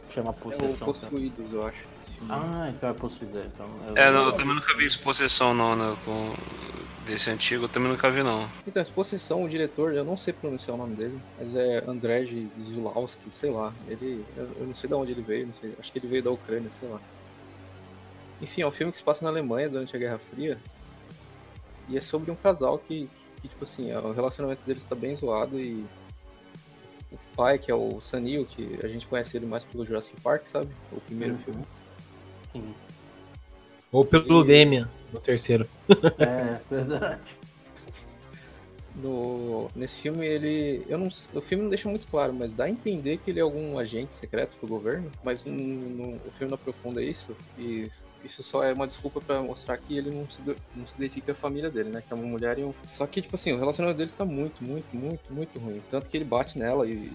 Chama 0.10 0.30
É 0.30 0.32
o 0.32 0.34
Possessão. 0.36 0.86
Possuídos, 0.86 1.54
eu 1.54 1.68
acho. 1.68 1.84
Ah, 2.30 2.72
então 2.76 2.90
é 2.90 2.94
possuído. 2.94 3.40
Então 3.40 3.68
É, 3.96 4.12
não, 4.12 4.26
eu 4.26 4.32
também 4.32 4.56
nunca 4.56 4.76
vi 4.76 4.86
isso, 4.86 5.00
possessão 5.00 5.54
não, 5.54 5.76
né? 5.76 5.96
Com... 6.06 6.34
Desse 7.06 7.32
antigo, 7.32 7.64
eu 7.64 7.70
também 7.70 7.90
nunca 7.90 8.12
vi 8.12 8.22
não. 8.22 8.48
Então, 8.68 8.80
essa 8.82 8.92
Possessão, 8.92 9.44
o 9.44 9.50
diretor, 9.50 9.94
eu 9.96 10.04
não 10.04 10.16
sei 10.16 10.32
pronunciar 10.32 10.76
o 10.76 10.78
nome 10.78 10.96
dele, 10.96 11.20
mas 11.40 11.56
é 11.56 11.84
Andrzej 11.88 12.48
Zulawski, 12.62 13.32
sei 13.40 13.50
lá. 13.50 13.74
Ele, 13.88 14.24
eu, 14.38 14.48
eu 14.60 14.68
não 14.68 14.76
sei 14.76 14.88
de 14.88 14.94
onde 14.94 15.12
ele 15.14 15.24
veio, 15.24 15.48
não 15.48 15.54
sei, 15.60 15.74
acho 15.80 15.92
que 15.92 15.98
ele 15.98 16.08
veio 16.08 16.22
da 16.22 16.30
Ucrânia, 16.30 16.70
sei 16.80 16.88
lá. 16.88 17.00
Enfim, 18.42 18.62
é 18.62 18.68
um 18.68 18.72
filme 18.72 18.92
que 18.92 18.98
se 18.98 19.04
passa 19.04 19.24
na 19.24 19.30
Alemanha 19.30 19.70
durante 19.70 19.96
a 19.96 20.00
Guerra 20.00 20.18
Fria. 20.18 20.58
E 21.90 21.98
é 21.98 22.02
sobre 22.02 22.30
um 22.32 22.36
casal 22.36 22.78
que, 22.78 23.10
que 23.42 23.48
tipo 23.48 23.64
assim, 23.66 23.92
o 23.94 24.12
relacionamento 24.12 24.62
deles 24.66 24.84
está 24.84 24.96
bem 24.96 25.16
zoado 25.16 25.60
e 25.60 25.84
o 27.12 27.18
pai, 27.36 27.58
que 27.58 27.72
é 27.72 27.76
o 27.76 28.00
Sanil, 28.00 28.46
que 28.46 28.80
a 28.84 28.88
gente 28.88 29.08
conhece 29.08 29.36
ele 29.36 29.46
mais 29.46 29.64
pelo 29.64 29.86
Jurassic 29.86 30.20
Park, 30.22 30.46
sabe? 30.46 30.70
O 30.92 31.02
primeiro 31.02 31.34
Uhum. 31.36 31.40
filme. 31.42 31.66
Sim. 32.54 32.76
Ou 33.92 34.06
pelo 34.06 34.44
E- 34.44 34.48
Demian, 34.48 34.90
no 35.12 35.20
terceiro. 35.20 35.68
É, 36.20 36.60
verdade. 36.70 37.20
No, 38.96 39.70
nesse 39.76 39.96
filme 39.96 40.26
ele. 40.26 40.84
Eu 40.90 40.98
não, 40.98 41.08
o 41.34 41.42
filme 41.42 41.64
não 41.64 41.70
deixa 41.70 41.88
muito 41.88 42.06
claro, 42.08 42.34
mas 42.34 42.54
dá 42.54 42.66
a 42.66 42.70
entender 42.70 43.18
que 43.18 43.32
ele 43.32 43.40
é 43.40 43.42
algum 43.44 43.78
agente 43.80 44.14
secreto 44.14 44.52
do 44.60 44.68
governo, 44.68 45.10
mas 45.24 45.44
não- 45.46 45.56
o 45.56 46.32
filme 46.38 46.50
não 46.52 46.56
aprofunda 46.56 47.02
isso. 47.02 47.36
E 47.58 47.90
isso 48.24 48.44
só 48.44 48.64
é 48.64 48.74
uma 48.74 48.88
desculpa 48.88 49.22
pra 49.22 49.42
mostrar 49.42 49.78
que 49.78 49.98
ele 49.98 50.12
não 50.12 50.28
se, 50.28 50.40
não 50.76 50.86
se 50.86 50.98
dedica 50.98 51.32
à 51.32 51.36
família 51.36 51.70
dele, 51.70 51.90
né? 51.90 52.04
Que 52.06 52.14
é 52.14 52.16
uma 52.16 52.26
mulher 52.26 52.58
e 52.60 52.64
um. 52.64 52.74
Só 52.86 53.06
que, 53.08 53.22
tipo 53.22 53.36
assim, 53.36 53.52
o 53.54 53.60
relacionamento 53.60 53.98
deles 53.98 54.14
tá 54.14 54.26
muito, 54.26 54.64
muito, 54.64 54.96
muito, 54.96 55.34
muito 55.34 55.60
ruim. 55.60 55.82
Tanto 55.90 56.08
que 56.08 56.18
ele 56.18 56.26
bate 56.26 56.58
nela 56.58 56.88
e. 56.88 57.12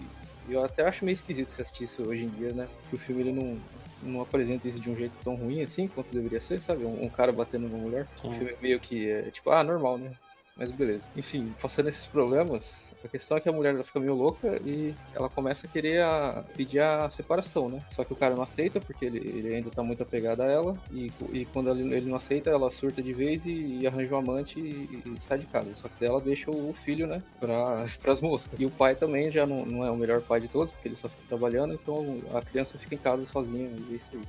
e 0.47 0.53
eu 0.53 0.63
até 0.63 0.87
acho 0.87 1.05
meio 1.05 1.13
esquisito 1.13 1.49
se 1.49 1.61
assistir 1.61 1.85
isso 1.85 2.07
hoje 2.07 2.23
em 2.23 2.29
dia, 2.29 2.53
né? 2.53 2.67
Porque 2.81 2.95
o 2.95 2.99
filme 2.99 3.21
ele 3.21 3.31
não, 3.33 3.57
não 4.01 4.21
apresenta 4.21 4.67
isso 4.67 4.79
de 4.79 4.89
um 4.89 4.95
jeito 4.95 5.17
tão 5.23 5.35
ruim 5.35 5.61
assim 5.61 5.87
quanto 5.87 6.11
deveria 6.11 6.41
ser, 6.41 6.59
sabe? 6.59 6.85
Um, 6.85 7.03
um 7.03 7.09
cara 7.09 7.31
batendo 7.31 7.67
numa 7.67 7.77
mulher. 7.77 8.07
O 8.23 8.29
Sim. 8.29 8.37
filme 8.37 8.55
meio 8.61 8.79
que 8.79 9.09
é 9.09 9.31
tipo, 9.31 9.49
ah, 9.51 9.63
normal, 9.63 9.97
né? 9.97 10.11
Mas 10.55 10.71
beleza. 10.71 11.03
Enfim, 11.15 11.53
passando 11.61 11.89
esses 11.89 12.07
problemas, 12.07 12.84
a 13.05 13.09
questão 13.09 13.37
é 13.37 13.39
que 13.39 13.47
a 13.49 13.51
mulher 13.51 13.81
fica 13.83 13.99
meio 13.99 14.13
louca 14.15 14.59
e 14.65 14.93
ela 15.13 15.29
começa 15.29 15.65
a 15.67 15.69
querer 15.69 16.01
a- 16.01 16.43
pedir 16.55 16.79
a 16.79 17.09
separação, 17.09 17.69
né? 17.69 17.81
Só 17.91 18.03
que 18.03 18.13
o 18.13 18.15
cara 18.15 18.35
não 18.35 18.43
aceita 18.43 18.79
porque 18.79 19.05
ele, 19.05 19.17
ele 19.19 19.55
ainda 19.55 19.69
tá 19.69 19.83
muito 19.83 20.03
apegado 20.03 20.41
a 20.41 20.45
ela 20.45 20.77
e, 20.91 21.11
e 21.31 21.45
quando 21.45 21.69
ele, 21.69 21.93
ele 21.95 22.09
não 22.09 22.17
aceita, 22.17 22.49
ela 22.49 22.69
surta 22.71 23.01
de 23.01 23.13
vez 23.13 23.45
e, 23.45 23.79
e 23.81 23.87
arranja 23.87 24.15
um 24.15 24.19
amante 24.19 24.59
e, 24.59 25.01
e 25.05 25.21
sai 25.21 25.39
de 25.39 25.45
casa. 25.45 25.73
Só 25.73 25.87
que 25.87 26.03
ela 26.05 26.19
deixa 26.21 26.49
o 26.51 26.73
filho, 26.73 27.07
né, 27.07 27.21
pra, 27.39 27.85
pras 28.01 28.21
moscas. 28.21 28.59
E 28.59 28.65
o 28.65 28.71
pai 28.71 28.95
também 28.95 29.29
já 29.31 29.45
não, 29.45 29.65
não 29.65 29.85
é 29.85 29.91
o 29.91 29.95
melhor 29.95 30.21
pai 30.21 30.41
de 30.41 30.47
todos 30.47 30.71
porque 30.71 30.87
ele 30.87 30.95
só 30.97 31.07
fica 31.07 31.23
trabalhando, 31.27 31.73
então 31.73 32.19
a 32.33 32.41
criança 32.41 32.77
fica 32.77 32.95
em 32.95 32.99
casa 32.99 33.25
sozinha 33.25 33.69
e 33.89 33.93
é 33.93 33.95
isso 33.97 34.09
aí. 34.13 34.21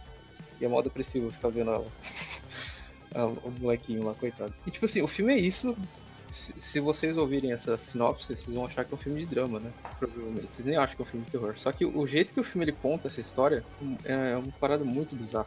E 0.60 0.64
é 0.64 0.68
mó 0.68 0.80
depressivo 0.82 1.30
ficar 1.30 1.48
vendo 1.48 1.70
ela. 1.70 1.86
Ah, 3.14 3.24
o 3.26 3.50
molequinho 3.60 4.04
lá, 4.04 4.12
coitado. 4.12 4.52
E 4.66 4.70
tipo 4.70 4.84
assim, 4.84 5.00
o 5.00 5.06
filme 5.06 5.32
é 5.32 5.38
isso. 5.38 5.74
Se, 6.32 6.80
vocês 6.80 7.16
ouvirem 7.16 7.52
essa 7.52 7.76
sinopse, 7.76 8.24
vocês 8.26 8.42
vão 8.46 8.64
achar 8.66 8.84
que 8.84 8.92
é 8.92 8.94
um 8.94 8.98
filme 8.98 9.20
de 9.20 9.26
drama, 9.26 9.58
né? 9.58 9.70
Provavelmente. 9.98 10.46
Vocês 10.54 10.66
nem 10.66 10.76
acham 10.76 10.94
que 10.96 11.02
é 11.02 11.04
um 11.04 11.08
filme 11.08 11.24
de 11.24 11.32
terror. 11.32 11.54
Só 11.56 11.72
que 11.72 11.84
o 11.84 12.06
jeito 12.06 12.32
que 12.32 12.40
o 12.40 12.44
filme 12.44 12.64
ele 12.64 12.72
conta 12.72 13.08
essa 13.08 13.20
história 13.20 13.64
é 14.04 14.36
uma 14.36 14.52
parada 14.60 14.84
muito 14.84 15.14
bizarra. 15.16 15.46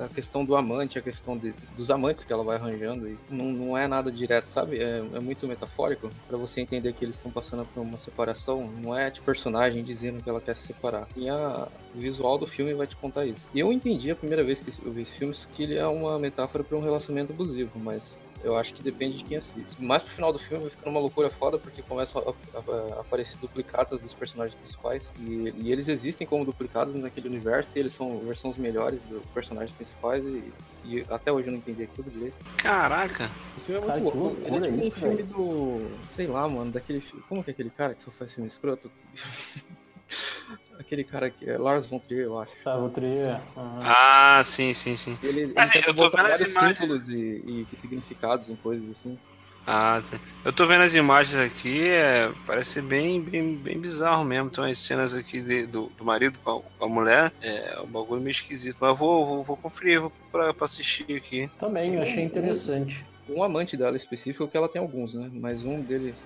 A 0.00 0.08
questão 0.08 0.44
do 0.44 0.56
amante, 0.56 0.98
a 0.98 1.02
questão 1.02 1.36
de- 1.36 1.54
dos 1.76 1.90
amantes 1.90 2.24
que 2.24 2.32
ela 2.32 2.42
vai 2.42 2.56
arranjando, 2.56 3.08
e 3.08 3.16
não, 3.30 3.46
não 3.46 3.78
é 3.78 3.86
nada 3.86 4.10
direto, 4.10 4.48
sabe? 4.48 4.78
É, 4.78 5.04
é 5.14 5.20
muito 5.20 5.46
metafórico 5.46 6.08
pra 6.26 6.36
você 6.36 6.60
entender 6.60 6.92
que 6.92 7.04
eles 7.04 7.16
estão 7.16 7.30
passando 7.30 7.66
por 7.72 7.80
uma 7.80 7.98
separação. 7.98 8.70
Não 8.82 8.96
é 8.96 9.10
de 9.10 9.20
personagem 9.20 9.82
dizendo 9.84 10.22
que 10.22 10.28
ela 10.28 10.40
quer 10.40 10.56
se 10.56 10.68
separar. 10.68 11.06
E 11.16 11.28
a, 11.28 11.68
o 11.94 11.98
visual 11.98 12.38
do 12.38 12.46
filme 12.46 12.72
vai 12.74 12.86
te 12.86 12.96
contar 12.96 13.26
isso. 13.26 13.50
E 13.54 13.60
eu 13.60 13.72
entendi 13.72 14.10
a 14.10 14.16
primeira 14.16 14.42
vez 14.42 14.60
que 14.60 14.72
eu 14.84 14.92
vi 14.92 15.02
esse 15.02 15.12
filme 15.12 15.32
que 15.54 15.62
ele 15.62 15.76
é 15.76 15.86
uma 15.86 16.18
metáfora 16.18 16.62
para 16.64 16.76
um 16.76 16.82
relacionamento 16.82 17.32
abusivo, 17.32 17.78
mas 17.78 18.20
eu 18.44 18.56
acho 18.56 18.74
que 18.74 18.82
depende 18.82 19.18
de 19.18 19.24
quem 19.24 19.36
assiste. 19.36 19.82
Mais 19.82 20.02
pro 20.02 20.12
final 20.12 20.32
do 20.32 20.38
filme 20.38 20.62
vai 20.62 20.70
ficando 20.70 20.90
uma 20.90 21.00
loucura 21.00 21.30
foda, 21.30 21.58
porque 21.58 21.82
começam 21.82 22.22
a, 22.22 22.30
a- 22.58 22.96
a 22.96 23.00
aparecer 23.00 23.36
duplicatas 23.38 24.00
dos 24.00 24.12
personagens 24.12 24.54
principais. 24.58 25.02
E, 25.20 25.54
e 25.58 25.72
eles 25.72 25.88
existem 25.88 26.26
como 26.26 26.44
duplicados 26.44 26.94
naquele 26.94 27.28
universo, 27.28 27.76
e 27.76 27.80
eles 27.80 27.92
são 27.94 28.18
versões 28.20 28.56
melhores 28.58 29.00
dos 29.02 29.24
personagens 29.26 29.70
principais. 29.76 30.24
E, 30.24 30.52
e 30.84 31.04
até 31.10 31.30
hoje 31.30 31.46
eu 31.48 31.52
não 31.52 31.58
entendi 31.58 31.82
aquilo 31.84 32.10
direito. 32.10 32.34
Caraca. 32.58 33.30
O 33.56 33.60
filme 33.60 33.88
é 33.88 33.98
muito 34.00 34.16
louco. 34.16 34.36
Ele 34.44 34.56
é 34.56 34.70
tipo 34.70 34.86
um 34.86 34.90
filme 34.90 35.22
do. 35.22 35.90
Sei 36.16 36.26
lá, 36.26 36.48
mano, 36.48 36.72
daquele. 36.72 37.00
Como 37.28 37.42
que 37.44 37.50
é 37.50 37.52
aquele 37.52 37.70
cara 37.70 37.94
que 37.94 38.02
só 38.02 38.10
faz 38.10 38.32
filme 38.32 38.48
escroto? 38.48 38.90
aquele 40.78 41.04
cara 41.04 41.30
que 41.30 41.48
é 41.48 41.56
Lars 41.58 41.86
von 41.86 41.98
Trier, 41.98 42.24
eu 42.24 42.38
acho. 42.38 42.52
Tá, 42.64 42.76
vou 42.76 42.90
ter. 42.90 43.40
Ah, 43.56 44.40
sim, 44.44 44.72
sim, 44.74 44.96
sim. 44.96 45.18
Ele, 45.22 45.40
ele 45.42 45.52
Assim, 45.56 45.78
eu 45.86 45.94
tô 45.94 46.08
vendo 46.10 46.26
as 46.26 46.38
vários 46.40 46.50
imagens. 46.50 46.78
símbolos 46.78 47.08
e, 47.08 47.12
e 47.72 47.76
significados 47.80 48.48
em 48.48 48.56
coisas 48.56 48.90
assim. 48.90 49.18
Ah, 49.64 50.00
sim. 50.04 50.18
Eu 50.44 50.52
tô 50.52 50.66
vendo 50.66 50.82
as 50.82 50.94
imagens 50.96 51.36
aqui, 51.36 51.86
é, 51.88 52.32
parece 52.46 52.80
bem, 52.82 53.20
bem, 53.20 53.54
bem 53.54 53.78
bizarro 53.78 54.24
mesmo. 54.24 54.50
Tem 54.50 54.64
umas 54.64 54.78
cenas 54.78 55.14
aqui 55.14 55.40
de- 55.40 55.66
do, 55.66 55.86
do 55.96 56.04
marido 56.04 56.36
com 56.40 56.50
a, 56.58 56.60
com 56.60 56.84
a 56.84 56.88
mulher, 56.88 57.32
é 57.40 57.78
um 57.80 57.86
bagulho 57.86 58.20
meio 58.20 58.32
esquisito. 58.32 58.76
Mas 58.80 58.98
vou, 58.98 59.24
vou, 59.24 59.42
vou 59.42 59.56
conferir, 59.56 60.00
vou 60.00 60.10
procurar 60.10 60.52
pra 60.52 60.64
assistir 60.64 61.16
aqui. 61.16 61.48
Também, 61.60 61.94
eu 61.94 62.02
achei 62.02 62.24
interessante. 62.24 63.04
Um 63.28 63.40
amante 63.44 63.76
dela 63.76 63.96
específico, 63.96 64.48
que 64.48 64.56
ela 64.56 64.68
tem 64.68 64.82
alguns, 64.82 65.14
né? 65.14 65.30
Mas 65.32 65.64
um 65.64 65.80
deles, 65.80 66.16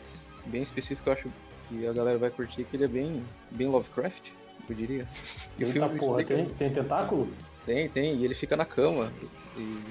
bem 0.47 0.63
específico, 0.63 1.07
eu 1.09 1.13
acho 1.13 1.31
que 1.69 1.87
a 1.87 1.93
galera 1.93 2.19
vai 2.19 2.31
curtir, 2.31 2.64
que 2.64 2.77
ele 2.77 2.85
é 2.85 2.89
bem, 2.89 3.23
bem 3.51 3.69
Lovecraft, 3.69 4.23
eu 4.69 4.75
diria. 4.75 5.07
E 5.59 5.64
o 5.64 5.67
Eita 5.67 5.73
filme 5.89 5.99
porra, 5.99 6.25
tem, 6.25 6.47
tem 6.47 6.71
tentáculo? 6.71 7.29
Tem, 7.64 7.89
tem, 7.89 8.17
e 8.17 8.25
ele 8.25 8.35
fica 8.35 8.57
na 8.57 8.64
cama. 8.64 9.12
E... 9.57 9.83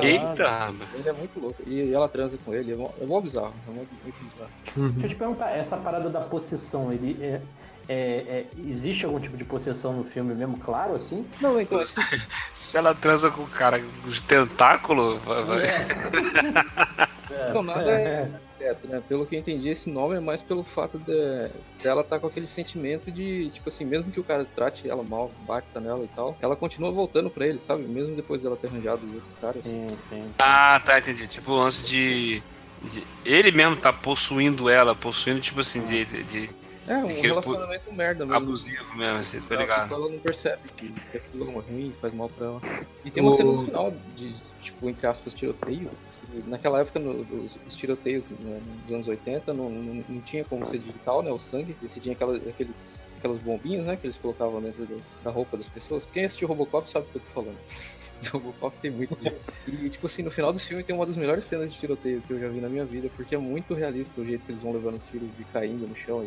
Eita. 0.00 0.72
Ele 0.94 1.08
é 1.08 1.12
muito 1.12 1.38
louco. 1.38 1.62
E 1.66 1.92
ela 1.92 2.08
transa 2.08 2.38
com 2.44 2.54
ele, 2.54 2.72
é 2.72 2.76
mó, 2.76 2.90
é 3.00 3.04
mó 3.04 3.20
bizarro, 3.20 3.54
é 3.68 3.70
mó, 3.70 3.82
muito 4.02 4.24
bizarro. 4.24 4.92
Deixa 4.92 5.06
eu 5.06 5.10
te 5.10 5.16
perguntar, 5.16 5.50
essa 5.50 5.76
parada 5.76 6.08
da 6.08 6.20
possessão, 6.20 6.92
ele 6.92 7.16
é, 7.22 7.40
é- 7.88 7.94
é- 7.94 8.46
existe 8.66 9.04
algum 9.04 9.20
tipo 9.20 9.36
de 9.36 9.44
possessão 9.44 9.92
no 9.92 10.04
filme 10.04 10.34
mesmo, 10.34 10.56
claro, 10.58 10.94
assim? 10.94 11.26
Não, 11.40 11.60
então, 11.60 11.78
Se 12.54 12.76
ela 12.76 12.94
transa 12.94 13.30
com 13.30 13.42
o 13.42 13.48
cara 13.48 13.80
com 13.80 14.06
os 14.06 14.20
tentáculos, 14.20 15.20
vai. 15.22 15.44
vai. 15.44 15.62
Não, 17.52 17.62
nada 17.62 17.90
é 17.90 18.28
né? 18.84 19.02
Pelo 19.08 19.26
que 19.26 19.34
eu 19.34 19.40
entendi, 19.40 19.68
esse 19.68 19.90
nome 19.90 20.16
é 20.16 20.20
mais 20.20 20.40
pelo 20.40 20.62
fato 20.62 20.98
de, 20.98 21.48
dela 21.82 22.02
estar 22.02 22.18
com 22.18 22.26
aquele 22.26 22.46
sentimento 22.46 23.10
de, 23.10 23.50
tipo 23.50 23.68
assim, 23.68 23.84
mesmo 23.84 24.10
que 24.10 24.20
o 24.20 24.24
cara 24.24 24.44
trate 24.56 24.88
ela 24.88 25.02
mal, 25.02 25.30
bata 25.46 25.80
nela 25.80 26.04
e 26.04 26.08
tal, 26.08 26.36
ela 26.40 26.54
continua 26.56 26.90
voltando 26.90 27.28
pra 27.30 27.46
ele, 27.46 27.58
sabe? 27.58 27.82
Mesmo 27.82 28.14
depois 28.14 28.42
dela 28.42 28.56
ter 28.56 28.68
arranjado 28.68 29.04
os 29.06 29.14
outros 29.14 29.34
caras. 29.40 29.62
Sim, 29.62 29.86
sim. 30.08 30.24
Ah, 30.38 30.80
tá, 30.84 30.98
entendi. 30.98 31.26
Tipo, 31.26 31.52
lance 31.54 31.86
de, 31.86 32.42
de- 32.82 33.04
Ele 33.24 33.50
mesmo 33.52 33.76
tá 33.76 33.92
possuindo 33.92 34.68
ela, 34.68 34.94
possuindo, 34.94 35.40
tipo 35.40 35.60
assim, 35.60 35.82
de. 35.84 36.04
de, 36.04 36.22
de 36.24 36.50
É, 36.86 36.96
um 36.96 37.06
relacionamento 37.20 37.92
merda 37.92 38.24
mesmo. 38.24 38.36
abusivo 38.36 38.96
mesmo, 38.96 39.18
assim, 39.18 39.40
tá 39.40 39.54
Ela- 39.54 39.62
ligado? 39.62 39.94
Ela 39.94 40.08
não 40.08 40.18
percebe 40.18 40.62
que 40.76 40.88
que 40.88 41.16
aquilo 41.16 41.50
é 41.50 41.70
ruim, 41.72 41.92
faz 42.00 42.12
mal 42.14 42.28
pra 42.28 42.46
ela. 42.46 42.60
E 43.04 43.10
tem 43.10 43.22
uma 43.22 43.32
O- 43.32 43.36
cena 43.36 43.52
no 43.52 43.64
final 43.64 43.92
de, 44.16 44.34
tipo, 44.62 44.88
entre 44.88 45.06
aspas, 45.06 45.32
tiroteio. 45.34 45.88
Naquela 46.46 46.80
época, 46.80 46.98
no- 46.98 47.24
tiroteios 47.70 48.28
né, 48.28 48.60
nos 48.82 48.92
anos 48.92 49.08
80, 49.08 49.52
não, 49.52 49.68
não, 49.70 50.04
não 50.08 50.20
tinha 50.22 50.44
como 50.44 50.66
ser 50.66 50.78
digital, 50.78 51.22
né? 51.22 51.30
O 51.30 51.38
sangue. 51.38 51.76
Você 51.82 52.00
tinha 52.00 52.14
aquela, 52.14 52.36
aquele, 52.36 52.70
aquelas 53.18 53.38
bombinhas, 53.38 53.86
né? 53.86 53.96
Que 53.96 54.06
eles 54.06 54.16
colocavam 54.16 54.60
dentro 54.60 54.86
da 55.22 55.30
roupa 55.30 55.56
das 55.56 55.68
pessoas. 55.68 56.06
Quem 56.06 56.24
assistiu 56.24 56.48
Robocop 56.48 56.88
sabe 56.90 57.06
o 57.06 57.10
que 57.10 57.16
eu 57.18 57.22
tô 57.22 57.28
falando. 57.42 57.58
Robocop 58.32 58.76
tem 58.80 58.90
muito. 58.90 59.16
E, 59.66 59.90
tipo 59.90 60.06
assim, 60.06 60.22
no 60.22 60.30
final 60.30 60.52
do 60.52 60.58
filme 60.58 60.82
tem 60.84 60.94
uma 60.94 61.04
das 61.06 61.16
melhores 61.16 61.44
cenas 61.44 61.72
de 61.72 61.78
tiroteio 61.78 62.20
que 62.22 62.32
eu 62.32 62.38
já 62.40 62.48
vi 62.48 62.60
na 62.60 62.68
minha 62.68 62.84
vida, 62.84 63.10
porque 63.16 63.34
é 63.34 63.38
muito 63.38 63.74
realista 63.74 64.20
o 64.20 64.24
jeito 64.24 64.44
que 64.44 64.52
eles 64.52 64.62
vão 64.62 64.72
levando 64.72 64.96
os 64.98 65.04
tiros 65.10 65.28
de 65.36 65.44
caindo 65.44 65.88
no 65.88 65.96
chão. 65.96 66.24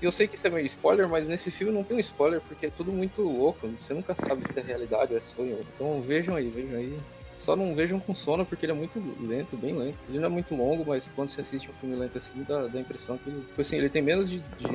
E 0.00 0.04
eu 0.04 0.10
sei 0.10 0.26
que 0.26 0.34
isso 0.34 0.44
é 0.46 0.50
meio 0.50 0.66
spoiler, 0.66 1.08
mas 1.08 1.28
nesse 1.28 1.50
filme 1.50 1.72
não 1.72 1.84
tem 1.84 1.96
um 1.96 2.00
spoiler, 2.00 2.40
porque 2.40 2.66
é 2.66 2.70
tudo 2.70 2.90
muito 2.90 3.22
louco. 3.22 3.68
Você 3.78 3.94
nunca 3.94 4.14
sabe 4.16 4.42
se 4.52 4.58
é 4.58 4.62
realidade 4.62 5.12
ou 5.12 5.16
é 5.18 5.20
sonho. 5.20 5.60
Então 5.76 6.00
vejam 6.00 6.34
aí, 6.34 6.48
vejam 6.48 6.76
aí. 6.76 6.98
Só 7.34 7.56
não 7.56 7.74
vejam 7.74 7.98
com 7.98 8.14
sono, 8.14 8.44
porque 8.44 8.64
ele 8.64 8.72
é 8.72 8.74
muito 8.74 9.02
lento, 9.20 9.56
bem 9.56 9.76
lento. 9.76 9.98
Ele 10.08 10.18
não 10.18 10.26
é 10.26 10.28
muito 10.28 10.54
longo, 10.54 10.84
mas 10.86 11.08
quando 11.16 11.28
você 11.28 11.40
assiste 11.40 11.68
um 11.68 11.72
filme 11.80 11.96
lento 11.96 12.18
assim, 12.18 12.44
dá, 12.48 12.66
dá 12.66 12.78
a 12.78 12.80
impressão 12.80 13.18
que 13.18 13.28
ele, 13.28 13.40
tipo 13.40 13.60
assim, 13.60 13.76
ele 13.76 13.88
tem 13.88 14.00
menos 14.00 14.30
de, 14.30 14.38
de, 14.38 14.66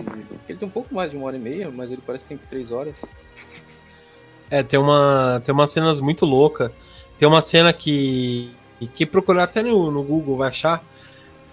Ele 0.50 0.58
tem 0.58 0.68
um 0.68 0.72
pouco 0.72 0.94
mais 0.94 1.10
de 1.10 1.16
uma 1.16 1.28
hora 1.28 1.38
e 1.38 1.40
meia, 1.40 1.72
mas 1.72 1.90
ele 1.92 2.02
parece 2.06 2.26
que 2.26 2.30
tem 2.30 2.38
três 2.50 2.72
horas. 2.72 2.96
É, 4.50 4.64
tem 4.64 4.80
uma. 4.80 5.42
Tem 5.46 5.54
umas 5.54 5.72
cenas 5.72 6.00
muito 6.00 6.26
loucas. 6.26 6.72
Tem 7.18 7.28
uma 7.28 7.42
cena 7.42 7.72
que. 7.74 8.52
Que 8.96 9.06
procurar 9.06 9.44
até 9.44 9.64
no, 9.64 9.90
no 9.92 10.04
Google 10.04 10.38
vai 10.38 10.50
achar. 10.50 10.84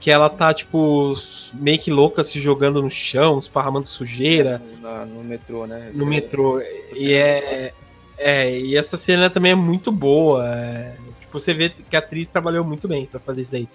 Que 0.00 0.10
ela 0.10 0.28
tá, 0.28 0.52
tipo, 0.52 1.14
meio 1.54 1.78
que 1.78 1.90
louca 1.90 2.22
se 2.22 2.38
jogando 2.38 2.82
no 2.82 2.90
chão, 2.90 3.38
esparramando 3.38 3.86
sujeira. 3.86 4.60
Na, 4.80 5.06
no 5.06 5.24
metrô, 5.24 5.66
né? 5.66 5.90
No 5.94 6.04
metrô. 6.04 6.60
E 6.92 7.14
é. 7.14 7.72
É, 8.18 8.58
e 8.58 8.76
essa 8.76 8.96
cena 8.96 9.28
também 9.28 9.52
é 9.52 9.56
muito 9.56 9.90
boa. 9.90 10.46
É, 10.46 10.96
tipo, 11.20 11.38
você 11.38 11.52
vê 11.52 11.70
que 11.70 11.96
a 11.96 11.98
atriz 11.98 12.28
trabalhou 12.28 12.64
muito 12.64 12.86
bem 12.86 13.06
para 13.06 13.20
fazer 13.20 13.42
isso 13.42 13.56
aí. 13.56 13.68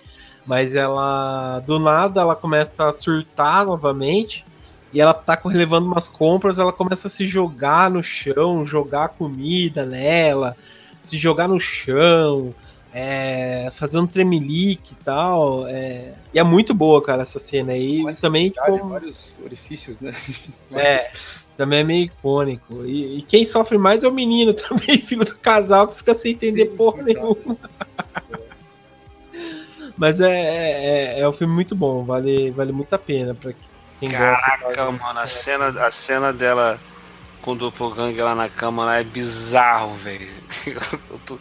Mas 0.46 0.76
ela, 0.76 1.60
do 1.60 1.78
nada, 1.80 2.22
ela 2.22 2.36
começa 2.36 2.88
a 2.88 2.94
surtar 2.94 3.66
novamente. 3.66 4.46
E 4.92 5.00
ela 5.00 5.14
tá 5.14 5.40
levando 5.46 5.86
umas 5.86 6.08
compras, 6.08 6.58
ela 6.58 6.74
começa 6.74 7.08
a 7.08 7.12
se 7.12 7.28
jogar 7.28 7.92
no 7.92 8.02
chão, 8.02 8.66
jogar 8.66 9.10
comida 9.10 9.86
nela, 9.86 10.58
se 11.04 11.16
jogar 11.16 11.48
no 11.48 11.60
chão, 11.60 12.56
é, 12.92 13.70
fazer 13.76 14.00
um 14.00 14.08
tremelique 14.08 14.94
e 14.94 15.04
tal. 15.04 15.68
É, 15.68 16.14
e 16.34 16.40
é 16.40 16.44
muito 16.44 16.74
boa, 16.74 17.04
cara, 17.04 17.22
essa 17.22 17.40
cena 17.40 17.74
aí. 17.74 18.02
Mas 18.02 18.20
também 18.20 18.52
como... 18.52 18.90
vários 18.90 19.36
orifícios, 19.44 20.00
né? 20.00 20.14
É, 20.72 21.12
também 21.60 21.80
é 21.80 21.84
meio 21.84 22.06
icônico. 22.06 22.86
E, 22.86 23.18
e, 23.18 23.22
quem 23.22 23.44
sofre 23.44 23.78
mais 23.78 24.06
é 24.06 24.08
o 24.08 24.14
menino 24.14 24.54
também, 24.56 24.98
filho 25.02 25.26
do 25.26 25.36
casal, 25.36 25.90
que 25.90 25.98
fica 25.98 26.16
sem 26.16 26.32
entender 26.32 26.70
Sim, 26.70 26.78
porra 26.78 27.04
nenhuma. 27.04 27.58
Mas 29.98 30.22
é, 30.22 30.32
é, 30.32 31.20
é, 31.20 31.28
um 31.28 31.34
filme 31.34 31.54
muito 31.54 31.76
bom, 31.76 32.06
vale, 32.06 32.52
vale 32.52 32.72
muito 32.72 32.94
a 32.94 32.98
pena 32.98 33.36
pra 33.36 33.52
quem 34.00 34.10
Caraca, 34.10 34.64
gosta. 34.64 34.92
mano, 34.94 35.20
a 35.20 35.26
cena, 35.26 35.68
a 35.86 35.92
cena 35.92 36.32
dela 36.32 36.80
com 37.42 37.52
o 37.52 37.56
Doppelganger 37.56 38.24
lá 38.24 38.34
na 38.34 38.48
cama 38.48 38.86
lá 38.86 38.98
é 38.98 39.04
bizarro, 39.04 39.94
velho. 39.96 40.30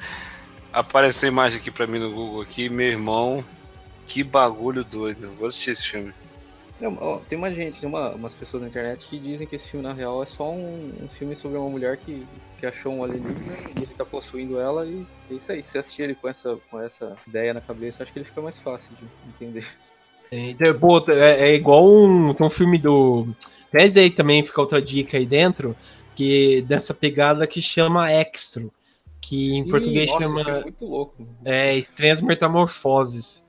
Apareceu 0.73 1.29
a 1.29 1.33
imagem 1.33 1.61
aqui 1.61 1.71
pra 1.71 1.87
mim 1.87 2.01
no 2.01 2.11
Google 2.11 2.43
aqui, 2.43 2.69
meu 2.69 2.89
irmão, 2.89 3.45
que 4.05 4.25
bagulho 4.25 4.83
doido. 4.83 5.31
Vou 5.39 5.47
assistir 5.47 5.71
esse 5.71 5.87
filme. 5.87 6.13
Não, 6.81 6.97
ó, 7.01 7.19
tem 7.29 7.37
uma 7.37 7.53
gente, 7.53 7.81
tem 7.81 7.89
uma, 7.89 8.11
umas 8.11 8.35
pessoas 8.35 8.63
na 8.63 8.69
internet 8.69 9.07
que 9.09 9.19
dizem 9.19 9.47
que 9.47 9.57
esse 9.57 9.67
filme 9.67 9.85
na 9.85 9.93
real 9.93 10.23
é 10.23 10.27
só 10.27 10.49
um, 10.49 10.93
um 11.03 11.09
filme 11.09 11.35
sobre 11.35 11.59
uma 11.59 11.69
mulher 11.69 11.97
que, 11.97 12.25
que 12.59 12.67
achou 12.67 12.93
um 12.93 13.03
alienígena 13.03 13.57
e 13.77 13.83
ele 13.83 13.95
tá 13.97 14.05
possuindo 14.05 14.61
ela 14.61 14.87
e 14.87 15.05
é 15.31 15.35
isso 15.35 15.51
aí. 15.51 15.63
Se 15.63 15.77
assistir 15.77 16.03
ele 16.03 16.15
com 16.15 16.29
essa, 16.29 16.57
com 16.71 16.81
essa 16.81 17.17
ideia 17.27 17.53
na 17.53 17.61
cabeça, 17.61 18.03
acho 18.03 18.13
que 18.13 18.21
ele 18.21 18.27
fica 18.27 18.41
mais 18.41 18.59
fácil 18.59 18.91
de 18.93 19.07
entender. 19.29 19.67
É, 20.31 20.73
pô, 20.73 21.05
é, 21.11 21.51
é 21.51 21.55
igual 21.55 21.85
um, 21.85 22.35
um 22.39 22.51
filme 22.51 22.79
do. 22.79 23.27
Tese 23.73 23.99
aí 23.99 24.11
também 24.11 24.45
fica 24.45 24.61
outra 24.61 24.81
dica 24.81 25.17
aí 25.17 25.27
dentro, 25.27 25.75
que 26.15 26.63
dessa 26.63 26.95
pegada 26.95 27.47
que 27.47 27.61
chama 27.61 28.13
Extro, 28.13 28.73
que 29.21 29.51
Sim, 29.51 29.59
em 29.59 29.69
português 29.69 30.11
nossa, 30.11 30.23
chama. 30.23 30.43
É 30.43 30.63
muito 30.63 30.85
louco. 30.85 31.27
É, 31.45 31.77
Estranhas 31.77 32.21
Metamorfoses. 32.21 33.43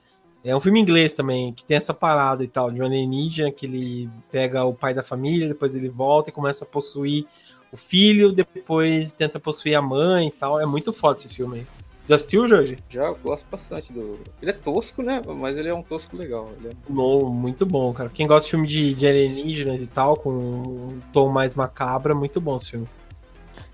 É 0.44 0.56
um 0.56 0.62
filme 0.62 0.80
inglês 0.80 1.14
também, 1.14 1.54
que 1.54 1.66
tem 1.66 1.76
essa 1.76 1.94
parada 1.94 2.44
e 2.44 2.48
tal, 2.48 2.72
de 2.72 2.82
um 2.82 2.86
alienígena 2.86 3.52
que 3.52 3.66
ele 3.66 4.10
pega 4.32 4.64
o 4.64 4.74
pai 4.74 4.94
da 4.94 5.04
família, 5.04 5.48
depois 5.48 5.76
ele 5.76 5.90
volta 5.90 6.30
e 6.30 6.34
começa 6.34 6.64
a 6.64 6.68
possuir 6.68 7.26
o 7.72 7.78
filho, 7.78 8.32
depois 8.32 9.12
tenta 9.12 9.40
possuir 9.40 9.76
a 9.76 9.82
mãe 9.82 10.28
e 10.28 10.32
tal. 10.32 10.60
É 10.60 10.66
muito 10.66 10.94
foda 10.94 11.20
esse 11.20 11.30
filme 11.30 11.60
aí. 11.60 11.68
Já 12.08 12.16
assistiu, 12.16 12.48
Jorge? 12.48 12.78
Já, 12.90 13.04
eu 13.04 13.16
gosto 13.24 13.46
bastante 13.52 13.94
do. 13.94 14.20
Ele 14.42 14.50
é 14.50 14.54
tosco, 14.54 15.04
né? 15.04 15.22
Mas 15.38 15.56
ele 15.56 15.70
é 15.70 15.74
um 15.76 15.84
tosco 15.84 16.18
legal. 16.18 16.50
Ele 16.58 16.70
é... 16.70 16.72
Bom, 16.90 17.30
muito 17.30 17.68
bom, 17.68 17.94
cara. 17.94 18.10
Quem 18.10 18.26
gosta 18.26 18.46
de 18.46 18.50
filme 18.50 18.68
de, 18.68 18.96
de 18.96 19.06
alienígenas 19.06 19.80
e 19.80 19.88
tal, 19.88 20.18
com 20.18 20.32
um 20.32 21.00
tom 21.14 21.30
mais 21.30 21.54
macabro, 21.54 22.12
é 22.12 22.16
muito 22.16 22.42
bom 22.42 22.56
esse 22.56 22.72
filme. 22.72 22.88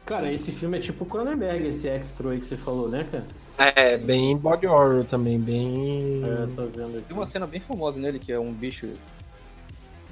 Cara, 0.05 0.34
esse 0.34 0.51
filme 0.51 0.78
é 0.78 0.82
tipo 0.82 1.05
Cronenberg, 1.05 1.68
esse 1.68 1.88
extra 1.88 2.30
aí 2.30 2.39
que 2.41 2.45
você 2.45 2.57
falou, 2.57 2.89
né, 2.89 3.07
cara? 3.09 3.26
É, 3.58 3.97
bem 3.97 4.36
body 4.36 4.68
horror 4.68 5.06
também, 5.06 5.39
bem. 5.39 6.22
É, 6.24 6.47
tô 6.56 6.68
vendo 6.68 6.97
aqui. 6.97 7.06
Tem 7.08 7.18
uma 7.18 7.26
cena 7.26 7.47
bem 7.47 7.62
famosa 7.62 7.99
nele 7.99 8.20
que 8.20 8.32
é 8.32 8.39
um 8.39 8.51
bicho 8.51 8.93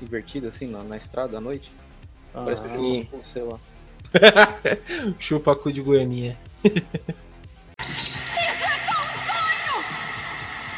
invertido 0.02 0.48
assim 0.48 0.68
na, 0.68 0.84
na 0.84 0.96
estrada 0.96 1.38
à 1.38 1.41
noite. 1.41 1.70
Ah, 2.34 2.44
Parece 2.46 2.70
que 2.70 3.10
sei 3.24 3.44
lá. 3.44 3.60
Chupa 5.20 5.56
cu 5.56 5.72
de 5.72 5.82
Goianinha. 5.82 6.38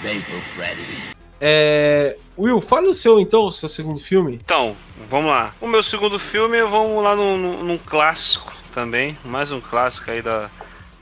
Vem 0.01 0.22
pro 0.22 0.39
Freddy. 0.41 1.16
É... 1.39 2.18
Will, 2.38 2.61
fala 2.61 2.89
o 2.89 2.93
seu 2.93 3.20
então, 3.20 3.45
o 3.45 3.51
seu 3.51 3.70
segundo 3.70 3.99
filme. 3.99 4.39
Então, 4.43 4.76
vamos 5.07 5.30
lá. 5.30 5.53
O 5.61 5.68
meu 5.68 5.84
segundo 5.84 6.18
filme, 6.18 6.61
vamos 6.63 7.03
lá 7.03 7.16
num, 7.16 7.38
num, 7.38 7.63
num 7.63 7.78
clássico 7.78 8.53
também, 8.72 9.18
mais 9.24 9.51
um 9.51 9.61
clássico 9.61 10.11
aí 10.11 10.22
da, 10.22 10.49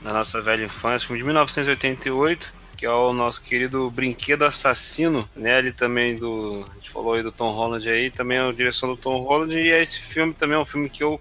da 0.04 0.12
nossa 0.12 0.38
velha 0.38 0.62
infância, 0.62 1.06
filme 1.06 1.18
de 1.18 1.24
1988, 1.24 2.52
que 2.76 2.84
é 2.84 2.90
o 2.90 3.14
nosso 3.14 3.40
querido 3.40 3.90
Brinquedo 3.90 4.44
Assassino, 4.44 5.26
né? 5.34 5.58
Ele 5.58 5.72
também 5.72 6.14
do. 6.14 6.66
A 6.70 6.74
gente 6.74 6.90
falou 6.90 7.14
aí 7.14 7.22
do 7.22 7.32
Tom 7.32 7.52
Holland 7.52 7.88
aí, 7.88 8.10
também 8.10 8.36
é 8.36 8.42
a 8.42 8.52
direção 8.52 8.90
do 8.90 8.98
Tom 8.98 9.22
Holland, 9.22 9.58
e 9.58 9.68
esse 9.70 10.02
filme 10.02 10.34
também 10.34 10.56
é 10.56 10.60
um 10.60 10.64
filme 10.64 10.90
que 10.90 11.02
eu 11.02 11.18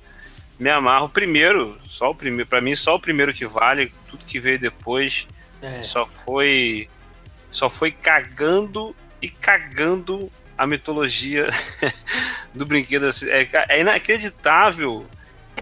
me 0.59 0.69
amarro. 0.69 1.07
Primeiro, 1.07 1.77
só 1.87 2.11
o 2.11 2.15
primeiro, 2.15 2.49
para 2.49 2.59
mim, 2.59 2.75
só 2.75 2.95
o 2.95 2.99
primeiro 2.99 3.33
que 3.33 3.45
vale, 3.45 3.89
tudo 4.09 4.25
que 4.25 4.37
veio 4.37 4.59
depois 4.59 5.29
é. 5.61 5.81
só 5.81 6.05
foi 6.05 6.89
só 7.49 7.69
foi 7.69 7.91
cagando 7.91 8.93
e 9.21 9.29
cagando 9.29 10.29
a 10.57 10.67
mitologia 10.67 11.47
do 12.53 12.65
brinquedo. 12.65 13.07
É, 13.27 13.47
é 13.69 13.79
inacreditável 13.79 15.07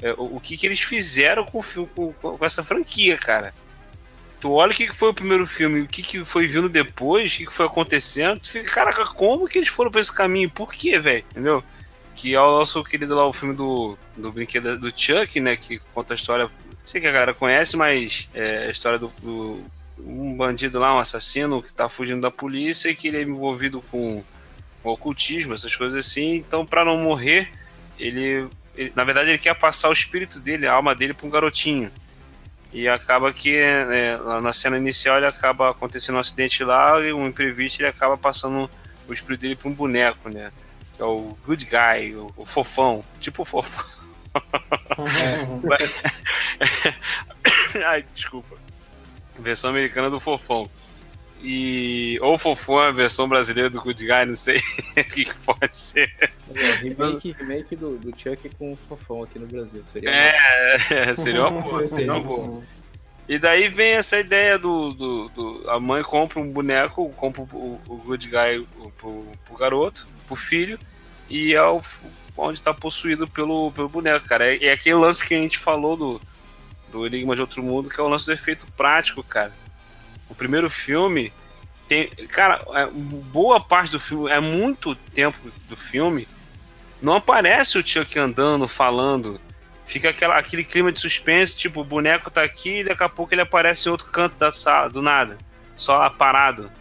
é, 0.01 0.13
o, 0.13 0.37
o 0.37 0.39
que, 0.39 0.57
que 0.57 0.65
eles 0.65 0.81
fizeram 0.81 1.43
com, 1.43 1.61
com, 1.61 2.13
com, 2.13 2.45
essa 2.45 2.63
franquia, 2.63 3.17
cara. 3.17 3.53
Tu 4.39 4.51
olha 4.51 4.71
o 4.71 4.75
que, 4.75 4.87
que 4.87 4.95
foi 4.95 5.09
o 5.09 5.13
primeiro 5.13 5.45
filme, 5.45 5.81
o 5.81 5.87
que, 5.87 6.01
que 6.01 6.25
foi 6.25 6.47
vindo 6.47 6.67
depois, 6.67 7.33
o 7.33 7.37
que, 7.37 7.45
que 7.45 7.53
foi 7.53 7.65
acontecendo, 7.65 8.39
tu 8.39 8.51
fica, 8.51 8.71
caraca, 8.71 9.05
como 9.05 9.47
que 9.47 9.59
eles 9.59 9.69
foram 9.69 9.91
pra 9.91 10.01
esse 10.01 10.11
caminho? 10.11 10.49
Por 10.49 10.73
quê, 10.73 10.97
velho? 10.97 11.23
Entendeu? 11.31 11.63
Que 12.15 12.33
é 12.33 12.41
o 12.41 12.57
nosso 12.59 12.83
querido 12.83 13.15
lá, 13.15 13.25
o 13.25 13.33
filme 13.33 13.55
do, 13.55 13.97
do 14.17 14.31
brinquedo 14.31 14.77
do 14.79 14.89
Chuck, 14.89 15.39
né? 15.39 15.55
Que 15.55 15.79
conta 15.93 16.13
a 16.13 16.15
história. 16.15 16.49
Sei 16.85 16.99
que 16.99 17.07
a 17.07 17.11
galera 17.11 17.33
conhece, 17.33 17.77
mas 17.77 18.27
é 18.33 18.65
a 18.65 18.71
história 18.71 18.97
do, 18.97 19.13
do 19.21 19.63
um 20.05 20.35
bandido 20.35 20.79
lá, 20.79 20.95
um 20.95 20.99
assassino 20.99 21.61
que 21.61 21.67
está 21.67 21.87
fugindo 21.87 22.21
da 22.21 22.31
polícia 22.31 22.89
e 22.89 22.95
que 22.95 23.07
ele 23.07 23.17
é 23.17 23.21
envolvido 23.21 23.81
com, 23.81 24.23
com 24.81 24.89
ocultismo, 24.89 25.53
essas 25.53 25.75
coisas 25.75 26.05
assim. 26.05 26.35
Então, 26.35 26.65
para 26.65 26.83
não 26.83 26.97
morrer, 26.97 27.51
ele, 27.99 28.47
ele, 28.75 28.91
na 28.95 29.03
verdade, 29.03 29.29
ele 29.29 29.37
quer 29.37 29.53
passar 29.55 29.89
o 29.89 29.93
espírito 29.93 30.39
dele, 30.39 30.67
a 30.67 30.73
alma 30.73 30.95
dele, 30.95 31.13
para 31.13 31.27
um 31.27 31.29
garotinho. 31.29 31.91
E 32.73 32.87
acaba 32.87 33.33
que 33.33 33.53
é, 33.55 34.17
na 34.41 34.53
cena 34.53 34.77
inicial 34.77 35.17
ele 35.17 35.25
acaba 35.25 35.71
acontecendo 35.71 36.15
um 36.15 36.19
acidente 36.19 36.63
lá 36.63 37.01
e 37.01 37.11
um 37.11 37.27
imprevisto 37.27 37.81
ele 37.81 37.89
acaba 37.89 38.17
passando 38.17 38.71
o 39.07 39.13
espírito 39.13 39.41
dele 39.41 39.57
para 39.57 39.69
um 39.69 39.73
boneco, 39.73 40.29
né? 40.29 40.53
Que 40.93 41.01
é 41.01 41.05
o 41.05 41.37
good 41.45 41.65
guy, 41.65 42.15
o, 42.15 42.31
o 42.37 42.45
fofão, 42.45 43.03
tipo 43.19 43.41
o 43.41 43.45
fofão. 43.45 43.83
Ai, 47.85 48.05
desculpa 48.13 48.61
versão 49.41 49.69
americana 49.69 50.09
do 50.09 50.19
Fofão. 50.19 50.69
E. 51.43 52.19
Ou 52.21 52.37
Fofão 52.37 52.79
a 52.79 52.91
versão 52.91 53.27
brasileira 53.27 53.69
do 53.69 53.81
Good 53.81 54.05
Guy, 54.05 54.25
não 54.25 54.33
sei 54.33 54.57
o 54.97 55.03
que, 55.03 55.25
pode 55.45 55.75
ser. 55.75 56.13
É, 56.53 56.71
remake, 56.75 57.31
remake 57.31 57.75
do, 57.75 57.97
do 57.97 58.09
Chuck 58.17 58.49
com 58.57 58.73
o 58.73 58.75
Fofão 58.75 59.23
aqui 59.23 59.39
no 59.39 59.47
Brasil. 59.47 59.83
Seria 59.91 60.09
é, 60.09 60.75
é, 60.91 61.15
seria 61.15 61.47
uma 61.47 61.61
boa, 61.61 61.85
seria 61.85 62.13
uma 62.13 62.21
boa. 62.21 62.63
E 63.27 63.39
daí 63.39 63.69
vem 63.69 63.93
essa 63.93 64.19
ideia 64.19 64.57
do, 64.57 64.91
do, 64.91 65.29
do, 65.29 65.69
A 65.69 65.79
mãe 65.79 66.03
compra 66.03 66.39
um 66.39 66.51
boneco, 66.51 67.09
compra 67.11 67.41
o, 67.41 67.79
o 67.87 67.97
Good 67.97 68.27
Guy 68.27 68.67
pro, 68.97 69.25
pro 69.45 69.57
garoto, 69.57 70.07
pro 70.27 70.35
filho, 70.35 70.77
e 71.29 71.53
é 71.53 71.63
o, 71.63 71.79
onde 72.37 72.59
está 72.59 72.73
possuído 72.73 73.27
pelo, 73.27 73.71
pelo 73.71 73.87
boneco, 73.87 74.27
cara. 74.27 74.53
É, 74.53 74.65
é 74.65 74.73
aquele 74.73 74.95
lance 74.95 75.25
que 75.25 75.33
a 75.33 75.39
gente 75.39 75.57
falou 75.57 75.95
do, 75.95 76.21
do 76.91 77.05
Enigma 77.05 77.35
de 77.35 77.41
Outro 77.41 77.63
Mundo, 77.63 77.89
que 77.89 77.99
é 77.99 78.03
o 78.03 78.07
lance 78.07 78.25
do 78.25 78.33
efeito 78.33 78.67
prático, 78.75 79.23
cara. 79.23 79.53
O 80.31 80.35
primeiro 80.35 80.69
filme 80.69 81.31
tem. 81.89 82.07
Cara, 82.29 82.63
é, 82.73 82.87
boa 82.87 83.59
parte 83.59 83.91
do 83.91 83.99
filme, 83.99 84.31
é 84.31 84.39
muito 84.39 84.95
tempo 84.95 85.37
do 85.67 85.75
filme, 85.75 86.25
não 87.01 87.15
aparece 87.15 87.77
o 87.77 87.85
Chuck 87.85 88.17
andando, 88.17 88.65
falando. 88.65 89.41
Fica 89.83 90.09
aquela, 90.09 90.37
aquele 90.37 90.63
clima 90.63 90.89
de 90.89 91.01
suspense, 91.01 91.57
tipo, 91.57 91.81
o 91.81 91.83
boneco 91.83 92.31
tá 92.31 92.43
aqui 92.43 92.79
e 92.79 92.83
daqui 92.85 93.03
a 93.03 93.09
pouco 93.09 93.33
ele 93.33 93.41
aparece 93.41 93.89
em 93.89 93.91
outro 93.91 94.07
canto 94.07 94.37
da 94.39 94.49
sala, 94.51 94.89
do 94.89 95.01
nada. 95.01 95.37
Só 95.75 96.09
parado. 96.11 96.71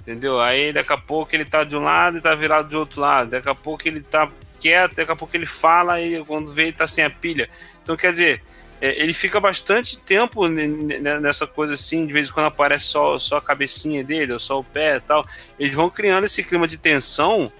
Entendeu? 0.00 0.40
Aí 0.40 0.72
daqui 0.72 0.92
a 0.92 0.98
pouco 0.98 1.34
ele 1.34 1.44
tá 1.44 1.64
de 1.64 1.76
um 1.76 1.82
lado 1.82 2.18
e 2.18 2.20
tá 2.20 2.32
virado 2.36 2.68
de 2.68 2.76
outro 2.76 3.00
lado. 3.00 3.30
Daqui 3.30 3.48
a 3.48 3.54
pouco 3.56 3.88
ele 3.88 4.02
tá 4.02 4.30
quieto, 4.60 4.94
daqui 4.94 5.10
a 5.10 5.16
pouco 5.16 5.36
ele 5.36 5.46
fala 5.46 6.00
e 6.00 6.24
quando 6.24 6.52
vê 6.52 6.64
ele 6.64 6.72
tá 6.72 6.86
sem 6.86 7.04
a 7.04 7.10
pilha. 7.10 7.50
Então, 7.82 7.96
quer 7.96 8.12
dizer, 8.12 8.40
é, 8.84 9.02
ele 9.02 9.14
fica 9.14 9.40
bastante 9.40 9.96
tempo 9.96 10.46
nessa 10.46 11.46
coisa 11.46 11.72
assim, 11.72 12.06
de 12.06 12.12
vez 12.12 12.28
em 12.28 12.32
quando 12.32 12.48
aparece 12.48 12.84
só, 12.84 13.18
só 13.18 13.38
a 13.38 13.40
cabecinha 13.40 14.04
dele, 14.04 14.34
ou 14.34 14.38
só 14.38 14.60
o 14.60 14.64
pé 14.64 14.96
e 14.96 15.00
tal. 15.00 15.26
Eles 15.58 15.74
vão 15.74 15.88
criando 15.88 16.24
esse 16.24 16.44
clima 16.44 16.66
de 16.66 16.76
tensão 16.76 17.50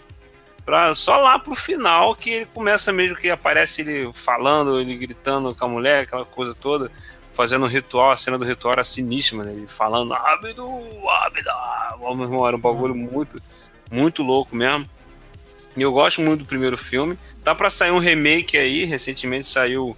pra, 0.66 0.92
só 0.92 1.16
lá 1.16 1.38
pro 1.38 1.54
final 1.54 2.14
que 2.14 2.28
ele 2.28 2.44
começa 2.44 2.92
mesmo 2.92 3.16
que 3.16 3.30
aparece 3.30 3.80
ele 3.80 4.10
falando, 4.12 4.78
ele 4.78 4.94
gritando 4.94 5.54
com 5.54 5.64
a 5.64 5.68
mulher, 5.68 6.02
aquela 6.02 6.26
coisa 6.26 6.54
toda, 6.54 6.92
fazendo 7.30 7.64
um 7.64 7.68
ritual, 7.68 8.10
a 8.10 8.16
cena 8.16 8.36
do 8.36 8.44
ritual 8.44 8.74
era 8.74 8.84
siníssima, 8.84 9.44
né? 9.44 9.52
Ele 9.52 9.66
falando 9.66 10.12
Abidu, 10.12 10.68
Abidu, 11.22 12.16
meu 12.16 12.46
era 12.46 12.54
um 12.54 12.60
bagulho 12.60 12.94
muito, 12.94 13.40
muito 13.90 14.22
louco 14.22 14.54
mesmo. 14.54 14.86
E 15.74 15.80
eu 15.80 15.90
gosto 15.90 16.20
muito 16.20 16.40
do 16.40 16.46
primeiro 16.46 16.76
filme. 16.76 17.18
Tá 17.42 17.54
para 17.54 17.70
sair 17.70 17.92
um 17.92 17.98
remake 17.98 18.58
aí, 18.58 18.84
recentemente 18.84 19.46
saiu 19.46 19.96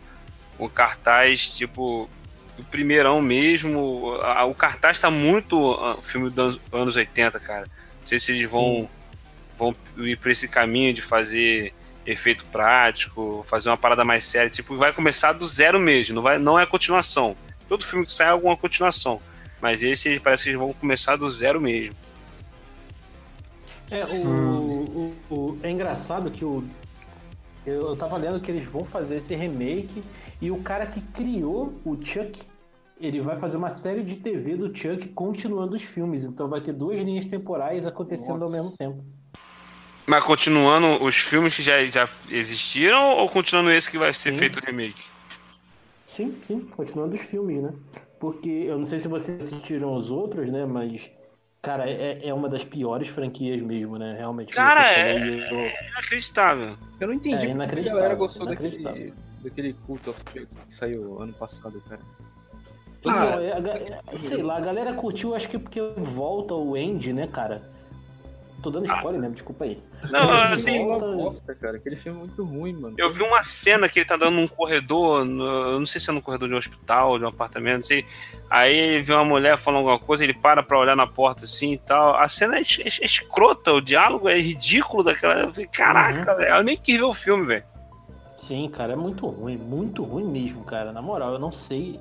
o 0.58 0.68
cartaz, 0.68 1.56
tipo, 1.56 2.08
o 2.58 2.64
primeirão 2.64 3.20
mesmo. 3.20 4.14
O 4.48 4.54
cartaz 4.54 5.00
tá 5.00 5.10
muito 5.10 5.56
uh, 5.56 6.02
filme 6.02 6.30
dos 6.30 6.60
anos 6.72 6.96
80, 6.96 7.38
cara. 7.40 7.66
Não 7.66 8.06
sei 8.06 8.18
se 8.18 8.32
eles 8.32 8.50
vão, 8.50 8.88
vão 9.56 9.74
ir 9.98 10.16
pra 10.16 10.30
esse 10.30 10.48
caminho 10.48 10.92
de 10.92 11.02
fazer 11.02 11.74
efeito 12.06 12.44
prático, 12.46 13.44
fazer 13.46 13.68
uma 13.68 13.76
parada 13.76 14.04
mais 14.04 14.24
séria. 14.24 14.48
Tipo, 14.48 14.76
vai 14.76 14.92
começar 14.92 15.32
do 15.32 15.46
zero 15.46 15.78
mesmo, 15.80 16.14
não, 16.14 16.22
vai, 16.22 16.38
não 16.38 16.58
é 16.58 16.64
continuação. 16.64 17.36
Todo 17.68 17.84
filme 17.84 18.06
que 18.06 18.12
sai 18.12 18.28
é 18.28 18.30
alguma 18.30 18.56
continuação. 18.56 19.20
Mas 19.60 19.82
esse 19.82 20.20
parece 20.20 20.44
que 20.44 20.50
eles 20.50 20.58
vão 20.58 20.72
começar 20.72 21.16
do 21.16 21.28
zero 21.28 21.60
mesmo. 21.60 21.94
É, 23.90 24.04
o, 24.04 24.26
o, 24.26 25.16
o, 25.30 25.58
é 25.62 25.70
engraçado 25.70 26.30
que 26.30 26.44
o. 26.44 26.64
Eu, 27.64 27.88
eu 27.88 27.96
tava 27.96 28.16
lendo 28.16 28.40
que 28.40 28.50
eles 28.50 28.64
vão 28.64 28.84
fazer 28.84 29.16
esse 29.16 29.34
remake 29.34 30.02
e 30.40 30.50
o 30.50 30.62
cara 30.62 30.86
que 30.86 31.00
criou 31.00 31.72
o 31.84 31.96
Chuck, 32.02 32.42
ele 33.00 33.20
vai 33.20 33.38
fazer 33.38 33.56
uma 33.56 33.70
série 33.70 34.02
de 34.02 34.16
TV 34.16 34.56
do 34.56 34.74
Chuck 34.74 35.08
continuando 35.08 35.76
os 35.76 35.82
filmes. 35.82 36.24
Então 36.24 36.48
vai 36.48 36.60
ter 36.60 36.72
duas 36.72 37.00
linhas 37.00 37.26
temporais 37.26 37.86
acontecendo 37.86 38.40
Nossa. 38.40 38.44
ao 38.44 38.50
mesmo 38.50 38.76
tempo. 38.76 39.04
Mas 40.06 40.22
continuando 40.24 41.02
os 41.02 41.16
filmes 41.16 41.56
que 41.56 41.62
já, 41.62 41.84
já 41.86 42.08
existiram 42.30 43.16
ou 43.16 43.28
continuando 43.28 43.70
esse 43.70 43.90
que 43.90 43.98
vai 43.98 44.12
ser 44.12 44.32
sim. 44.32 44.38
feito 44.38 44.60
o 44.60 44.64
remake? 44.64 45.04
Sim, 46.06 46.36
sim, 46.46 46.60
continuando 46.60 47.14
os 47.14 47.20
filmes, 47.20 47.62
né? 47.62 47.72
Porque 48.20 48.48
eu 48.48 48.78
não 48.78 48.86
sei 48.86 48.98
se 48.98 49.08
vocês 49.08 49.42
assistiram 49.42 49.94
os 49.94 50.10
outros, 50.10 50.50
né? 50.50 50.64
Mas 50.64 51.10
Cara, 51.66 51.90
é, 51.90 52.28
é 52.28 52.32
uma 52.32 52.48
das 52.48 52.62
piores 52.62 53.08
franquias 53.08 53.60
mesmo, 53.60 53.98
né? 53.98 54.14
Realmente. 54.16 54.54
Cara, 54.54 54.88
é, 54.92 55.16
é 55.16 55.88
inacreditável. 55.90 56.76
Eu 57.00 57.08
não 57.08 57.14
entendi 57.14 57.48
é 57.48 57.54
porque 57.56 57.80
a 57.80 57.92
galera 57.92 58.14
gostou 58.14 58.46
daquele, 58.46 59.12
daquele 59.42 59.72
Cult 59.86 60.08
of 60.08 60.22
que 60.24 60.46
saiu 60.68 61.20
ano 61.20 61.32
passado, 61.32 61.82
cara. 61.88 62.00
Ah, 63.08 63.40
é, 63.40 64.00
é, 64.12 64.16
sei 64.16 64.42
lá, 64.42 64.56
a 64.56 64.60
galera 64.60 64.92
curtiu, 64.94 65.34
acho 65.34 65.48
que 65.48 65.58
porque 65.58 65.80
volta 65.96 66.54
o 66.54 66.74
Andy, 66.74 67.12
né, 67.12 67.26
cara? 67.26 67.62
Tô 68.62 68.70
dando 68.70 68.86
spoiler 68.86 69.18
ah. 69.18 69.22
mesmo, 69.22 69.34
desculpa 69.34 69.64
aí. 69.64 69.80
Não, 70.10 70.32
assim. 70.32 70.84
Volta... 70.84 71.06
Bosta, 71.06 71.54
cara. 71.54 71.76
Aquele 71.76 71.94
filme 71.94 72.18
é 72.18 72.20
muito 72.22 72.42
ruim, 72.42 72.72
mano. 72.72 72.96
Eu 72.98 73.10
vi 73.10 73.22
uma 73.22 73.42
cena 73.42 73.88
que 73.88 74.00
ele 74.00 74.06
tá 74.06 74.16
dando 74.16 74.34
num 74.34 74.48
corredor, 74.48 75.24
no, 75.24 75.78
não 75.78 75.86
sei 75.86 76.00
se 76.00 76.10
é 76.10 76.12
num 76.12 76.20
corredor 76.20 76.48
de 76.48 76.54
um 76.54 76.58
hospital, 76.58 77.18
de 77.18 77.24
um 77.24 77.28
apartamento, 77.28 77.76
não 77.76 77.82
sei. 77.82 78.04
Aí 78.50 78.74
ele 78.76 79.02
vê 79.04 79.12
uma 79.12 79.24
mulher 79.24 79.56
falando 79.56 79.80
alguma 79.80 79.98
coisa, 79.98 80.24
ele 80.24 80.34
para 80.34 80.62
pra 80.62 80.78
olhar 80.78 80.96
na 80.96 81.06
porta 81.06 81.44
assim 81.44 81.74
e 81.74 81.78
tal. 81.78 82.16
A 82.16 82.26
cena 82.26 82.56
é, 82.56 82.60
é, 82.60 82.86
é 82.86 83.04
escrota, 83.04 83.72
o 83.72 83.80
diálogo 83.80 84.28
é 84.28 84.38
ridículo 84.38 85.04
daquela. 85.04 85.34
Eu 85.34 85.52
falei, 85.52 85.68
caraca, 85.68 86.32
uhum. 86.32 86.38
velho, 86.38 86.54
eu 86.54 86.64
nem 86.64 86.76
quis 86.76 86.96
ver 86.96 87.04
o 87.04 87.14
filme, 87.14 87.46
velho. 87.46 87.64
Sim, 88.46 88.68
cara, 88.68 88.92
é 88.92 88.96
muito 88.96 89.26
ruim, 89.26 89.56
muito 89.56 90.04
ruim 90.04 90.24
mesmo, 90.24 90.62
cara. 90.64 90.92
Na 90.92 91.02
moral, 91.02 91.32
eu 91.32 91.38
não 91.38 91.50
sei. 91.50 92.00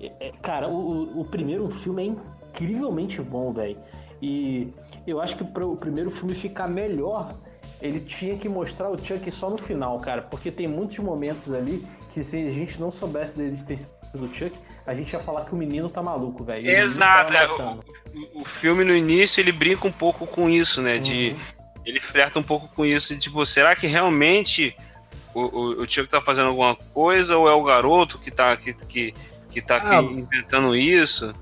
É, 0.00 0.28
é 0.28 0.32
cara, 0.42 0.68
o, 0.68 1.20
o 1.20 1.24
primeiro 1.24 1.68
filme 1.70 2.02
é 2.02 2.06
incrivelmente 2.06 3.20
bom, 3.20 3.52
velho. 3.52 3.76
E 4.22 4.72
eu 5.06 5.20
acho 5.20 5.36
que 5.36 5.44
para 5.44 5.66
o 5.66 5.76
primeiro 5.76 6.10
filme 6.10 6.34
ficar 6.34 6.68
melhor, 6.68 7.34
ele 7.80 8.00
tinha 8.00 8.36
que 8.36 8.48
mostrar 8.48 8.90
o 8.90 9.02
Chuck 9.02 9.30
só 9.32 9.48
no 9.50 9.56
final, 9.56 9.98
cara. 9.98 10.22
Porque 10.22 10.50
tem 10.50 10.68
muitos 10.68 10.98
momentos 10.98 11.52
ali 11.52 11.84
que 12.10 12.22
se 12.22 12.36
a 12.46 12.50
gente 12.50 12.80
não 12.80 12.90
soubesse 12.90 13.36
da 13.36 13.44
existência 13.44 13.88
do 14.14 14.32
Chuck, 14.34 14.52
a 14.86 14.94
gente 14.94 15.12
ia 15.12 15.20
falar 15.20 15.44
que 15.44 15.52
o 15.52 15.56
menino 15.56 15.88
tá 15.88 16.02
maluco, 16.02 16.44
velho. 16.44 16.68
Exato. 16.68 17.32
É, 17.32 17.48
o, 17.48 18.40
o, 18.42 18.44
filme 18.44 18.84
no 18.84 18.94
início 18.94 19.40
ele 19.40 19.52
brinca 19.52 19.86
um 19.86 19.92
pouco 19.92 20.26
com 20.26 20.50
isso, 20.50 20.82
né? 20.82 20.98
De 20.98 21.30
uhum. 21.30 21.82
ele 21.84 22.00
flerta 22.00 22.38
um 22.38 22.42
pouco 22.42 22.68
com 22.74 22.84
isso, 22.84 23.14
de, 23.14 23.20
tipo, 23.20 23.44
será 23.46 23.74
que 23.74 23.86
realmente 23.86 24.76
o, 25.34 25.40
o, 25.40 25.82
o 25.82 25.88
Chuck 25.88 26.08
tá 26.08 26.20
fazendo 26.20 26.48
alguma 26.48 26.74
coisa 26.74 27.36
ou 27.36 27.48
é 27.48 27.52
o 27.52 27.62
garoto 27.62 28.18
que 28.18 28.30
tá 28.30 28.56
que, 28.56 28.72
que, 28.72 29.14
que 29.50 29.62
tá 29.62 29.80
ah, 29.82 30.02
inventando 30.02 30.74
isso? 30.74 31.34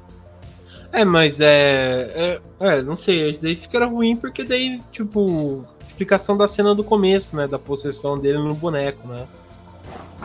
É, 0.93 1.05
mas 1.05 1.41
é, 1.41 2.41
é, 2.61 2.69
é. 2.79 2.83
não 2.83 2.97
sei, 2.97 3.31
isso 3.31 3.43
daí 3.43 3.55
fica 3.55 3.85
ruim 3.85 4.17
porque 4.17 4.43
daí, 4.43 4.81
tipo, 4.91 5.65
explicação 5.83 6.37
da 6.37 6.49
cena 6.49 6.75
do 6.75 6.83
começo, 6.83 7.37
né? 7.37 7.47
Da 7.47 7.59
possessão 7.59 8.19
dele 8.19 8.39
no 8.39 8.55
boneco, 8.55 9.07
né? 9.07 9.27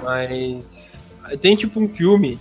Mas. 0.02 1.02
Tem 1.41 1.56
tipo 1.56 1.80
um 1.80 1.88
filme 1.88 2.38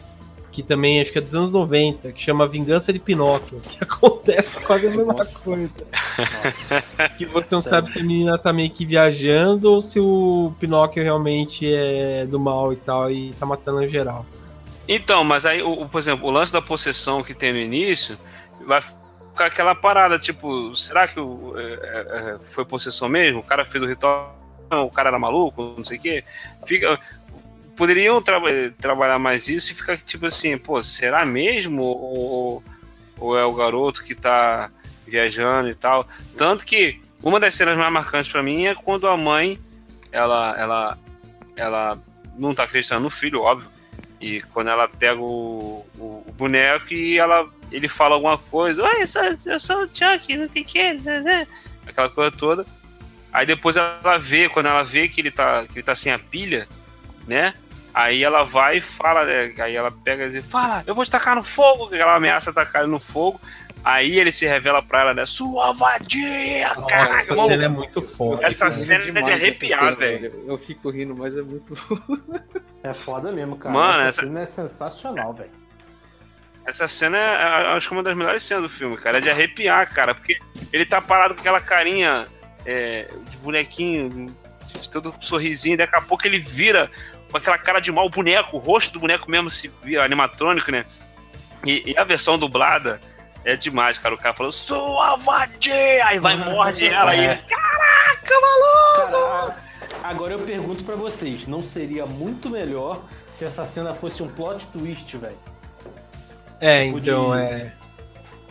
que 0.52 0.62
também 0.62 1.00
acho 1.00 1.10
que 1.10 1.18
é 1.18 1.20
dos 1.20 1.34
anos 1.34 1.50
90, 1.50 2.12
que 2.12 2.22
chama 2.22 2.46
Vingança 2.46 2.92
de 2.92 2.98
Pinóquio, 2.98 3.58
que 3.60 3.78
acontece 3.82 4.60
quase 4.60 4.86
a 4.86 4.90
mesma 4.90 5.14
Nossa. 5.14 5.38
coisa. 5.40 5.70
Nossa. 6.18 7.08
Que 7.16 7.24
você 7.24 7.54
não 7.54 7.62
sabe 7.62 7.90
se 7.90 7.98
a 7.98 8.02
menina 8.02 8.36
tá 8.36 8.52
meio 8.52 8.70
que 8.70 8.84
viajando 8.84 9.72
ou 9.72 9.80
se 9.80 9.98
o 9.98 10.54
Pinóquio 10.60 11.02
realmente 11.02 11.66
é 11.72 12.26
do 12.26 12.38
mal 12.38 12.72
e 12.72 12.76
tal 12.76 13.10
e 13.10 13.32
tá 13.32 13.46
matando 13.46 13.82
em 13.82 13.88
geral. 13.88 14.26
Então, 14.86 15.24
mas 15.24 15.46
aí, 15.46 15.62
o, 15.62 15.88
por 15.88 15.98
exemplo, 15.98 16.28
o 16.28 16.30
lance 16.30 16.52
da 16.52 16.60
possessão 16.60 17.22
que 17.22 17.32
tem 17.32 17.52
no 17.52 17.58
início 17.58 18.18
vai 18.66 18.82
ficar 18.82 19.46
aquela 19.46 19.74
parada, 19.74 20.18
tipo, 20.18 20.74
será 20.74 21.08
que 21.08 21.18
o, 21.18 21.54
é, 21.56 21.62
é, 21.62 22.34
é 22.34 22.38
foi 22.38 22.64
possessão 22.66 23.08
mesmo? 23.08 23.40
O 23.40 23.42
cara 23.42 23.64
fez 23.64 23.82
o 23.82 23.86
ritual, 23.86 24.36
o 24.70 24.90
cara 24.90 25.08
era 25.08 25.18
maluco, 25.18 25.74
não 25.76 25.84
sei 25.84 25.96
o 25.98 26.00
quê. 26.00 26.24
Fica, 26.66 27.00
poderiam 27.76 28.20
tra 28.20 28.40
trabalhar 28.80 29.18
mais 29.18 29.48
isso 29.48 29.72
e 29.72 29.74
ficar 29.74 29.96
tipo 29.96 30.26
assim, 30.26 30.56
pô, 30.58 30.82
será 30.82 31.24
mesmo? 31.24 31.82
Ou, 31.82 32.62
ou 33.18 33.38
é 33.38 33.44
o 33.44 33.54
garoto 33.54 34.02
que 34.02 34.14
tá 34.14 34.70
viajando 35.06 35.68
e 35.68 35.74
tal? 35.74 36.06
Tanto 36.36 36.64
que 36.64 37.00
uma 37.22 37.38
das 37.38 37.54
cenas 37.54 37.76
mais 37.76 37.92
marcantes 37.92 38.30
para 38.30 38.42
mim 38.42 38.66
é 38.66 38.74
quando 38.74 39.06
a 39.06 39.16
mãe, 39.16 39.58
ela, 40.10 40.54
ela, 40.58 40.98
ela 41.56 41.98
não 42.36 42.54
tá 42.54 42.64
acreditando 42.64 43.02
no 43.02 43.10
filho, 43.10 43.42
óbvio, 43.42 43.70
e 44.20 44.40
quando 44.40 44.68
ela 44.68 44.88
pega 44.88 45.20
o, 45.20 45.84
o, 45.98 46.24
o, 46.26 46.32
boneco 46.36 46.92
e 46.92 47.18
ela, 47.18 47.48
ele 47.70 47.88
fala 47.88 48.14
alguma 48.14 48.38
coisa, 48.38 48.82
oi, 48.82 49.02
eu 49.02 49.06
sou, 49.06 49.22
eu 49.22 49.58
sou 49.58 49.84
o 49.84 49.88
Chuck, 49.92 50.36
não 50.36 50.46
sei 50.46 50.62
o 50.62 50.64
que, 50.64 50.94
né, 50.94 51.20
né? 51.20 51.46
aquela 51.86 52.08
coisa 52.08 52.30
toda. 52.30 52.66
Aí 53.32 53.46
depois 53.46 53.76
ela 53.76 54.18
vê, 54.18 54.48
quando 54.48 54.66
ela 54.66 54.82
vê 54.82 55.08
que 55.08 55.20
ele 55.20 55.30
tá, 55.30 55.66
que 55.66 55.78
ele 55.78 55.82
tá 55.82 55.94
sem 55.94 56.12
a 56.12 56.18
pilha, 56.18 56.68
né? 57.26 57.54
Aí 57.94 58.24
ela 58.24 58.42
vai 58.42 58.78
e 58.78 58.80
fala, 58.80 59.24
né? 59.24 59.52
Aí 59.58 59.76
ela 59.76 59.90
pega 59.90 60.24
e 60.24 60.30
diz, 60.30 60.46
fala, 60.46 60.82
eu 60.86 60.94
vou 60.94 61.04
te 61.04 61.10
tacar 61.10 61.36
no 61.36 61.42
fogo, 61.42 61.88
que 61.88 61.96
ela 61.96 62.14
ameaça 62.14 62.52
tacar 62.52 62.82
ele 62.82 62.90
no 62.90 62.98
fogo. 62.98 63.38
Aí 63.84 64.18
ele 64.18 64.30
se 64.30 64.46
revela 64.46 64.80
pra 64.80 65.00
ela, 65.00 65.14
né? 65.14 65.26
Sua 65.26 65.72
vadia! 65.72 66.68
Nossa, 66.68 66.86
Caraca, 66.86 67.16
essa 67.16 67.34
mano. 67.34 67.48
cena 67.48 67.64
é 67.64 67.68
muito 67.68 68.02
foda. 68.02 68.46
Essa 68.46 68.70
cena 68.70 69.18
é 69.18 69.22
de 69.22 69.32
arrepiar, 69.32 69.94
velho. 69.96 70.44
Eu 70.46 70.56
fico 70.56 70.88
rindo, 70.90 71.16
mas 71.16 71.36
é 71.36 71.42
muito. 71.42 71.74
é 72.82 72.94
foda 72.94 73.32
mesmo, 73.32 73.56
cara. 73.56 73.74
Mano, 73.74 74.02
essa, 74.02 74.20
essa... 74.20 74.22
cena 74.22 74.40
é 74.40 74.46
sensacional, 74.46 75.34
velho. 75.34 75.50
Essa 76.64 76.86
cena 76.86 77.18
é, 77.18 77.74
acho 77.74 77.88
que 77.88 77.94
é 77.94 77.96
uma 77.96 78.04
das 78.04 78.16
melhores 78.16 78.42
cenas 78.44 78.62
do 78.62 78.68
filme, 78.68 78.96
cara. 78.96 79.18
É 79.18 79.20
de 79.20 79.28
arrepiar, 79.28 79.92
cara. 79.92 80.14
Porque 80.14 80.38
ele 80.72 80.86
tá 80.86 81.00
parado 81.00 81.34
com 81.34 81.40
aquela 81.40 81.60
carinha 81.60 82.28
é, 82.64 83.08
de 83.28 83.36
bonequinho, 83.38 84.32
de 84.64 84.88
todo 84.88 85.12
sorrisinho. 85.20 85.76
Daqui 85.76 85.96
a 85.96 86.00
pouco 86.00 86.24
ele 86.24 86.38
vira 86.38 86.88
com 87.32 87.38
aquela 87.38 87.58
cara 87.58 87.80
de 87.80 87.90
mal, 87.90 88.06
o 88.06 88.10
boneco, 88.10 88.56
o 88.56 88.60
rosto 88.60 88.92
do 88.92 89.00
boneco 89.00 89.30
mesmo 89.30 89.50
se 89.50 89.72
vira 89.82 90.04
animatrônico, 90.04 90.70
né? 90.70 90.84
E, 91.64 91.92
e 91.92 91.98
a 91.98 92.04
versão 92.04 92.38
dublada 92.38 93.00
é 93.44 93.56
demais, 93.56 93.98
cara. 93.98 94.14
O 94.14 94.18
cara 94.18 94.34
falou, 94.34 94.52
sua 94.52 95.16
vadia! 95.16 96.06
Aí 96.06 96.20
vai 96.20 96.36
morde 96.36 96.86
ela 96.86 97.14
é. 97.14 97.34
e. 97.34 97.36
Caraca, 97.48 98.34
maluco! 98.40 99.54
agora 100.02 100.34
eu 100.34 100.40
pergunto 100.40 100.84
para 100.84 100.94
vocês: 100.94 101.46
não 101.46 101.62
seria 101.62 102.04
muito 102.06 102.50
melhor 102.50 103.02
se 103.30 103.44
essa 103.44 103.64
cena 103.64 103.94
fosse 103.94 104.22
um 104.22 104.28
plot 104.28 104.66
twist, 104.66 105.16
velho? 105.16 105.38
É, 106.60 106.84
tipo 106.84 106.98
então 106.98 107.30
de... 107.32 107.42
é. 107.42 107.72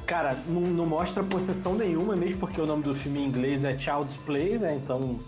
Cara, 0.05 0.37
não, 0.45 0.61
não, 0.61 0.85
mostra 0.85 1.23
possessão 1.23 1.73
nenhuma, 1.73 2.15
mesmo 2.15 2.37
porque 2.37 2.59
o 2.59 2.65
nome 2.65 2.83
do 2.83 2.93
filme 2.93 3.19
em 3.19 3.25
inglês 3.25 3.63
é 3.63 3.77
Child's 3.77 4.17
Play, 4.17 4.57
né? 4.57 4.73
Então. 4.75 5.19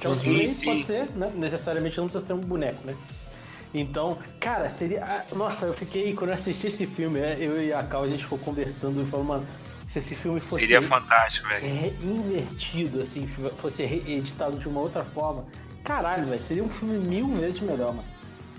Child's 0.00 0.18
sim, 0.18 0.34
Play 0.34 0.50
sim. 0.50 0.66
pode 0.66 0.84
ser, 0.84 1.10
né? 1.12 1.32
Necessariamente 1.34 1.98
não 1.98 2.08
precisa 2.08 2.26
ser 2.26 2.32
um 2.32 2.40
boneco, 2.40 2.86
né? 2.86 2.94
Então, 3.74 4.18
cara, 4.40 4.70
seria. 4.70 5.24
Nossa, 5.34 5.66
eu 5.66 5.74
fiquei. 5.74 6.14
Quando 6.14 6.30
eu 6.30 6.36
assisti 6.36 6.68
esse 6.68 6.86
filme, 6.86 7.20
né, 7.20 7.36
eu 7.38 7.62
e 7.62 7.72
a 7.72 7.82
Cal, 7.82 8.04
a 8.04 8.08
gente 8.08 8.22
ficou 8.22 8.38
conversando 8.38 9.02
e 9.02 9.10
falou, 9.10 9.26
mano. 9.26 9.46
Se 9.88 9.98
esse 9.98 10.14
filme 10.14 10.38
fosse. 10.38 10.56
Seria 10.56 10.82
fantástico, 10.82 11.48
velho. 11.48 11.64
É, 11.64 11.94
invertido, 12.02 13.00
assim, 13.00 13.26
fosse 13.56 13.82
editado 13.82 14.58
de 14.58 14.68
uma 14.68 14.80
outra 14.80 15.02
forma. 15.02 15.46
Caralho, 15.82 16.26
velho, 16.26 16.42
seria 16.42 16.62
um 16.62 16.68
filme 16.68 16.98
mil 16.98 17.26
vezes 17.36 17.60
melhor, 17.60 17.94
mano. 17.94 18.04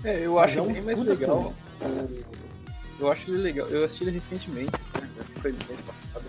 É, 0.02 0.26
eu 0.26 0.34
Mas 0.34 0.50
acho 0.50 0.58
é 0.58 0.62
um 0.62 0.72
bem 0.72 0.82
mais 0.82 0.98
legal. 1.00 1.54
Eu 2.98 3.12
acho 3.12 3.30
ele 3.30 3.38
legal. 3.38 3.68
Eu 3.68 3.84
assisti 3.84 4.04
ele 4.04 4.18
recentemente, 4.18 4.72
né? 4.72 5.08
foi 5.40 5.52
mês 5.68 5.80
passado. 5.86 6.24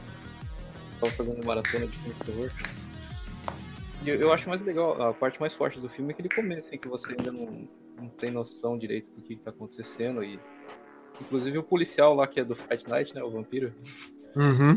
Tava 0.99 1.11
fazendo 1.13 1.45
maratona 1.45 1.87
de 1.87 1.97
filme 1.97 2.13
de 2.13 2.25
terror. 2.25 2.51
E 4.03 4.09
eu, 4.09 4.15
eu 4.15 4.33
acho 4.33 4.49
mais 4.49 4.61
legal, 4.61 5.01
a 5.01 5.13
parte 5.13 5.39
mais 5.39 5.53
forte 5.53 5.79
do 5.79 5.87
filme 5.87 6.11
é 6.11 6.13
que 6.13 6.21
ele 6.21 6.29
começa, 6.29 6.67
assim, 6.67 6.77
que 6.77 6.87
você 6.87 7.09
ainda 7.09 7.31
não, 7.31 7.67
não 7.97 8.09
tem 8.09 8.31
noção 8.31 8.77
direito 8.77 9.09
do 9.11 9.21
que, 9.21 9.35
que 9.35 9.43
tá 9.43 9.51
acontecendo. 9.51 10.23
E, 10.23 10.39
inclusive 11.19 11.57
o 11.57 11.63
policial 11.63 12.15
lá 12.15 12.27
que 12.27 12.39
é 12.39 12.43
do 12.43 12.55
Fight 12.55 12.87
Night, 12.89 13.13
né? 13.13 13.23
O 13.23 13.29
vampiro. 13.29 13.73
Uhum. 14.35 14.75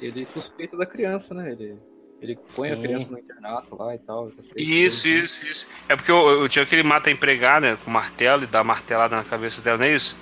Ele 0.00 0.26
suspeita 0.26 0.76
da 0.76 0.86
criança, 0.86 1.34
né? 1.34 1.52
Ele, 1.52 1.78
ele 2.20 2.38
põe 2.54 2.70
a 2.70 2.76
Sim. 2.76 2.82
criança 2.82 3.10
no 3.10 3.18
internato 3.18 3.76
lá 3.76 3.94
e 3.94 3.98
tal. 3.98 4.30
Isso, 4.56 5.08
isso, 5.08 5.46
isso. 5.46 5.68
É 5.88 5.96
porque 5.96 6.12
o, 6.12 6.44
o 6.44 6.50
Chuck 6.50 6.72
ele 6.72 6.82
mata 6.82 7.08
a 7.08 7.12
empregada 7.12 7.72
né, 7.72 7.78
com 7.82 7.90
martelo 7.90 8.44
e 8.44 8.46
dá 8.46 8.62
martelada 8.62 9.16
na 9.16 9.24
cabeça 9.24 9.60
dela, 9.60 9.78
não 9.78 9.86
é 9.86 9.94
isso? 9.94 10.16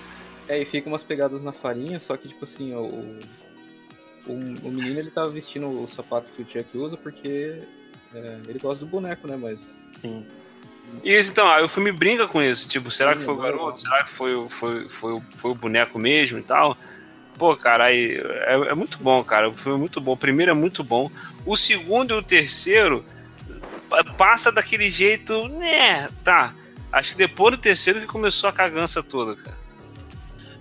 É, 0.48 0.60
e 0.60 0.64
fica 0.64 0.88
umas 0.88 1.02
pegadas 1.02 1.42
na 1.42 1.52
farinha, 1.52 2.00
só 2.00 2.16
que, 2.16 2.28
tipo 2.28 2.44
assim, 2.44 2.74
o, 2.74 3.18
o, 4.26 4.32
o 4.32 4.70
menino 4.70 4.98
ele 4.98 5.10
tava 5.10 5.30
vestindo 5.30 5.68
os 5.82 5.90
sapatos 5.90 6.30
que 6.30 6.42
o 6.42 6.46
Chuck 6.46 6.76
usa 6.76 6.96
porque 6.96 7.62
é, 8.14 8.38
ele 8.48 8.58
gosta 8.58 8.84
do 8.84 8.90
boneco, 8.90 9.26
né? 9.28 9.36
Mas. 9.36 9.66
Sim. 10.00 10.26
E 11.02 11.18
isso, 11.18 11.30
então, 11.32 11.46
aí 11.50 11.62
o 11.64 11.68
filme 11.68 11.90
brinca 11.92 12.26
com 12.28 12.42
isso. 12.42 12.68
Tipo, 12.68 12.90
será 12.90 13.14
que 13.14 13.22
foi 13.22 13.34
o 13.34 13.36
Sim, 13.38 13.42
garoto? 13.42 13.78
Será 13.78 14.04
que 14.04 14.10
foi, 14.10 14.34
o- 14.34 14.48
foi, 14.48 14.88
foi, 14.88 15.12
o- 15.14 15.22
foi 15.34 15.50
o 15.50 15.54
boneco 15.54 15.98
mesmo 15.98 16.38
e 16.38 16.42
tal? 16.42 16.76
Pô, 17.38 17.56
cara, 17.56 17.84
aí 17.86 18.18
é, 18.18 18.54
é 18.70 18.74
muito 18.74 18.98
bom, 18.98 19.24
cara. 19.24 19.48
O 19.48 19.52
filme 19.52 19.76
é 19.78 19.80
muito 19.80 20.00
bom. 20.00 20.12
O 20.12 20.16
primeiro 20.16 20.50
é 20.50 20.54
muito 20.54 20.84
bom. 20.84 21.10
O 21.46 21.56
segundo 21.56 22.12
e 22.14 22.18
o 22.18 22.22
terceiro 22.22 23.04
pa- 23.88 24.04
passa 24.04 24.52
daquele 24.52 24.90
jeito, 24.90 25.48
né? 25.48 26.08
Tá. 26.22 26.54
Acho 26.92 27.12
que 27.12 27.16
depois 27.18 27.56
do 27.56 27.60
terceiro 27.60 27.98
que 28.00 28.06
começou 28.06 28.50
a 28.50 28.52
cagança 28.52 29.02
toda, 29.02 29.34
cara. 29.34 29.56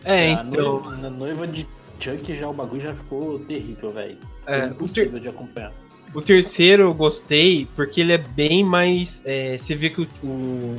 É, 0.03 0.29
A 0.29 0.43
então. 0.43 0.43
noiva, 0.79 0.95
na 0.95 1.09
noiva 1.09 1.45
de 1.47 1.67
Chuck 1.99 2.35
já 2.37 2.47
o 2.47 2.53
bagulho 2.53 2.81
já 2.81 2.95
ficou 2.95 3.37
terrível, 3.39 3.89
velho. 3.91 4.17
É, 4.47 4.59
É, 4.59 4.65
o 4.65 4.69
impossível 4.69 5.19
de 5.19 5.27
acompanhar. 5.29 5.73
O 6.13 6.21
terceiro 6.21 6.83
eu 6.83 6.93
gostei 6.93 7.67
porque 7.75 8.01
ele 8.01 8.11
é 8.13 8.17
bem 8.17 8.63
mais. 8.63 9.21
é, 9.25 9.57
você 9.57 9.73
vê 9.75 9.89
que 9.89 10.01
o, 10.01 10.07
o- 10.23 10.75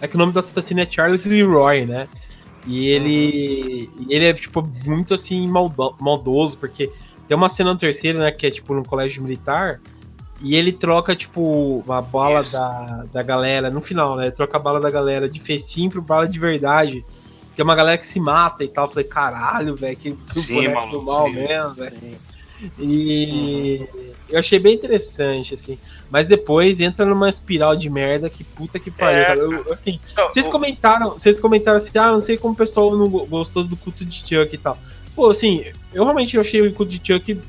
É 0.00 0.06
que 0.08 0.16
o 0.16 0.18
nome 0.18 0.32
do 0.32 0.38
assassino 0.38 0.80
é 0.80 0.86
Charles 0.90 1.24
Leroy, 1.26 1.86
né? 1.86 2.08
E 2.66 2.86
ele. 2.88 3.90
e 3.98 4.14
ele 4.14 4.24
é, 4.26 4.34
tipo, 4.34 4.62
muito 4.84 5.14
assim, 5.14 5.48
maldo- 5.48 5.94
maldoso, 5.98 6.58
porque 6.58 6.90
tem 7.26 7.36
uma 7.36 7.48
cena 7.48 7.72
no 7.72 7.78
terceiro, 7.78 8.18
né? 8.18 8.30
Que 8.30 8.46
é 8.46 8.50
tipo 8.50 8.74
num 8.74 8.82
colégio 8.82 9.22
militar. 9.22 9.80
E 10.42 10.54
ele 10.56 10.72
troca, 10.72 11.14
tipo, 11.14 11.84
a 11.88 12.00
bala 12.00 12.42
da, 12.42 13.04
da 13.12 13.22
galera, 13.22 13.70
no 13.70 13.80
final, 13.82 14.16
né? 14.16 14.24
Ele 14.24 14.32
troca 14.32 14.56
a 14.56 14.60
bala 14.60 14.80
da 14.80 14.90
galera 14.90 15.28
de 15.28 15.38
festim 15.40 15.88
pro 15.90 16.00
bala 16.02 16.26
de 16.26 16.38
verdade. 16.38 17.04
Tem 17.54 17.62
uma 17.62 17.74
galera 17.76 17.98
que 17.98 18.06
se 18.06 18.18
mata 18.18 18.64
e 18.64 18.68
tal. 18.68 18.86
Eu 18.86 18.90
falei, 18.90 19.04
caralho, 19.04 19.74
velho, 19.76 19.96
que, 19.96 20.16
Sim, 20.28 20.68
maluco, 20.68 20.98
do 20.98 21.02
mal 21.02 21.26
sim. 21.28 21.34
mesmo, 21.34 21.74
velho. 21.74 21.96
E 22.78 23.86
eu 24.30 24.38
achei 24.38 24.58
bem 24.58 24.74
interessante, 24.74 25.54
assim. 25.54 25.78
Mas 26.10 26.28
depois 26.28 26.80
entra 26.80 27.04
numa 27.04 27.28
espiral 27.30 27.76
de 27.76 27.88
merda 27.90 28.28
que 28.30 28.42
puta 28.44 28.78
que 28.78 28.90
pariu, 28.90 29.18
É, 29.20 29.24
cara. 29.26 29.38
Eu- 29.40 29.72
assim, 29.72 29.98
Então, 30.12 30.28
vocês 30.28 30.46
o- 30.46 30.50
comentaram, 30.50 31.10
vocês 31.10 31.40
comentaram 31.40 31.76
assim, 31.76 31.98
ah, 31.98 32.12
não 32.12 32.20
sei 32.20 32.36
como 32.36 32.54
o 32.54 32.56
pessoal 32.56 32.96
não 32.96 33.08
go- 33.08 33.26
gostou 33.26 33.62
do 33.64 33.76
culto 33.76 34.04
de 34.04 34.18
Chuck 34.20 34.54
e 34.54 34.58
tal. 34.58 34.78
Pô, 35.14 35.30
assim, 35.30 35.64
eu 35.92 36.02
realmente 36.04 36.38
achei 36.38 36.60
o 36.66 36.72
culto 36.72 36.92
de 36.96 37.00
Chuck, 37.04 37.40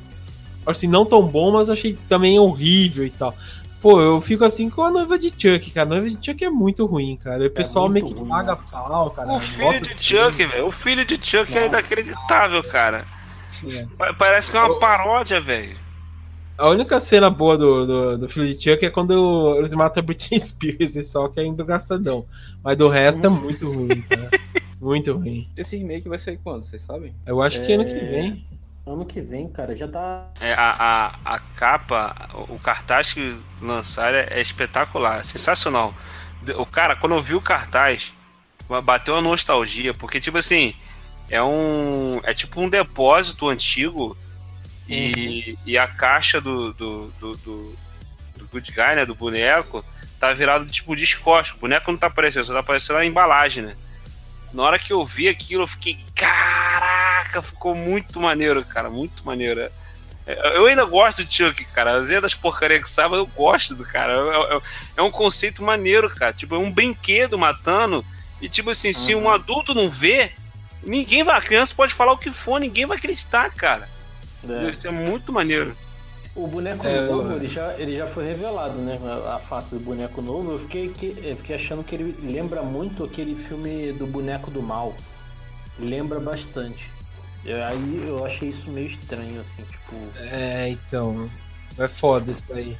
assim, 0.66 0.86
não 0.86 1.04
tão 1.04 1.26
bom, 1.26 1.50
mas 1.52 1.68
achei 1.70 1.96
também 2.08 2.38
horrível 2.38 3.04
e 3.06 3.10
tal. 3.10 3.34
Pô, 3.80 4.00
eu 4.00 4.20
fico 4.20 4.44
assim 4.44 4.70
com 4.70 4.82
a 4.82 4.90
noiva 4.92 5.18
de 5.18 5.28
Chuck, 5.30 5.70
cara. 5.72 5.86
A 5.86 5.88
noiva 5.88 6.08
de 6.08 6.16
Chuck 6.24 6.44
é 6.44 6.48
muito 6.50 6.86
ruim, 6.86 7.16
cara. 7.16 7.44
O 7.44 7.50
pessoal 7.50 7.88
meio 7.88 8.06
que 8.06 8.14
ruim, 8.14 8.28
paga 8.28 8.52
né? 8.54 8.58
pau, 8.70 9.10
cara. 9.10 9.32
O 9.32 9.40
filho 9.40 9.80
de 9.80 10.04
Chuck, 10.04 10.44
velho. 10.44 10.66
O 10.68 10.70
filho 10.70 11.04
de 11.04 11.14
Chuck 11.16 11.50
é 11.52 11.54
Nossa. 11.62 11.66
inacreditável, 11.66 12.62
cara. 12.62 13.04
É. 13.68 13.86
Pa- 13.98 14.14
Parece 14.14 14.52
que 14.52 14.56
é 14.56 14.60
uma 14.60 14.78
paródia, 14.78 15.40
velho. 15.40 15.76
A 16.62 16.68
única 16.68 17.00
cena 17.00 17.28
boa 17.28 17.58
do, 17.58 17.84
do, 17.86 18.18
do 18.18 18.28
filho 18.28 18.46
de 18.46 18.54
Chuck 18.54 18.84
é 18.86 18.90
quando 18.90 19.56
eles 19.58 19.74
matam 19.74 20.00
a 20.00 20.06
Britney 20.06 20.38
Spears, 20.40 20.94
e 20.96 21.02
só 21.02 21.26
que 21.28 21.40
é 21.40 21.44
engraçadão. 21.44 22.24
Mas 22.62 22.76
do 22.76 22.88
resto 22.88 23.26
é 23.26 23.28
muito 23.28 23.70
ruim, 23.70 24.00
cara. 24.02 24.30
Muito 24.80 25.12
ruim. 25.12 25.48
Esse 25.56 25.76
remake 25.76 26.08
vai 26.08 26.18
sair 26.18 26.38
quando, 26.42 26.62
vocês 26.64 26.82
sabem? 26.82 27.14
Eu 27.26 27.42
acho 27.42 27.64
que 27.66 27.72
ano 27.72 27.84
que 27.84 27.90
É. 27.94 28.10
vem. 28.10 28.46
Ano 28.86 29.04
que 29.04 29.20
vem, 29.20 29.48
cara, 29.48 29.74
já 29.76 29.86
tá. 29.88 30.26
É, 30.40 30.52
a, 30.54 30.70
a, 31.24 31.34
a 31.36 31.38
capa, 31.38 32.28
o 32.48 32.58
cartaz 32.58 33.12
que 33.12 33.36
lançaram 33.60 34.18
é, 34.18 34.28
é 34.30 34.40
espetacular, 34.40 35.18
é 35.18 35.22
sensacional. 35.22 35.92
De- 36.42 36.52
O 36.54 36.66
cara, 36.66 36.94
quando 36.96 37.14
eu 37.14 37.22
vi 37.22 37.34
o 37.34 37.40
cartaz, 37.40 38.14
bateu 38.84 39.14
uma 39.14 39.20
nostalgia, 39.20 39.94
porque 39.94 40.18
tipo 40.20 40.38
assim, 40.38 40.74
é 41.28 41.42
um. 41.42 42.20
É 42.24 42.32
tipo 42.34 42.60
um 42.60 42.68
depósito 42.68 43.48
antigo 43.48 44.16
e, 44.94 45.58
e 45.66 45.78
a 45.78 45.86
caixa 45.88 46.40
do, 46.40 46.72
do, 46.72 47.06
do, 47.18 47.36
do, 47.36 47.76
do 48.36 48.46
Good 48.48 48.72
Guy, 48.72 48.94
né? 48.96 49.06
Do 49.06 49.14
boneco, 49.14 49.84
tá 50.20 50.32
virado 50.32 50.66
tipo 50.66 50.94
de 50.96 51.04
escosta. 51.04 51.54
O 51.56 51.58
boneco 51.60 51.90
não 51.90 51.98
tá 51.98 52.06
aparecendo, 52.08 52.44
só 52.44 52.52
tá 52.52 52.60
aparecendo 52.60 52.96
a 52.98 53.04
embalagem, 53.04 53.64
né? 53.64 53.76
Na 54.52 54.62
hora 54.64 54.78
que 54.78 54.92
eu 54.92 55.04
vi 55.04 55.28
aquilo, 55.28 55.62
eu 55.62 55.66
fiquei, 55.68 55.98
caraca, 56.14 57.40
ficou 57.42 57.74
muito 57.74 58.20
maneiro, 58.20 58.64
cara, 58.64 58.90
muito 58.90 59.24
maneiro. 59.24 59.60
É, 59.60 59.72
Eu 60.56 60.66
ainda 60.66 60.84
gosto 60.84 61.24
de 61.24 61.34
Chuck, 61.34 61.64
cara. 61.66 61.96
Às 61.96 62.08
vezes 62.08 62.22
das 62.22 62.34
porcarias 62.34 62.82
que 62.82 62.90
sabe, 62.90 63.16
eu 63.16 63.26
gosto 63.26 63.74
do 63.74 63.84
cara. 63.84 64.12
É, 64.12 64.56
é- 64.56 64.60
é 64.98 65.02
um 65.02 65.10
conceito 65.10 65.62
maneiro, 65.62 66.08
cara. 66.10 66.32
Tipo, 66.32 66.54
é 66.54 66.58
um 66.58 66.70
brinquedo 66.70 67.38
matando. 67.38 68.04
E 68.40 68.48
tipo 68.48 68.70
assim, 68.70 68.92
se 68.92 69.14
um 69.14 69.30
adulto 69.30 69.74
não 69.74 69.88
vê, 69.88 70.32
ninguém 70.82 71.24
vai. 71.24 71.36
A 71.38 71.40
criança 71.40 71.74
pode 71.74 71.94
falar 71.94 72.12
o 72.12 72.18
que 72.18 72.30
for, 72.30 72.60
ninguém 72.60 72.86
vai 72.86 72.96
acreditar, 72.98 73.50
cara. 73.54 73.88
É, 74.48 74.70
Isso 74.70 74.88
é 74.88 74.90
muito 74.90 75.32
maneiro. 75.32 75.74
O 76.34 76.46
boneco 76.46 76.86
É, 76.86 77.06
novo, 77.06 77.30
eu- 77.32 77.36
ele, 77.36 77.48
já, 77.48 77.74
ele 77.78 77.96
já 77.96 78.06
foi 78.06 78.24
revelado, 78.24 78.78
né? 78.78 78.98
A 79.34 79.38
face 79.38 79.74
do 79.74 79.80
boneco 79.80 80.22
novo. 80.22 80.52
Eu 80.52 80.58
fiquei, 80.60 80.88
que- 80.88 81.14
eu 81.22 81.36
fiquei 81.36 81.56
achando 81.56 81.84
que 81.84 81.94
ele 81.94 82.16
lembra 82.22 82.62
muito 82.62 83.04
aquele 83.04 83.34
filme 83.34 83.92
do 83.92 84.06
boneco 84.06 84.50
do 84.50 84.62
mal. 84.62 84.94
Lembra 85.78 86.18
bastante. 86.20 86.90
E 87.44 87.52
aí 87.52 88.04
eu 88.06 88.24
achei 88.24 88.48
isso 88.50 88.70
meio 88.70 88.86
estranho, 88.86 89.40
assim, 89.40 89.62
tipo. 89.70 89.94
É, 90.30 90.68
então. 90.70 91.28
É 91.78 91.88
foda 91.88 92.30
isso 92.30 92.44
daí. 92.48 92.76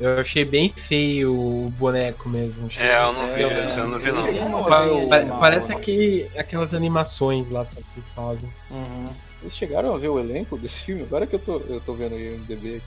Eu 0.00 0.18
achei 0.18 0.44
bem 0.44 0.68
feio 0.70 1.32
o 1.34 1.70
boneco 1.78 2.28
mesmo. 2.28 2.66
Achei- 2.66 2.82
É, 2.82 2.98
eu 3.02 3.12
não 3.12 3.26
vi, 3.28 3.42
É, 3.42 3.78
eu 3.78 3.86
não 3.88 3.98
vi, 3.98 4.10
não. 4.12 5.14
é 5.14 5.24
parece 5.38 5.68
né? 5.68 5.76
aquele, 5.76 6.28
aquelas 6.36 6.74
animações 6.74 7.50
lá 7.50 7.64
sabe, 7.64 7.84
que 7.94 8.00
fazem. 8.14 8.50
Uhum. 8.70 9.06
Vocês 9.42 9.54
chegaram 9.54 9.94
a 9.94 9.98
ver 9.98 10.08
o 10.08 10.18
elenco 10.18 10.56
desse 10.56 10.76
filme? 10.84 11.02
Agora 11.02 11.26
que 11.26 11.34
eu 11.34 11.38
tô, 11.38 11.58
eu 11.68 11.80
tô 11.80 11.94
vendo 11.94 12.14
aí 12.14 12.34
o 12.34 12.38
MDB 12.38 12.76
aqui. 12.76 12.82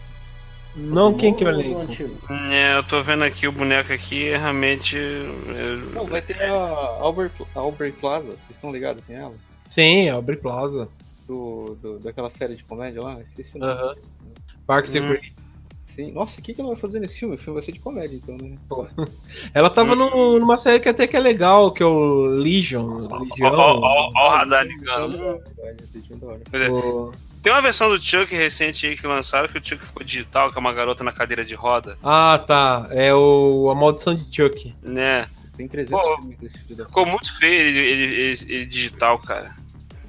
Não 0.78 1.14
quem 1.14 1.34
que 1.34 1.44
Novo 1.46 1.56
ou 1.58 1.64
lembro. 1.64 1.80
antigo? 1.82 2.18
É, 2.52 2.76
eu 2.78 2.84
tô 2.84 3.02
vendo 3.02 3.24
aqui 3.24 3.48
o 3.48 3.52
boneco 3.52 3.94
aqui, 3.94 4.30
realmente. 4.32 4.98
é, 4.98 5.94
Não, 5.94 6.06
vai 6.06 6.22
ter 6.22 6.42
a 6.44 6.52
Albert, 7.00 7.32
a 7.56 7.60
Albert 7.60 7.94
Plaza, 7.94 8.26
vocês 8.28 8.52
estão 8.52 8.72
ligados 8.74 9.02
quem 9.06 9.16
é 9.16 9.20
ela? 9.20 9.32
Sim, 9.70 10.08
é 10.08 10.10
Aubrey 10.10 10.38
Plaza. 10.38 10.90
Do, 11.28 11.76
do, 11.82 12.00
daquela 12.00 12.30
série 12.30 12.56
de 12.56 12.64
comédia 12.64 13.02
lá? 13.02 13.20
Esqueci 13.22 13.52
o 13.56 13.60
nome. 13.60 13.72
Aham. 13.72 13.96
Parks 14.68 14.96
and 14.96 15.02
Hum. 15.02 15.18
Sim. 15.96 16.12
Nossa, 16.12 16.40
o 16.40 16.44
que, 16.44 16.54
que 16.54 16.60
ela 16.60 16.72
vai 16.72 16.80
fazer 16.80 17.00
nesse 17.00 17.18
filme? 17.20 17.36
O 17.36 17.38
filme 17.38 17.58
vai 17.60 17.66
ser 17.66 17.72
de 17.72 17.80
comédia, 17.80 18.16
então, 18.22 18.36
né? 18.38 18.58
Ela 19.54 19.70
tava 19.70 19.96
no- 19.96 20.38
numa 20.40 20.58
série 20.58 20.80
que 20.82 20.90
até 20.90 21.08
que 21.08 21.16
é 21.16 21.20
legal, 21.20 21.72
que 21.72 21.82
é 21.82 21.86
o 21.86 22.26
Legion. 22.26 23.08
Ó, 23.10 23.18
Legião. 23.20 23.54
ó, 23.56 24.10
o 24.10 24.30
radar 24.30 24.66
ligando. 24.66 25.40
É. 26.54 26.70
Tem 27.42 27.52
uma 27.54 27.62
versão 27.62 27.90
do 27.90 28.02
Chuck 28.02 28.36
recente 28.36 28.88
aí 28.88 28.98
que 28.98 29.06
lançaram 29.06 29.48
que 29.48 29.58
o 29.58 29.64
Chuck 29.64 29.86
ficou 29.86 30.04
digital, 30.04 30.50
que 30.52 30.58
é 30.58 30.60
uma 30.60 30.74
garota 30.74 31.04
na 31.04 31.12
cadeira 31.12 31.46
de 31.46 31.54
roda, 31.56 31.98
Ah, 32.04 32.44
tá. 32.46 32.88
É 32.92 33.14
o 33.14 33.70
A 33.70 33.76
Maldição 33.76 34.16
de 34.16 34.26
Chuck. 34.36 34.74
né? 34.82 35.28
Tem 35.56 35.68
300 35.68 36.02
Pô, 36.04 36.18
filmes 36.18 36.38
desse 36.40 36.60
filho 36.60 36.76
da 36.78 36.86
Ficou 36.86 37.06
muito 37.06 37.38
feio 37.38 37.54
ele, 37.62 37.80
ele, 37.80 38.04
ele- 38.16 38.46
ele 38.54 38.66
digital, 38.66 39.18
cara. 39.20 39.56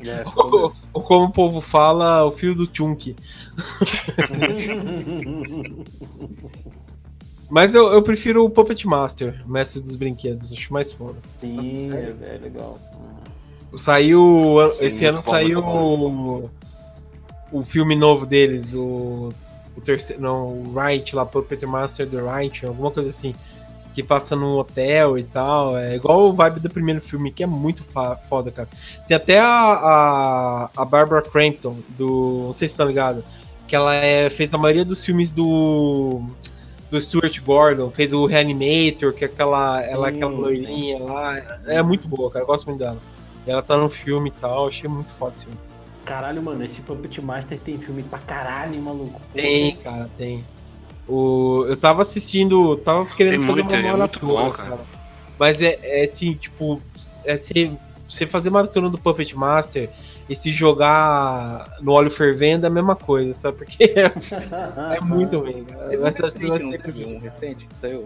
É, 0.04 0.22
Ou, 0.36 0.74
ou 0.92 1.02
como 1.02 1.26
o 1.26 1.32
povo 1.32 1.60
fala, 1.60 2.24
o 2.24 2.32
filho 2.32 2.54
do 2.54 2.68
Chunk. 2.72 3.14
Mas 7.48 7.74
eu, 7.74 7.92
eu 7.92 8.02
prefiro 8.02 8.44
o 8.44 8.50
Puppet 8.50 8.86
Master, 8.86 9.42
o 9.46 9.50
mestre 9.50 9.80
dos 9.80 9.94
brinquedos, 9.94 10.52
acho 10.52 10.72
mais 10.72 10.92
foda. 10.92 11.16
Sim, 11.40 11.90
é, 11.92 12.34
é 12.34 12.38
legal. 12.38 12.78
Saiu. 13.76 14.56
Sim, 14.70 14.84
esse 14.84 15.04
ano 15.04 15.22
bom, 15.22 15.30
saiu 15.30 15.60
o, 15.60 16.50
o 17.52 17.64
filme 17.64 17.94
novo 17.94 18.26
deles, 18.26 18.74
o. 18.74 19.28
O 19.76 19.80
terceiro. 19.80 20.22
Não, 20.22 20.62
o 20.62 20.74
Right 20.74 21.14
lá, 21.14 21.26
Puppet 21.26 21.64
Master 21.66 22.08
do 22.08 22.26
Right, 22.26 22.64
alguma 22.66 22.90
coisa 22.90 23.10
assim. 23.10 23.32
que 23.94 24.02
passa 24.02 24.34
num 24.34 24.56
hotel 24.56 25.18
e 25.18 25.22
tal. 25.22 25.76
É 25.76 25.96
igual 25.96 26.28
o 26.28 26.32
vibe 26.32 26.60
do 26.60 26.70
primeiro 26.70 27.00
filme, 27.00 27.30
que 27.30 27.42
é 27.42 27.46
muito 27.46 27.84
foda, 28.28 28.50
cara. 28.50 28.68
Tem 29.06 29.16
até 29.16 29.38
a, 29.38 29.46
a, 29.46 30.70
a 30.76 30.84
Barbara 30.84 31.22
Crampton, 31.22 31.76
do. 31.90 32.44
Não 32.46 32.54
sei 32.54 32.68
se 32.68 32.76
tá 32.76 32.84
ligado. 32.84 33.22
Que 33.66 33.74
ela 33.74 33.94
é, 33.94 34.30
fez 34.30 34.52
a 34.55 34.59
maioria 34.59 34.84
dos 34.84 35.05
filmes 35.05 35.32
do. 35.32 36.22
Do 36.88 37.01
Stuart 37.01 37.40
Gordon, 37.40 37.90
fez 37.90 38.12
o 38.12 38.26
Reanimator, 38.26 39.12
que 39.12 39.24
é 39.24 39.26
aquela. 39.26 39.82
Ela 39.82 40.06
é 40.06 40.10
aquela 40.10 40.30
loirinha 40.30 41.02
lá. 41.02 41.36
É 41.66 41.82
muito 41.82 42.06
boa, 42.06 42.30
cara. 42.30 42.44
Eu 42.44 42.47
gosto 42.47 42.66
muito 42.66 42.78
dela. 42.78 42.98
Ela 43.47 43.62
tá 43.62 43.76
no 43.76 43.88
filme 43.88 44.28
e 44.30 44.40
tal, 44.40 44.68
achei 44.68 44.88
muito 44.88 45.10
foda 45.12 45.34
esse 45.34 45.44
filme. 45.44 45.59
Caralho, 46.05 46.40
mano, 46.40 46.64
esse 46.64 46.80
Puppet 46.82 47.20
Master 47.20 47.59
tem 47.59 47.76
filme 47.78 48.02
pra 48.05 48.20
caralho, 48.20 48.80
maluco. 48.80 49.20
Tem, 49.34 49.76
cara, 49.76 50.09
tem. 50.16 50.44
O, 51.09 51.64
eu 51.68 51.76
tava 51.76 52.02
assistindo, 52.02 52.76
tava 52.78 53.06
querendo 53.06 53.38
Tem 53.38 53.47
fazer 53.47 53.62
muito, 53.62 53.72
uma 53.72 53.78
é 53.78 53.82
muito 53.82 53.98
maratona, 53.98 54.32
bom, 54.32 54.51
cara. 54.51 54.80
Mas 55.38 55.60
é, 55.60 55.78
é 55.82 56.05
assim, 56.05 56.34
tipo, 56.34 56.80
é 57.24 57.36
você, 57.36 57.72
você 58.09 58.26
fazer 58.26 58.51
maratona 58.51 58.88
do 58.88 58.98
Puppet 58.98 59.36
Master 59.36 59.90
e 60.28 60.35
se 60.36 60.51
jogar 60.53 61.77
no 61.81 61.93
óleo 61.93 62.11
fervendo 62.11 62.66
é 62.66 62.69
a 62.69 62.73
mesma 62.73 62.97
coisa, 62.97 63.32
sabe? 63.32 63.59
Porque 63.59 63.85
é, 63.85 64.11
é 64.97 65.01
muito 65.05 65.39
ruim. 65.39 65.65
Teve 65.65 66.03
um 66.03 66.05
recente, 66.05 66.47
vai 66.48 66.59
ser- 66.59 66.82
teve 66.82 67.07
um 67.07 67.19
recente 67.19 67.66
que 67.66 67.74
saiu? 67.74 68.05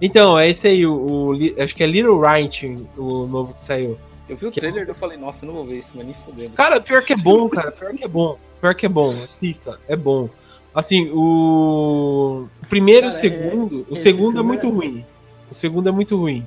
Então, 0.00 0.36
é 0.38 0.50
esse 0.50 0.66
aí, 0.66 0.84
o, 0.84 0.92
o 0.94 1.62
acho 1.62 1.74
que 1.74 1.82
é 1.84 1.86
Little 1.86 2.18
Writing, 2.18 2.88
o 2.96 3.26
novo 3.26 3.54
que 3.54 3.62
saiu. 3.62 3.96
Eu 4.28 4.36
vi 4.36 4.46
o 4.46 4.50
Que- 4.50 4.60
trailer 4.60 4.86
e 4.86 4.90
eu 4.90 4.94
falei, 4.94 5.16
nossa, 5.16 5.44
eu 5.44 5.46
não 5.48 5.54
vou 5.54 5.64
ver 5.66 5.78
isso, 5.78 5.90
mas 5.94 6.04
nem 6.04 6.14
fodendo. 6.24 6.54
Cara, 6.54 6.80
pior 6.80 7.02
que 7.04 7.12
é 7.12 7.16
bom, 7.16 7.48
cara. 7.48 7.70
Pior 7.72 7.92
que 7.94 8.02
é 8.04 8.08
bom. 8.08 8.36
Pior 8.60 8.74
que 8.74 8.86
é 8.86 8.88
bom. 8.88 9.10
Assista, 9.22 9.78
é 9.86 9.94
bom. 9.94 10.28
Assim, 10.74 11.10
o, 11.12 12.46
o 12.62 12.66
primeiro 12.66 13.06
e 13.06 13.08
o 13.10 13.12
segundo. 13.12 13.86
o 13.90 13.92
esse 13.94 14.02
segundo 14.04 14.40
é 14.40 14.42
muito 14.42 14.66
é- 14.66 14.70
ruim. 14.70 15.04
O 15.50 15.54
segundo 15.54 15.88
é 15.88 15.92
muito 15.92 16.16
ruim. 16.16 16.46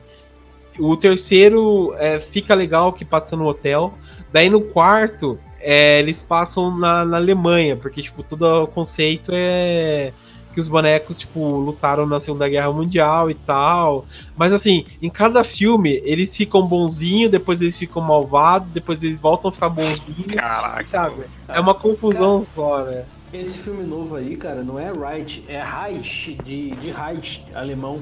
O 0.80 0.96
terceiro 0.98 1.94
é, 1.98 2.20
fica 2.20 2.54
legal 2.54 2.94
que 2.94 3.06
passa 3.06 3.36
no 3.36 3.46
hotel. 3.46 3.94
Daí 4.32 4.50
no 4.50 4.62
quarto, 4.62 5.40
é, 5.60 6.00
eles 6.00 6.22
passam 6.22 6.78
na, 6.78 7.06
na 7.06 7.18
Alemanha, 7.18 7.76
porque, 7.76 8.02
tipo, 8.02 8.22
todo 8.22 8.64
o 8.64 8.68
conceito 8.68 9.32
é 9.34 10.14
que 10.56 10.60
os 10.62 10.70
bonecos, 10.70 11.20
tipo, 11.20 11.58
lutaram 11.58 12.06
na 12.06 12.18
Segunda 12.22 12.48
Guerra 12.48 12.72
Mundial 12.72 13.30
e 13.30 13.34
tal. 13.34 14.06
Mas 14.38 14.54
assim, 14.54 14.86
em 15.02 15.10
cada 15.10 15.44
filme, 15.44 16.02
eles 16.06 16.36
ficam 16.36 16.66
bonzinhos, 16.66 17.30
depois 17.30 17.62
eles 17.62 17.78
ficam 17.78 18.02
malvados, 18.02 18.70
depois 18.70 19.04
eles 19.04 19.20
voltam 19.20 19.50
a 19.50 19.52
ficar 19.52 19.68
bonzinhos. 19.68 20.28
Caraca. 20.34 20.86
Sabe? 20.86 21.26
É 21.50 21.60
uma 21.60 21.74
confusão 21.74 22.40
só, 22.40 22.86
né? 22.86 23.04
Esse 23.34 23.58
filme 23.58 23.84
novo 23.84 24.16
aí, 24.16 24.38
cara, 24.38 24.64
não 24.64 24.80
é 24.80 24.94
Reich, 24.94 25.44
é 25.50 25.60
Reich, 25.60 26.38
de, 26.46 26.72
de 26.72 26.90
Reich, 26.90 27.44
alemão. 27.54 27.98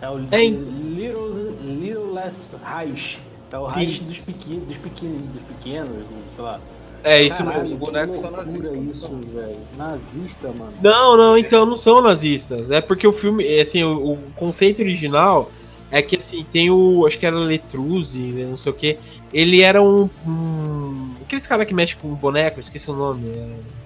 É 0.00 0.10
o 0.10 0.18
É, 0.30 0.46
Little, 0.46 1.50
Little 1.62 2.12
Less 2.12 2.50
Reich. 2.64 3.18
É 3.52 3.58
o 3.58 3.64
Sim. 3.64 3.74
Reich 3.76 4.02
dos 4.02 4.18
pequenos, 4.18 4.68
dos 4.68 4.76
pequenos, 4.78 5.22
dos 5.22 5.42
pequenos, 5.42 6.06
sei 6.34 6.44
lá. 6.44 6.60
É 7.04 7.22
isso 7.22 7.38
Caralho, 7.38 7.60
mesmo. 7.60 7.74
Os 7.74 7.80
bonecos 7.80 8.16
que 8.16 8.22
são 8.22 8.30
loucura 8.30 8.52
nazistas, 8.52 8.96
isso, 8.96 9.20
velho. 9.32 9.58
Nazista, 9.76 10.48
mano. 10.58 10.72
Não, 10.82 11.16
não, 11.16 11.38
então 11.38 11.64
não 11.64 11.78
são 11.78 12.00
nazistas. 12.02 12.70
É 12.70 12.80
porque 12.80 13.06
o 13.06 13.12
filme, 13.12 13.46
é, 13.46 13.60
assim, 13.60 13.84
o, 13.84 14.14
o 14.14 14.18
conceito 14.34 14.82
original 14.82 15.50
é 15.90 16.02
que 16.02 16.16
assim, 16.16 16.44
tem 16.50 16.70
o. 16.70 17.06
Acho 17.06 17.18
que 17.18 17.26
era 17.26 17.36
Letruzzi, 17.36 18.18
né, 18.18 18.46
não 18.48 18.56
sei 18.56 18.72
o 18.72 18.74
que. 18.74 18.98
Ele 19.32 19.60
era 19.62 19.80
um. 19.80 20.10
um 20.26 21.14
aqueles 21.22 21.46
caras 21.46 21.66
que 21.66 21.74
mexem 21.74 21.96
com 22.00 22.08
boneco, 22.14 22.58
esqueci 22.58 22.90
o 22.90 22.94
nome. 22.94 23.32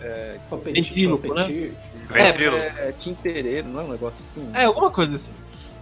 É, 0.00 0.36
Ventríloco, 0.64 1.34
né? 1.34 1.70
Ventrilo. 2.08 2.56
É, 2.56 2.92
tintereiro, 2.98 3.68
não 3.68 3.80
é 3.80 3.84
um 3.84 3.88
negócio 3.88 4.24
assim? 4.24 4.50
é, 4.54 4.64
alguma 4.64 4.90
coisa 4.90 5.14
assim. 5.14 5.30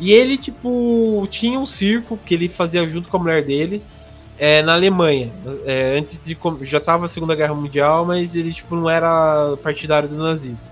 E 0.00 0.12
ele, 0.12 0.36
tipo, 0.38 1.26
tinha 1.30 1.58
um 1.58 1.66
circo 1.66 2.18
que 2.24 2.34
ele 2.34 2.48
fazia 2.48 2.86
junto 2.88 3.08
com 3.08 3.16
a 3.16 3.20
mulher 3.20 3.44
dele 3.44 3.82
é, 4.38 4.62
na 4.62 4.74
Alemanha. 4.74 5.28
É, 5.66 5.98
antes 5.98 6.20
de. 6.22 6.36
Já 6.62 6.78
tava 6.80 7.06
a 7.06 7.08
Segunda 7.08 7.34
Guerra 7.34 7.54
Mundial, 7.54 8.04
mas 8.06 8.36
ele, 8.36 8.52
tipo, 8.52 8.76
não 8.76 8.88
era 8.88 9.56
partidário 9.62 10.08
do 10.08 10.16
nazismo. 10.16 10.66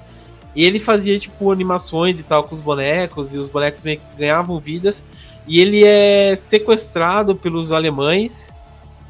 E 0.55 0.65
ele 0.65 0.79
fazia, 0.81 1.19
tipo, 1.19 1.51
animações 1.51 2.19
e 2.19 2.23
tal 2.23 2.43
com 2.45 2.55
os 2.55 2.61
bonecos, 2.61 3.35
e 3.35 3.39
os 3.39 3.49
bonecos 3.49 3.83
meio 3.83 3.99
que 3.99 4.17
ganhavam 4.19 4.59
vidas. 4.61 5.05
E 5.47 5.61
ele 5.61 5.85
é 5.85 6.35
sequestrado 6.37 7.35
pelos 7.37 7.73
alemães. 7.73 8.53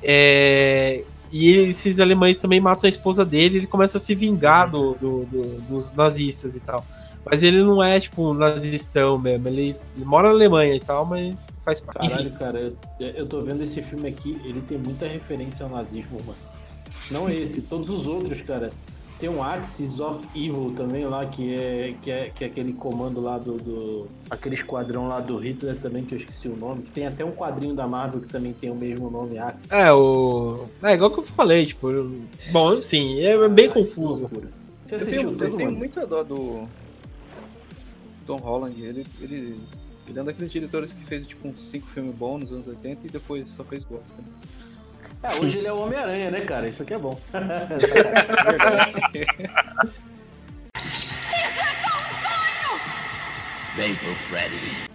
é, 0.02 1.02
e 1.32 1.50
esses 1.52 1.98
alemães 1.98 2.38
também 2.38 2.60
matam 2.60 2.86
a 2.86 2.88
esposa 2.88 3.24
dele. 3.24 3.58
Ele 3.58 3.66
começa 3.66 3.98
a 3.98 4.00
se 4.00 4.14
vingar 4.14 4.70
do, 4.70 4.94
do- 4.94 5.24
do- 5.26 5.60
dos 5.68 5.92
nazistas 5.92 6.54
e 6.54 6.60
tal. 6.60 6.84
Mas 7.28 7.42
ele 7.42 7.62
não 7.62 7.82
é, 7.82 7.98
tipo, 7.98 8.32
nazistão 8.32 9.18
mesmo. 9.18 9.48
Ele, 9.48 9.74
ele 9.96 10.04
mora 10.04 10.28
na 10.28 10.34
Alemanha 10.34 10.74
e 10.74 10.80
tal, 10.80 11.04
mas 11.04 11.46
faz 11.64 11.80
parte. 11.80 12.08
Caralho, 12.08 12.30
cara, 12.32 12.58
eu, 13.00 13.06
eu 13.08 13.26
tô 13.26 13.42
vendo 13.42 13.62
esse 13.62 13.82
filme 13.82 14.08
aqui, 14.08 14.40
ele 14.44 14.60
tem 14.62 14.78
muita 14.78 15.06
referência 15.06 15.64
ao 15.64 15.70
nazismo, 15.70 16.16
mano. 16.24 16.38
Não 17.10 17.28
esse, 17.28 17.62
todos 17.62 17.88
os 17.90 18.06
outros, 18.06 18.40
cara. 18.42 18.70
Tem 19.18 19.30
um 19.30 19.42
Axis 19.42 19.98
of 19.98 20.26
Evil 20.34 20.74
também 20.76 21.06
lá, 21.06 21.24
que 21.24 21.54
é, 21.54 21.94
que 22.02 22.10
é, 22.10 22.28
que 22.28 22.44
é 22.44 22.48
aquele 22.48 22.74
comando 22.74 23.18
lá 23.18 23.38
do, 23.38 23.56
do. 23.56 24.08
aquele 24.28 24.54
esquadrão 24.56 25.08
lá 25.08 25.20
do 25.20 25.38
Hitler 25.38 25.76
também, 25.80 26.04
que 26.04 26.14
eu 26.14 26.18
esqueci 26.18 26.48
o 26.48 26.56
nome. 26.56 26.82
Que 26.82 26.90
tem 26.90 27.06
até 27.06 27.24
um 27.24 27.32
quadrinho 27.32 27.74
da 27.74 27.86
Marvel 27.88 28.20
que 28.20 28.28
também 28.28 28.52
tem 28.52 28.70
o 28.70 28.74
mesmo 28.74 29.08
nome, 29.10 29.38
Axis. 29.38 29.62
É, 29.70 29.90
o. 29.90 30.66
É 30.82 30.92
igual 30.92 31.10
que 31.10 31.20
eu 31.20 31.24
falei, 31.24 31.64
tipo. 31.64 31.90
eu- 31.90 32.12
Bom, 32.52 32.78
sim, 32.78 33.18
é 33.22 33.48
bem 33.48 33.70
confuso. 33.70 34.20
Loucura. 34.22 34.48
Você 34.84 34.94
Eu 34.94 34.98
assistiu 34.98 35.20
tenho, 35.22 35.32
eu 35.32 35.38
tudo, 35.38 35.56
tenho 35.56 35.68
mano? 35.70 35.78
muita 35.78 36.06
dó 36.06 36.22
do 36.22 36.68
Tom 38.26 38.36
Holland. 38.36 38.80
Ele, 38.82 39.06
ele, 39.20 39.60
ele 40.08 40.18
é 40.18 40.22
um 40.22 40.24
daqueles 40.24 40.50
diretores 40.50 40.92
que 40.92 41.04
fez 41.04 41.26
tipo 41.26 41.48
uns 41.48 41.56
5 41.70 41.86
filmes 41.86 42.14
bons 42.14 42.40
nos 42.40 42.52
anos 42.52 42.66
80 42.66 43.06
e 43.06 43.10
depois 43.10 43.48
só 43.48 43.64
fez 43.64 43.84
bosta. 43.84 44.20
né? 44.20 44.28
É, 45.22 45.34
hoje 45.40 45.58
ele 45.58 45.66
é 45.66 45.72
o 45.72 45.80
Homem-Aranha, 45.80 46.30
né, 46.30 46.40
cara? 46.42 46.68
Isso 46.68 46.82
aqui 46.82 46.94
é 46.94 46.98
bom. 46.98 47.18
Vem 53.76 53.94
pro 53.94 54.14
Freddy. 54.14 54.86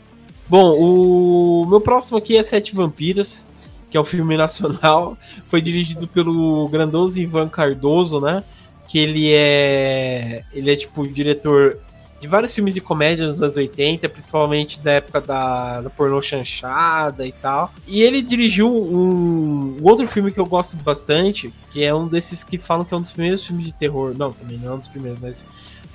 Bom, 0.47 0.75
o 0.77 1.65
meu 1.67 1.79
próximo 1.79 2.17
aqui 2.17 2.35
é 2.37 2.43
Sete 2.43 2.75
Vampiras, 2.75 3.45
que 3.89 3.97
é 3.97 4.01
um 4.01 4.05
filme 4.05 4.35
nacional. 4.37 5.17
Foi 5.47 5.61
dirigido 5.61 6.07
pelo 6.07 6.67
grandioso 6.69 7.19
Ivan 7.19 7.47
Cardoso, 7.47 8.19
né? 8.19 8.43
Que 8.87 8.99
ele 8.99 9.31
é. 9.33 10.43
Ele 10.53 10.71
é 10.71 10.75
tipo 10.75 11.07
diretor 11.07 11.77
de 12.21 12.27
vários 12.27 12.53
filmes 12.53 12.75
de 12.75 12.81
comédia 12.81 13.25
nos 13.25 13.41
anos 13.41 13.57
80, 13.57 14.07
principalmente 14.07 14.79
da 14.79 14.91
época 14.91 15.19
da, 15.19 15.81
da 15.81 15.89
pornô 15.89 16.21
chanchada 16.21 17.25
e 17.25 17.31
tal. 17.31 17.73
E 17.87 18.03
ele 18.03 18.21
dirigiu 18.21 18.67
um, 18.71 19.77
um 19.81 19.83
outro 19.83 20.07
filme 20.07 20.31
que 20.31 20.39
eu 20.39 20.45
gosto 20.45 20.77
bastante, 20.77 21.51
que 21.71 21.83
é 21.83 21.93
um 21.93 22.07
desses 22.07 22.43
que 22.43 22.59
falam 22.59 22.85
que 22.85 22.93
é 22.93 22.97
um 22.97 23.01
dos 23.01 23.11
primeiros 23.11 23.43
filmes 23.45 23.65
de 23.65 23.73
terror. 23.73 24.13
Não, 24.15 24.31
também 24.31 24.57
não 24.59 24.73
é 24.73 24.75
um 24.75 24.79
dos 24.79 24.87
primeiros, 24.87 25.19
mas 25.19 25.43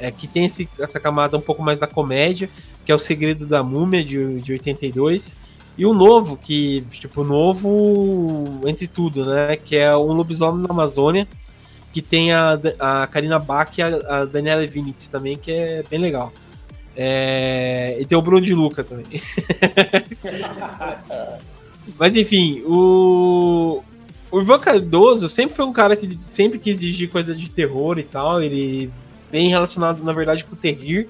é 0.01 0.11
que 0.11 0.27
tem 0.27 0.45
esse- 0.47 0.69
essa 0.81 0.99
camada 0.99 1.37
um 1.37 1.41
pouco 1.41 1.63
mais 1.63 1.79
da 1.79 1.87
comédia, 1.87 2.51
que 2.85 2.91
é 2.91 2.95
O 2.95 2.99
Segredo 2.99 3.47
da 3.47 3.63
Múmia, 3.63 4.05
de, 4.05 4.41
de 4.41 4.53
82. 4.53 5.37
E 5.79 5.87
o 5.87 5.95
novo, 5.95 6.37
que, 6.37 6.83
tipo, 6.91 7.23
novo 7.23 8.61
entre 8.67 8.89
tudo, 8.89 9.27
né? 9.27 9.57
Que 9.57 9.77
é 9.77 9.97
Um 9.97 10.13
Lobisomem 10.13 10.63
na 10.67 10.71
Amazônia, 10.73 11.29
que 11.97 12.03
tem 12.03 12.31
a, 12.31 12.61
a 12.79 13.07
Karina 13.07 13.39
Bach 13.39 13.71
e 13.79 13.81
a, 13.81 13.87
a 13.87 14.25
Daniela 14.27 14.67
Vinitz 14.67 15.07
também, 15.07 15.39
que 15.39 15.51
é 15.51 15.83
bem 15.89 15.99
legal. 15.99 16.31
É, 16.95 17.97
e 17.99 18.05
tem 18.05 18.19
o 18.19 18.21
Bruno 18.21 18.45
de 18.45 18.55
Luca 18.55 18.85
também. 18.85 19.07
Mas 21.99 22.15
enfim, 22.15 22.61
o, 22.67 23.83
o 24.31 24.41
Ivan 24.43 24.59
Cardoso 24.59 25.27
sempre 25.27 25.57
foi 25.57 25.65
um 25.65 25.73
cara 25.73 25.97
que 25.97 26.07
sempre 26.23 26.59
quis 26.59 26.81
dirigir 26.81 27.09
coisa 27.09 27.35
de 27.35 27.51
terror 27.51 27.99
e 27.99 28.03
tal. 28.03 28.43
Ele 28.43 28.91
bem 29.33 29.49
relacionado, 29.49 30.05
na 30.05 30.13
verdade, 30.13 30.45
com 30.45 30.55
o 30.55 30.59
terrir. 30.59 31.09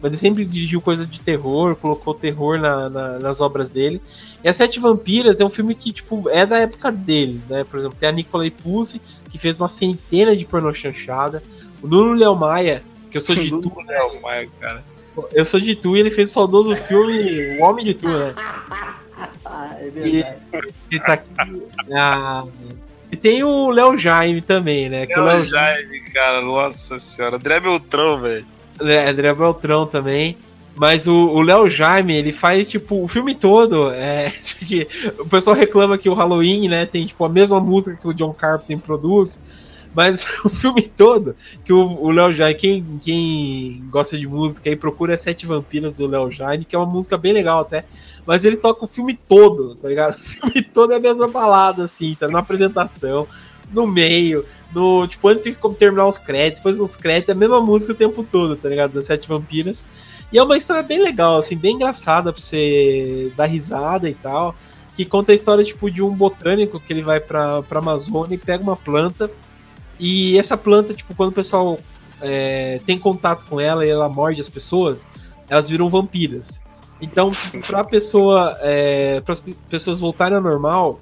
Mas 0.00 0.12
ele 0.12 0.16
sempre 0.18 0.46
dirigiu 0.46 0.80
coisas 0.80 1.06
de 1.06 1.20
terror, 1.20 1.76
colocou 1.76 2.14
terror 2.14 2.58
na- 2.58 2.88
na- 2.88 3.18
nas 3.18 3.40
obras 3.42 3.68
dele. 3.70 4.00
E 4.42 4.48
As 4.48 4.56
Sete 4.56 4.80
Vampiras 4.80 5.40
é 5.40 5.44
um 5.44 5.50
filme 5.50 5.74
que, 5.74 5.92
tipo, 5.92 6.26
é 6.30 6.46
da 6.46 6.58
época 6.58 6.90
deles, 6.90 7.46
né? 7.46 7.64
Por 7.64 7.78
exemplo, 7.78 7.96
tem 8.00 8.08
a 8.08 8.12
Nicolai 8.12 8.50
Puzzi, 8.50 9.00
que 9.32 9.38
fez 9.38 9.56
uma 9.56 9.66
centena 9.68 10.36
de 10.36 10.44
pornô 10.44 10.72
chanchada. 10.74 11.42
O 11.82 11.88
Nuno 11.88 12.12
Léo 12.14 12.36
Maia, 12.36 12.82
que 13.10 13.16
eu 13.16 13.20
sou 13.20 13.34
de 13.34 13.50
Tu, 13.60 13.72
né? 13.86 13.96
É 13.96 14.02
o 14.04 14.22
Maia, 14.22 14.48
cara. 14.60 14.84
Eu 15.32 15.44
sou 15.44 15.58
de 15.60 15.74
Tu 15.74 15.96
e 15.96 16.00
ele 16.00 16.10
fez 16.10 16.30
o 16.30 16.32
saudoso 16.32 16.74
filme 16.76 17.58
O 17.58 17.64
Homem 17.64 17.84
de 17.84 17.94
Tu, 17.94 18.06
né? 18.08 18.32
Ah, 19.44 19.76
é 19.80 19.86
E 19.88 19.90
verdade. 19.90 20.36
ele 20.90 21.00
tá 21.00 21.12
aqui. 21.14 21.62
ah, 21.92 22.44
e 23.10 23.16
tem 23.16 23.42
o 23.44 23.70
Léo 23.70 23.96
Jaime 23.96 24.40
também, 24.40 24.88
né? 24.88 25.06
Léo 25.06 25.24
Léo 25.24 25.44
Jaime, 25.46 26.00
cara, 26.12 26.40
nossa 26.40 26.98
senhora. 26.98 27.36
André 27.36 27.60
Beltrão, 27.60 28.20
velho. 28.20 28.46
É, 28.80 29.08
André 29.10 29.34
Beltrão 29.34 29.86
também. 29.86 30.38
Mas 30.74 31.06
o 31.06 31.40
Léo 31.42 31.68
Jaime, 31.68 32.14
ele 32.14 32.32
faz, 32.32 32.70
tipo, 32.70 33.02
o 33.02 33.08
filme 33.08 33.34
todo. 33.34 33.90
É, 33.90 34.32
o 35.18 35.28
pessoal 35.28 35.54
reclama 35.54 35.98
que 35.98 36.08
o 36.08 36.14
Halloween, 36.14 36.68
né, 36.68 36.86
tem, 36.86 37.06
tipo, 37.06 37.24
a 37.24 37.28
mesma 37.28 37.60
música 37.60 37.96
que 37.96 38.08
o 38.08 38.14
John 38.14 38.32
Carpenter 38.32 38.78
produz. 38.78 39.40
Mas 39.94 40.26
o 40.44 40.48
filme 40.48 40.82
todo, 40.82 41.36
que 41.64 41.72
o 41.72 42.10
Léo 42.10 42.32
Jaime, 42.32 42.58
quem, 42.58 43.00
quem 43.02 43.84
gosta 43.90 44.16
de 44.16 44.26
música 44.26 44.70
aí, 44.70 44.76
procura 44.76 45.16
Sete 45.16 45.46
Vampiras 45.46 45.94
do 45.94 46.06
Léo 46.06 46.30
Jaime, 46.30 46.64
que 46.64 46.74
é 46.74 46.78
uma 46.78 46.90
música 46.90 47.18
bem 47.18 47.32
legal 47.32 47.60
até. 47.60 47.84
Mas 48.26 48.44
ele 48.44 48.56
toca 48.56 48.84
o 48.84 48.88
filme 48.88 49.14
todo, 49.14 49.74
tá 49.74 49.88
ligado? 49.88 50.16
O 50.42 50.48
filme 50.50 50.62
todo 50.62 50.92
é 50.92 50.96
a 50.96 51.00
mesma 51.00 51.28
balada, 51.28 51.84
assim, 51.84 52.14
sabe? 52.14 52.32
Na 52.32 52.38
apresentação, 52.38 53.26
no 53.72 53.86
meio, 53.86 54.44
no. 54.74 55.06
Tipo, 55.06 55.28
antes 55.28 55.44
de 55.44 55.54
terminar 55.76 56.06
os 56.06 56.18
créditos, 56.18 56.60
depois 56.60 56.80
os 56.80 56.96
créditos, 56.96 57.30
é 57.30 57.32
a 57.32 57.38
mesma 57.38 57.60
música 57.60 57.92
o 57.92 57.96
tempo 57.96 58.24
todo, 58.24 58.56
tá 58.56 58.68
ligado? 58.68 58.92
Das 58.92 59.04
Sete 59.04 59.28
Vampiras. 59.28 59.84
E 60.32 60.38
é 60.38 60.42
uma 60.42 60.56
história 60.56 60.82
bem 60.82 61.00
legal, 61.00 61.36
assim, 61.36 61.56
bem 61.56 61.74
engraçada 61.74 62.32
pra 62.32 62.40
você 62.40 63.30
dar 63.36 63.46
risada 63.46 64.08
e 64.08 64.14
tal. 64.14 64.54
Que 64.96 65.04
conta 65.04 65.32
a 65.32 65.34
história, 65.34 65.64
tipo, 65.64 65.90
de 65.90 66.02
um 66.02 66.14
botânico 66.14 66.80
que 66.80 66.92
ele 66.92 67.02
vai 67.02 67.20
pra, 67.20 67.62
pra 67.62 67.80
Amazônia 67.80 68.34
e 68.34 68.38
pega 68.38 68.62
uma 68.62 68.76
planta. 68.76 69.30
E 69.98 70.38
essa 70.38 70.56
planta, 70.56 70.94
tipo, 70.94 71.14
quando 71.14 71.30
o 71.30 71.34
pessoal 71.34 71.78
é, 72.20 72.80
tem 72.86 72.98
contato 72.98 73.44
com 73.46 73.60
ela 73.60 73.84
e 73.84 73.90
ela 73.90 74.08
morde 74.08 74.40
as 74.40 74.48
pessoas, 74.48 75.06
elas 75.48 75.68
viram 75.68 75.90
vampiras. 75.90 76.62
Então, 77.00 77.32
pra 77.66 77.84
pessoa. 77.84 78.56
É, 78.60 79.20
para 79.20 79.32
as 79.32 79.44
pessoas 79.68 80.00
voltarem 80.00 80.36
ao 80.36 80.42
normal, 80.42 80.98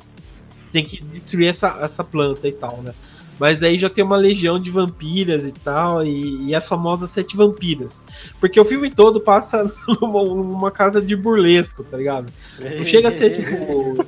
tem 0.72 0.84
que 0.84 1.02
destruir 1.04 1.48
essa, 1.48 1.78
essa 1.80 2.02
planta 2.02 2.48
e 2.48 2.52
tal, 2.52 2.78
né? 2.78 2.92
Mas 3.40 3.62
aí 3.62 3.78
já 3.78 3.88
tem 3.88 4.04
uma 4.04 4.18
legião 4.18 4.60
de 4.60 4.70
vampiras 4.70 5.46
e 5.46 5.52
tal, 5.52 6.04
e, 6.04 6.48
e 6.48 6.54
as 6.54 6.68
famosas 6.68 7.10
sete 7.10 7.38
vampiras. 7.38 8.02
Porque 8.38 8.60
o 8.60 8.64
filme 8.66 8.90
todo 8.90 9.18
passa 9.18 9.64
numa, 9.98 10.22
numa 10.22 10.70
casa 10.70 11.00
de 11.00 11.16
burlesco, 11.16 11.82
tá 11.82 11.96
ligado? 11.96 12.30
Não 12.76 12.84
chega 12.84 13.08
a 13.08 13.10
ser 13.10 13.30
tipo. 13.30 14.06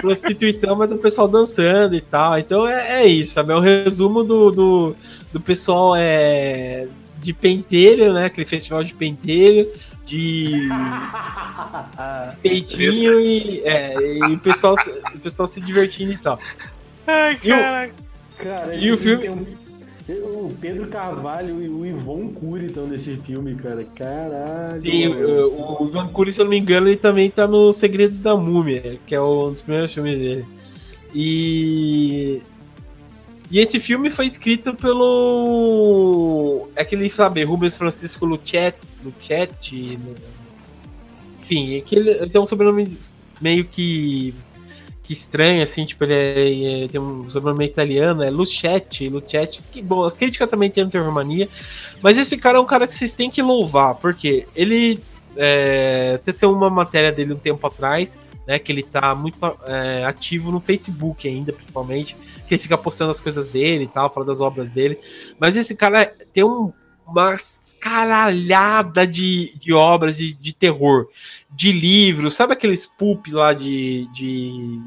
prostituição, 0.00 0.74
mas 0.74 0.90
o 0.90 0.98
pessoal 0.98 1.28
dançando 1.28 1.94
e 1.94 2.00
tal. 2.00 2.36
Então 2.36 2.66
é, 2.66 3.04
é 3.04 3.06
isso, 3.06 3.34
sabe? 3.34 3.52
É 3.52 3.54
o 3.54 3.58
um 3.58 3.62
resumo 3.62 4.24
do, 4.24 4.50
do, 4.50 4.96
do 5.32 5.40
pessoal 5.40 5.94
é, 5.96 6.88
de 7.20 7.32
pentelho, 7.32 8.12
né? 8.12 8.26
Aquele 8.26 8.44
festival 8.44 8.82
de 8.82 8.92
pentelho, 8.92 9.70
de 10.04 10.68
peitinho 12.42 13.20
e, 13.20 13.60
é, 13.64 13.94
e 14.00 14.34
o, 14.34 14.38
pessoal, 14.40 14.74
o 15.14 15.18
pessoal 15.20 15.46
se 15.46 15.60
divertindo 15.60 16.12
e 16.12 16.18
tal. 16.18 16.40
Ai, 17.06 17.36
caraca. 17.36 18.05
Cara, 18.38 18.74
e 18.74 18.92
o 18.92 18.98
filme. 18.98 19.56
O 20.08 20.54
Pedro 20.60 20.86
Carvalho 20.86 21.60
e 21.60 21.68
o 21.68 21.84
Ivon 21.84 22.28
Cury 22.28 22.66
estão 22.66 22.86
nesse 22.86 23.16
filme, 23.16 23.56
cara. 23.56 23.82
Caralho. 23.84 24.76
Sim, 24.76 25.08
o, 25.08 25.82
o 25.82 25.88
Ivan 25.88 26.06
Cury, 26.08 26.32
se 26.32 26.40
eu 26.40 26.44
não 26.44 26.50
me 26.50 26.58
engano, 26.58 26.86
ele 26.86 26.96
também 26.96 27.28
tá 27.28 27.48
no 27.48 27.72
Segredo 27.72 28.14
da 28.18 28.36
Múmia, 28.36 29.00
que 29.04 29.16
é 29.16 29.20
um 29.20 29.50
dos 29.50 29.62
primeiros 29.62 29.92
filmes 29.92 30.16
dele. 30.16 30.44
E. 31.12 32.40
E 33.50 33.60
esse 33.60 33.80
filme 33.80 34.10
foi 34.10 34.26
escrito 34.26 34.74
pelo. 34.74 36.68
É 36.76 36.82
aquele, 36.82 37.10
sabe, 37.10 37.42
Rubens 37.42 37.76
Francisco 37.76 38.26
Luchet. 38.26 38.76
Luchet. 39.04 39.98
Enfim, 41.42 41.76
é 41.76 41.80
que 41.80 41.96
ele 41.96 42.28
tem 42.28 42.40
um 42.40 42.46
sobrenome 42.46 42.86
meio 43.40 43.64
que 43.64 44.34
que 45.06 45.12
estranho, 45.12 45.62
assim, 45.62 45.86
tipo, 45.86 46.02
ele, 46.04 46.14
é, 46.14 46.84
é, 46.84 46.88
tem 46.88 47.00
um 47.00 47.30
sobrenome 47.30 47.64
italiano, 47.64 48.24
é 48.24 48.30
Luchetti, 48.30 49.08
Luchetti, 49.08 49.62
que 49.70 49.80
bom, 49.80 50.04
a 50.04 50.10
crítica 50.10 50.46
também 50.46 50.68
tem 50.68 50.84
no 50.84 51.12
Mania, 51.12 51.48
mas 52.02 52.18
esse 52.18 52.36
cara 52.36 52.58
é 52.58 52.60
um 52.60 52.66
cara 52.66 52.88
que 52.88 52.94
vocês 52.94 53.12
têm 53.12 53.30
que 53.30 53.40
louvar, 53.40 53.94
porque 53.94 54.48
ele 54.54 55.00
é, 55.36 56.18
teceu 56.24 56.50
uma 56.50 56.68
matéria 56.68 57.12
dele 57.12 57.34
um 57.34 57.38
tempo 57.38 57.64
atrás, 57.66 58.18
né, 58.48 58.58
que 58.58 58.72
ele 58.72 58.82
tá 58.82 59.14
muito 59.14 59.38
é, 59.64 60.04
ativo 60.04 60.50
no 60.50 60.58
Facebook 60.58 61.28
ainda, 61.28 61.52
principalmente, 61.52 62.16
que 62.48 62.54
ele 62.54 62.62
fica 62.62 62.76
postando 62.76 63.12
as 63.12 63.20
coisas 63.20 63.46
dele 63.48 63.84
e 63.84 63.88
tal, 63.88 64.10
fala 64.10 64.26
das 64.26 64.40
obras 64.40 64.72
dele, 64.72 64.98
mas 65.38 65.56
esse 65.56 65.76
cara 65.76 66.04
tem 66.32 66.42
um, 66.42 66.72
uma 67.06 67.36
caralhada 67.80 69.06
de, 69.06 69.56
de 69.58 69.72
obras 69.72 70.16
de, 70.16 70.34
de 70.34 70.52
terror, 70.52 71.08
de 71.50 71.72
livros, 71.72 72.34
sabe 72.34 72.52
aqueles 72.52 72.84
pulp 72.84 73.28
lá 73.28 73.52
de, 73.52 74.08
de 74.12 74.80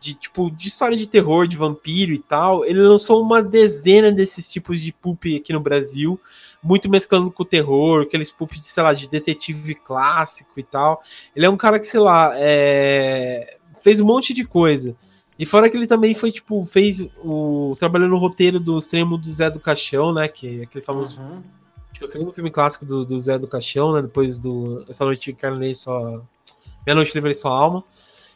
de 0.00 0.14
tipo 0.14 0.50
de 0.50 0.68
história 0.68 0.96
de 0.96 1.06
terror, 1.06 1.46
de 1.46 1.56
vampiro 1.56 2.12
e 2.12 2.18
tal. 2.18 2.64
Ele 2.64 2.80
lançou 2.80 3.22
uma 3.22 3.42
dezena 3.42 4.12
desses 4.12 4.50
tipos 4.50 4.80
de 4.80 4.92
pulp 4.92 5.24
aqui 5.36 5.52
no 5.52 5.60
Brasil, 5.60 6.20
muito 6.62 6.88
mesclando 6.88 7.30
com 7.30 7.42
o 7.42 7.46
terror, 7.46 8.02
aqueles 8.02 8.30
pulp 8.30 8.52
de, 8.52 8.66
sei 8.66 8.82
lá, 8.82 8.92
de 8.92 9.08
detetive 9.08 9.74
clássico 9.74 10.58
e 10.58 10.62
tal. 10.62 11.02
Ele 11.34 11.46
é 11.46 11.50
um 11.50 11.56
cara 11.56 11.78
que, 11.80 11.86
sei 11.86 12.00
lá, 12.00 12.32
é... 12.34 13.56
fez 13.82 14.00
um 14.00 14.06
monte 14.06 14.32
de 14.32 14.44
coisa. 14.44 14.96
E 15.38 15.46
fora 15.46 15.70
que 15.70 15.76
ele 15.76 15.86
também 15.86 16.14
foi, 16.14 16.32
tipo, 16.32 16.64
fez 16.64 17.08
o. 17.22 17.76
trabalhando 17.78 18.10
no 18.10 18.18
roteiro 18.18 18.58
do 18.58 18.78
extremo 18.78 19.16
do 19.16 19.30
Zé 19.30 19.48
do 19.48 19.60
Caixão, 19.60 20.12
né? 20.12 20.26
Que 20.26 20.60
é 20.60 20.62
aquele 20.64 20.84
famoso. 20.84 21.22
Uhum. 21.22 21.42
Que 21.94 22.02
é 22.02 22.04
o 22.04 22.08
segundo 22.08 22.32
filme 22.32 22.50
clássico 22.50 22.84
do, 22.84 23.04
do 23.04 23.20
Zé 23.20 23.38
do 23.38 23.46
Caixão, 23.46 23.92
né? 23.92 24.02
Depois 24.02 24.38
do 24.38 24.84
Essa 24.88 25.04
Noite 25.04 25.32
que 25.32 25.40
Carnei 25.40 25.74
Só. 25.76 26.22
Meia 26.84 26.96
Noite 26.96 27.14
Livrei 27.14 27.34
Sua 27.34 27.52
Alma. 27.52 27.84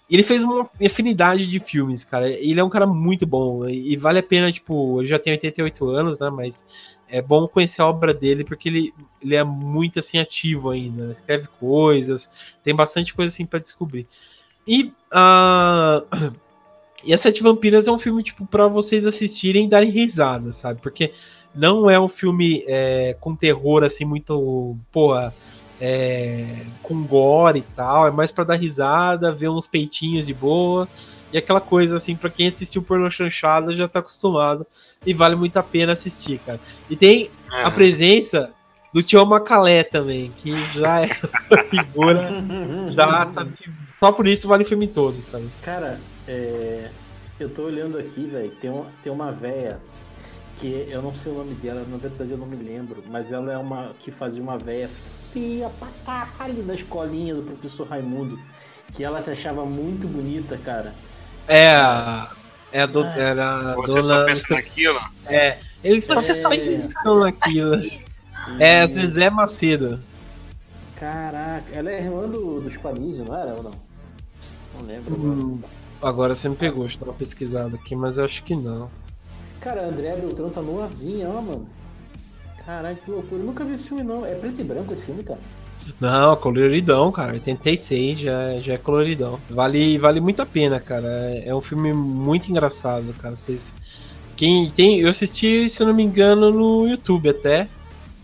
E 0.09 0.15
ele 0.15 0.23
fez 0.23 0.45
uma 0.45 0.69
afinidade 0.85 1.47
de 1.47 1.59
filmes, 1.59 2.05
cara. 2.05 2.29
Ele 2.29 2.61
é 2.61 2.65
um 2.65 2.69
cara 2.69 2.87
muito 2.87 3.27
bom. 3.27 3.69
E 3.69 3.97
vale 3.97 4.21
a 4.21 4.23
pena, 4.23 4.53
tipo, 4.53 5.01
eu 5.01 5.07
já 5.07 5.19
tenho 5.19 5.35
88 5.35 5.89
anos, 5.89 6.19
né? 6.21 6.31
Mas 6.31 6.65
é 7.09 7.21
bom 7.21 7.49
conhecer 7.49 7.83
a 7.83 7.89
obra 7.89 8.15
dele, 8.15 8.45
porque 8.45 8.69
ele, 8.69 8.95
ele 9.21 9.35
é 9.35 9.43
muito 9.43 9.99
assim 9.99 10.19
ativo 10.19 10.71
ainda. 10.71 11.07
Né? 11.07 11.13
Escreve 11.13 11.49
coisas, 11.59 12.31
tem 12.63 12.77
bastante 12.77 13.13
coisa 13.13 13.33
assim 13.33 13.45
para 13.45 13.59
descobrir. 13.59 14.07
E 14.69 14.93
a. 15.11 16.05
Uh 16.13 16.52
e 17.05 17.13
As 17.13 17.21
Sete 17.21 17.43
Vampiras 17.43 17.89
é 17.89 17.93
um 17.93 17.99
filme, 17.99 18.23
tipo, 18.23 18.47
pra 18.47 18.69
vocês 18.69 19.07
assistirem 19.07 19.67
e 19.67 19.69
darem 19.69 19.91
risada, 19.91 20.53
sabe? 20.53 20.81
Porque 20.81 21.13
não 21.55 21.91
é 21.91 21.99
um 21.99 22.09
filme 22.09 22.65
é, 22.67 23.17
com 23.21 23.35
terror, 23.35 23.85
assim, 23.85 24.05
muito, 24.05 24.77
porra, 24.91 25.35
é, 25.81 26.47
com 26.83 27.03
gore 27.05 27.59
e 27.59 27.63
tal. 27.63 28.07
É 28.07 28.11
mais 28.11 28.31
para 28.31 28.45
dar 28.45 28.55
risada, 28.55 29.33
ver 29.33 29.49
uns 29.49 29.67
peitinhos 29.67 30.27
de 30.27 30.35
boa. 30.35 30.89
E 31.33 31.39
aquela 31.39 31.61
coisa, 31.61 31.97
assim, 31.97 32.15
para 32.15 32.31
quem 32.31 32.47
assistiu 32.47 32.83
porno 32.83 33.11
chanchada 33.11 33.75
já 33.75 33.89
tá 33.89 33.99
acostumado. 33.99 34.67
E 35.05 35.13
vale 35.13 35.35
muito 35.35 35.57
a 35.57 35.63
pena 35.63 35.93
assistir, 35.93 36.39
cara. 36.39 36.61
E 36.89 36.95
tem 36.95 37.31
a 37.51 37.71
presença 37.71 38.53
do 38.93 39.03
Tio 39.03 39.25
Macalé 39.25 39.83
também, 39.83 40.31
que 40.37 40.55
já 40.75 41.01
é 41.01 41.09
figura, 41.71 42.31
já 42.95 43.27
sabe 43.27 43.53
que 43.57 43.71
só 43.99 44.13
por 44.13 44.27
isso 44.27 44.49
vale 44.49 44.65
o 44.65 44.67
filme 44.67 44.87
todo, 44.87 45.23
sabe? 45.23 45.49
Cara, 45.63 45.99
é, 46.33 46.91
eu 47.39 47.51
tô 47.51 47.63
olhando 47.63 47.99
aqui, 47.99 48.27
velho, 48.27 48.51
tem, 48.53 48.71
uma, 48.71 48.87
tem 49.03 49.13
uma 49.13 49.31
véia 49.31 49.79
que 50.59 50.87
eu 50.89 51.03
não 51.03 51.15
sei 51.15 51.33
o 51.33 51.37
nome 51.37 51.55
dela, 51.55 51.85
na 51.89 51.97
verdade 51.97 52.31
eu 52.31 52.39
não 52.39 52.47
me 52.47 52.57
lembro, 52.57 53.03
mas 53.11 53.31
ela 53.31 53.53
é 53.53 53.59
uma 53.59 53.93
que 54.01 54.11
fazia 54.11 54.43
uma 54.43 54.57
véia 54.57 54.89
feia 55.33 55.71
pra 55.79 55.89
caralho 56.07 56.65
na 56.65 56.75
escolinha 56.75 57.35
do 57.35 57.43
professor 57.43 57.87
Raimundo, 57.87 58.39
que 58.95 59.05
ela 59.05 59.23
se 59.23 59.31
achava 59.31 59.65
muito 59.65 60.07
bonita, 60.07 60.57
cara. 60.59 60.95
É, 61.49 61.75
é 62.73 62.83
a 62.83 62.87
do, 62.87 63.03
ah, 63.03 63.15
era 63.19 63.75
Você 63.75 64.01
dona, 64.01 64.03
só 64.03 64.25
pensa 64.25 64.55
naquilo? 64.55 65.01
É, 65.27 65.59
eles 65.83 66.07
Você 66.07 66.35
só 66.35 66.43
só 66.43 66.49
pensam 66.51 67.21
naquilo. 67.21 67.83
É, 68.59 68.87
Zezé 68.87 69.31
Macedo. 69.31 70.01
Caraca, 70.97 71.65
ela 71.73 71.91
é 71.91 71.99
irmã 71.99 72.29
do, 72.29 72.61
dos 72.61 72.77
Panísio, 72.77 73.25
não 73.25 73.37
era 73.37 73.55
ou 73.55 73.63
não? 73.63 73.73
Não 74.75 74.87
lembro. 74.87 75.15
Hum, 75.15 75.61
agora 75.61 75.82
você 76.11 76.49
me 76.49 76.57
pegou, 76.57 76.87
estou 76.87 77.09
uma 77.09 77.15
pesquisada 77.15 77.77
aqui, 77.77 77.95
mas 77.95 78.19
eu 78.19 78.25
acho 78.25 78.43
que 78.43 78.57
não. 78.57 78.91
Cara, 79.61 79.83
a 79.83 79.87
André 79.87 80.17
Beltrão 80.17 80.51
tá 80.51 80.61
novinha, 80.61 81.29
ó, 81.29 81.41
mano. 81.41 81.67
Caralho, 82.65 82.97
que 82.97 83.11
loucura. 83.11 83.41
Eu 83.41 83.47
nunca 83.47 83.65
vi 83.65 83.75
esse 83.75 83.89
filme, 83.89 84.03
não. 84.03 84.27
É 84.27 84.35
preto 84.35 84.61
e 84.61 84.65
branco 84.65 84.93
esse 84.93 85.05
filme, 85.05 85.23
cara? 85.23 85.41
Não, 86.01 86.37
coloridão, 86.37 87.11
cara. 87.11 87.33
86 87.33 88.21
já, 88.21 88.57
já 88.59 88.75
é 88.75 88.79
coloridão. 88.79 89.39
Vale, 89.51 89.99
vale 89.99 90.21
muito 90.21 90.41
a 90.43 90.47
pena, 90.47 90.79
cara. 90.81 91.09
É, 91.09 91.49
é 91.49 91.55
um 91.55 91.61
filme 91.61 91.93
muito 91.93 92.49
engraçado, 92.51 93.13
cara. 93.21 93.37
Vocês. 93.37 93.75
Quem 94.37 94.71
tem. 94.71 95.01
Eu 95.01 95.09
assisti, 95.09 95.69
se 95.69 95.83
eu 95.83 95.87
não 95.87 95.95
me 95.95 96.03
engano, 96.03 96.51
no 96.51 96.89
YouTube 96.89 97.29
até. 97.29 97.69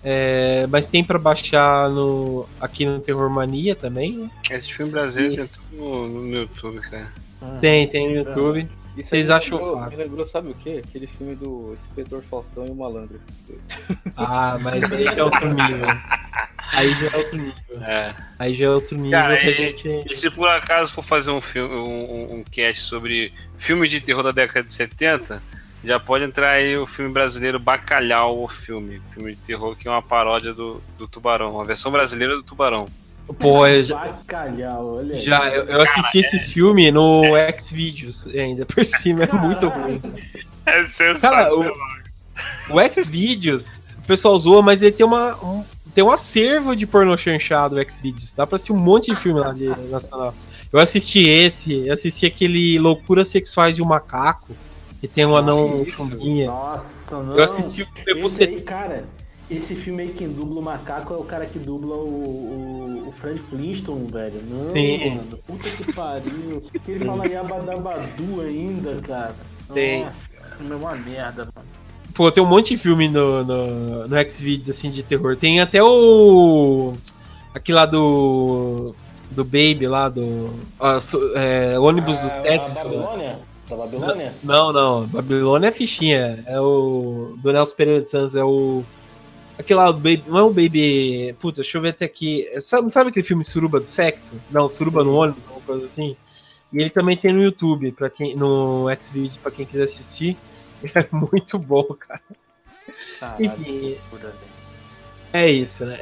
É, 0.02 0.66
mas 0.68 0.88
tem 0.88 1.02
para 1.02 1.18
baixar 1.18 1.90
no, 1.90 2.48
aqui 2.60 2.86
no 2.86 3.00
Terror 3.00 3.28
Mania 3.28 3.74
também. 3.74 4.16
Né? 4.16 4.30
Esse 4.50 4.72
filme 4.72 4.92
brasileiro 4.92 5.34
e... 5.34 5.36
tem 5.36 5.46
tudo 5.46 5.76
no, 5.76 6.08
no, 6.08 6.36
YouTube, 6.36 6.80
cara. 6.80 7.12
Ah, 7.42 7.58
tem, 7.60 7.88
tem 7.88 8.08
no 8.08 8.16
YouTube. 8.16 8.68
Isso 8.96 9.10
Vocês 9.10 9.30
acham 9.30 9.58
lembrou, 9.58 9.78
fácil? 9.78 9.98
Me 9.98 10.04
lembrou, 10.04 10.28
sabe 10.28 10.50
o 10.50 10.54
quê? 10.54 10.82
Aquele 10.84 11.06
filme 11.06 11.36
do 11.36 11.72
Inspetor 11.74 12.20
Faustão 12.20 12.66
e 12.66 12.70
o 12.70 12.74
Malandro. 12.74 13.20
Ah, 14.20 14.58
mas 14.60 14.82
aí 14.90 15.04
já 15.04 15.12
é 15.12 15.22
outro 15.22 15.54
nível. 15.54 15.86
Aí 16.72 16.90
já 16.94 17.06
é 17.06 17.16
outro 17.16 17.36
nível. 17.38 17.82
É. 17.82 18.16
Aí 18.36 18.54
já 18.54 18.64
é 18.64 18.70
outro 18.70 18.96
nível 18.96 19.10
Cara, 19.12 19.36
que 19.38 19.46
a 19.46 19.50
e, 19.50 19.54
gente. 19.54 20.04
e 20.10 20.14
se 20.14 20.28
por 20.28 20.48
acaso 20.48 20.92
for 20.92 21.02
fazer 21.02 21.30
um 21.30 21.40
filme, 21.40 21.72
um, 21.72 22.38
um 22.38 22.44
cast 22.50 22.82
sobre 22.82 23.32
filmes 23.56 23.88
de 23.90 24.00
terror 24.00 24.24
da 24.24 24.32
década 24.32 24.66
de 24.66 24.72
70, 24.72 25.40
já 25.84 26.00
pode 26.00 26.24
entrar 26.24 26.50
aí 26.50 26.76
o 26.76 26.84
filme 26.84 27.12
brasileiro 27.12 27.60
Bacalhau, 27.60 28.42
o 28.42 28.48
filme. 28.48 29.00
Filme 29.10 29.36
de 29.36 29.40
terror 29.40 29.76
que 29.76 29.86
é 29.86 29.90
uma 29.90 30.02
paródia 30.02 30.52
do, 30.52 30.82
do 30.98 31.06
Tubarão, 31.06 31.54
uma 31.54 31.64
versão 31.64 31.92
brasileira 31.92 32.34
do 32.34 32.42
Tubarão. 32.42 32.86
Pô, 33.34 33.66
eu 33.66 33.84
já, 33.84 33.96
Bacalhau, 33.96 34.96
olha 34.96 35.14
aí. 35.16 35.22
já 35.22 35.48
eu, 35.50 35.64
eu 35.64 35.82
assisti 35.82 36.18
esse 36.20 36.38
filme 36.38 36.90
no 36.90 37.22
Xvideos 37.60 38.26
ainda 38.28 38.64
por 38.64 38.84
cima, 38.84 39.24
é 39.24 39.32
muito 39.32 39.68
ruim. 39.68 40.00
É 40.64 40.70
Cara, 40.72 40.86
sensacional. 40.86 41.74
o, 42.70 42.76
o 42.76 43.02
Xvideos, 43.04 43.82
o 44.02 44.06
pessoal 44.06 44.38
zoa, 44.38 44.62
mas 44.62 44.82
ele 44.82 44.92
tem 44.92 45.04
uma 45.04 45.36
um, 45.44 45.64
tem 45.94 46.02
um 46.04 46.10
acervo 46.10 46.74
de 46.74 46.86
pornô 46.86 47.16
chanchado 47.16 47.76
o 47.76 47.90
Xvideos. 47.90 48.32
Dá 48.32 48.46
pra 48.46 48.56
assistir 48.56 48.72
um 48.72 48.76
monte 48.78 49.10
de 49.10 49.16
filme 49.16 49.40
lá 49.40 49.52
de 49.52 49.68
nacional. 49.90 50.34
Eu 50.72 50.78
assisti 50.78 51.26
esse, 51.28 51.86
eu 51.86 51.92
assisti 51.92 52.26
aquele 52.26 52.78
Loucuras 52.78 53.28
Sexuais 53.28 53.76
de 53.76 53.82
um 53.82 53.86
Macaco, 53.86 54.54
que 55.00 55.08
tem 55.08 55.24
um 55.26 55.34
anão 55.34 55.84
chumbinha. 55.86 56.46
Nossa, 56.46 57.22
não. 57.22 57.36
Eu 57.36 57.42
assisti 57.44 57.82
o 57.82 57.88
aí, 58.42 58.60
cara, 58.60 59.04
esse 59.50 59.74
filme 59.74 60.02
aí 60.02 60.08
quem 60.10 60.28
dubla 60.28 60.60
o 60.60 60.62
macaco 60.62 61.14
é 61.14 61.16
o 61.16 61.24
cara 61.24 61.46
que 61.46 61.58
dubla 61.58 61.94
o, 61.96 62.00
o, 62.00 63.08
o 63.08 63.12
Fred 63.12 63.38
Flintstone, 63.40 64.10
velho. 64.10 64.42
Não, 64.50 64.62
Sim. 64.62 65.10
mano. 65.16 65.38
Puta 65.46 65.68
que 65.70 65.92
pariu. 65.92 66.62
Que 66.84 66.92
ele 66.92 67.04
fala 67.04 67.26
Yabadabadu 67.26 68.40
ainda, 68.42 68.96
cara. 69.06 69.34
Tem. 69.72 70.04
Nossa, 70.04 70.14
é 70.72 70.76
uma 70.76 70.94
merda, 70.94 71.48
mano. 71.54 71.68
Pô, 72.14 72.32
tem 72.32 72.42
um 72.42 72.46
monte 72.46 72.74
de 72.74 72.76
filme 72.78 73.08
no, 73.08 73.44
no, 73.44 74.08
no 74.08 74.30
Xvideos, 74.30 74.68
assim, 74.70 74.90
de 74.90 75.02
terror. 75.02 75.36
Tem 75.36 75.60
até 75.60 75.82
o... 75.82 76.92
Aquele 77.54 77.76
lá 77.76 77.86
do... 77.86 78.94
Do 79.30 79.44
Baby 79.44 79.86
lá, 79.86 80.08
do... 80.08 80.50
ah, 80.80 80.98
so- 80.98 81.32
é, 81.36 81.78
ônibus 81.78 82.18
do 82.18 82.26
Ah, 82.26 82.34
sexo. 82.34 82.80
A 82.80 82.84
Babilônia? 82.84 83.38
Da 83.68 83.76
Babilônia? 83.76 84.34
Não, 84.42 84.72
não. 84.72 85.06
Babilônia 85.06 85.68
é 85.68 85.72
fichinha. 85.72 86.42
É 86.46 86.60
o... 86.60 87.34
Do 87.42 87.52
Nelson 87.52 87.76
Pereira 87.76 88.00
de 88.00 88.10
Santos, 88.10 88.34
é 88.34 88.42
o... 88.42 88.82
Aquele 89.58 89.78
lá 89.80 89.90
do 89.90 89.98
Baby... 89.98 90.24
Não 90.26 90.38
é 90.38 90.42
o 90.42 90.52
Baby... 90.52 91.34
Putz, 91.40 91.58
deixa 91.58 91.76
eu 91.76 91.82
ver 91.82 91.88
até 91.88 92.04
aqui. 92.04 92.46
É, 92.52 92.60
Sabe, 92.60 92.90
sabe 92.92 93.10
aquele 93.10 93.26
filme 93.26 93.44
Suruba 93.44 93.80
do 93.80 93.86
Sexo? 93.86 94.36
Não, 94.50 94.68
Suruba 94.68 95.02
no 95.02 95.14
ônibus, 95.14 95.46
alguma 95.48 95.66
coisa 95.66 95.86
assim. 95.86 96.16
E 96.72 96.78
ele 96.78 96.90
também 96.90 97.16
tem 97.16 97.32
no 97.32 97.42
YouTube, 97.42 97.92
pra 97.92 98.10
quem, 98.10 98.36
no 98.36 98.86
Xvideos, 99.00 99.36
pra 99.36 99.50
quem 99.50 99.66
quiser 99.66 99.88
assistir. 99.88 100.36
É 100.94 101.08
muito 101.10 101.58
bom, 101.58 101.82
cara. 101.94 102.22
Caralho, 103.18 103.44
Enfim. 103.44 103.96
É 105.32 105.50
isso, 105.50 105.84
né? 105.84 105.98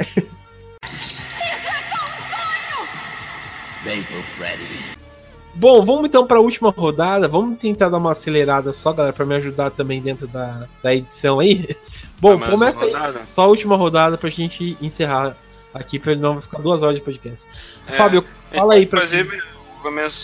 Vapor 3.82 4.22
Freddy. 4.36 4.96
Bom, 5.54 5.82
vamos 5.82 6.04
então 6.04 6.26
para 6.26 6.36
a 6.36 6.40
última 6.40 6.68
rodada. 6.68 7.26
Vamos 7.26 7.58
tentar 7.58 7.88
dar 7.88 7.96
uma 7.96 8.10
acelerada 8.10 8.70
só, 8.74 8.92
galera, 8.92 9.14
para 9.14 9.24
me 9.24 9.34
ajudar 9.36 9.70
também 9.70 10.02
dentro 10.02 10.26
da, 10.28 10.68
da 10.82 10.94
edição 10.94 11.40
aí. 11.40 11.74
Bom, 12.18 12.36
mais 12.36 12.50
começa 12.50 12.84
aí. 12.84 12.92
Só 13.30 13.42
a 13.42 13.46
última 13.46 13.76
rodada 13.76 14.16
pra 14.16 14.30
gente 14.30 14.76
encerrar 14.80 15.36
aqui, 15.74 15.98
pra 15.98 16.14
não 16.14 16.40
ficar 16.40 16.58
duas 16.62 16.82
horas 16.82 16.96
de 16.96 17.02
podcast. 17.02 17.46
É, 17.86 17.92
Fábio, 17.92 18.24
fala 18.50 18.74
aí 18.74 18.86
pode 18.86 18.90
pra 18.90 19.00
fazer 19.00 19.42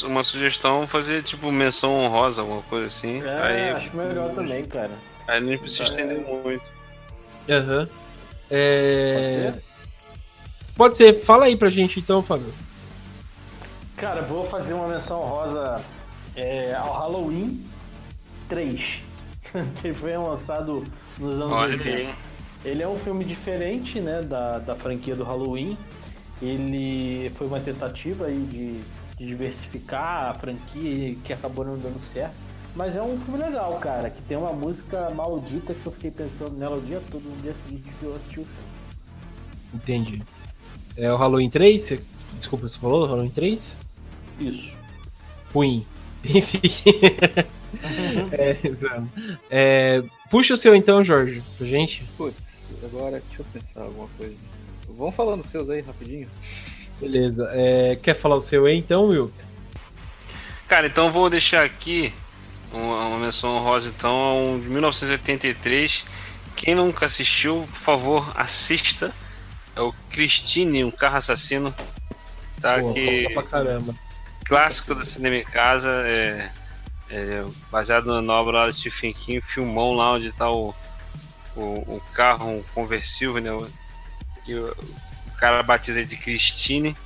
uma 0.06 0.22
sugestão, 0.22 0.86
fazer 0.86 1.22
tipo 1.22 1.52
menção 1.52 1.92
honrosa, 1.94 2.42
alguma 2.42 2.62
coisa 2.62 2.86
assim. 2.86 3.22
É, 3.22 3.42
aí, 3.42 3.70
acho 3.70 3.94
melhor 3.96 4.30
também, 4.30 4.64
cara. 4.64 4.90
aí 5.28 5.40
não 5.40 5.56
precisa 5.58 5.84
É. 5.84 5.86
estender 5.90 6.20
muito. 6.20 6.68
Aham. 7.48 7.88
É... 8.50 9.54
Pode 10.76 10.96
ser? 10.96 11.12
Fala 11.14 11.44
aí 11.46 11.56
pra 11.56 11.70
gente 11.70 12.00
então, 12.00 12.22
Fábio. 12.22 12.52
Cara, 13.96 14.22
vou 14.22 14.48
fazer 14.48 14.74
uma 14.74 14.88
menção 14.88 15.20
rosa 15.20 15.80
é, 16.34 16.74
ao 16.74 16.92
Halloween 16.92 17.64
3, 18.48 18.80
que 19.80 19.94
foi 19.94 20.16
lançado 20.16 20.84
nos 21.18 21.34
anos 21.34 21.50
Olha 21.52 21.72
80. 21.76 21.88
aí. 21.88 22.14
Ele 22.64 22.82
é 22.82 22.88
um 22.88 22.96
filme 22.96 23.24
diferente, 23.24 24.00
né, 24.00 24.22
da, 24.22 24.58
da 24.58 24.74
franquia 24.76 25.16
do 25.16 25.24
Halloween. 25.24 25.76
Ele 26.40 27.30
foi 27.36 27.46
uma 27.46 27.60
tentativa 27.60 28.26
aí 28.26 28.38
de, 28.50 28.80
de 29.18 29.26
diversificar 29.26 30.30
a 30.30 30.34
franquia 30.34 31.08
e 31.10 31.14
que 31.24 31.32
acabou 31.32 31.64
não 31.64 31.76
dando 31.78 32.00
certo. 32.12 32.34
Mas 32.74 32.96
é 32.96 33.02
um 33.02 33.18
filme 33.18 33.38
legal, 33.42 33.78
cara, 33.78 34.08
que 34.08 34.22
tem 34.22 34.36
uma 34.36 34.52
música 34.52 35.10
maldita 35.10 35.74
que 35.74 35.84
eu 35.84 35.92
fiquei 35.92 36.10
pensando 36.10 36.52
nela 36.56 36.76
o 36.76 36.80
dia 36.80 37.02
todo, 37.10 37.22
no 37.22 37.42
dia 37.42 37.52
seguinte 37.52 37.84
que 38.00 38.04
eu 38.06 38.14
assisti 38.16 38.40
o 38.40 38.44
filme. 38.46 38.72
Entendi. 39.74 40.22
É 40.96 41.12
o 41.12 41.16
Halloween 41.16 41.50
3? 41.50 41.82
Você- 41.82 42.00
Desculpa, 42.36 42.66
você 42.66 42.78
falou 42.78 43.06
Halloween 43.06 43.28
3? 43.30 43.76
Isso. 44.40 44.72
Ruim. 45.52 45.84
Enfim. 46.24 46.60
é, 48.32 48.56
exato. 48.64 49.08
É, 49.50 50.02
puxa 50.30 50.54
o 50.54 50.56
seu 50.56 50.74
então, 50.74 51.04
Jorge, 51.04 51.42
pra 51.56 51.66
gente. 51.66 52.04
Putz, 52.16 52.64
agora 52.82 53.22
deixa 53.26 53.42
eu 53.42 53.46
pensar 53.52 53.82
alguma 53.82 54.08
coisa. 54.18 54.36
Vamos 54.88 55.14
falando 55.14 55.40
os 55.42 55.50
seus 55.50 55.68
aí 55.70 55.80
rapidinho. 55.80 56.28
Beleza. 57.00 57.48
É, 57.52 57.98
quer 58.02 58.14
falar 58.14 58.36
o 58.36 58.40
seu 58.40 58.66
aí 58.66 58.76
então, 58.76 59.06
Will? 59.08 59.32
Cara, 60.68 60.86
então 60.86 61.10
vou 61.10 61.28
deixar 61.28 61.64
aqui 61.64 62.12
uma, 62.72 63.06
uma 63.06 63.18
menção 63.18 63.56
honrosa 63.56 63.88
então 63.88 64.10
a 64.10 64.34
um 64.34 64.60
de 64.60 64.68
1983. 64.68 66.04
Quem 66.56 66.74
nunca 66.74 67.06
assistiu, 67.06 67.64
por 67.68 67.76
favor, 67.76 68.32
assista. 68.34 69.12
É 69.74 69.80
o 69.80 69.92
Christine, 70.10 70.84
um 70.84 70.90
carro 70.90 71.16
assassino. 71.16 71.74
Tá 72.60 72.78
Pô, 72.78 72.90
aqui. 72.90 73.24
conta 73.24 73.34
pra 73.34 73.42
caramba. 73.42 73.94
clássico 74.44 74.94
do 74.94 75.04
cinema 75.04 75.36
em 75.36 75.44
casa, 75.44 75.90
é, 76.06 76.50
é 77.12 77.44
baseado 77.70 78.22
na 78.22 78.32
obra 78.32 78.66
do 78.66 78.72
Stephen 78.72 79.12
King, 79.12 79.40
filmão 79.40 79.92
lá 79.92 80.12
onde 80.12 80.32
tá 80.32 80.50
o, 80.50 80.74
o, 81.54 81.96
o 81.96 82.02
carro 82.14 82.50
um 82.50 82.62
conversível, 82.74 83.40
né? 83.40 83.50
Que 84.44 84.54
o, 84.54 84.74
o 85.26 85.36
cara 85.36 85.62
batiza 85.62 86.04
de 86.04 86.16
Christine 86.16 86.96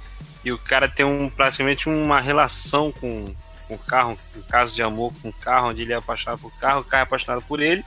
e 0.45 0.53
o 0.53 0.59
cara 0.59 0.89
tem 0.89 1.05
um, 1.05 1.28
praticamente 1.28 1.89
uma 1.89 2.20
relação 2.20 2.93
com, 2.93 3.35
com 3.66 3.74
o 3.74 3.78
carro, 3.78 4.16
um 4.37 4.43
caso 4.43 4.74
de 4.77 4.83
amor 4.83 5.12
com 5.20 5.31
o 5.31 5.33
carro, 5.33 5.70
onde 5.70 5.83
ele 5.83 5.93
é 5.93 5.97
apaixonado 5.97 6.39
por 6.39 6.53
carro, 6.59 6.81
o 6.83 6.85
carro 6.85 7.01
é 7.01 7.03
apaixonado 7.03 7.43
por 7.43 7.61
ele 7.61 7.85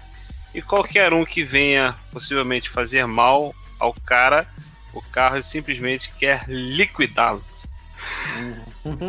e 0.53 0.61
qualquer 0.61 1.13
um 1.13 1.23
que 1.23 1.43
venha 1.43 1.95
possivelmente 2.11 2.69
fazer 2.69 3.05
mal 3.05 3.55
ao 3.79 3.93
cara, 3.93 4.45
o 4.93 5.01
carro 5.01 5.41
simplesmente 5.41 6.11
quer 6.11 6.43
liquidá-lo. 6.47 7.43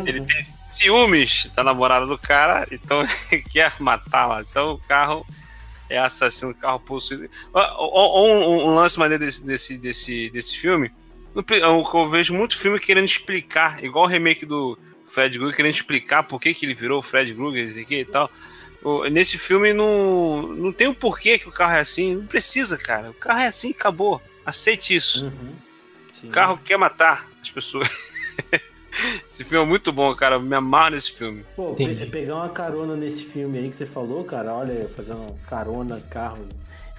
Ele 0.05 0.21
tem 0.21 0.43
ciúmes 0.43 1.49
da 1.55 1.63
namorada 1.63 2.05
do 2.05 2.17
cara, 2.17 2.67
então 2.71 3.03
ele 3.31 3.41
quer 3.41 3.73
matá-la. 3.79 4.41
Então 4.41 4.73
o 4.73 4.77
carro 4.79 5.25
é 5.89 5.97
assassino, 5.97 6.51
o 6.51 6.55
carro 6.55 6.79
possuído. 6.79 7.29
Um, 7.53 8.69
um 8.69 8.75
lance 8.75 8.97
maneiro 8.99 9.23
desse, 9.23 9.45
desse, 9.45 9.77
desse, 9.77 10.29
desse 10.29 10.57
filme. 10.57 10.91
Eu, 11.33 12.09
vejo 12.09 12.33
muito 12.33 12.57
filme 12.57 12.79
querendo 12.79 13.05
explicar, 13.05 13.83
igual 13.83 14.05
o 14.05 14.07
remake 14.07 14.45
do 14.45 14.77
Fred 15.05 15.37
Krueger, 15.37 15.55
querendo 15.55 15.73
explicar 15.73 16.23
por 16.23 16.39
que, 16.39 16.53
que 16.53 16.65
ele 16.65 16.73
virou 16.73 16.99
o 16.99 17.01
Fred 17.01 17.33
Krueger 17.33 17.85
e 17.89 18.05
tal. 18.05 18.29
Nesse 19.11 19.37
filme 19.37 19.73
não, 19.73 20.41
não 20.41 20.73
tem 20.73 20.87
o 20.87 20.95
porquê 20.95 21.37
que 21.37 21.47
o 21.47 21.51
carro 21.51 21.73
é 21.73 21.79
assim. 21.79 22.15
Não 22.15 22.25
precisa, 22.25 22.77
cara. 22.77 23.11
O 23.11 23.13
carro 23.13 23.39
é 23.39 23.47
assim, 23.47 23.71
acabou. 23.71 24.21
Aceite 24.45 24.95
isso. 24.95 25.31
O 26.23 26.27
carro 26.29 26.59
quer 26.63 26.77
matar 26.77 27.29
as 27.41 27.49
pessoas. 27.49 27.87
Esse 29.27 29.43
filme 29.43 29.65
é 29.65 29.67
muito 29.67 29.91
bom, 29.91 30.13
cara. 30.15 30.35
Eu 30.35 30.41
me 30.41 30.55
amarro 30.55 30.91
nesse 30.91 31.11
filme. 31.13 31.43
Pô, 31.55 31.73
pe- 31.73 32.05
pegar 32.07 32.35
uma 32.35 32.49
carona 32.49 32.95
nesse 32.95 33.23
filme 33.23 33.57
aí 33.57 33.69
que 33.69 33.75
você 33.75 33.85
falou, 33.85 34.23
cara, 34.23 34.53
olha, 34.53 34.87
fazer 34.89 35.13
uma 35.13 35.33
carona, 35.47 35.99
carro, 36.09 36.45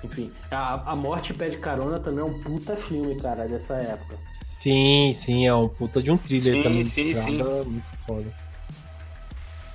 enfim. 0.02 0.32
A, 0.50 0.92
a 0.92 0.96
Morte 0.96 1.34
Pede 1.34 1.58
Carona 1.58 1.98
também 1.98 2.20
é 2.20 2.24
um 2.24 2.40
puta 2.42 2.76
filme, 2.76 3.20
cara, 3.20 3.46
dessa 3.46 3.74
época. 3.74 4.16
Sim, 4.32 5.12
sim, 5.14 5.46
é 5.46 5.54
um 5.54 5.68
puta 5.68 6.02
de 6.02 6.10
um 6.10 6.16
thriller 6.16 6.54
Sim, 6.54 6.62
também. 6.62 6.84
sim, 6.84 7.14
sim. 7.14 7.36
estrada, 7.38 7.64
Muito 7.64 7.84
foda. 8.06 8.32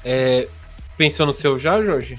É, 0.04 0.48
pensou 0.98 1.26
no 1.26 1.34
seu 1.34 1.60
já, 1.60 1.82
Jorge? 1.84 2.16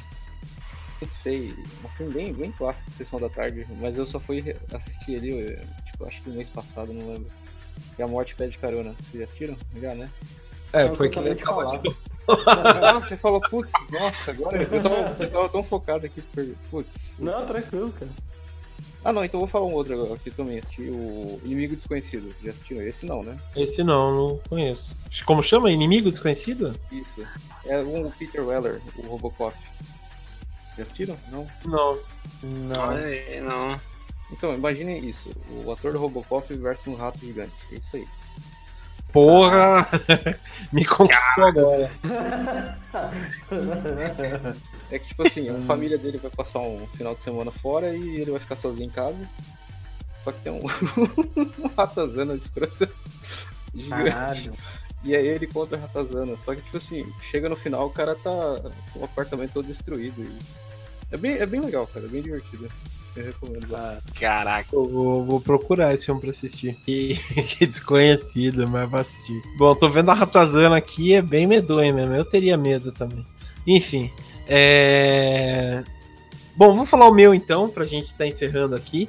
Não 1.00 1.08
sei, 1.22 1.54
um 1.84 1.88
filme 1.90 2.12
bem, 2.12 2.32
bem 2.32 2.52
clássico, 2.52 2.90
Sessão 2.90 3.20
da 3.20 3.28
Tarde, 3.28 3.64
mas 3.80 3.96
eu 3.96 4.04
só 4.04 4.18
fui 4.18 4.54
assistir 4.72 5.12
ele, 5.14 5.56
tipo, 5.86 6.04
acho 6.04 6.20
que 6.22 6.30
no 6.30 6.36
mês 6.36 6.48
passado, 6.50 6.92
não 6.92 7.08
lembro. 7.12 7.30
E 7.98 8.02
a 8.02 8.06
Morte 8.06 8.34
Pede 8.34 8.59
Carona. 8.59 8.94
Vocês 8.94 9.20
já 9.20 9.24
assistiram? 9.24 9.56
Já, 9.80 9.94
né? 9.94 10.09
É, 10.72 10.88
foi 10.94 11.09
que 11.09 11.18
ele 11.18 11.34
de 11.34 11.44
falar. 11.44 11.80
Ah, 12.28 12.98
você 12.98 13.16
falou, 13.16 13.40
putz, 13.40 13.72
nossa, 13.90 14.30
agora 14.30 14.62
eu 14.70 14.82
tava, 14.82 15.24
eu 15.24 15.30
tava 15.30 15.48
tão 15.48 15.62
focado 15.62 16.05
aqui, 16.05 16.22
putz. 16.70 16.90
Não, 17.18 17.46
tranquilo, 17.46 17.90
cara. 17.92 18.10
Ah, 19.05 19.12
não, 19.12 19.24
então 19.24 19.40
vou 19.40 19.48
falar 19.48 19.64
um 19.64 19.72
outro 19.72 19.94
agora, 19.94 20.18
que 20.18 20.30
também 20.30 20.59
assisti, 20.59 20.82
o 20.82 21.40
Inimigo 21.44 21.74
Desconhecido. 21.74 22.34
Já 22.42 22.50
assistiram? 22.50 22.82
Esse 22.82 23.06
não, 23.06 23.22
né? 23.22 23.38
Esse 23.56 23.82
não, 23.82 24.14
não 24.14 24.40
conheço. 24.48 24.96
Como 25.24 25.42
chama? 25.42 25.70
Inimigo 25.70 26.10
Desconhecido? 26.10 26.78
Isso. 26.92 27.26
É 27.64 27.78
um 27.78 28.10
Peter 28.10 28.44
Weller, 28.44 28.80
o 28.96 29.06
Robocop. 29.06 29.56
Já 30.76 30.82
assistiram? 30.82 31.16
Não? 31.30 31.46
Não. 31.64 31.98
Não. 32.42 32.90
Aí, 32.90 33.40
não. 33.40 33.80
Então, 34.30 34.55
imaginem 34.55 34.98
isso, 34.98 35.30
o 35.64 35.72
ator 35.72 35.92
do 35.92 35.98
Robocop 35.98 36.52
versus 36.55 36.86
um 36.86 36.94
rato 36.94 37.18
gigante. 37.18 37.52
É 37.72 37.76
isso 37.76 37.96
aí. 37.96 38.06
Porra! 39.12 39.88
Me 40.70 40.84
conquistou 40.84 41.44
agora. 41.44 41.90
É 44.90 44.98
que, 44.98 45.09
tipo 45.09 45.26
assim, 45.26 45.48
a 45.48 45.59
família 45.66 45.96
dele 45.96 46.18
vai 46.18 46.30
passar 46.30 46.60
um 46.60 46.86
final 46.88 47.14
de 47.14 47.22
semana 47.22 47.50
fora 47.50 47.94
e 47.94 48.20
ele 48.20 48.30
vai 48.30 48.40
ficar 48.40 48.56
sozinho 48.56 48.86
em 48.86 48.90
casa. 48.90 49.28
Só 50.22 50.32
que 50.32 50.40
tem 50.40 50.52
um, 50.52 50.60
um 51.64 51.68
ratazana 51.76 52.34
escrota 52.34 52.90
Gigante. 53.74 54.50
E 55.05 55.14
aí 55.14 55.26
ele 55.26 55.46
contra 55.46 55.76
a 55.76 55.80
Ratazana. 55.80 56.36
Só 56.44 56.55
que, 56.55 56.62
tipo 56.62 56.76
assim, 56.76 57.06
chega 57.30 57.48
no 57.48 57.56
final, 57.56 57.86
o 57.86 57.90
cara 57.90 58.14
tá 58.14 58.30
com 58.92 59.00
o 59.00 59.05
apartamento 59.05 59.52
todo 59.52 59.66
destruído. 59.66 60.22
E... 60.22 60.38
É, 61.10 61.16
bem, 61.16 61.32
é 61.34 61.46
bem 61.46 61.60
legal, 61.60 61.86
cara. 61.86 62.06
É 62.06 62.09
bem 62.09 62.22
divertido. 62.22 62.68
Eu 63.19 63.24
recomendo. 63.27 63.74
Ah, 63.74 63.99
Caraca. 64.19 64.69
Eu 64.73 64.89
vou, 64.89 65.24
vou 65.24 65.40
procurar 65.40 65.93
esse 65.93 66.07
filme 66.07 66.20
pra 66.20 66.31
assistir. 66.31 66.74
Que, 66.85 67.15
que 67.43 67.66
desconhecido, 67.66 68.69
mas 68.69 68.89
vou 68.89 69.01
assistir. 69.01 69.43
Bom, 69.57 69.74
tô 69.74 69.89
vendo 69.89 70.11
a 70.11 70.15
Ratazana 70.15 70.77
aqui, 70.77 71.15
é 71.15 71.23
bem 71.23 71.47
medonho 71.47 71.95
mesmo. 71.95 72.15
Eu 72.15 72.24
teria 72.24 72.57
medo 72.57 72.93
também. 72.93 73.24
Enfim. 73.66 74.11
É... 74.47 75.82
Bom, 76.57 76.77
vou 76.77 76.86
falar 76.86 77.09
o 77.09 77.15
meu 77.15 77.35
então, 77.35 77.69
pra 77.69 77.85
gente 77.85 78.05
estar 78.05 78.19
tá 78.19 78.27
encerrando 78.27 78.74
aqui. 78.74 79.09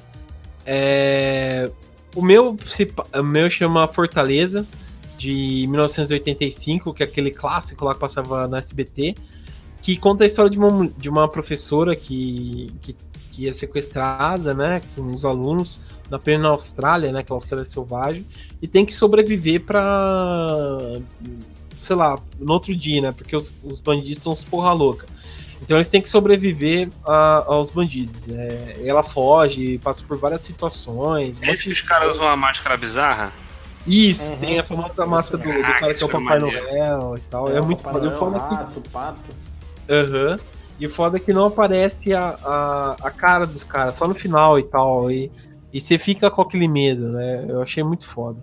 É... 0.65 1.69
O 2.15 2.23
meu, 2.23 2.57
o 3.14 3.23
meu 3.23 3.49
chama 3.49 3.88
Fortaleza, 3.88 4.65
de 5.18 5.68
1985, 5.68 6.94
que 6.94 7.03
é 7.03 7.06
aquele 7.06 7.30
clássico 7.30 7.86
lá 7.86 7.94
que 7.94 7.99
passava 7.99 8.48
na 8.48 8.57
SBT, 8.57 9.15
que 9.81 9.95
conta 9.95 10.23
a 10.23 10.27
história 10.27 10.49
de 10.49 10.57
uma, 10.57 10.88
de 10.98 11.07
uma 11.07 11.27
professora 11.30 11.95
que, 11.95 12.73
que, 12.81 12.95
que 13.39 13.47
é 13.47 13.53
sequestrada, 13.53 14.53
né, 14.53 14.81
com 14.95 15.13
os 15.13 15.23
alunos 15.23 15.79
na 16.09 16.19
plena 16.19 16.49
Austrália, 16.49 17.11
né, 17.11 17.23
que 17.23 17.31
é 17.31 17.33
a 17.33 17.37
Austrália 17.37 17.65
selvagem, 17.65 18.25
e 18.61 18.67
tem 18.67 18.85
que 18.85 18.93
sobreviver 18.93 19.61
para 19.61 20.99
sei 21.81 21.95
lá, 21.95 22.19
no 22.37 22.51
outro 22.51 22.75
dia, 22.75 23.01
né, 23.01 23.11
porque 23.13 23.33
os, 23.35 23.53
os 23.63 23.79
bandidos 23.79 24.21
são 24.21 24.33
os 24.33 24.43
porra 24.43 24.73
louca. 24.73 25.07
Então 25.61 25.77
eles 25.77 25.87
têm 25.87 26.01
que 26.01 26.09
sobreviver 26.09 26.89
a, 27.05 27.45
aos 27.47 27.69
bandidos. 27.69 28.27
É, 28.29 28.81
ela 28.83 29.03
foge, 29.03 29.77
passa 29.79 30.03
por 30.05 30.17
várias 30.17 30.41
situações. 30.41 31.41
É 31.41 31.53
isso 31.53 31.63
que 31.63 31.71
os 31.71 31.81
caras 31.81 32.11
usam 32.11 32.25
uma 32.25 32.35
máscara 32.35 32.75
bizarra? 32.77 33.31
Isso, 33.87 34.31
uhum. 34.31 34.37
tem 34.37 34.59
a 34.59 34.63
famosa 34.63 35.05
máscara 35.05 35.41
do, 35.41 35.51
do 35.51 35.61
cara 35.61 35.93
que 35.93 36.03
é 36.03 36.05
o 36.05 36.09
Papai 36.09 36.39
Noel 36.39 37.15
e 37.17 37.21
tal. 37.21 37.49
É, 37.49 37.57
é 37.57 37.61
muito 37.61 37.81
foda. 37.81 38.07
O 38.07 38.17
foda 38.17 38.37
rato, 38.37 38.81
que... 38.81 38.89
pato. 38.89 39.21
Aham. 39.89 40.31
Uhum. 40.31 40.59
E 40.80 40.85
o 40.85 40.89
foda 40.89 41.18
é 41.18 41.19
que 41.19 41.34
não 41.34 41.45
aparece 41.45 42.14
a, 42.14 42.38
a, 42.43 42.97
a 43.01 43.11
cara 43.11 43.45
dos 43.45 43.64
caras, 43.64 43.97
só 43.97 44.07
no 44.07 44.15
final 44.15 44.57
e 44.57 44.64
tal. 44.64 45.11
E, 45.11 45.31
e 45.73 45.81
você 45.81 45.97
fica 45.97 46.31
com 46.31 46.41
aquele 46.41 46.68
medo, 46.68 47.10
né? 47.10 47.45
Eu 47.47 47.61
achei 47.61 47.84
muito 47.84 48.06
foda. 48.06 48.41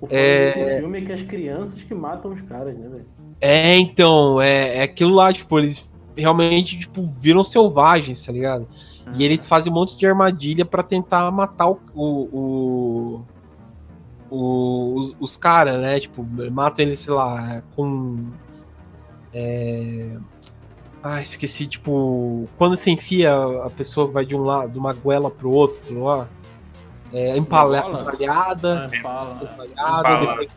O 0.00 0.06
foda 0.06 0.14
é... 0.14 0.46
desse 0.46 0.78
filme 0.80 0.98
é 0.98 1.04
que 1.04 1.12
as 1.12 1.22
crianças 1.22 1.82
que 1.82 1.94
matam 1.94 2.32
os 2.32 2.40
caras, 2.42 2.76
né, 2.76 2.88
velho? 2.88 3.06
É, 3.40 3.76
então, 3.78 4.40
é, 4.40 4.78
é 4.78 4.82
aquilo 4.82 5.14
lá, 5.14 5.32
tipo, 5.32 5.58
eles 5.58 5.90
realmente, 6.14 6.78
tipo, 6.78 7.02
viram 7.02 7.42
selvagens, 7.42 8.24
tá 8.24 8.32
ligado? 8.32 8.68
E 9.14 9.24
eles 9.24 9.46
fazem 9.46 9.72
um 9.72 9.74
monte 9.74 9.96
de 9.96 10.06
armadilha 10.06 10.64
para 10.64 10.82
tentar 10.82 11.30
matar 11.30 11.70
o, 11.70 11.80
o, 11.94 13.24
o 14.30 14.94
os, 14.94 15.16
os 15.18 15.36
caras, 15.36 15.80
né? 15.80 15.98
Tipo, 15.98 16.24
matam 16.50 16.84
eles, 16.84 17.00
sei 17.00 17.14
lá, 17.14 17.62
com. 17.74 18.26
É... 19.32 20.16
Ah, 21.02 21.22
esqueci, 21.22 21.66
tipo, 21.66 22.48
quando 22.58 22.76
você 22.76 22.90
enfia, 22.90 23.32
a 23.64 23.70
pessoa 23.70 24.06
vai 24.06 24.26
de 24.26 24.36
um 24.36 24.42
lado, 24.44 24.72
de 24.72 24.78
uma 24.78 24.92
goela 24.92 25.30
pro 25.30 25.50
outro 25.50 26.02
lá. 26.02 26.28
É, 27.12 27.36
empalha, 27.36 27.78
empalhada, 27.78 28.88
é, 28.92 28.96
empala, 28.96 29.40
empalhada, 29.42 29.66
empala. 29.66 30.18
depois, 30.20 30.50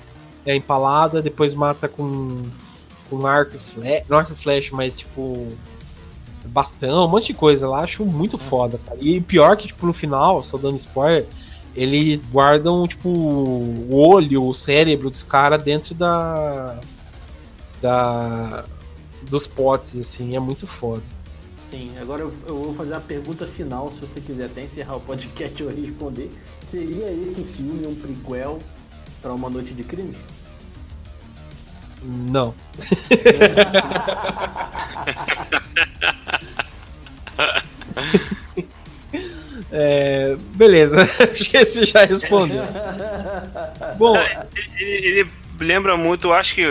é 0.45 0.55
empalada, 0.55 1.21
depois 1.21 1.55
mata 1.55 1.87
com 1.87 2.43
com 3.09 3.25
arco 3.25 3.55
e 3.55 3.59
flecha, 3.59 4.05
não 4.09 4.17
arco 4.17 4.33
e 4.33 4.35
flecha, 4.35 4.75
mas 4.75 4.99
tipo 4.99 5.47
bastão, 6.45 7.05
um 7.05 7.07
monte 7.07 7.27
de 7.27 7.33
coisa 7.33 7.67
lá, 7.67 7.79
acho 7.79 8.05
muito 8.05 8.37
foda, 8.37 8.79
cara. 8.85 8.97
E 9.01 9.19
pior 9.21 9.55
que, 9.57 9.67
tipo, 9.67 9.85
no 9.85 9.93
final, 9.93 10.43
só 10.43 10.57
dando 10.57 10.77
spoiler, 10.77 11.25
eles 11.75 12.25
guardam, 12.25 12.87
tipo, 12.87 13.09
o 13.09 13.95
olho, 13.95 14.47
o 14.47 14.53
cérebro 14.53 15.09
dos 15.09 15.23
caras 15.23 15.63
dentro 15.63 15.95
da. 15.95 16.79
da. 17.81 18.65
Dos 19.29 19.47
potes, 19.47 19.99
assim, 19.99 20.35
é 20.35 20.39
muito 20.39 20.67
foda. 20.67 21.01
Sim, 21.73 21.91
agora 21.99 22.21
eu, 22.21 22.31
eu 22.45 22.55
vou 22.55 22.75
fazer 22.75 22.93
a 22.93 22.99
pergunta 22.99 23.47
final, 23.47 23.91
se 23.93 24.01
você 24.01 24.21
quiser 24.21 24.45
até 24.45 24.61
encerrar 24.61 24.95
o 24.95 25.01
podcast 25.01 25.59
eu 25.61 25.69
responder. 25.69 26.29
Seria 26.61 27.11
esse 27.11 27.43
filme 27.43 27.87
um 27.87 27.95
prequel 27.95 28.59
para 29.21 29.33
Uma 29.33 29.49
Noite 29.49 29.73
de 29.73 29.83
Crime? 29.83 30.15
Não. 32.03 32.53
é, 39.71 40.35
beleza, 40.55 41.01
acho 41.31 41.49
que 41.49 41.57
esse 41.57 41.85
já 41.85 42.05
respondeu. 42.05 42.63
Bom, 43.97 44.15
ele, 44.77 44.79
ele, 44.79 45.27
lembra 45.59 45.95
muito, 45.97 46.31
acho 46.31 46.55
que 46.55 46.61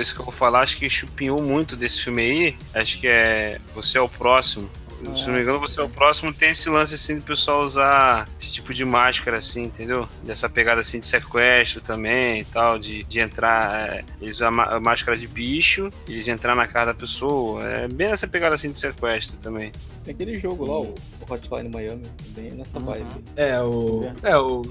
isso 0.00 0.14
que 0.14 0.20
eu 0.20 0.24
vou 0.24 0.32
falar, 0.32 0.60
acho 0.60 0.78
que 0.78 0.88
chupinhou 0.88 1.42
muito 1.42 1.76
desse 1.76 2.02
filme 2.04 2.22
aí. 2.22 2.56
Acho 2.74 3.00
que 3.00 3.06
é 3.06 3.60
Você 3.74 3.98
é 3.98 4.00
o 4.00 4.08
Próximo 4.08 4.70
se 5.14 5.26
não 5.26 5.34
me 5.34 5.42
engano, 5.42 5.58
você 5.60 5.80
é 5.80 5.84
o 5.84 5.88
próximo, 5.88 6.32
tem 6.32 6.50
esse 6.50 6.68
lance 6.68 6.94
assim 6.94 7.16
do 7.16 7.22
pessoal 7.22 7.62
usar 7.62 8.28
esse 8.38 8.52
tipo 8.52 8.72
de 8.72 8.84
máscara, 8.84 9.36
assim, 9.36 9.64
entendeu? 9.64 10.08
Dessa 10.24 10.48
pegada 10.48 10.80
assim 10.80 10.98
de 11.00 11.06
sequestro 11.06 11.80
também 11.80 12.40
e 12.40 12.44
tal, 12.44 12.78
de, 12.78 13.02
de 13.04 13.20
entrar. 13.20 13.96
É, 13.96 14.04
eles 14.20 14.36
usam 14.36 14.48
a 14.60 14.80
máscara 14.80 15.16
de 15.16 15.28
bicho, 15.28 15.90
eles 16.08 16.28
entrar 16.28 16.54
na 16.54 16.66
casa 16.66 16.86
da 16.86 16.94
pessoa. 16.94 17.62
É 17.64 17.88
bem 17.88 18.08
essa 18.08 18.26
pegada 18.26 18.54
assim 18.54 18.72
de 18.72 18.78
sequestro 18.78 19.36
também. 19.36 19.72
Tem 20.04 20.14
aquele 20.14 20.38
jogo 20.38 20.64
lá, 20.64 20.80
o, 20.80 20.94
Hotline 21.28 21.68
Miami, 21.68 22.06
bem 22.28 22.52
nessa 22.52 22.78
uhum. 22.78 22.84
vibe. 22.84 23.24
É, 23.36 23.60
o. 23.60 24.12
É, 24.22 24.36
o. 24.38 24.62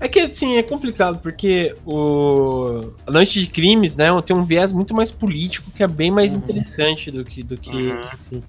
É 0.00 0.08
que 0.08 0.20
assim, 0.20 0.56
é 0.56 0.62
complicado, 0.62 1.18
porque 1.18 1.74
o. 1.84 2.92
A 3.06 3.10
Noite 3.10 3.40
de 3.40 3.48
Crimes, 3.48 3.96
né, 3.96 4.08
tem 4.22 4.34
um 4.34 4.44
viés 4.44 4.72
muito 4.72 4.94
mais 4.94 5.10
político 5.10 5.70
que 5.72 5.82
é 5.82 5.88
bem 5.88 6.10
mais 6.10 6.32
uhum. 6.32 6.38
interessante 6.38 7.10
do 7.10 7.24
que, 7.24 7.42
do 7.42 7.56
que 7.56 7.90
uhum. 7.90 8.00
assim. 8.12 8.42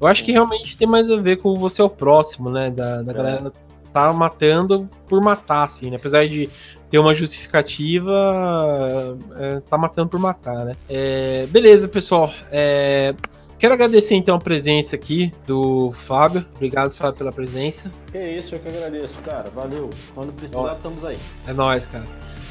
Eu 0.00 0.06
acho 0.06 0.24
que 0.24 0.32
realmente 0.32 0.76
tem 0.76 0.86
mais 0.86 1.10
a 1.10 1.16
ver 1.16 1.36
com 1.36 1.54
você 1.54 1.80
é 1.80 1.84
o 1.84 1.90
próximo, 1.90 2.50
né? 2.50 2.70
Da, 2.70 3.02
da 3.02 3.12
é. 3.12 3.14
galera 3.14 3.52
tá 3.92 4.12
matando 4.12 4.90
por 5.08 5.22
matar, 5.22 5.64
assim, 5.64 5.90
né? 5.90 5.96
Apesar 5.96 6.28
de 6.28 6.50
ter 6.90 6.98
uma 6.98 7.14
justificativa, 7.14 9.16
é, 9.38 9.60
tá 9.60 9.78
matando 9.78 10.10
por 10.10 10.20
matar, 10.20 10.66
né? 10.66 10.74
É, 10.88 11.46
beleza, 11.46 11.88
pessoal. 11.88 12.30
É, 12.50 13.14
quero 13.58 13.74
agradecer 13.74 14.14
então 14.14 14.36
a 14.36 14.38
presença 14.38 14.96
aqui 14.96 15.30
do 15.46 15.92
Fábio. 15.92 16.46
Obrigado, 16.54 16.92
Fábio, 16.92 17.18
pela 17.18 17.32
presença. 17.32 17.92
Que 18.10 18.18
isso, 18.18 18.54
eu 18.54 18.58
que 18.60 18.68
agradeço, 18.68 19.14
cara. 19.24 19.50
Valeu. 19.54 19.90
Quando 20.14 20.32
precisar, 20.32 20.58
Ó, 20.58 20.72
estamos 20.72 21.04
aí. 21.04 21.18
É 21.46 21.52
nóis, 21.52 21.86
cara. 21.86 22.06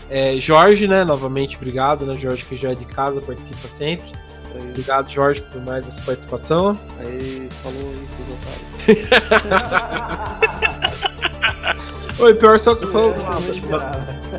É, 0.09 0.35
Jorge, 0.35 0.87
né? 0.87 1.03
Novamente, 1.03 1.55
obrigado, 1.57 2.05
né? 2.05 2.15
Jorge 2.15 2.45
que 2.45 2.55
já 2.55 2.71
é 2.71 2.75
de 2.75 2.85
casa, 2.85 3.19
participa 3.21 3.67
sempre. 3.67 4.05
Aí. 4.53 4.69
Obrigado, 4.69 5.09
Jorge, 5.09 5.41
por 5.41 5.61
mais 5.63 5.87
essa 5.87 5.99
participação. 6.01 6.77
Aí, 6.99 7.49
falou 7.63 7.89
aí, 7.89 8.07
seus 8.15 8.99
otários. 8.99 11.09
Oi, 12.17 12.33
pior 12.33 12.57
só, 12.59 12.75
só 12.85 13.09
uma, 13.09 13.37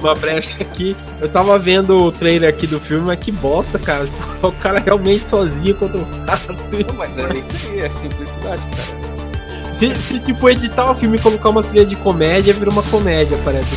uma, 0.01 0.15
brecha 0.15 0.63
aqui. 0.63 0.97
Eu 1.21 1.29
tava 1.29 1.59
vendo 1.59 2.05
o 2.05 2.13
trailer 2.13 2.49
aqui 2.49 2.67
do 2.67 2.81
filme, 2.81 3.07
mas 3.07 3.19
que 3.19 3.31
bosta, 3.31 3.79
cara. 3.79 4.09
O 4.43 4.53
cara 4.53 4.79
realmente 4.79 5.29
sozinho 5.29 5.75
contra 5.75 5.99
o 5.99 6.05
rato. 6.27 6.53
Não, 6.53 6.95
mas 6.97 7.19
é 7.19 7.37
isso 7.37 7.71
aí, 7.71 7.81
é 7.81 7.91
simplicidade, 7.91 8.63
cara. 8.77 9.75
Se, 9.75 9.95
se 9.95 10.21
tipo 10.21 10.49
editar 10.49 10.91
o 10.91 10.95
filme 10.95 11.19
e 11.19 11.21
colocar 11.21 11.51
uma 11.51 11.63
trilha 11.63 11.85
de 11.85 11.97
comédia, 11.97 12.55
vira 12.55 12.71
uma 12.71 12.83
comédia, 12.85 13.39
parece. 13.45 13.77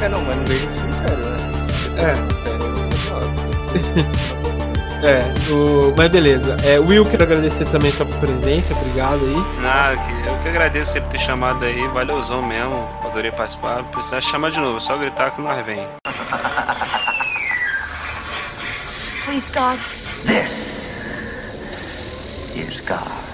É, 0.00 0.08
não, 0.08 0.20
mas 0.22 0.36
não 0.36 0.44
vejo 0.44 0.64
isso 0.64 0.88
sério, 1.06 1.24
né? 1.24 1.38
É. 1.96 2.38
É, 4.44 4.47
o... 5.50 5.94
mas 5.96 6.10
beleza. 6.10 6.56
É, 6.64 6.78
Will, 6.78 7.04
quero 7.04 7.24
agradecer 7.24 7.64
também 7.66 7.90
sua 7.92 8.06
presença, 8.06 8.74
obrigado 8.74 9.20
aí. 9.24 9.62
Nada, 9.62 10.00
eu 10.26 10.36
que 10.38 10.48
agradeço 10.48 10.92
sempre 10.92 11.10
ter 11.10 11.18
chamado 11.18 11.64
aí, 11.64 11.86
valeuzão 11.88 12.42
mesmo, 12.42 12.88
adorei 13.04 13.30
participar. 13.30 13.82
Precisar 13.84 14.20
chamar 14.20 14.50
de 14.50 14.60
novo, 14.60 14.78
é 14.78 14.80
só 14.80 14.96
gritar 14.96 15.30
que 15.30 15.40
nós 15.40 15.64
vem. 15.64 15.86
Please, 19.24 19.50
God. 19.52 19.78
This 20.24 20.82
is 22.56 22.80
God. 22.80 23.27